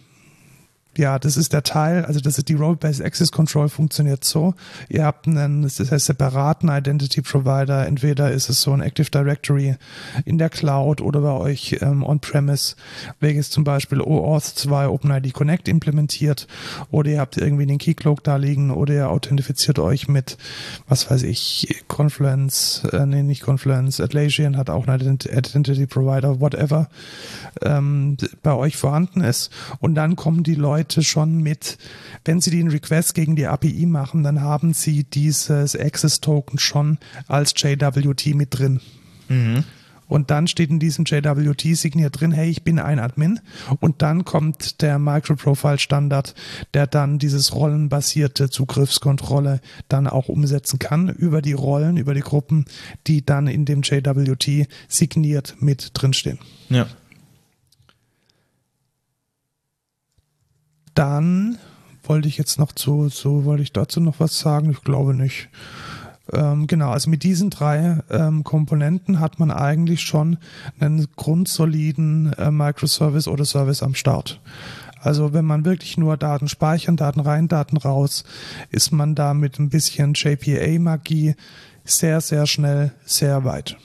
ja, 0.96 1.18
das 1.18 1.36
ist 1.36 1.52
der 1.52 1.62
Teil, 1.62 2.04
also 2.04 2.20
das 2.20 2.36
ist 2.38 2.48
die 2.48 2.54
Role-Based 2.54 3.02
Access 3.02 3.32
Control 3.32 3.68
funktioniert 3.68 4.24
so. 4.24 4.54
Ihr 4.88 5.04
habt 5.04 5.26
einen 5.26 5.62
das 5.62 5.90
heißt, 5.90 6.06
separaten 6.06 6.68
Identity 6.68 7.22
Provider. 7.22 7.86
Entweder 7.86 8.30
ist 8.30 8.48
es 8.50 8.60
so 8.60 8.72
ein 8.72 8.80
Active 8.80 9.10
Directory 9.10 9.76
in 10.24 10.38
der 10.38 10.50
Cloud 10.50 11.00
oder 11.00 11.20
bei 11.20 11.32
euch 11.32 11.78
ähm, 11.80 12.02
on-premise, 12.02 12.76
welches 13.20 13.50
zum 13.50 13.64
Beispiel 13.64 14.00
OAuth 14.00 14.44
2 14.44 14.88
OpenID 14.88 15.32
Connect 15.32 15.68
implementiert. 15.68 16.46
Oder 16.90 17.10
ihr 17.12 17.20
habt 17.20 17.38
irgendwie 17.38 17.66
den 17.66 17.78
Keycloak 17.78 18.22
da 18.22 18.36
liegen 18.36 18.70
oder 18.70 18.94
ihr 18.94 19.10
authentifiziert 19.10 19.78
euch 19.78 20.08
mit, 20.08 20.36
was 20.88 21.10
weiß 21.10 21.22
ich, 21.22 21.82
Confluence, 21.88 22.82
äh, 22.92 23.06
nee, 23.06 23.22
nicht 23.22 23.42
Confluence, 23.42 24.00
Atlassian 24.00 24.56
hat 24.56 24.68
auch 24.68 24.86
einen 24.86 25.18
Identity 25.24 25.86
Provider, 25.86 26.40
whatever, 26.40 26.88
ähm, 27.62 28.16
bei 28.42 28.52
euch 28.52 28.76
vorhanden 28.76 29.22
ist. 29.22 29.50
Und 29.80 29.94
dann 29.94 30.16
kommen 30.16 30.42
die 30.42 30.54
Leute 30.54 30.81
heute 30.82 31.04
schon 31.04 31.40
mit, 31.40 31.78
wenn 32.24 32.40
Sie 32.40 32.50
den 32.50 32.68
Request 32.68 33.14
gegen 33.14 33.36
die 33.36 33.46
API 33.46 33.86
machen, 33.86 34.24
dann 34.24 34.40
haben 34.40 34.74
Sie 34.74 35.04
dieses 35.04 35.76
Access 35.76 36.20
Token 36.20 36.58
schon 36.58 36.98
als 37.28 37.54
JWT 37.56 38.34
mit 38.34 38.58
drin. 38.58 38.80
Mhm. 39.28 39.62
Und 40.08 40.30
dann 40.32 40.48
steht 40.48 40.70
in 40.70 40.80
diesem 40.80 41.04
JWT 41.04 41.76
signiert 41.76 42.20
drin, 42.20 42.32
hey, 42.32 42.50
ich 42.50 42.64
bin 42.64 42.80
ein 42.80 42.98
Admin. 42.98 43.38
Und 43.78 44.02
dann 44.02 44.24
kommt 44.24 44.82
der 44.82 44.98
Microprofile 44.98 45.78
Standard, 45.78 46.34
der 46.74 46.88
dann 46.88 47.20
dieses 47.20 47.54
rollenbasierte 47.54 48.50
Zugriffskontrolle 48.50 49.60
dann 49.88 50.08
auch 50.08 50.28
umsetzen 50.28 50.80
kann 50.80 51.08
über 51.08 51.42
die 51.42 51.54
Rollen, 51.54 51.96
über 51.96 52.12
die 52.12 52.20
Gruppen, 52.20 52.64
die 53.06 53.24
dann 53.24 53.46
in 53.46 53.64
dem 53.64 53.82
JWT 53.82 54.66
signiert 54.88 55.54
mit 55.60 55.92
drinstehen. 55.94 56.40
Ja. 56.68 56.88
Dann 60.94 61.58
wollte 62.04 62.28
ich 62.28 62.38
jetzt 62.38 62.58
noch 62.58 62.72
zu, 62.72 63.08
so 63.08 63.44
wollte 63.44 63.62
ich 63.62 63.72
dazu 63.72 64.00
noch 64.00 64.20
was 64.20 64.38
sagen? 64.38 64.70
Ich 64.70 64.82
glaube 64.82 65.14
nicht. 65.14 65.48
Ähm, 66.32 66.66
genau, 66.66 66.90
also 66.90 67.10
mit 67.10 67.22
diesen 67.24 67.50
drei 67.50 67.98
ähm, 68.10 68.44
Komponenten 68.44 69.20
hat 69.20 69.38
man 69.38 69.50
eigentlich 69.50 70.02
schon 70.02 70.38
einen 70.78 71.06
grundsoliden 71.16 72.32
äh, 72.34 72.50
Microservice 72.50 73.28
oder 73.28 73.44
Service 73.44 73.82
am 73.82 73.94
Start. 73.94 74.40
Also 75.00 75.32
wenn 75.32 75.44
man 75.44 75.64
wirklich 75.64 75.98
nur 75.98 76.16
Daten 76.16 76.48
speichern, 76.48 76.96
Daten 76.96 77.20
rein, 77.20 77.48
Daten 77.48 77.76
raus, 77.76 78.24
ist 78.70 78.92
man 78.92 79.16
da 79.16 79.34
mit 79.34 79.58
ein 79.58 79.68
bisschen 79.68 80.14
JPA-Magie 80.14 81.34
sehr, 81.84 82.20
sehr 82.20 82.46
schnell, 82.46 82.92
sehr 83.04 83.44
weit. 83.44 83.76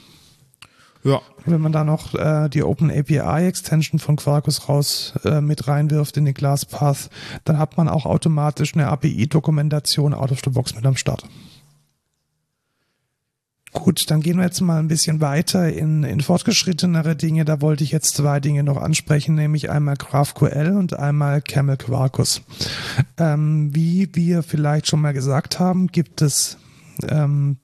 Ja. 1.02 1.20
Wenn 1.50 1.60
man 1.60 1.72
da 1.72 1.84
noch 1.84 2.14
äh, 2.14 2.48
die 2.48 2.62
Open 2.62 2.90
API 2.90 3.46
Extension 3.46 3.98
von 3.98 4.16
Quarkus 4.16 4.68
raus 4.68 5.14
äh, 5.24 5.40
mit 5.40 5.68
reinwirft 5.68 6.16
in 6.16 6.24
den 6.24 6.34
Glasspath, 6.34 7.10
dann 7.44 7.58
hat 7.58 7.76
man 7.76 7.88
auch 7.88 8.06
automatisch 8.06 8.74
eine 8.74 8.88
API-Dokumentation 8.88 10.14
out 10.14 10.32
of 10.32 10.40
the 10.44 10.50
box 10.50 10.74
mit 10.74 10.84
am 10.86 10.96
Start. 10.96 11.24
Gut, 13.72 14.10
dann 14.10 14.20
gehen 14.20 14.38
wir 14.38 14.44
jetzt 14.44 14.60
mal 14.60 14.78
ein 14.78 14.88
bisschen 14.88 15.20
weiter 15.20 15.70
in, 15.70 16.02
in 16.02 16.20
fortgeschrittenere 16.20 17.16
Dinge. 17.16 17.44
Da 17.44 17.60
wollte 17.60 17.84
ich 17.84 17.92
jetzt 17.92 18.16
zwei 18.16 18.40
Dinge 18.40 18.64
noch 18.64 18.78
ansprechen, 18.78 19.34
nämlich 19.34 19.70
einmal 19.70 19.96
GraphQL 19.96 20.74
und 20.76 20.98
einmal 20.98 21.42
Camel 21.42 21.76
Quarkus. 21.76 22.42
Ähm, 23.18 23.74
wie 23.74 24.08
wir 24.14 24.42
vielleicht 24.42 24.86
schon 24.86 25.00
mal 25.00 25.12
gesagt 25.12 25.60
haben, 25.60 25.88
gibt 25.88 26.22
es 26.22 26.56
ähm, 27.08 27.58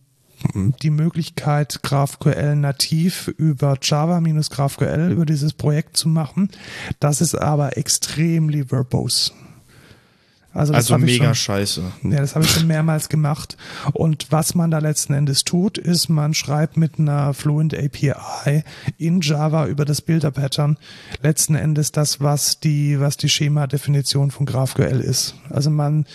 die 0.54 0.90
Möglichkeit, 0.90 1.80
GraphQL 1.82 2.56
nativ 2.56 3.28
über 3.28 3.78
Java-GraphQL 3.80 5.12
über 5.12 5.26
dieses 5.26 5.52
Projekt 5.52 5.96
zu 5.96 6.08
machen. 6.08 6.50
Das 7.00 7.20
ist 7.20 7.34
aber 7.34 7.76
extrem 7.76 8.48
verbose. 8.68 9.32
Also, 10.54 10.72
also 10.72 10.98
mega 10.98 11.26
schon, 11.26 11.34
scheiße. 11.34 11.82
Ja, 12.04 12.20
das 12.20 12.36
habe 12.36 12.44
ich 12.44 12.50
schon 12.52 12.68
mehrmals 12.68 13.08
gemacht. 13.08 13.56
Und 13.92 14.28
was 14.30 14.54
man 14.54 14.70
da 14.70 14.78
letzten 14.78 15.12
Endes 15.12 15.42
tut, 15.42 15.78
ist, 15.78 16.08
man 16.08 16.32
schreibt 16.32 16.76
mit 16.76 17.00
einer 17.00 17.34
Fluent 17.34 17.74
API 17.74 18.62
in 18.96 19.20
Java 19.20 19.66
über 19.66 19.84
das 19.84 20.00
Builder-Pattern 20.00 20.78
letzten 21.22 21.56
Endes 21.56 21.90
das, 21.90 22.20
was 22.20 22.60
die, 22.60 23.00
was 23.00 23.16
die 23.16 23.28
Schema-Definition 23.28 24.30
von 24.30 24.46
GraphQL 24.46 25.00
ist. 25.00 25.34
Also 25.50 25.70
man 25.70 26.06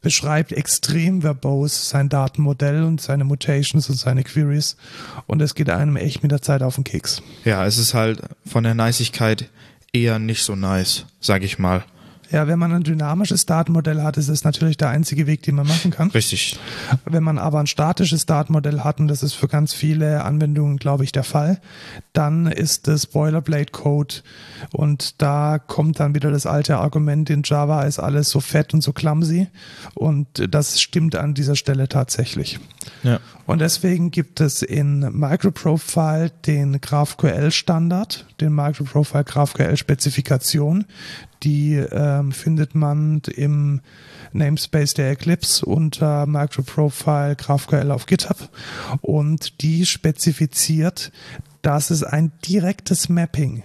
beschreibt 0.00 0.52
extrem 0.52 1.22
verbose 1.22 1.74
sein 1.74 2.08
Datenmodell 2.08 2.84
und 2.84 3.00
seine 3.00 3.24
Mutations 3.24 3.90
und 3.90 3.96
seine 3.96 4.22
Queries. 4.22 4.76
Und 5.26 5.42
es 5.42 5.56
geht 5.56 5.70
einem 5.70 5.96
echt 5.96 6.22
mit 6.22 6.30
der 6.30 6.40
Zeit 6.40 6.62
auf 6.62 6.76
den 6.76 6.84
Keks. 6.84 7.20
Ja, 7.44 7.66
es 7.66 7.78
ist 7.78 7.94
halt 7.94 8.22
von 8.46 8.62
der 8.62 8.74
Niceigkeit 8.74 9.50
eher 9.92 10.20
nicht 10.20 10.44
so 10.44 10.54
nice, 10.54 11.06
sag 11.20 11.42
ich 11.42 11.58
mal. 11.58 11.84
Ja, 12.30 12.46
wenn 12.46 12.58
man 12.58 12.72
ein 12.72 12.82
dynamisches 12.82 13.46
Datenmodell 13.46 14.02
hat, 14.02 14.18
ist 14.18 14.28
es 14.28 14.44
natürlich 14.44 14.76
der 14.76 14.90
einzige 14.90 15.26
Weg, 15.26 15.42
den 15.42 15.54
man 15.54 15.66
machen 15.66 15.90
kann. 15.90 16.10
Richtig. 16.10 16.58
Wenn 17.06 17.22
man 17.22 17.38
aber 17.38 17.58
ein 17.60 17.66
statisches 17.66 18.26
Datenmodell 18.26 18.80
hat, 18.80 19.00
und 19.00 19.08
das 19.08 19.22
ist 19.22 19.32
für 19.34 19.48
ganz 19.48 19.72
viele 19.72 20.24
Anwendungen, 20.24 20.76
glaube 20.76 21.04
ich, 21.04 21.12
der 21.12 21.24
Fall, 21.24 21.60
dann 22.12 22.46
ist 22.46 22.86
das 22.86 23.06
Boilerplate 23.06 23.72
Code 23.72 24.16
und 24.72 25.22
da 25.22 25.58
kommt 25.58 26.00
dann 26.00 26.14
wieder 26.14 26.30
das 26.30 26.44
alte 26.44 26.76
Argument, 26.78 27.30
in 27.30 27.42
Java 27.44 27.84
ist 27.84 27.98
alles 27.98 28.28
so 28.28 28.40
fett 28.40 28.74
und 28.74 28.82
so 28.82 28.92
clumsy 28.92 29.48
und 29.94 30.26
das 30.52 30.80
stimmt 30.80 31.16
an 31.16 31.34
dieser 31.34 31.56
Stelle 31.56 31.88
tatsächlich. 31.88 32.60
Ja. 33.02 33.20
Und 33.46 33.60
deswegen 33.60 34.10
gibt 34.10 34.40
es 34.40 34.60
in 34.62 35.00
Microprofile 35.00 36.30
den 36.44 36.80
GraphQL-Standard, 36.80 38.26
den 38.40 38.54
Microprofile 38.54 39.24
GraphQL-Spezifikation, 39.24 40.84
die 41.42 41.74
ähm, 41.74 42.32
findet 42.32 42.74
man 42.74 43.22
im 43.34 43.80
Namespace 44.32 44.94
der 44.94 45.10
Eclipse 45.10 45.64
unter 45.64 46.26
Microprofile 46.26 47.36
GraphQL 47.36 47.90
auf 47.90 48.06
GitHub 48.06 48.48
und 49.00 49.62
die 49.62 49.86
spezifiziert, 49.86 51.12
dass 51.62 51.90
es 51.90 52.02
ein 52.02 52.32
direktes 52.46 53.08
Mapping 53.08 53.62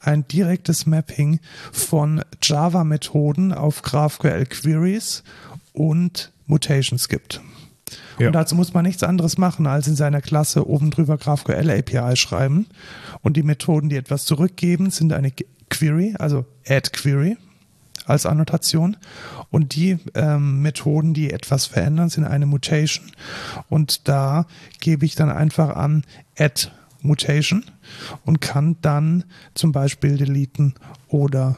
ein 0.00 0.26
direktes 0.26 0.86
Mapping 0.86 1.40
von 1.72 2.22
Java-Methoden 2.42 3.52
auf 3.52 3.82
GraphQL 3.82 4.46
Queries 4.46 5.22
und 5.72 6.32
Mutations 6.46 7.08
gibt. 7.08 7.40
Ja. 8.18 8.28
Und 8.28 8.32
dazu 8.34 8.54
muss 8.54 8.74
man 8.74 8.84
nichts 8.84 9.02
anderes 9.02 9.38
machen, 9.38 9.66
als 9.66 9.88
in 9.88 9.96
seiner 9.96 10.20
Klasse 10.20 10.68
oben 10.68 10.90
drüber 10.90 11.16
GraphQL 11.16 11.70
API 11.70 12.16
schreiben. 12.16 12.66
Und 13.22 13.36
die 13.36 13.42
Methoden, 13.42 13.88
die 13.88 13.96
etwas 13.96 14.24
zurückgeben, 14.24 14.90
sind 14.90 15.12
eine 15.12 15.32
Query, 15.80 16.14
also 16.18 16.44
Add 16.68 16.90
Query 16.90 17.36
als 18.06 18.26
Annotation. 18.26 18.96
Und 19.50 19.74
die 19.74 19.98
ähm, 20.14 20.62
Methoden, 20.62 21.14
die 21.14 21.32
etwas 21.32 21.66
verändern, 21.66 22.08
sind 22.08 22.24
eine 22.24 22.46
Mutation. 22.46 23.10
Und 23.68 24.08
da 24.08 24.46
gebe 24.80 25.06
ich 25.06 25.14
dann 25.14 25.30
einfach 25.30 25.74
an 25.74 26.04
Add 26.38 26.68
Mutation 27.02 27.64
und 28.26 28.42
kann 28.42 28.76
dann 28.82 29.24
zum 29.54 29.72
Beispiel 29.72 30.18
deleten 30.18 30.74
oder 31.08 31.56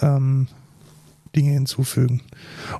ähm, 0.00 0.46
Dinge 1.34 1.50
hinzufügen. 1.50 2.22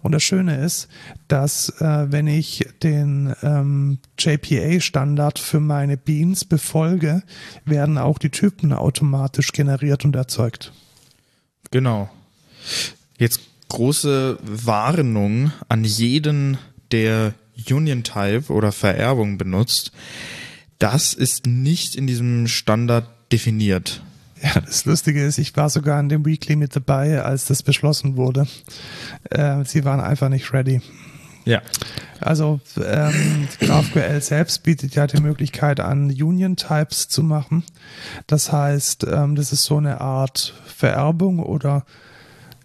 Und 0.02 0.12
das 0.12 0.22
Schöne 0.22 0.56
ist, 0.64 0.88
dass 1.28 1.70
äh, 1.80 2.12
wenn 2.12 2.28
ich 2.28 2.68
den 2.82 3.34
ähm, 3.42 3.98
JPA-Standard 4.18 5.38
für 5.38 5.60
meine 5.60 5.96
Beans 5.96 6.44
befolge, 6.44 7.22
werden 7.64 7.98
auch 7.98 8.18
die 8.18 8.30
Typen 8.30 8.72
automatisch 8.72 9.52
generiert 9.52 10.04
und 10.04 10.14
erzeugt. 10.16 10.72
Genau. 11.74 12.09
Jetzt 13.18 13.40
große 13.68 14.38
Warnung 14.40 15.51
an 15.68 15.82
jeden, 15.82 16.56
der 16.92 17.34
Union 17.68 18.05
Type 18.05 18.52
oder 18.52 18.70
Vererbung 18.70 19.38
benutzt. 19.38 19.90
Das 20.78 21.14
ist 21.14 21.46
nicht 21.46 21.96
in 21.96 22.06
diesem 22.06 22.46
Standard 22.46 23.09
definiert. 23.32 24.05
Ja, 24.40 24.60
das 24.60 24.84
Lustige 24.84 25.24
ist, 25.24 25.38
ich 25.38 25.56
war 25.56 25.68
sogar 25.68 25.98
in 25.98 26.09
dem 26.09 26.24
Weekly 26.24 26.55
mit 26.55 26.76
dabei, 26.76 27.20
als 27.22 27.46
das 27.46 27.64
beschlossen 27.64 28.16
wurde. 28.16 28.46
Äh, 29.30 29.64
sie 29.64 29.84
waren 29.84 29.98
einfach 29.98 30.28
nicht 30.28 30.52
ready. 30.52 30.80
Ja. 31.44 31.62
Also 32.20 32.60
ähm, 32.82 33.48
GraphQL 33.60 34.20
selbst 34.22 34.62
bietet 34.62 34.94
ja 34.94 35.06
die 35.06 35.20
Möglichkeit 35.20 35.80
an, 35.80 36.10
Union-Types 36.10 37.08
zu 37.08 37.22
machen. 37.22 37.64
Das 38.26 38.50
heißt, 38.50 39.06
ähm, 39.10 39.34
das 39.34 39.52
ist 39.52 39.64
so 39.64 39.76
eine 39.76 40.00
Art 40.00 40.54
Vererbung 40.64 41.40
oder 41.40 41.84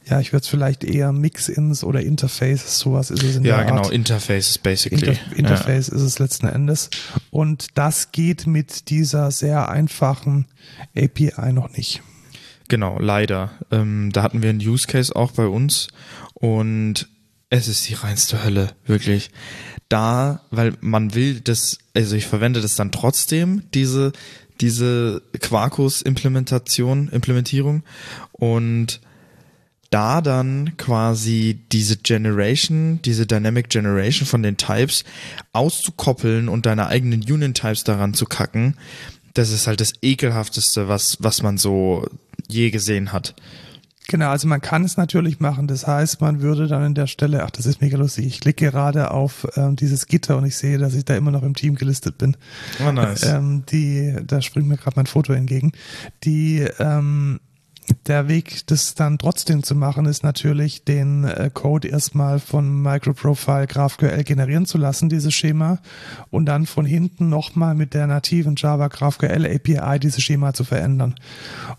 ja, 0.10 0.20
ich 0.20 0.34
würde 0.34 0.42
es 0.44 0.48
vielleicht 0.48 0.84
eher 0.84 1.12
Mix-Ins 1.12 1.84
oder 1.84 2.02
Interfaces, 2.02 2.80
sowas 2.80 3.12
ist 3.12 3.22
es 3.22 3.36
in 3.36 3.46
ja, 3.46 3.58
der 3.58 3.66
genau, 3.66 3.84
Art. 3.84 3.92
Interfaces 3.92 4.58
basically. 4.58 5.06
Inter 5.08 5.36
Interface 5.36 5.90
ja. 5.90 5.96
ist 5.96 6.02
es 6.02 6.20
letzten 6.20 6.48
Endes. 6.48 6.90
Und 7.30 7.78
das 7.78 8.12
geht 8.12 8.48
mit 8.48 8.90
dieser 8.90 9.30
sehr 9.30 9.70
einfachen 9.70 10.48
API 10.98 11.54
noch 11.54 11.70
nicht. 11.76 12.02
Genau, 12.70 12.98
leider. 13.00 13.52
Ähm, 13.72 14.10
da 14.12 14.24
hatten 14.24 14.42
wir 14.42 14.50
einen 14.50 14.60
Use 14.60 14.88
Case 14.88 15.16
auch 15.16 15.32
bei 15.32 15.46
uns 15.46 15.90
und 16.34 17.08
es 17.50 17.68
ist 17.68 17.88
die 17.90 17.96
reinste 17.96 18.44
Hölle, 18.44 18.76
wirklich. 18.86 19.32
Da, 19.88 20.42
weil 20.52 20.74
man 20.82 21.16
will 21.16 21.40
das, 21.40 21.80
also 21.96 22.16
ich 22.16 22.28
verwende 22.28 22.62
das 22.62 22.76
dann 22.76 22.92
trotzdem, 22.92 23.64
diese, 23.74 24.12
diese 24.62 25.22
Quarkus-Implementation, 25.40 27.10
Implementierung 27.10 27.84
und 28.32 29.02
da 29.90 30.22
dann 30.22 30.78
quasi 30.78 31.60
diese 31.72 31.98
Generation, 31.98 33.02
diese 33.04 33.26
Dynamic 33.26 33.70
Generation 33.70 34.28
von 34.28 34.44
den 34.44 34.58
Types 34.58 35.04
auszukoppeln 35.52 36.48
und 36.48 36.68
deine 36.68 36.88
eigenen 36.88 37.22
Union 37.22 37.56
Types 37.56 37.84
daran 37.84 38.14
zu 38.14 38.26
kacken, 38.26 38.76
das 39.34 39.50
ist 39.50 39.66
halt 39.66 39.82
das 39.82 39.94
ekelhafteste, 40.04 40.88
was, 40.88 41.18
was 41.22 41.42
man 41.42 41.58
so 41.58 42.08
je 42.48 42.70
gesehen 42.70 43.12
hat. 43.12 43.34
Genau, 44.10 44.32
also 44.32 44.48
man 44.48 44.60
kann 44.60 44.84
es 44.84 44.98
natürlich 44.98 45.40
machen. 45.40 45.68
Das 45.68 45.86
heißt, 45.86 46.20
man 46.20 46.42
würde 46.42 46.66
dann 46.66 46.84
in 46.84 46.96
der 46.96 47.06
Stelle, 47.06 47.44
ach, 47.44 47.52
das 47.52 47.68
ist 47.68 47.80
mega 47.80 47.96
lustig. 47.96 48.26
Ich 48.26 48.40
klicke 48.40 48.72
gerade 48.72 49.12
auf 49.12 49.48
ähm, 49.56 49.76
dieses 49.76 50.08
Gitter 50.08 50.36
und 50.38 50.46
ich 50.46 50.58
sehe, 50.58 50.80
dass 50.80 50.96
ich 50.96 51.06
da 51.06 51.16
immer 51.16 51.30
noch 51.30 51.44
im 51.44 51.54
Team 51.54 51.76
gelistet 51.76 52.18
bin. 52.18 52.36
Oh, 52.86 52.92
nice. 52.92 53.24
Ähm, 53.30 53.64
die, 53.70 54.16
da 54.26 54.42
springt 54.42 54.68
mir 54.68 54.78
gerade 54.78 54.96
mein 54.96 55.06
Foto 55.06 55.34
entgegen. 55.34 55.74
Die 56.24 56.66
ähm, 56.80 57.40
der 58.08 58.28
Weg, 58.28 58.66
das 58.66 58.96
dann 58.96 59.20
trotzdem 59.20 59.62
zu 59.62 59.76
machen, 59.76 60.06
ist 60.06 60.24
natürlich, 60.24 60.84
den 60.84 61.26
äh, 61.26 61.52
Code 61.54 61.88
erstmal 61.90 62.40
von 62.40 62.82
Microprofile 62.82 63.68
GraphQL 63.68 64.24
generieren 64.24 64.66
zu 64.66 64.80
lassen, 64.80 65.10
dieses 65.10 65.36
Schema, 65.36 65.80
und 66.32 66.48
dann 66.48 66.66
von 66.66 66.86
hinten 66.86 67.30
nochmal 67.30 67.76
mit 67.76 67.94
der 67.94 68.08
nativen 68.08 68.56
Java 68.58 68.88
GraphQL 68.88 69.46
API 69.46 70.00
dieses 70.00 70.24
Schema 70.24 70.54
zu 70.54 70.64
verändern. 70.64 71.16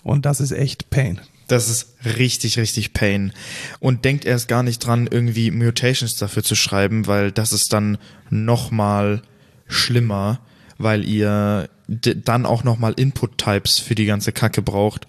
Und 0.05 0.27
das 0.27 0.40
ist 0.40 0.52
echt 0.52 0.90
Pain. 0.90 1.20
Das 1.51 1.68
ist 1.68 1.97
richtig, 2.05 2.59
richtig 2.59 2.93
Pain. 2.93 3.32
Und 3.81 4.05
denkt 4.05 4.24
erst 4.24 4.47
gar 4.47 4.62
nicht 4.62 4.78
dran, 4.78 5.09
irgendwie 5.10 5.51
Mutations 5.51 6.14
dafür 6.14 6.44
zu 6.44 6.55
schreiben, 6.55 7.09
weil 7.09 7.32
das 7.32 7.52
ist 7.52 7.72
dann 7.72 7.98
nochmal 8.31 9.22
schlimmer, 9.66 10.39
weil 10.78 11.05
ihr 11.05 11.68
dann 11.89 12.47
auch 12.47 12.62
nochmal 12.62 12.93
Input-Types 12.93 13.81
für 13.81 13.97
die 13.97 14.06
ganze 14.06 14.31
Kacke 14.31 14.62
braucht. 14.62 15.09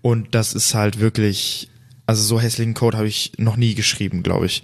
Und 0.00 0.32
das 0.36 0.54
ist 0.54 0.74
halt 0.74 1.00
wirklich, 1.00 1.68
also 2.06 2.22
so 2.22 2.40
hässlichen 2.40 2.74
Code 2.74 2.96
habe 2.96 3.08
ich 3.08 3.32
noch 3.36 3.56
nie 3.56 3.74
geschrieben, 3.74 4.22
glaube 4.22 4.46
ich. 4.46 4.62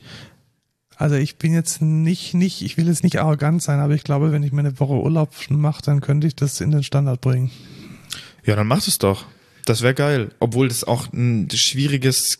Also 0.96 1.16
ich 1.16 1.38
bin 1.38 1.52
jetzt 1.52 1.82
nicht, 1.82 2.34
nicht, 2.34 2.62
ich 2.62 2.76
will 2.76 2.86
jetzt 2.86 3.02
nicht 3.02 3.18
arrogant 3.18 3.64
sein, 3.64 3.80
aber 3.80 3.94
ich 3.94 4.04
glaube, 4.04 4.30
wenn 4.30 4.44
ich 4.44 4.52
mir 4.52 4.60
eine 4.60 4.78
Woche 4.78 4.94
Urlaub 4.94 5.34
mache, 5.48 5.82
dann 5.82 6.00
könnte 6.00 6.28
ich 6.28 6.36
das 6.36 6.60
in 6.60 6.70
den 6.70 6.84
Standard 6.84 7.20
bringen. 7.20 7.50
Ja, 8.44 8.54
dann 8.54 8.68
mach 8.68 8.86
es 8.86 8.98
doch. 8.98 9.26
Das 9.66 9.82
wäre 9.82 9.94
geil. 9.94 10.30
Obwohl 10.38 10.68
das 10.68 10.84
auch 10.84 11.12
ein 11.12 11.48
schwieriges 11.52 12.38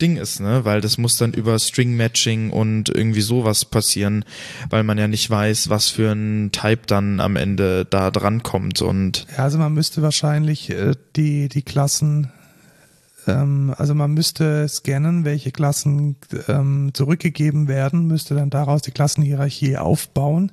Ding 0.00 0.16
ist, 0.16 0.40
ne? 0.40 0.64
Weil 0.64 0.80
das 0.80 0.96
muss 0.96 1.16
dann 1.16 1.32
über 1.32 1.58
String 1.58 1.96
Matching 1.96 2.50
und 2.50 2.88
irgendwie 2.88 3.20
sowas 3.20 3.64
passieren, 3.64 4.24
weil 4.70 4.84
man 4.84 4.96
ja 4.96 5.08
nicht 5.08 5.28
weiß, 5.28 5.68
was 5.70 5.88
für 5.88 6.12
ein 6.12 6.50
Type 6.52 6.86
dann 6.86 7.18
am 7.20 7.36
Ende 7.36 7.84
da 7.84 8.10
dran 8.10 8.42
kommt 8.42 8.80
und. 8.80 9.26
Ja, 9.36 9.44
also 9.44 9.58
man 9.58 9.74
müsste 9.74 10.02
wahrscheinlich 10.02 10.70
äh, 10.70 10.94
die, 11.16 11.48
die 11.48 11.62
Klassen 11.62 12.32
ähm, 13.26 13.74
also 13.76 13.94
man 13.94 14.14
müsste 14.14 14.68
scannen, 14.68 15.24
welche 15.24 15.50
Klassen 15.50 16.16
ähm, 16.46 16.90
zurückgegeben 16.94 17.66
werden, 17.66 18.06
müsste 18.06 18.36
dann 18.36 18.50
daraus 18.50 18.82
die 18.82 18.92
Klassenhierarchie 18.92 19.76
aufbauen 19.76 20.52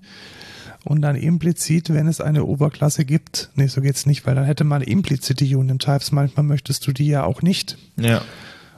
und 0.86 1.02
dann 1.02 1.16
implizit, 1.16 1.92
wenn 1.92 2.08
es 2.08 2.22
eine 2.22 2.46
Oberklasse 2.46 3.06
gibt, 3.06 3.50
nee, 3.56 3.68
so 3.68 3.82
geht's 3.82 4.06
nicht, 4.06 4.26
weil 4.26 4.36
dann 4.36 4.46
hätte 4.46 4.64
man 4.64 4.82
implizite 4.82 5.44
Union 5.44 5.80
Types. 5.80 6.12
Manchmal 6.12 6.46
möchtest 6.46 6.86
du 6.86 6.94
die 6.94 7.08
ja 7.08 7.24
auch 7.24 7.42
nicht. 7.42 7.78
Ja. 7.98 8.22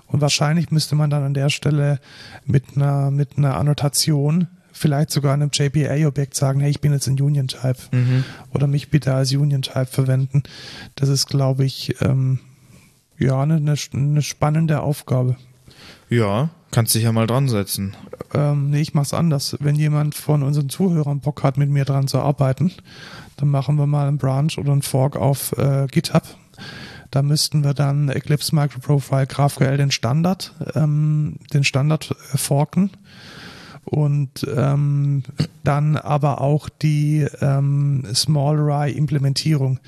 Und 0.08 0.22
wahrscheinlich 0.22 0.72
müsste 0.72 0.96
man 0.96 1.10
dann 1.10 1.24
an 1.24 1.34
der 1.34 1.50
Stelle 1.50 2.00
mit 2.46 2.64
einer, 2.76 3.12
mit 3.12 3.38
einer 3.38 3.58
Annotation 3.58 4.48
vielleicht 4.72 5.12
sogar 5.12 5.34
einem 5.34 5.50
JPA-Objekt 5.52 6.36
sagen, 6.36 6.62
hey, 6.62 6.70
ich 6.70 6.80
bin 6.80 6.94
jetzt 6.94 7.08
ein 7.08 7.20
Union-Type 7.20 7.78
mhm. 7.92 8.24
oder 8.54 8.68
mich 8.68 8.90
bitte 8.90 9.14
als 9.14 9.34
Union-Type 9.34 9.88
verwenden. 9.88 10.44
Das 10.96 11.10
ist, 11.10 11.28
glaube 11.28 11.66
ich, 11.66 12.02
ähm, 12.02 12.40
ja, 13.18 13.42
eine, 13.42 13.76
eine 13.94 14.22
spannende 14.22 14.82
Aufgabe. 14.82 15.36
Ja, 16.10 16.52
kannst 16.72 16.96
dich 16.96 17.04
ja 17.04 17.12
mal 17.12 17.28
dran 17.28 17.50
setzen. 17.50 17.96
Ähm, 18.34 18.70
nee, 18.70 18.82
ich 18.82 18.94
mach's 18.94 19.14
anders. 19.14 19.58
Wenn 19.60 19.76
jemand 19.76 20.16
von 20.16 20.44
unseren 20.44 20.70
Zuhörern 20.70 21.20
Bock 21.20 21.44
hat, 21.44 21.58
mit 21.58 21.70
mir 21.70 21.86
dran 21.86 22.08
zu 22.08 22.20
arbeiten, 22.20 22.72
dann 23.38 23.50
machen 23.50 23.78
wir 23.78 23.88
mal 23.88 24.08
einen 24.08 24.18
Branch 24.18 24.52
oder 24.58 24.72
einen 24.72 24.82
Fork 24.82 25.16
auf 25.16 25.58
äh, 25.58 25.88
GitHub. 25.90 26.24
Da 27.12 27.22
müssten 27.22 27.64
wir 27.64 27.74
dann 27.74 28.10
Eclipse 28.10 28.54
Microprofile 28.54 29.28
GraphQL 29.28 29.78
den 29.78 29.92
Standard, 29.92 30.54
ähm, 30.76 31.38
den 31.54 31.64
Standard 31.64 32.12
äh, 32.34 32.38
forken 32.38 32.92
und 33.86 34.46
ähm, 34.54 35.24
dann 35.64 35.96
aber 35.96 36.42
auch 36.42 36.68
die 36.68 37.26
ähm, 37.40 38.04
Small 38.14 38.58
Rye 38.58 38.92
Implementierung, 38.92 39.80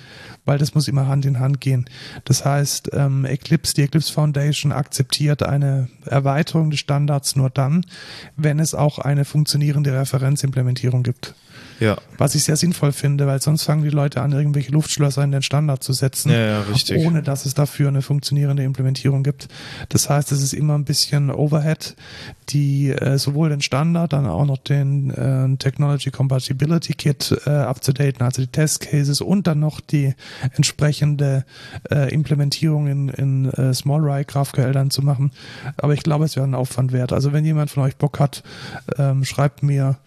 weil 0.50 0.58
das 0.58 0.74
muss 0.74 0.88
immer 0.88 1.08
Hand 1.08 1.28
in 1.28 1.40
Hand 1.40 1.62
gehen. 1.62 1.86
Das 2.26 2.44
heißt, 2.44 2.90
ähm, 2.94 3.24
Eclipse, 3.24 3.76
die 3.76 3.84
Eclipse 3.84 4.12
Foundation 4.12 4.72
akzeptiert 4.72 5.44
eine 5.44 5.90
Erweiterung 6.06 6.72
des 6.72 6.80
Standards 6.80 7.36
nur 7.36 7.52
dann, 7.52 7.86
wenn 8.36 8.58
es 8.58 8.74
auch 8.74 8.98
eine 8.98 9.26
funktionierende 9.26 9.94
Referenzimplementierung 9.94 11.04
gibt. 11.04 11.36
Ja. 11.80 11.98
Was 12.18 12.36
ich 12.36 12.44
sehr 12.44 12.58
sinnvoll 12.58 12.92
finde, 12.92 13.28
weil 13.28 13.42
sonst 13.42 13.64
fangen 13.64 13.84
die 13.84 13.90
Leute 13.90 14.22
an, 14.22 14.32
irgendwelche 14.32 14.72
Luftschlösser 14.72 15.24
in 15.24 15.32
den 15.32 15.42
Standard 15.42 15.84
zu 15.84 15.94
setzen, 15.94 16.32
ja, 16.32 16.46
ja, 16.46 16.62
richtig. 16.62 17.06
ohne 17.06 17.24
dass 17.24 17.46
es 17.46 17.54
dafür 17.54 17.88
eine 17.88 18.02
funktionierende 18.02 18.64
Implementierung 18.64 19.24
gibt. 19.24 19.48
Das 19.90 20.10
heißt, 20.10 20.32
es 20.32 20.42
ist 20.42 20.54
immer 20.54 20.78
ein 20.78 20.86
bisschen 20.86 21.32
Overhead, 21.32 21.96
die 22.50 22.90
äh, 22.90 23.18
sowohl 23.18 23.50
den 23.50 23.62
Standard, 23.62 24.14
dann 24.14 24.26
auch 24.26 24.46
noch 24.46 24.58
den 24.58 25.12
äh, 25.12 25.58
Technology 25.58 26.12
Compatibility 26.12 26.94
Kit 26.94 27.36
äh, 27.46 27.50
up-to-date, 27.50 28.22
also 28.22 28.42
die 28.42 28.48
Test 28.48 28.82
Cases 28.82 29.22
und 29.22 29.48
dann 29.48 29.60
noch 29.60 29.80
die 29.80 30.14
entsprechende 30.56 31.46
äh, 31.90 32.14
Implementierung 32.14 32.88
in, 32.88 33.10
in 33.10 33.46
äh, 33.52 33.74
Small 33.74 34.02
Rye 34.02 34.26
GraphQL 34.26 34.74
dann 34.74 34.92
zu 34.92 35.02
machen. 35.02 35.32
Aber 35.78 35.94
ich 35.94 36.04
glaube, 36.04 36.26
es 36.26 36.36
wäre 36.36 36.46
ein 36.46 36.56
Aufwand 36.56 36.92
wert. 36.92 37.14
Also 37.14 37.34
wenn 37.34 37.46
jemand 37.46 37.72
von 37.72 37.84
euch 37.84 37.96
Bock 37.96 38.20
hat, 38.20 38.44
ähm, 38.98 39.24
schreibt 39.24 39.64
mir 39.64 39.98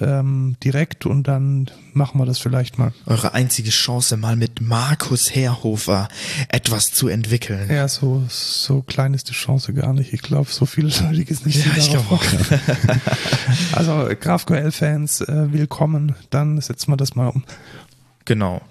ähm, 0.00 0.56
direkt 0.62 1.06
und 1.06 1.28
dann 1.28 1.70
machen 1.92 2.20
wir 2.20 2.26
das 2.26 2.38
vielleicht 2.38 2.78
mal. 2.78 2.92
Eure 3.06 3.34
einzige 3.34 3.70
Chance, 3.70 4.16
mal 4.16 4.36
mit 4.36 4.60
Markus 4.60 5.34
Herhofer 5.34 6.08
etwas 6.48 6.92
zu 6.92 7.08
entwickeln. 7.08 7.70
Ja, 7.70 7.88
so, 7.88 8.24
so 8.28 8.82
klein 8.82 9.14
ist 9.14 9.28
die 9.28 9.34
Chance 9.34 9.72
gar 9.72 9.92
nicht. 9.92 10.12
Ich 10.12 10.22
glaube, 10.22 10.50
so 10.50 10.66
vielfältig 10.66 11.30
ist 11.30 11.46
nicht. 11.46 11.64
Ja, 11.64 11.72
ich 11.76 11.90
glaube 11.90 12.04
Also 13.72 14.08
GraphQL-Fans, 14.18 15.22
äh, 15.22 15.52
willkommen. 15.52 16.14
Dann 16.30 16.60
setzen 16.60 16.90
wir 16.90 16.96
das 16.96 17.14
mal 17.14 17.28
um. 17.28 17.44
Genau. 18.24 18.62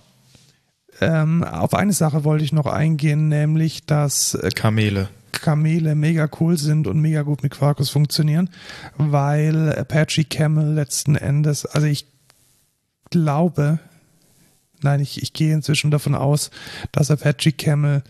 Ähm, 1.02 1.44
auf 1.44 1.74
eine 1.74 1.94
Sache 1.94 2.24
wollte 2.24 2.44
ich 2.44 2.54
noch 2.54 2.68
eingehen, 2.68 3.28
nämlich 3.28 3.86
dass 3.86 4.36
äh, 4.36 4.50
Kamele. 4.50 5.10
Kamele 5.42 5.96
mega 5.96 6.30
cool 6.40 6.58
sind 6.58 6.88
und 6.88 7.00
mega 7.00 7.24
gut 7.24 7.44
mit 7.44 7.52
Quarkus 7.52 7.90
funktionieren, 7.90 8.50
weil 8.98 9.74
Apache 9.78 10.24
Camel 10.24 10.74
letzten 10.74 11.16
Endes, 11.16 11.66
also 11.66 11.88
ich 11.88 12.08
glaube, 13.10 13.80
nein, 14.82 15.00
ich, 15.00 15.22
ich 15.22 15.34
gehe 15.34 15.54
inzwischen 15.54 15.92
davon 15.92 16.16
aus, 16.16 16.52
dass 16.92 17.12
Apache 17.12 17.52
Camel 17.52 18.04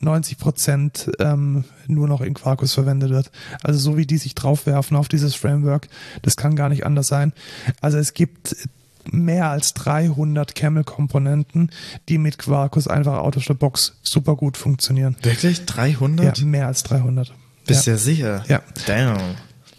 90 0.00 0.38
Prozent 0.38 1.10
ähm, 1.18 1.64
nur 1.86 2.08
noch 2.08 2.20
in 2.20 2.34
Quarkus 2.34 2.74
verwendet 2.74 3.10
wird. 3.10 3.30
Also 3.62 3.78
so 3.78 3.96
wie 3.96 4.06
die 4.06 4.18
sich 4.18 4.34
draufwerfen 4.34 4.96
auf 4.96 5.08
dieses 5.08 5.34
Framework, 5.34 5.88
das 6.22 6.36
kann 6.36 6.56
gar 6.56 6.68
nicht 6.68 6.84
anders 6.84 7.08
sein. 7.08 7.32
Also 7.80 7.98
es 7.98 8.14
gibt 8.14 8.56
mehr 9.12 9.50
als 9.50 9.74
300 9.74 10.54
Camel-Komponenten, 10.54 11.70
die 12.08 12.18
mit 12.18 12.38
Quarkus 12.38 12.88
einfach 12.88 13.18
out 13.18 13.36
of 13.36 13.44
the 13.44 13.54
box 13.54 13.98
super 14.02 14.36
gut 14.36 14.56
funktionieren. 14.56 15.16
Wirklich? 15.22 15.64
300? 15.66 16.38
Ja, 16.38 16.44
mehr 16.44 16.66
als 16.66 16.82
300. 16.84 17.32
Bist 17.66 17.86
du 17.86 17.90
ja. 17.90 17.96
ja 17.96 17.98
sicher? 17.98 18.44
Ja. 18.48 18.62
Damn. 18.86 19.36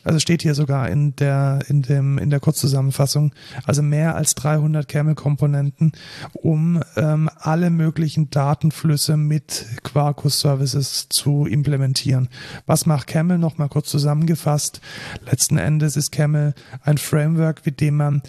Also 0.08 0.20
steht 0.20 0.42
hier 0.42 0.56
sogar 0.56 0.88
in 0.88 1.18
der, 1.18 1.60
in 1.68 1.82
dem, 1.82 2.18
in 2.18 2.30
der 2.30 2.40
Kurzzusammenfassung, 2.40 3.34
also 3.66 3.82
mehr 3.82 4.16
als 4.16 4.36
300 4.36 4.88
Camel-Komponenten, 4.88 5.92
um 6.32 6.82
ähm, 6.96 7.30
alle 7.38 7.70
möglichen 7.70 8.30
Datenflüsse 8.30 9.18
mit 9.18 9.66
Quarkus 9.84 10.40
Services 10.40 11.08
zu 11.10 11.46
implementieren. 11.46 12.30
Was 12.66 12.86
macht 12.86 13.08
Camel? 13.08 13.38
Nochmal 13.38 13.68
kurz 13.68 13.90
zusammengefasst. 13.90 14.80
Letzten 15.30 15.58
Endes 15.58 15.98
ist 15.98 16.14
Camel 16.14 16.54
ein 16.84 16.98
Framework, 16.98 17.66
mit 17.66 17.82
dem 17.82 17.98
man 17.98 18.22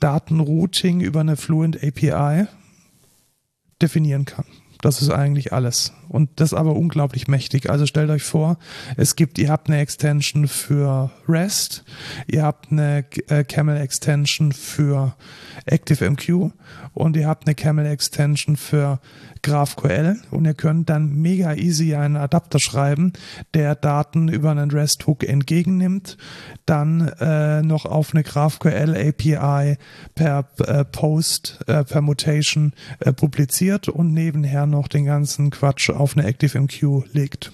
Datenrouting 0.00 1.00
über 1.00 1.20
eine 1.20 1.36
Fluent 1.36 1.82
API 1.82 2.46
definieren 3.80 4.24
kann. 4.24 4.44
Das 4.80 5.02
ist 5.02 5.10
eigentlich 5.10 5.52
alles. 5.52 5.92
Und 6.08 6.30
das 6.36 6.54
aber 6.54 6.74
unglaublich 6.74 7.28
mächtig. 7.28 7.70
Also 7.70 7.86
stellt 7.86 8.10
euch 8.10 8.22
vor, 8.22 8.58
es 8.96 9.16
gibt, 9.16 9.38
ihr 9.38 9.50
habt 9.50 9.68
eine 9.68 9.78
Extension 9.78 10.48
für 10.48 11.10
REST, 11.28 11.84
ihr 12.26 12.42
habt 12.42 12.72
eine 12.72 13.04
äh, 13.28 13.44
Camel 13.44 13.76
Extension 13.76 14.52
für 14.52 15.14
ActiveMQ 15.70 16.50
und 16.94 17.16
ihr 17.16 17.26
habt 17.26 17.46
eine 17.46 17.54
Camel 17.54 17.86
Extension 17.86 18.56
für 18.56 19.00
GraphQL 19.42 20.16
und 20.30 20.44
ihr 20.44 20.54
könnt 20.54 20.90
dann 20.90 21.14
mega 21.14 21.54
easy 21.54 21.94
einen 21.94 22.16
Adapter 22.16 22.58
schreiben, 22.58 23.12
der 23.54 23.74
Daten 23.74 24.28
über 24.28 24.50
einen 24.50 24.70
REST-Hook 24.70 25.24
entgegennimmt, 25.24 26.16
dann 26.66 27.08
äh, 27.20 27.62
noch 27.62 27.86
auf 27.86 28.14
eine 28.14 28.22
GraphQL 28.22 28.96
API 28.96 29.76
per 30.14 30.48
äh, 30.58 30.84
Post, 30.84 31.60
äh, 31.66 31.84
per 31.84 32.00
Mutation 32.00 32.72
äh, 33.00 33.12
publiziert 33.12 33.88
und 33.88 34.12
nebenher 34.12 34.66
noch 34.66 34.88
den 34.88 35.04
ganzen 35.04 35.50
Quatsch 35.50 35.90
auf 35.98 36.16
eine 36.16 36.26
ActiveMQ 36.26 37.12
legt. 37.12 37.52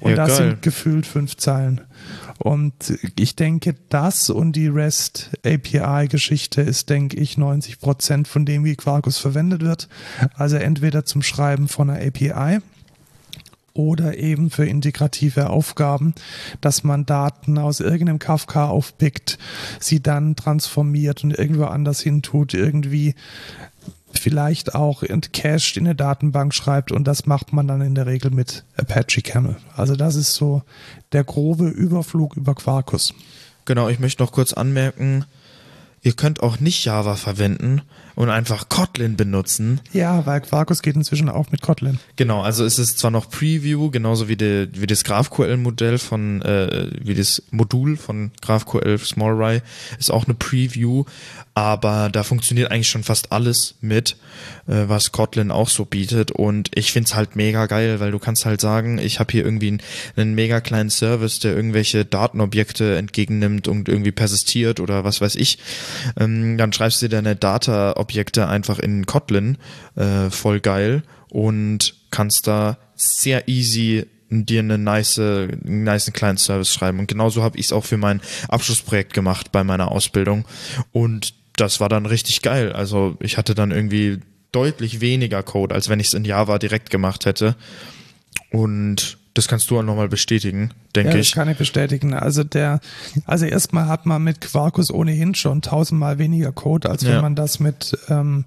Und 0.00 0.10
ja, 0.10 0.16
das 0.16 0.38
geil. 0.38 0.50
sind 0.50 0.62
gefühlt 0.62 1.06
fünf 1.06 1.36
Zeilen. 1.36 1.80
Und 2.38 2.98
ich 3.18 3.34
denke, 3.34 3.74
das 3.88 4.28
und 4.28 4.52
die 4.52 4.68
REST 4.68 5.30
API-Geschichte 5.44 6.60
ist, 6.60 6.90
denke 6.90 7.16
ich, 7.16 7.38
90 7.38 7.78
Prozent 7.80 8.28
von 8.28 8.44
dem, 8.44 8.64
wie 8.64 8.76
Quarkus 8.76 9.16
verwendet 9.16 9.62
wird. 9.62 9.88
Also 10.34 10.56
entweder 10.56 11.06
zum 11.06 11.22
Schreiben 11.22 11.66
von 11.66 11.88
einer 11.88 12.06
API 12.06 12.58
oder 13.72 14.18
eben 14.18 14.50
für 14.50 14.66
integrative 14.66 15.50
Aufgaben, 15.50 16.14
dass 16.60 16.82
man 16.82 17.06
Daten 17.06 17.58
aus 17.58 17.80
irgendeinem 17.80 18.18
Kafka 18.18 18.68
aufpickt, 18.68 19.38
sie 19.80 20.02
dann 20.02 20.36
transformiert 20.36 21.24
und 21.24 21.38
irgendwo 21.38 21.64
anders 21.64 22.00
hin 22.00 22.22
tut, 22.22 22.54
irgendwie 22.54 23.14
vielleicht 24.18 24.74
auch 24.74 25.02
entcached 25.02 25.76
in 25.76 25.86
eine 25.86 25.94
Datenbank 25.94 26.54
schreibt 26.54 26.92
und 26.92 27.04
das 27.04 27.26
macht 27.26 27.52
man 27.52 27.68
dann 27.68 27.80
in 27.80 27.94
der 27.94 28.06
Regel 28.06 28.30
mit 28.30 28.64
Apache 28.76 29.22
Camel. 29.22 29.56
Also 29.76 29.96
das 29.96 30.16
ist 30.16 30.34
so 30.34 30.62
der 31.12 31.24
grobe 31.24 31.68
Überflug 31.68 32.36
über 32.36 32.54
Quarkus. 32.54 33.14
Genau, 33.64 33.88
ich 33.88 33.98
möchte 33.98 34.22
noch 34.22 34.32
kurz 34.32 34.52
anmerken, 34.52 35.24
ihr 36.02 36.12
könnt 36.12 36.42
auch 36.42 36.60
nicht 36.60 36.84
Java 36.84 37.16
verwenden 37.16 37.82
und 38.16 38.30
einfach 38.30 38.68
Kotlin 38.68 39.16
benutzen. 39.16 39.80
Ja, 39.92 40.26
weil 40.26 40.40
Quarkus 40.40 40.82
geht 40.82 40.96
inzwischen 40.96 41.28
auch 41.28 41.52
mit 41.52 41.60
Kotlin. 41.60 42.00
Genau, 42.16 42.40
also 42.40 42.64
es 42.64 42.78
ist 42.78 42.98
zwar 42.98 43.10
noch 43.10 43.30
Preview, 43.30 43.90
genauso 43.90 44.26
wie, 44.26 44.36
de, 44.36 44.68
wie 44.72 44.86
das 44.86 45.04
GraphQL-Modell 45.04 45.98
von, 45.98 46.42
äh, 46.42 46.90
wie 47.00 47.14
das 47.14 47.42
Modul 47.50 47.96
von 47.96 48.32
GraphQL 48.40 48.98
SmallRye 48.98 49.60
ist 49.98 50.10
auch 50.10 50.24
eine 50.24 50.34
Preview, 50.34 51.04
aber 51.54 52.08
da 52.10 52.22
funktioniert 52.22 52.70
eigentlich 52.70 52.88
schon 52.88 53.04
fast 53.04 53.32
alles 53.32 53.74
mit, 53.80 54.16
äh, 54.66 54.88
was 54.88 55.12
Kotlin 55.12 55.50
auch 55.50 55.68
so 55.68 55.84
bietet 55.84 56.30
und 56.30 56.70
ich 56.74 56.92
find's 56.92 57.14
halt 57.14 57.36
mega 57.36 57.66
geil, 57.66 58.00
weil 58.00 58.12
du 58.12 58.18
kannst 58.18 58.46
halt 58.46 58.60
sagen, 58.60 58.98
ich 58.98 59.20
habe 59.20 59.32
hier 59.32 59.44
irgendwie 59.44 59.68
einen, 59.68 59.82
einen, 60.16 60.34
mega 60.34 60.60
kleinen 60.60 60.90
Service, 60.90 61.38
der 61.38 61.54
irgendwelche 61.54 62.04
Datenobjekte 62.04 62.96
entgegennimmt 62.96 63.68
und 63.68 63.88
irgendwie 63.88 64.12
persistiert 64.12 64.80
oder 64.80 65.04
was 65.04 65.20
weiß 65.20 65.36
ich. 65.36 65.58
Ähm, 66.18 66.56
dann 66.56 66.72
schreibst 66.72 67.02
du 67.02 67.08
dir 67.08 67.16
deine 67.16 67.36
Data-Objekte 68.06 68.48
einfach 68.48 68.78
in 68.78 69.06
Kotlin, 69.06 69.58
äh, 69.96 70.30
voll 70.30 70.60
geil 70.60 71.02
und 71.30 71.94
kannst 72.10 72.46
da 72.46 72.78
sehr 72.94 73.48
easy 73.48 74.06
dir 74.30 74.60
eine 74.60 74.78
nice, 74.78 75.18
einen 75.18 75.84
nice 75.84 76.12
kleinen 76.12 76.38
Service 76.38 76.72
schreiben. 76.72 76.98
Und 76.98 77.08
genauso 77.08 77.42
habe 77.42 77.58
ich 77.58 77.66
es 77.66 77.72
auch 77.72 77.84
für 77.84 77.96
mein 77.96 78.20
Abschlussprojekt 78.48 79.12
gemacht 79.12 79.52
bei 79.52 79.62
meiner 79.64 79.92
Ausbildung. 79.92 80.44
Und 80.92 81.34
das 81.56 81.80
war 81.80 81.88
dann 81.88 82.06
richtig 82.06 82.42
geil. 82.42 82.72
Also 82.72 83.16
ich 83.20 83.38
hatte 83.38 83.54
dann 83.54 83.70
irgendwie 83.70 84.18
deutlich 84.52 85.00
weniger 85.00 85.42
Code, 85.42 85.74
als 85.74 85.88
wenn 85.88 86.00
ich 86.00 86.08
es 86.08 86.14
in 86.14 86.24
Java 86.24 86.58
direkt 86.58 86.90
gemacht 86.90 87.26
hätte. 87.26 87.56
Und 88.50 89.18
das 89.36 89.48
kannst 89.48 89.70
du 89.70 89.78
auch 89.78 89.82
nochmal 89.82 90.08
bestätigen, 90.08 90.70
denke 90.94 91.12
ja, 91.12 91.18
ich. 91.18 91.30
Das 91.30 91.34
kann 91.34 91.48
ich 91.48 91.58
bestätigen. 91.58 92.14
Also 92.14 92.42
der, 92.44 92.80
also 93.24 93.44
erstmal 93.44 93.86
hat 93.88 94.06
man 94.06 94.22
mit 94.22 94.40
Quarkus 94.40 94.90
ohnehin 94.90 95.34
schon 95.34 95.62
tausendmal 95.62 96.18
weniger 96.18 96.52
Code, 96.52 96.88
als 96.88 97.02
ja. 97.02 97.10
wenn 97.10 97.22
man 97.22 97.34
das 97.34 97.60
mit 97.60 97.96
ähm, 98.08 98.44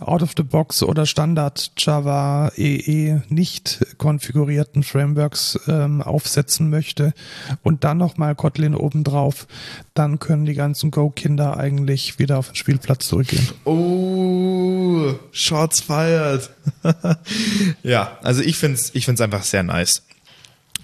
out 0.00 0.22
of 0.22 0.32
the 0.36 0.42
box 0.42 0.82
oder 0.82 1.06
Standard 1.06 1.72
Java 1.76 2.50
EE 2.56 3.20
nicht 3.28 3.84
konfigurierten 3.98 4.82
Frameworks 4.82 5.58
ähm, 5.66 6.02
aufsetzen 6.02 6.70
möchte 6.70 7.12
und 7.62 7.84
dann 7.84 7.98
nochmal 7.98 8.34
Kotlin 8.34 8.74
obendrauf, 8.74 9.46
dann 9.94 10.18
können 10.18 10.44
die 10.44 10.54
ganzen 10.54 10.90
Go-Kinder 10.90 11.56
eigentlich 11.56 12.18
wieder 12.18 12.38
auf 12.38 12.48
den 12.48 12.56
Spielplatz 12.56 13.08
zurückgehen. 13.08 13.48
Oh, 13.64 15.14
Shots 15.32 15.80
fired. 15.80 16.50
ja, 17.82 18.18
also 18.22 18.42
ich 18.42 18.56
finde 18.56 18.78
es 18.78 18.94
ich 18.94 19.04
find's 19.04 19.20
einfach 19.20 19.42
sehr 19.42 19.62
nice. 19.62 20.02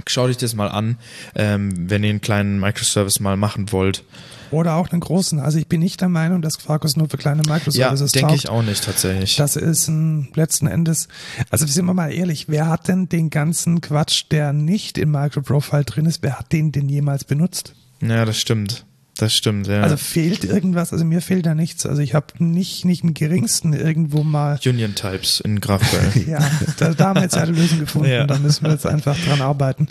Schaut 0.07 0.31
euch 0.31 0.37
das 0.37 0.55
mal 0.55 0.69
an, 0.69 0.97
ähm, 1.35 1.91
wenn 1.91 2.05
ihr 2.05 2.11
einen 2.11 2.21
kleinen 2.21 2.61
Microservice 2.61 3.21
mal 3.21 3.37
machen 3.37 3.73
wollt. 3.73 4.05
Oder 4.51 4.75
auch 4.75 4.91
einen 4.91 5.01
großen. 5.01 5.41
Also 5.41 5.59
ich 5.59 5.67
bin 5.67 5.81
nicht 5.81 6.01
der 6.01 6.09
Meinung, 6.09 6.43
dass 6.43 6.59
Quarkus 6.59 6.97
nur 6.97 7.09
für 7.09 7.17
kleine 7.17 7.43
Microservices 7.43 8.13
ja, 8.15 8.21
denke 8.21 8.35
ich 8.37 8.49
auch 8.49 8.63
nicht 8.63 8.85
tatsächlich. 8.85 9.37
Das 9.37 9.57
ist 9.57 9.89
ein 9.89 10.29
letzten 10.35 10.67
Endes, 10.67 11.09
also 11.51 11.67
sind 11.67 11.87
wir 11.87 11.95
mal 11.95 12.13
ehrlich, 12.13 12.49
wer 12.49 12.69
hat 12.69 12.89
denn 12.89 13.09
den 13.09 13.31
ganzen 13.31 13.81
Quatsch, 13.81 14.27
der 14.31 14.53
nicht 14.53 14.99
im 14.99 15.11
Microprofile 15.11 15.85
drin 15.85 16.07
ist, 16.07 16.23
wer 16.23 16.39
hat 16.39 16.53
den 16.53 16.71
denn 16.71 16.89
jemals 16.89 17.25
benutzt? 17.25 17.75
Ja, 18.01 18.25
das 18.25 18.39
stimmt. 18.39 18.85
Das 19.17 19.33
stimmt, 19.33 19.69
ja. 19.69 19.83
Also 19.83 19.97
fehlt 19.97 20.43
irgendwas, 20.43 20.93
also 20.93 21.05
mir 21.05 21.21
fehlt 21.21 21.47
da 21.47 21.55
nichts. 21.55 21.87
Also 21.87 22.03
ich 22.03 22.15
habe 22.15 22.27
nicht, 22.39 22.85
nicht 22.85 23.05
im 23.05 23.15
geringsten 23.15 23.73
irgendwo 23.73 24.25
mal. 24.25 24.59
Union 24.67 24.97
Types 24.97 25.39
in 25.39 25.61
GraphQL. 25.61 26.25
ja, 26.29 26.51
da, 26.79 26.95
da 26.95 27.09
haben 27.09 27.17
wir 27.17 27.23
jetzt 27.23 27.37
eine 27.37 27.53
Lösung 27.53 27.79
gefunden. 27.79 28.11
Ja. 28.11 28.27
Da 28.27 28.39
müssen 28.39 28.65
wir 28.65 28.73
jetzt 28.73 28.87
einfach 28.87 29.17
dran 29.17 29.41
arbeiten. 29.41 29.89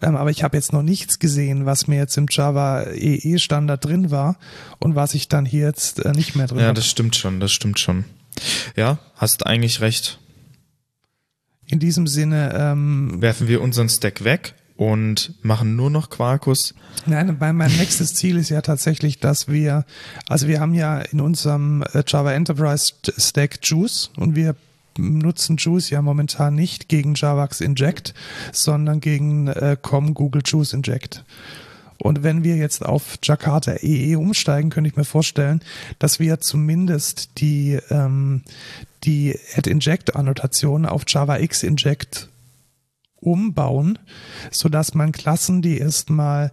Ähm, 0.00 0.16
aber 0.16 0.30
ich 0.30 0.42
habe 0.42 0.56
jetzt 0.56 0.72
noch 0.72 0.82
nichts 0.82 1.18
gesehen, 1.18 1.66
was 1.66 1.86
mir 1.86 1.98
jetzt 1.98 2.16
im 2.16 2.26
Java 2.30 2.84
EE 2.92 3.38
Standard 3.38 3.84
drin 3.84 4.10
war 4.10 4.38
und 4.78 4.94
was 4.94 5.14
ich 5.14 5.28
dann 5.28 5.44
hier 5.44 5.66
jetzt 5.66 6.02
äh, 6.02 6.12
nicht 6.12 6.34
mehr 6.34 6.46
drin 6.46 6.58
habe. 6.58 6.68
Ja, 6.68 6.72
das 6.72 6.86
stimmt 6.86 7.14
schon, 7.14 7.40
das 7.40 7.52
stimmt 7.52 7.78
schon. 7.78 8.06
Ja, 8.74 8.98
hast 9.16 9.46
eigentlich 9.46 9.82
recht. 9.82 10.18
In 11.66 11.78
diesem 11.78 12.06
Sinne 12.06 12.54
ähm, 12.54 13.20
werfen 13.20 13.48
wir 13.48 13.60
unseren 13.60 13.90
Stack 13.90 14.24
weg 14.24 14.54
und 14.82 15.34
machen 15.42 15.76
nur 15.76 15.90
noch 15.90 16.10
Quarkus. 16.10 16.74
Nein, 17.06 17.36
mein, 17.38 17.54
mein 17.54 17.70
nächstes 17.76 18.14
Ziel 18.14 18.36
ist 18.36 18.48
ja 18.48 18.62
tatsächlich, 18.62 19.20
dass 19.20 19.46
wir, 19.46 19.84
also 20.26 20.48
wir 20.48 20.58
haben 20.58 20.74
ja 20.74 20.98
in 20.98 21.20
unserem 21.20 21.84
äh, 21.92 22.02
Java 22.04 22.32
Enterprise 22.32 22.92
Stack 23.16 23.60
Juice 23.62 24.10
und 24.16 24.34
wir 24.34 24.56
nutzen 24.98 25.56
Juice 25.56 25.90
ja 25.90 26.02
momentan 26.02 26.56
nicht 26.56 26.88
gegen 26.88 27.14
Javax 27.14 27.60
Inject, 27.60 28.12
sondern 28.50 29.00
gegen 29.00 29.46
äh, 29.46 29.76
COM 29.80 30.14
Google 30.14 30.42
Juice 30.44 30.72
Inject. 30.72 31.24
Und 31.98 32.24
wenn 32.24 32.42
wir 32.42 32.56
jetzt 32.56 32.84
auf 32.84 33.18
Jakarta 33.22 33.74
EE 33.80 34.16
umsteigen, 34.16 34.70
könnte 34.70 34.90
ich 34.90 34.96
mir 34.96 35.04
vorstellen, 35.04 35.60
dass 36.00 36.18
wir 36.18 36.40
zumindest 36.40 37.40
die, 37.40 37.78
ähm, 37.90 38.42
die 39.04 39.38
Add-Inject-Annotation 39.56 40.86
auf 40.86 41.04
Java 41.06 41.38
X 41.38 41.62
Inject 41.62 42.31
umbauen, 43.22 43.98
sodass 44.50 44.94
man 44.94 45.12
Klassen, 45.12 45.62
die 45.62 45.78
erstmal 45.78 46.52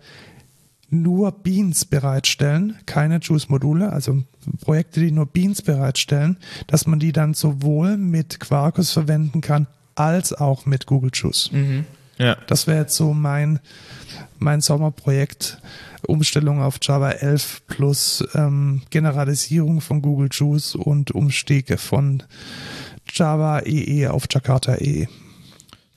nur 0.91 1.31
Beans 1.31 1.85
bereitstellen, 1.85 2.75
keine 2.85 3.19
Juice-Module, 3.19 3.91
also 3.91 4.23
Projekte, 4.61 4.99
die 4.99 5.11
nur 5.11 5.27
Beans 5.27 5.61
bereitstellen, 5.61 6.37
dass 6.67 6.87
man 6.87 6.99
die 6.99 7.11
dann 7.11 7.33
sowohl 7.33 7.97
mit 7.97 8.39
Quarkus 8.39 8.91
verwenden 8.91 9.41
kann, 9.41 9.67
als 9.95 10.33
auch 10.33 10.65
mit 10.65 10.85
Google 10.85 11.11
Juice. 11.13 11.51
Mhm. 11.51 11.85
Ja. 12.17 12.37
Das 12.47 12.67
wäre 12.67 12.79
jetzt 12.79 12.95
so 12.95 13.13
mein, 13.13 13.59
mein 14.39 14.61
Sommerprojekt. 14.61 15.59
Umstellung 16.07 16.61
auf 16.61 16.77
Java 16.81 17.11
11 17.11 17.61
plus 17.67 18.23
ähm, 18.33 18.81
Generalisierung 18.89 19.81
von 19.81 20.01
Google 20.01 20.29
Juice 20.31 20.75
und 20.75 21.11
Umstiege 21.11 21.77
von 21.77 22.23
Java 23.11 23.59
EE 23.59 24.03
e 24.03 24.07
auf 24.07 24.25
Jakarta 24.29 24.75
EE. 24.75 25.07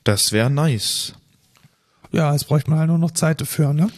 Das 0.04 0.32
wäre 0.32 0.50
nice. 0.50 1.14
Ja, 2.10 2.34
es 2.34 2.44
bräuchte 2.44 2.70
man 2.70 2.78
halt 2.78 2.88
nur 2.88 2.98
noch 2.98 3.12
Zeit 3.12 3.40
dafür, 3.40 3.72
ne? 3.72 3.88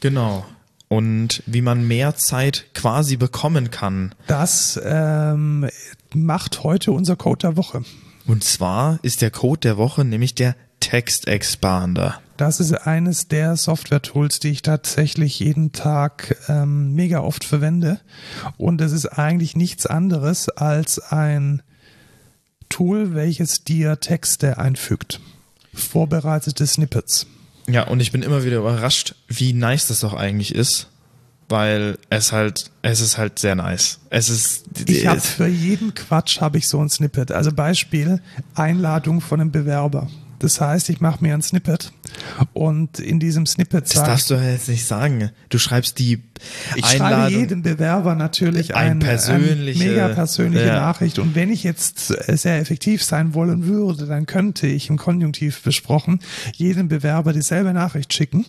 Genau. 0.00 0.44
Und 0.88 1.42
wie 1.46 1.62
man 1.62 1.86
mehr 1.86 2.16
Zeit 2.16 2.66
quasi 2.74 3.16
bekommen 3.16 3.70
kann. 3.70 4.14
Das 4.26 4.78
ähm, 4.84 5.68
macht 6.12 6.64
heute 6.64 6.92
unser 6.92 7.16
Code 7.16 7.38
der 7.38 7.56
Woche. 7.56 7.82
Und 8.26 8.44
zwar 8.44 8.98
ist 9.02 9.22
der 9.22 9.30
Code 9.30 9.60
der 9.60 9.76
Woche 9.78 10.04
nämlich 10.04 10.34
der 10.34 10.54
Text 10.80 11.28
Expander. 11.28 12.20
Das 12.36 12.60
ist 12.60 12.72
eines 12.72 13.28
der 13.28 13.56
Software-Tools, 13.56 14.40
die 14.40 14.50
ich 14.50 14.62
tatsächlich 14.62 15.38
jeden 15.38 15.72
Tag 15.72 16.36
ähm, 16.48 16.94
mega 16.94 17.20
oft 17.20 17.44
verwende. 17.44 18.00
Und 18.58 18.80
es 18.80 18.92
ist 18.92 19.06
eigentlich 19.06 19.56
nichts 19.56 19.86
anderes 19.86 20.48
als 20.48 20.98
ein 20.98 21.62
Tool, 22.68 23.14
welches 23.14 23.64
dir 23.64 24.00
Texte 24.00 24.58
einfügt 24.58 25.20
vorbereitete 25.74 26.66
Snippets. 26.66 27.26
Ja, 27.68 27.84
und 27.84 28.00
ich 28.00 28.12
bin 28.12 28.22
immer 28.22 28.44
wieder 28.44 28.58
überrascht, 28.58 29.14
wie 29.28 29.52
nice 29.52 29.86
das 29.86 30.00
doch 30.00 30.14
eigentlich 30.14 30.54
ist, 30.54 30.88
weil 31.48 31.98
es 32.10 32.32
halt, 32.32 32.70
es 32.82 33.00
ist 33.00 33.18
halt 33.18 33.38
sehr 33.38 33.54
nice. 33.54 34.00
Es 34.10 34.28
ist. 34.28 34.64
Ich 34.86 35.06
habe 35.06 35.20
für 35.20 35.46
jeden 35.46 35.94
Quatsch 35.94 36.40
habe 36.40 36.58
ich 36.58 36.66
so 36.68 36.80
ein 36.80 36.88
Snippet. 36.88 37.30
Also 37.30 37.52
Beispiel 37.52 38.20
Einladung 38.54 39.20
von 39.20 39.40
einem 39.40 39.52
Bewerber. 39.52 40.08
Das 40.38 40.60
heißt, 40.60 40.88
ich 40.88 41.00
mache 41.00 41.22
mir 41.22 41.34
ein 41.34 41.42
Snippet 41.42 41.92
und 42.52 42.98
in 42.98 43.20
diesem 43.20 43.46
Snippet 43.46 43.84
Das 43.84 44.04
darfst 44.04 44.30
du 44.30 44.34
jetzt 44.34 44.68
nicht 44.68 44.84
sagen. 44.84 45.30
Du 45.48 45.58
schreibst 45.58 45.98
die 45.98 46.22
ich 46.76 46.84
Einladung. 46.84 47.18
schreibe 47.18 47.34
jedem 47.34 47.62
Bewerber 47.62 48.14
natürlich 48.14 48.74
ein, 48.74 48.92
ein 48.92 48.98
persönliche, 48.98 49.82
eine 49.82 49.90
mega 49.90 50.08
persönliche 50.08 50.66
ja. 50.66 50.80
Nachricht. 50.80 51.18
Und 51.18 51.34
wenn 51.34 51.50
ich 51.50 51.62
jetzt 51.62 52.08
sehr 52.08 52.58
effektiv 52.58 53.02
sein 53.04 53.34
wollen 53.34 53.66
würde, 53.66 54.06
dann 54.06 54.26
könnte 54.26 54.66
ich 54.66 54.90
im 54.90 54.96
Konjunktiv 54.96 55.62
besprochen 55.62 56.20
jedem 56.54 56.88
Bewerber 56.88 57.32
dieselbe 57.32 57.72
Nachricht 57.72 58.12
schicken, 58.12 58.46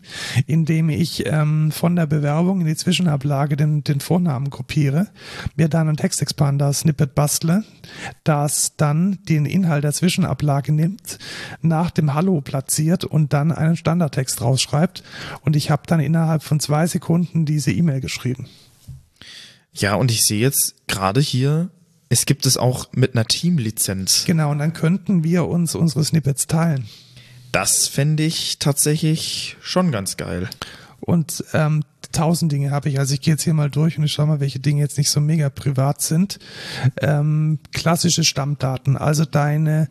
indem 0.48 0.90
ich 0.90 1.26
ähm, 1.28 1.72
von 1.72 1.96
der 1.96 2.08
Bewerbung 2.08 2.62
in 2.62 2.68
die 2.68 2.76
Zwischenablage 2.76 3.56
den, 3.56 3.84
den 3.84 4.00
Vornamen 4.00 4.50
kopiere, 4.50 5.08
mir 5.56 5.70
dann 5.70 5.90
ein 5.90 5.98
Textexpander-Snippet 5.98 7.16
bastle, 7.16 7.64
das 8.24 8.76
dann 8.76 9.20
den 9.30 9.46
Inhalt 9.46 9.84
der 9.84 9.94
Zwischenablage 9.94 10.72
nimmt, 10.72 11.20
nach 11.62 11.92
dem 11.92 12.14
Hallo 12.14 12.42
platziert 12.42 13.06
und 13.06 13.34
dann 13.34 13.52
einen 13.54 13.78
Standardtext 13.78 14.42
rausschreibt. 14.42 15.04
Und 15.42 15.56
ich 15.56 15.70
habe 15.70 15.84
dann 15.88 16.00
innerhalb 16.00 16.44
von 16.44 16.60
zwei 16.60 16.88
Sekunden 16.88 17.46
diese 17.46 17.72
E-Mail 17.72 18.02
geschrieben. 18.02 18.48
Ja, 19.74 19.96
und 19.96 20.12
ich 20.12 20.24
sehe 20.24 20.40
jetzt 20.40 20.76
gerade 20.88 21.20
hier, 21.20 21.70
es 22.10 22.26
gibt 22.26 22.46
es 22.46 22.58
auch 22.58 22.88
mit 22.92 23.16
einer 23.16 23.26
Teamlizenz. 23.26 24.26
Genau, 24.26 24.52
und 24.52 24.60
dann 24.60 24.74
könnten 24.74 25.24
wir 25.24 25.48
uns 25.48 25.74
unsere 25.74 26.04
Snippets 26.04 26.46
teilen. 26.48 26.88
Das 27.52 27.88
fände 27.88 28.24
ich 28.24 28.60
tatsächlich 28.60 29.58
schon 29.62 29.92
ganz 29.92 30.18
geil. 30.18 30.50
Und 31.00 31.44
ähm, 31.54 31.84
tausend 32.14 32.52
Dinge 32.52 32.72
habe 32.72 32.90
ich. 32.90 33.00
Also 33.00 33.14
ich 33.14 33.22
gehe 33.22 33.34
jetzt 33.34 33.44
hier 33.44 33.54
mal 33.54 33.70
durch 33.70 33.98
und 33.98 34.06
ich 34.06 34.14
schaue 34.14 34.28
mal, 34.28 34.40
welche 34.40 34.60
Dinge 34.60 34.82
jetzt 34.82 34.98
nicht 34.98 35.10
so 35.10 35.20
mega 35.20 35.50
privat 35.50 36.02
sind. 36.02 36.40
Ähm, 37.02 37.60
klassische 37.74 38.24
Stammdaten, 38.24 38.96
also 38.96 39.26
deine, 39.26 39.90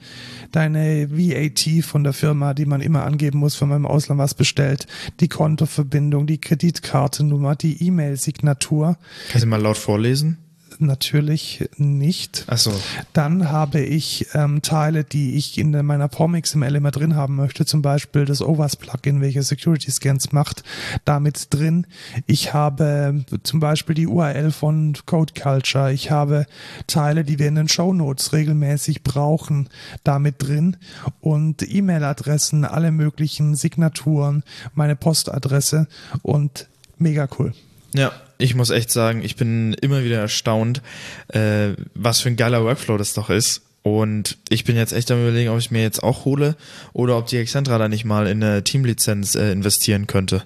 deine 0.50 1.10
VAT 1.10 1.84
von 1.84 2.04
der 2.04 2.12
Firma, 2.12 2.54
die 2.54 2.66
man 2.66 2.80
immer 2.80 3.04
angeben 3.04 3.38
muss, 3.38 3.60
wenn 3.60 3.68
man 3.68 3.78
im 3.78 3.86
Ausland 3.86 4.18
was 4.18 4.34
bestellt, 4.34 4.86
die 5.20 5.28
Kontoverbindung, 5.28 6.26
die 6.26 6.38
Kreditkartennummer, 6.38 7.56
die 7.56 7.86
E-Mail-Signatur. 7.86 8.96
Kannst 9.30 9.44
du 9.44 9.48
mal 9.48 9.60
laut 9.60 9.78
vorlesen? 9.78 10.38
Natürlich 10.82 11.68
nicht. 11.76 12.44
Ach 12.48 12.58
so. 12.58 12.72
Dann 13.12 13.50
habe 13.50 13.80
ich 13.80 14.26
ähm, 14.34 14.62
Teile, 14.62 15.04
die 15.04 15.36
ich 15.36 15.58
in 15.58 15.70
meiner 15.84 16.08
POM 16.08 16.40
XML 16.40 16.74
immer 16.74 16.90
drin 16.90 17.16
haben 17.16 17.36
möchte, 17.36 17.64
zum 17.64 17.82
Beispiel 17.82 18.24
das 18.24 18.42
OWASP-Plugin, 18.42 19.20
welches 19.20 19.48
Security 19.48 19.90
Scans 19.90 20.32
macht, 20.32 20.62
damit 21.04 21.48
drin. 21.50 21.86
Ich 22.26 22.52
habe 22.52 23.24
zum 23.42 23.60
Beispiel 23.60 23.94
die 23.94 24.06
URL 24.06 24.50
von 24.50 24.94
Code 25.06 25.32
Culture. 25.40 25.92
Ich 25.92 26.10
habe 26.10 26.46
Teile, 26.86 27.24
die 27.24 27.38
wir 27.38 27.48
in 27.48 27.54
den 27.54 27.68
Show 27.68 27.92
Notes 27.92 28.32
regelmäßig 28.32 29.02
brauchen, 29.02 29.68
damit 30.04 30.36
drin 30.38 30.76
und 31.20 31.62
E-Mail-Adressen, 31.62 32.64
alle 32.64 32.90
möglichen 32.90 33.54
Signaturen, 33.54 34.42
meine 34.74 34.96
Postadresse 34.96 35.86
und 36.22 36.68
mega 36.98 37.28
cool. 37.38 37.52
Ja, 37.94 38.12
ich 38.42 38.54
muss 38.54 38.70
echt 38.70 38.90
sagen, 38.90 39.22
ich 39.22 39.36
bin 39.36 39.74
immer 39.74 40.04
wieder 40.04 40.18
erstaunt, 40.18 40.82
äh, 41.28 41.70
was 41.94 42.20
für 42.20 42.28
ein 42.28 42.36
geiler 42.36 42.64
Workflow 42.64 42.96
das 42.98 43.14
doch 43.14 43.30
ist. 43.30 43.62
Und 43.82 44.38
ich 44.48 44.64
bin 44.64 44.76
jetzt 44.76 44.92
echt 44.92 45.10
am 45.10 45.20
überlegen, 45.20 45.50
ob 45.50 45.58
ich 45.58 45.70
mir 45.70 45.82
jetzt 45.82 46.02
auch 46.02 46.24
hole 46.24 46.56
oder 46.92 47.18
ob 47.18 47.26
die 47.26 47.36
Excentra 47.38 47.78
da 47.78 47.88
nicht 47.88 48.04
mal 48.04 48.26
in 48.26 48.42
eine 48.42 48.62
Teamlizenz 48.62 49.34
äh, 49.34 49.50
investieren 49.50 50.06
könnte. 50.06 50.44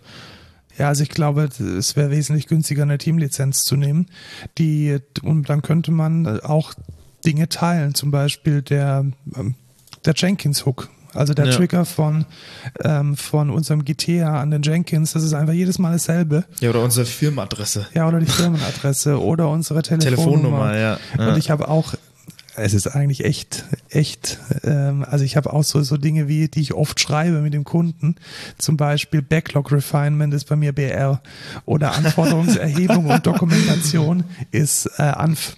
Ja, 0.78 0.89
also 0.89 1.02
ich 1.02 1.09
glaube, 1.09 1.48
es 1.59 1.97
wäre 1.97 2.10
wesentlich 2.10 2.48
günstiger, 2.48 2.82
eine 2.82 2.98
Teamlizenz 2.98 3.62
zu 3.62 3.77
nehmen. 3.77 4.06
Die, 4.59 4.98
und 5.23 5.48
dann 5.48 5.62
könnte 5.62 5.90
man 5.90 6.40
auch 6.40 6.74
Dinge 7.24 7.48
teilen, 7.48 7.94
zum 7.94 8.10
Beispiel 8.10 8.62
der, 8.62 9.06
ähm, 9.35 9.55
der 10.05 10.14
Jenkins 10.14 10.66
Hook 10.66 10.90
also 11.16 11.34
der 11.34 11.47
ja. 11.47 11.52
Trigger 11.52 11.84
von, 11.84 12.24
ähm, 12.84 13.16
von 13.16 13.51
unserem 13.51 13.84
GTA 13.84 14.40
an 14.40 14.51
den 14.51 14.62
Jenkins, 14.62 15.12
das 15.12 15.22
ist 15.22 15.34
einfach 15.34 15.55
jedes 15.55 15.78
Mal 15.78 15.93
dasselbe. 15.93 16.44
Ja, 16.60 16.70
oder 16.70 16.82
unsere 16.82 17.06
Firmenadresse. 17.06 17.86
Ja, 17.94 18.06
oder 18.09 18.20
die 18.20 18.26
Firmenadresse 18.26 19.20
oder 19.22 19.48
unsere 19.48 19.82
Telefonnummer. 19.82 20.70
Telefonnummer 20.70 20.76
ja. 20.76 20.98
ja. 21.18 21.28
Und 21.28 21.38
ich 21.38 21.51
habe 21.51 21.68
auch 21.68 21.94
es 22.56 22.74
ist 22.74 22.88
eigentlich 22.88 23.24
echt, 23.24 23.64
echt, 23.90 24.38
ähm, 24.64 25.05
also 25.09 25.24
ich 25.24 25.36
habe 25.36 25.52
auch 25.52 25.62
so, 25.62 25.82
so 25.82 25.97
Dinge 25.97 26.26
wie, 26.26 26.48
die 26.48 26.60
ich 26.60 26.74
oft 26.74 26.98
schreibe 26.98 27.40
mit 27.43 27.52
dem 27.52 27.64
Kunden. 27.64 28.16
Zum 28.59 28.76
Beispiel 28.76 29.22
Backlog 29.22 29.70
Refinement 29.72 30.32
ist 30.32 30.47
bei 30.47 30.56
mir 30.56 30.72
BR 30.72 31.20
oder 31.66 31.93
Anforderungserhebung 31.94 33.06
und 33.06 33.26
Dokumentation 33.26 34.24
ist 34.51 34.86
äh, 34.98 35.02
ANF. 35.02 35.56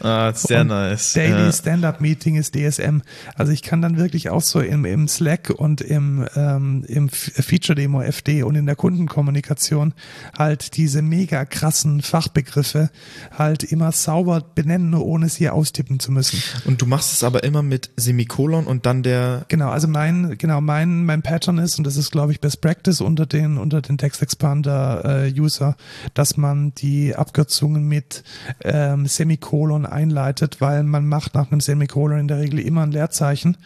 Ah, 0.00 0.32
sehr 0.32 0.62
und 0.62 0.68
nice. 0.68 1.12
Daily 1.14 1.44
ja. 1.44 1.52
Stand-Up-Meeting 1.52 2.36
ist 2.36 2.54
DSM. 2.54 3.02
Also 3.34 3.52
ich 3.52 3.62
kann 3.62 3.82
dann 3.82 3.96
wirklich 3.96 4.30
auch 4.30 4.42
so 4.42 4.60
im, 4.60 4.84
im 4.84 5.08
Slack 5.08 5.50
und 5.50 5.80
im, 5.80 6.26
ähm, 6.36 6.84
im 6.86 7.08
Feature-Demo 7.08 8.02
FD 8.02 8.42
und 8.42 8.54
in 8.54 8.66
der 8.66 8.76
Kundenkommunikation 8.76 9.94
halt 10.36 10.76
diese 10.76 11.02
mega 11.02 11.44
krassen 11.44 12.02
Fachbegriffe 12.02 12.90
halt 13.36 13.64
immer 13.64 13.92
sauber 13.92 14.42
benennen, 14.54 14.94
ohne 14.94 15.28
sie 15.28 15.48
austippen 15.48 16.00
zu 16.00 16.12
müssen. 16.12 16.42
Und 16.64 16.82
du 16.82 16.86
machst 16.86 17.12
es 17.12 17.24
aber 17.24 17.44
immer 17.44 17.62
mit 17.62 17.90
Semikolon 17.96 18.66
und 18.66 18.86
dann 18.86 19.02
der. 19.02 19.44
Genau, 19.48 19.70
also 19.70 19.88
mein, 19.88 20.36
genau, 20.38 20.60
mein, 20.60 21.04
mein 21.04 21.22
Pattern 21.22 21.58
ist, 21.58 21.78
und 21.78 21.86
das 21.86 21.96
ist, 21.96 22.10
glaube 22.10 22.32
ich, 22.32 22.40
Best 22.40 22.60
Practice 22.60 23.00
unter 23.00 23.26
den, 23.26 23.58
unter 23.58 23.80
den 23.80 23.98
Text 23.98 24.22
Expander 24.22 25.24
äh, 25.24 25.40
User, 25.40 25.76
dass 26.14 26.36
man 26.36 26.74
die 26.74 27.14
Abkürzungen 27.14 27.86
mit 27.88 28.22
ähm, 28.64 29.06
Semikolon 29.06 29.85
einleitet, 29.92 30.60
weil 30.60 30.82
man 30.82 31.06
macht 31.06 31.34
nach 31.34 31.50
einem 31.50 31.60
Semikolon 31.60 32.20
in 32.20 32.28
der 32.28 32.38
Regel 32.38 32.60
immer 32.60 32.82
ein 32.82 32.92
Leerzeichen. 32.92 33.56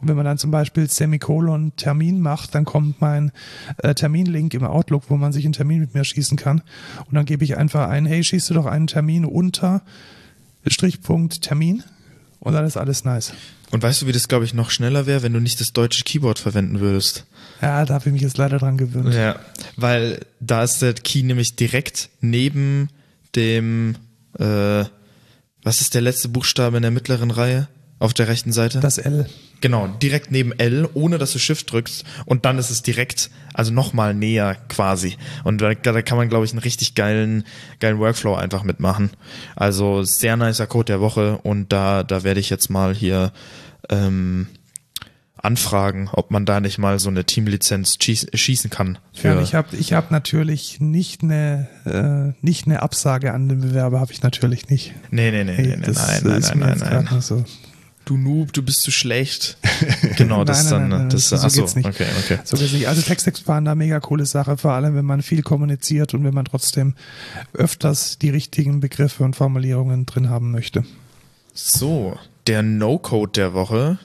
Und 0.00 0.08
wenn 0.08 0.16
man 0.16 0.24
dann 0.24 0.38
zum 0.38 0.50
Beispiel 0.50 0.88
Semikolon 0.88 1.72
Termin 1.76 2.20
macht, 2.20 2.54
dann 2.54 2.64
kommt 2.64 3.00
mein 3.00 3.32
äh, 3.78 3.94
Terminlink 3.94 4.54
im 4.54 4.64
Outlook, 4.64 5.04
wo 5.08 5.16
man 5.16 5.32
sich 5.32 5.44
einen 5.44 5.54
Termin 5.54 5.80
mit 5.80 5.94
mir 5.94 6.04
schießen 6.04 6.36
kann. 6.36 6.62
Und 7.06 7.14
dann 7.14 7.24
gebe 7.24 7.44
ich 7.44 7.56
einfach 7.56 7.88
ein, 7.88 8.06
hey, 8.06 8.22
schießt 8.22 8.50
du 8.50 8.54
doch 8.54 8.66
einen 8.66 8.86
Termin 8.86 9.24
unter 9.24 9.82
Strichpunkt 10.66 11.42
Termin 11.42 11.82
und 12.40 12.54
dann 12.54 12.64
ist 12.64 12.76
alles 12.76 13.04
nice. 13.04 13.32
Und 13.70 13.82
weißt 13.82 14.02
du, 14.02 14.06
wie 14.06 14.12
das, 14.12 14.28
glaube 14.28 14.44
ich, 14.44 14.52
noch 14.52 14.70
schneller 14.70 15.06
wäre, 15.06 15.22
wenn 15.22 15.32
du 15.32 15.40
nicht 15.40 15.60
das 15.60 15.72
deutsche 15.72 16.04
Keyboard 16.04 16.38
verwenden 16.38 16.80
würdest? 16.80 17.24
Ja, 17.62 17.84
da 17.84 17.94
habe 17.94 18.08
ich 18.08 18.12
mich 18.12 18.22
jetzt 18.22 18.36
leider 18.36 18.58
dran 18.58 18.76
gewöhnt. 18.76 19.14
Ja, 19.14 19.36
weil 19.76 20.26
da 20.40 20.62
ist 20.62 20.82
der 20.82 20.92
Key 20.92 21.22
nämlich 21.22 21.56
direkt 21.56 22.10
neben 22.20 22.88
dem, 23.34 23.96
äh, 24.38 24.84
was 25.62 25.80
ist 25.80 25.94
der 25.94 26.02
letzte 26.02 26.28
Buchstabe 26.28 26.76
in 26.76 26.82
der 26.82 26.90
mittleren 26.90 27.30
Reihe? 27.30 27.68
Auf 27.98 28.14
der 28.14 28.26
rechten 28.26 28.50
Seite? 28.50 28.80
Das 28.80 28.98
L. 28.98 29.26
Genau, 29.60 29.86
direkt 29.86 30.32
neben 30.32 30.50
L, 30.58 30.88
ohne 30.92 31.18
dass 31.18 31.32
du 31.34 31.38
Shift 31.38 31.70
drückst. 31.70 32.04
Und 32.26 32.44
dann 32.44 32.58
ist 32.58 32.70
es 32.70 32.82
direkt, 32.82 33.30
also 33.54 33.72
nochmal 33.72 34.12
näher 34.12 34.56
quasi. 34.68 35.16
Und 35.44 35.60
da, 35.60 35.72
da 35.72 36.02
kann 36.02 36.18
man, 36.18 36.28
glaube 36.28 36.44
ich, 36.44 36.50
einen 36.50 36.58
richtig 36.58 36.96
geilen, 36.96 37.44
geilen 37.78 38.00
Workflow 38.00 38.34
einfach 38.34 38.64
mitmachen. 38.64 39.10
Also 39.54 40.02
sehr 40.02 40.36
nicer 40.36 40.66
Code 40.66 40.86
der 40.86 41.00
Woche. 41.00 41.38
Und 41.44 41.72
da, 41.72 42.02
da 42.02 42.24
werde 42.24 42.40
ich 42.40 42.50
jetzt 42.50 42.70
mal 42.70 42.92
hier 42.92 43.30
ähm, 43.88 44.48
anfragen, 45.42 46.08
ob 46.12 46.30
man 46.30 46.46
da 46.46 46.60
nicht 46.60 46.78
mal 46.78 46.98
so 46.98 47.10
eine 47.10 47.24
Teamlizenz 47.24 47.98
schießen 48.00 48.70
kann. 48.70 48.98
ja, 49.22 49.40
ich 49.40 49.54
habe 49.54 49.76
ich 49.76 49.92
hab 49.92 50.10
natürlich 50.10 50.80
nicht 50.80 51.22
eine, 51.22 51.68
äh, 51.84 52.44
nicht 52.44 52.66
eine 52.66 52.82
Absage 52.82 53.34
an 53.34 53.48
den 53.48 53.60
Bewerber, 53.60 54.00
habe 54.00 54.12
ich 54.12 54.22
natürlich 54.22 54.68
nicht. 54.68 54.94
Nee, 55.10 55.30
nee, 55.30 55.44
nee, 55.44 55.52
hey, 55.52 55.66
nee, 55.66 55.76
nee 55.76 55.92
nein, 55.92 56.22
nein, 56.24 56.58
nein, 56.58 56.78
nein, 56.78 57.08
nein. 57.10 57.20
So 57.20 57.44
du 58.04 58.16
Noob, 58.16 58.52
du 58.52 58.62
bist 58.62 58.82
zu 58.82 58.90
schlecht. 58.90 59.58
Genau, 60.16 60.44
das 60.44 60.64
nein, 60.64 60.70
dann. 60.70 60.88
Nein, 60.88 60.98
nein, 61.00 61.08
das, 61.10 61.28
so 61.28 61.36
achso, 61.36 61.60
geht's 61.60 61.74
nicht. 61.74 61.86
Okay, 61.86 62.06
okay. 62.20 62.38
So 62.44 62.56
geht's 62.56 62.72
nicht. 62.72 62.88
Also 62.88 63.02
Textexpander, 63.02 63.74
mega 63.74 63.98
coole 64.00 64.26
Sache, 64.26 64.56
vor 64.56 64.72
allem 64.72 64.94
wenn 64.94 65.04
man 65.04 65.22
viel 65.22 65.42
kommuniziert 65.42 66.14
und 66.14 66.24
wenn 66.24 66.34
man 66.34 66.44
trotzdem 66.44 66.94
öfters 67.52 68.18
die 68.18 68.30
richtigen 68.30 68.80
Begriffe 68.80 69.24
und 69.24 69.34
Formulierungen 69.34 70.06
drin 70.06 70.28
haben 70.28 70.50
möchte. 70.50 70.84
So, 71.54 72.16
der 72.46 72.62
No-Code 72.62 73.32
der 73.32 73.54
Woche, 73.54 73.98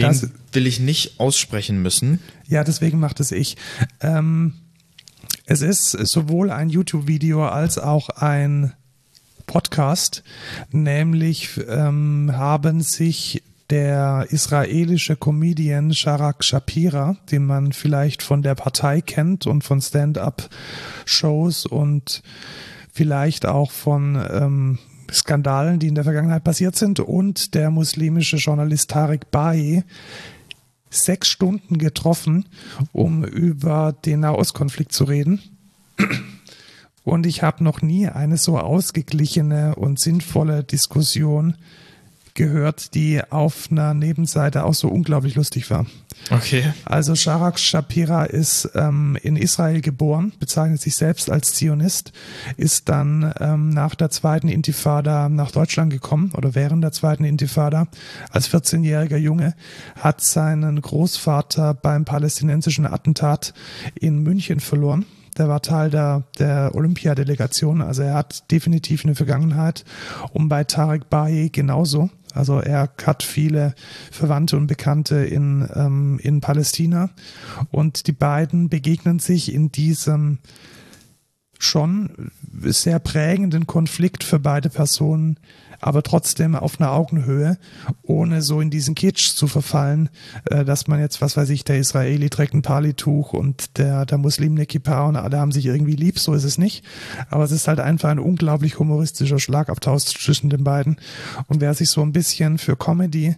den 0.00 0.08
das, 0.08 0.28
will 0.52 0.66
ich 0.66 0.80
nicht 0.80 1.20
aussprechen 1.20 1.82
müssen. 1.82 2.20
Ja, 2.46 2.64
deswegen 2.64 2.98
macht 2.98 3.20
es 3.20 3.32
ich. 3.32 3.56
Ähm, 4.00 4.54
es 5.46 5.62
ist 5.62 5.90
sowohl 5.90 6.50
ein 6.50 6.68
YouTube-Video 6.68 7.46
als 7.46 7.78
auch 7.78 8.08
ein 8.10 8.72
Podcast. 9.46 10.22
Nämlich 10.70 11.58
ähm, 11.68 12.32
haben 12.34 12.82
sich 12.82 13.42
der 13.70 14.26
israelische 14.30 15.16
Comedian 15.16 15.92
Sharak 15.92 16.44
Shapira, 16.44 17.16
den 17.30 17.44
man 17.44 17.72
vielleicht 17.72 18.22
von 18.22 18.42
der 18.42 18.54
Partei 18.54 19.00
kennt 19.00 19.46
und 19.46 19.62
von 19.62 19.80
Stand-up-Shows 19.80 21.66
und 21.66 22.22
vielleicht 22.92 23.46
auch 23.46 23.70
von 23.70 24.22
ähm, 24.30 24.78
Skandalen, 25.12 25.78
die 25.78 25.88
in 25.88 25.94
der 25.94 26.04
Vergangenheit 26.04 26.44
passiert 26.44 26.76
sind, 26.76 27.00
und 27.00 27.54
der 27.54 27.70
muslimische 27.70 28.36
Journalist 28.36 28.90
Tariq 28.90 29.30
Baye 29.30 29.84
sechs 30.90 31.28
Stunden 31.28 31.78
getroffen, 31.78 32.46
um 32.92 33.24
über 33.24 33.92
den 34.04 34.20
Nahostkonflikt 34.20 34.92
zu 34.92 35.04
reden. 35.04 35.40
Und 37.04 37.26
ich 37.26 37.42
habe 37.42 37.64
noch 37.64 37.82
nie 37.82 38.08
eine 38.08 38.36
so 38.36 38.58
ausgeglichene 38.58 39.74
und 39.74 39.98
sinnvolle 39.98 40.64
Diskussion 40.64 41.56
gehört, 42.38 42.94
die 42.94 43.20
auf 43.30 43.68
einer 43.70 43.94
Nebenseite 43.94 44.64
auch 44.64 44.72
so 44.72 44.88
unglaublich 44.88 45.34
lustig 45.34 45.70
war. 45.70 45.86
Okay. 46.30 46.72
Also 46.84 47.16
Sharak 47.16 47.58
Shapira 47.58 48.24
ist 48.24 48.70
ähm, 48.74 49.18
in 49.22 49.36
Israel 49.36 49.80
geboren, 49.80 50.32
bezeichnet 50.38 50.80
sich 50.80 50.94
selbst 50.96 51.30
als 51.30 51.54
Zionist, 51.54 52.12
ist 52.56 52.88
dann 52.88 53.34
ähm, 53.40 53.70
nach 53.70 53.96
der 53.96 54.10
zweiten 54.10 54.48
Intifada 54.48 55.28
nach 55.28 55.50
Deutschland 55.50 55.92
gekommen 55.92 56.32
oder 56.36 56.54
während 56.54 56.82
der 56.84 56.92
zweiten 56.92 57.24
Intifada 57.24 57.88
als 58.30 58.48
14-jähriger 58.48 59.16
Junge, 59.16 59.54
hat 59.96 60.20
seinen 60.20 60.80
Großvater 60.80 61.74
beim 61.74 62.04
palästinensischen 62.04 62.86
Attentat 62.86 63.52
in 63.94 64.22
München 64.22 64.60
verloren 64.60 65.04
der 65.38 65.48
war 65.48 65.62
Teil 65.62 65.88
der, 65.90 66.24
der 66.38 66.72
Olympiadelegation. 66.74 67.80
Also 67.80 68.02
er 68.02 68.14
hat 68.14 68.50
definitiv 68.50 69.04
eine 69.04 69.14
Vergangenheit. 69.14 69.84
Und 70.32 70.48
bei 70.48 70.64
Tarek 70.64 71.08
Baye 71.08 71.48
genauso. 71.48 72.10
Also 72.34 72.60
er 72.60 72.90
hat 73.04 73.22
viele 73.22 73.74
Verwandte 74.10 74.56
und 74.56 74.66
Bekannte 74.66 75.16
in, 75.16 75.68
ähm, 75.74 76.18
in 76.22 76.40
Palästina. 76.40 77.10
Und 77.70 78.06
die 78.06 78.12
beiden 78.12 78.68
begegnen 78.68 79.18
sich 79.18 79.52
in 79.52 79.72
diesem 79.72 80.38
schon 81.58 82.30
sehr 82.62 82.98
prägenden 83.00 83.66
Konflikt 83.66 84.22
für 84.22 84.38
beide 84.38 84.70
Personen 84.70 85.38
aber 85.80 86.02
trotzdem 86.02 86.54
auf 86.54 86.80
einer 86.80 86.92
Augenhöhe, 86.92 87.58
ohne 88.02 88.42
so 88.42 88.60
in 88.60 88.70
diesen 88.70 88.94
Kitsch 88.94 89.34
zu 89.34 89.46
verfallen, 89.46 90.08
äh, 90.50 90.64
dass 90.64 90.86
man 90.86 91.00
jetzt, 91.00 91.20
was 91.20 91.36
weiß 91.36 91.50
ich, 91.50 91.64
der 91.64 91.78
Israeli 91.78 92.30
trägt 92.30 92.54
ein 92.54 92.62
Palituch 92.62 93.32
und 93.32 93.78
der, 93.78 94.06
der 94.06 94.18
Muslim 94.18 94.52
eine 94.52 94.66
Kippa 94.66 95.06
und 95.06 95.16
alle 95.16 95.38
haben 95.38 95.52
sich 95.52 95.66
irgendwie 95.66 95.96
lieb, 95.96 96.18
so 96.18 96.34
ist 96.34 96.44
es 96.44 96.58
nicht. 96.58 96.84
Aber 97.30 97.44
es 97.44 97.52
ist 97.52 97.68
halt 97.68 97.80
einfach 97.80 98.08
ein 98.08 98.18
unglaublich 98.18 98.78
humoristischer 98.78 99.38
Schlagabtausch 99.38 100.04
zwischen 100.04 100.50
den 100.50 100.64
beiden. 100.64 100.96
Und 101.46 101.60
wer 101.60 101.74
sich 101.74 101.90
so 101.90 102.02
ein 102.02 102.12
bisschen 102.12 102.58
für 102.58 102.76
Comedy, 102.76 103.36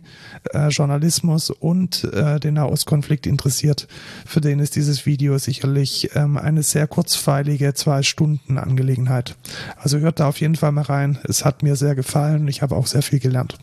äh, 0.53 0.69
Journalismus 0.69 1.51
und 1.51 2.05
äh, 2.05 2.41
den 2.41 2.55
Nahostkonflikt 2.55 3.27
interessiert, 3.27 3.87
für 4.27 4.41
den 4.41 4.61
ist 4.61 4.77
dieses 4.77 5.07
Video 5.07 5.37
sicherlich 5.39 6.11
ähm, 6.15 6.37
eine 6.37 6.63
sehr 6.63 6.87
kurzfeilige 6.87 7.75
zwei 7.75 8.03
Stunden 8.03 8.59
Angelegenheit. 8.59 9.37
Also 9.77 9.99
hört 9.99 10.21
da 10.21 10.29
auf 10.29 10.41
jeden 10.41 10.57
Fall 10.57 10.73
mal 10.73 10.83
rein. 10.83 11.19
Es 11.25 11.45
hat 11.45 11.63
mir 11.63 11.77
sehr 11.77 11.95
gefallen 11.95 12.30
gefallen. 12.31 12.49
Ich 12.49 12.63
habe 12.63 12.77
auch 12.77 12.87
sehr 12.87 13.03
viel 13.03 13.21
gelernt. 13.21 13.57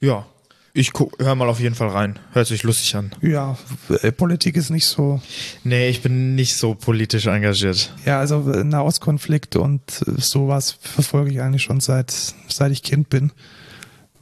Ja, 0.00 0.26
ich 0.74 0.92
höre 1.18 1.34
mal 1.34 1.48
auf 1.48 1.60
jeden 1.60 1.74
Fall 1.74 1.88
rein. 1.88 2.18
Hört 2.32 2.46
sich 2.46 2.62
lustig 2.62 2.96
an. 2.96 3.12
Ja, 3.20 3.58
äh, 4.02 4.10
Politik 4.10 4.56
ist 4.56 4.70
nicht 4.70 4.86
so. 4.86 5.20
Nee, 5.64 5.88
ich 5.90 6.02
bin 6.02 6.34
nicht 6.34 6.56
so 6.56 6.74
politisch 6.74 7.26
engagiert. 7.26 7.94
Ja, 8.06 8.18
also 8.18 8.50
äh, 8.50 8.64
Nahostkonflikt 8.64 9.56
und 9.56 9.82
äh, 10.06 10.18
sowas 10.18 10.78
verfolge 10.80 11.30
ich 11.30 11.42
eigentlich 11.42 11.62
schon 11.62 11.80
seit, 11.80 12.10
seit 12.10 12.72
ich 12.72 12.82
Kind 12.82 13.10
bin. 13.10 13.32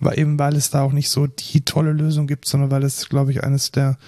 Weil 0.01 0.19
eben 0.19 0.39
weil 0.39 0.57
es 0.57 0.71
da 0.71 0.83
auch 0.83 0.93
nicht 0.93 1.11
so 1.11 1.27
die 1.27 1.61
tolle 1.61 1.93
Lösung 1.93 2.27
gibt, 2.27 2.49
sondern 2.49 2.71
weil 2.71 2.85
es, 2.85 3.09
glaube 3.09 3.33
ich, 3.33 3.45
eines 3.45 3.71
der 3.71 3.99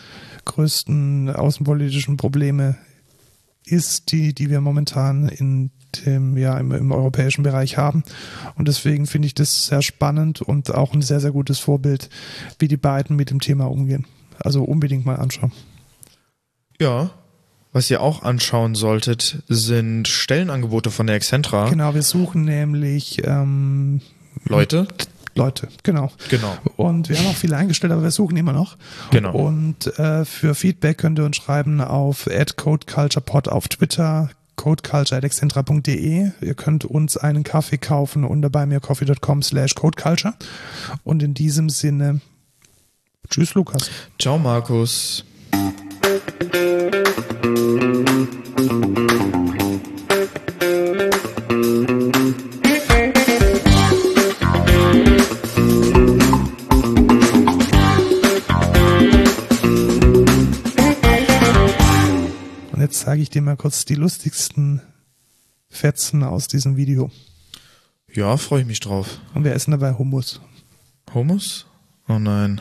größten 0.47 1.30
außenpolitischen 1.30 2.16
Probleme 2.16 2.76
ist, 3.64 4.10
die, 4.10 4.34
die 4.34 4.51
wir 4.51 4.60
momentan 4.60 5.28
in 5.28 5.70
dem, 5.93 6.36
ja, 6.36 6.59
im, 6.59 6.73
im 6.73 6.93
europäischen 6.93 7.43
Bereich 7.43 7.77
haben. 7.77 8.02
Und 8.56 8.69
deswegen 8.69 9.06
finde 9.06 9.27
ich 9.27 9.35
das 9.35 9.66
sehr 9.66 9.82
spannend 9.82 10.43
und 10.43 10.74
auch 10.74 10.94
ein 10.94 11.02
sehr, 11.02 11.20
sehr 11.20 11.32
gutes 11.32 11.59
Vorbild, 11.59 12.09
wie 12.59 12.69
die 12.69 12.77
beiden 12.77 13.16
mit 13.16 13.31
dem 13.31 13.40
Thema 13.40 13.70
umgehen. 13.70 14.06
Also 14.39 14.64
unbedingt 14.64 15.06
mal 15.06 15.16
anschauen. 15.16 15.52
Ja, 16.81 17.10
was 17.73 17.90
ihr 17.90 18.02
auch 18.02 18.23
anschauen 18.23 18.74
solltet, 18.74 19.43
sind 19.48 20.06
Stellenangebote 20.06 20.90
von 20.90 21.06
der 21.06 21.16
Excentra. 21.16 21.70
Genau, 21.70 21.94
wir 21.94 22.02
suchen 22.02 22.44
nämlich 22.44 23.27
ähm, 23.27 24.02
Leute. 24.44 24.86
Leute, 25.35 25.69
genau. 25.82 26.12
Genau. 26.28 26.55
Und 26.77 27.09
wir 27.09 27.19
haben 27.19 27.28
auch 27.28 27.36
viele 27.36 27.56
eingestellt, 27.56 27.93
aber 27.93 28.02
wir 28.02 28.10
suchen 28.10 28.36
immer 28.36 28.52
noch. 28.52 28.77
Genau. 29.10 29.35
Und 29.35 29.86
äh, 29.98 30.27
für 30.27 30.55
Feedback 30.55 30.98
könnt 30.98 31.19
ihr 31.19 31.24
uns 31.24 31.36
schreiben 31.36 31.81
auf 31.81 32.28
@codeculturepod 32.56 33.48
auf 33.48 33.69
Twitter, 33.69 34.28
codeculture.excentra.de. 34.62 36.30
Ihr 36.40 36.55
könnt 36.55 36.84
uns 36.84 37.16
einen 37.16 37.43
Kaffee 37.43 37.78
kaufen 37.78 38.24
unter 38.24 38.48
bei 38.48 38.64
mir 38.64 38.78
coffee.com 38.78 39.43
slash 39.43 39.74
codeculture. 39.74 40.34
Und 41.02 41.22
in 41.22 41.34
diesem 41.34 41.68
Sinne, 41.68 42.20
tschüss 43.28 43.55
Lukas. 43.55 43.90
Ciao 44.20 44.39
Markus. 44.39 45.24
Zeige 62.93 63.23
ich 63.23 63.31
dir 63.31 63.43
mal 63.43 63.56
kurz 63.56 63.85
die 63.85 63.94
lustigsten 63.94 64.81
Fetzen 65.69 66.23
aus 66.23 66.48
diesem 66.48 66.77
Video. 66.77 67.10
Ja, 68.12 68.36
freue 68.36 68.60
ich 68.60 68.66
mich 68.66 68.81
drauf. 68.81 69.20
Und 69.35 69.44
wir 69.44 69.55
essen 69.55 69.70
dabei 69.70 69.94
Hummus. 69.94 70.40
Hummus? 71.14 71.66
Oh 72.09 72.19
nein. 72.19 72.60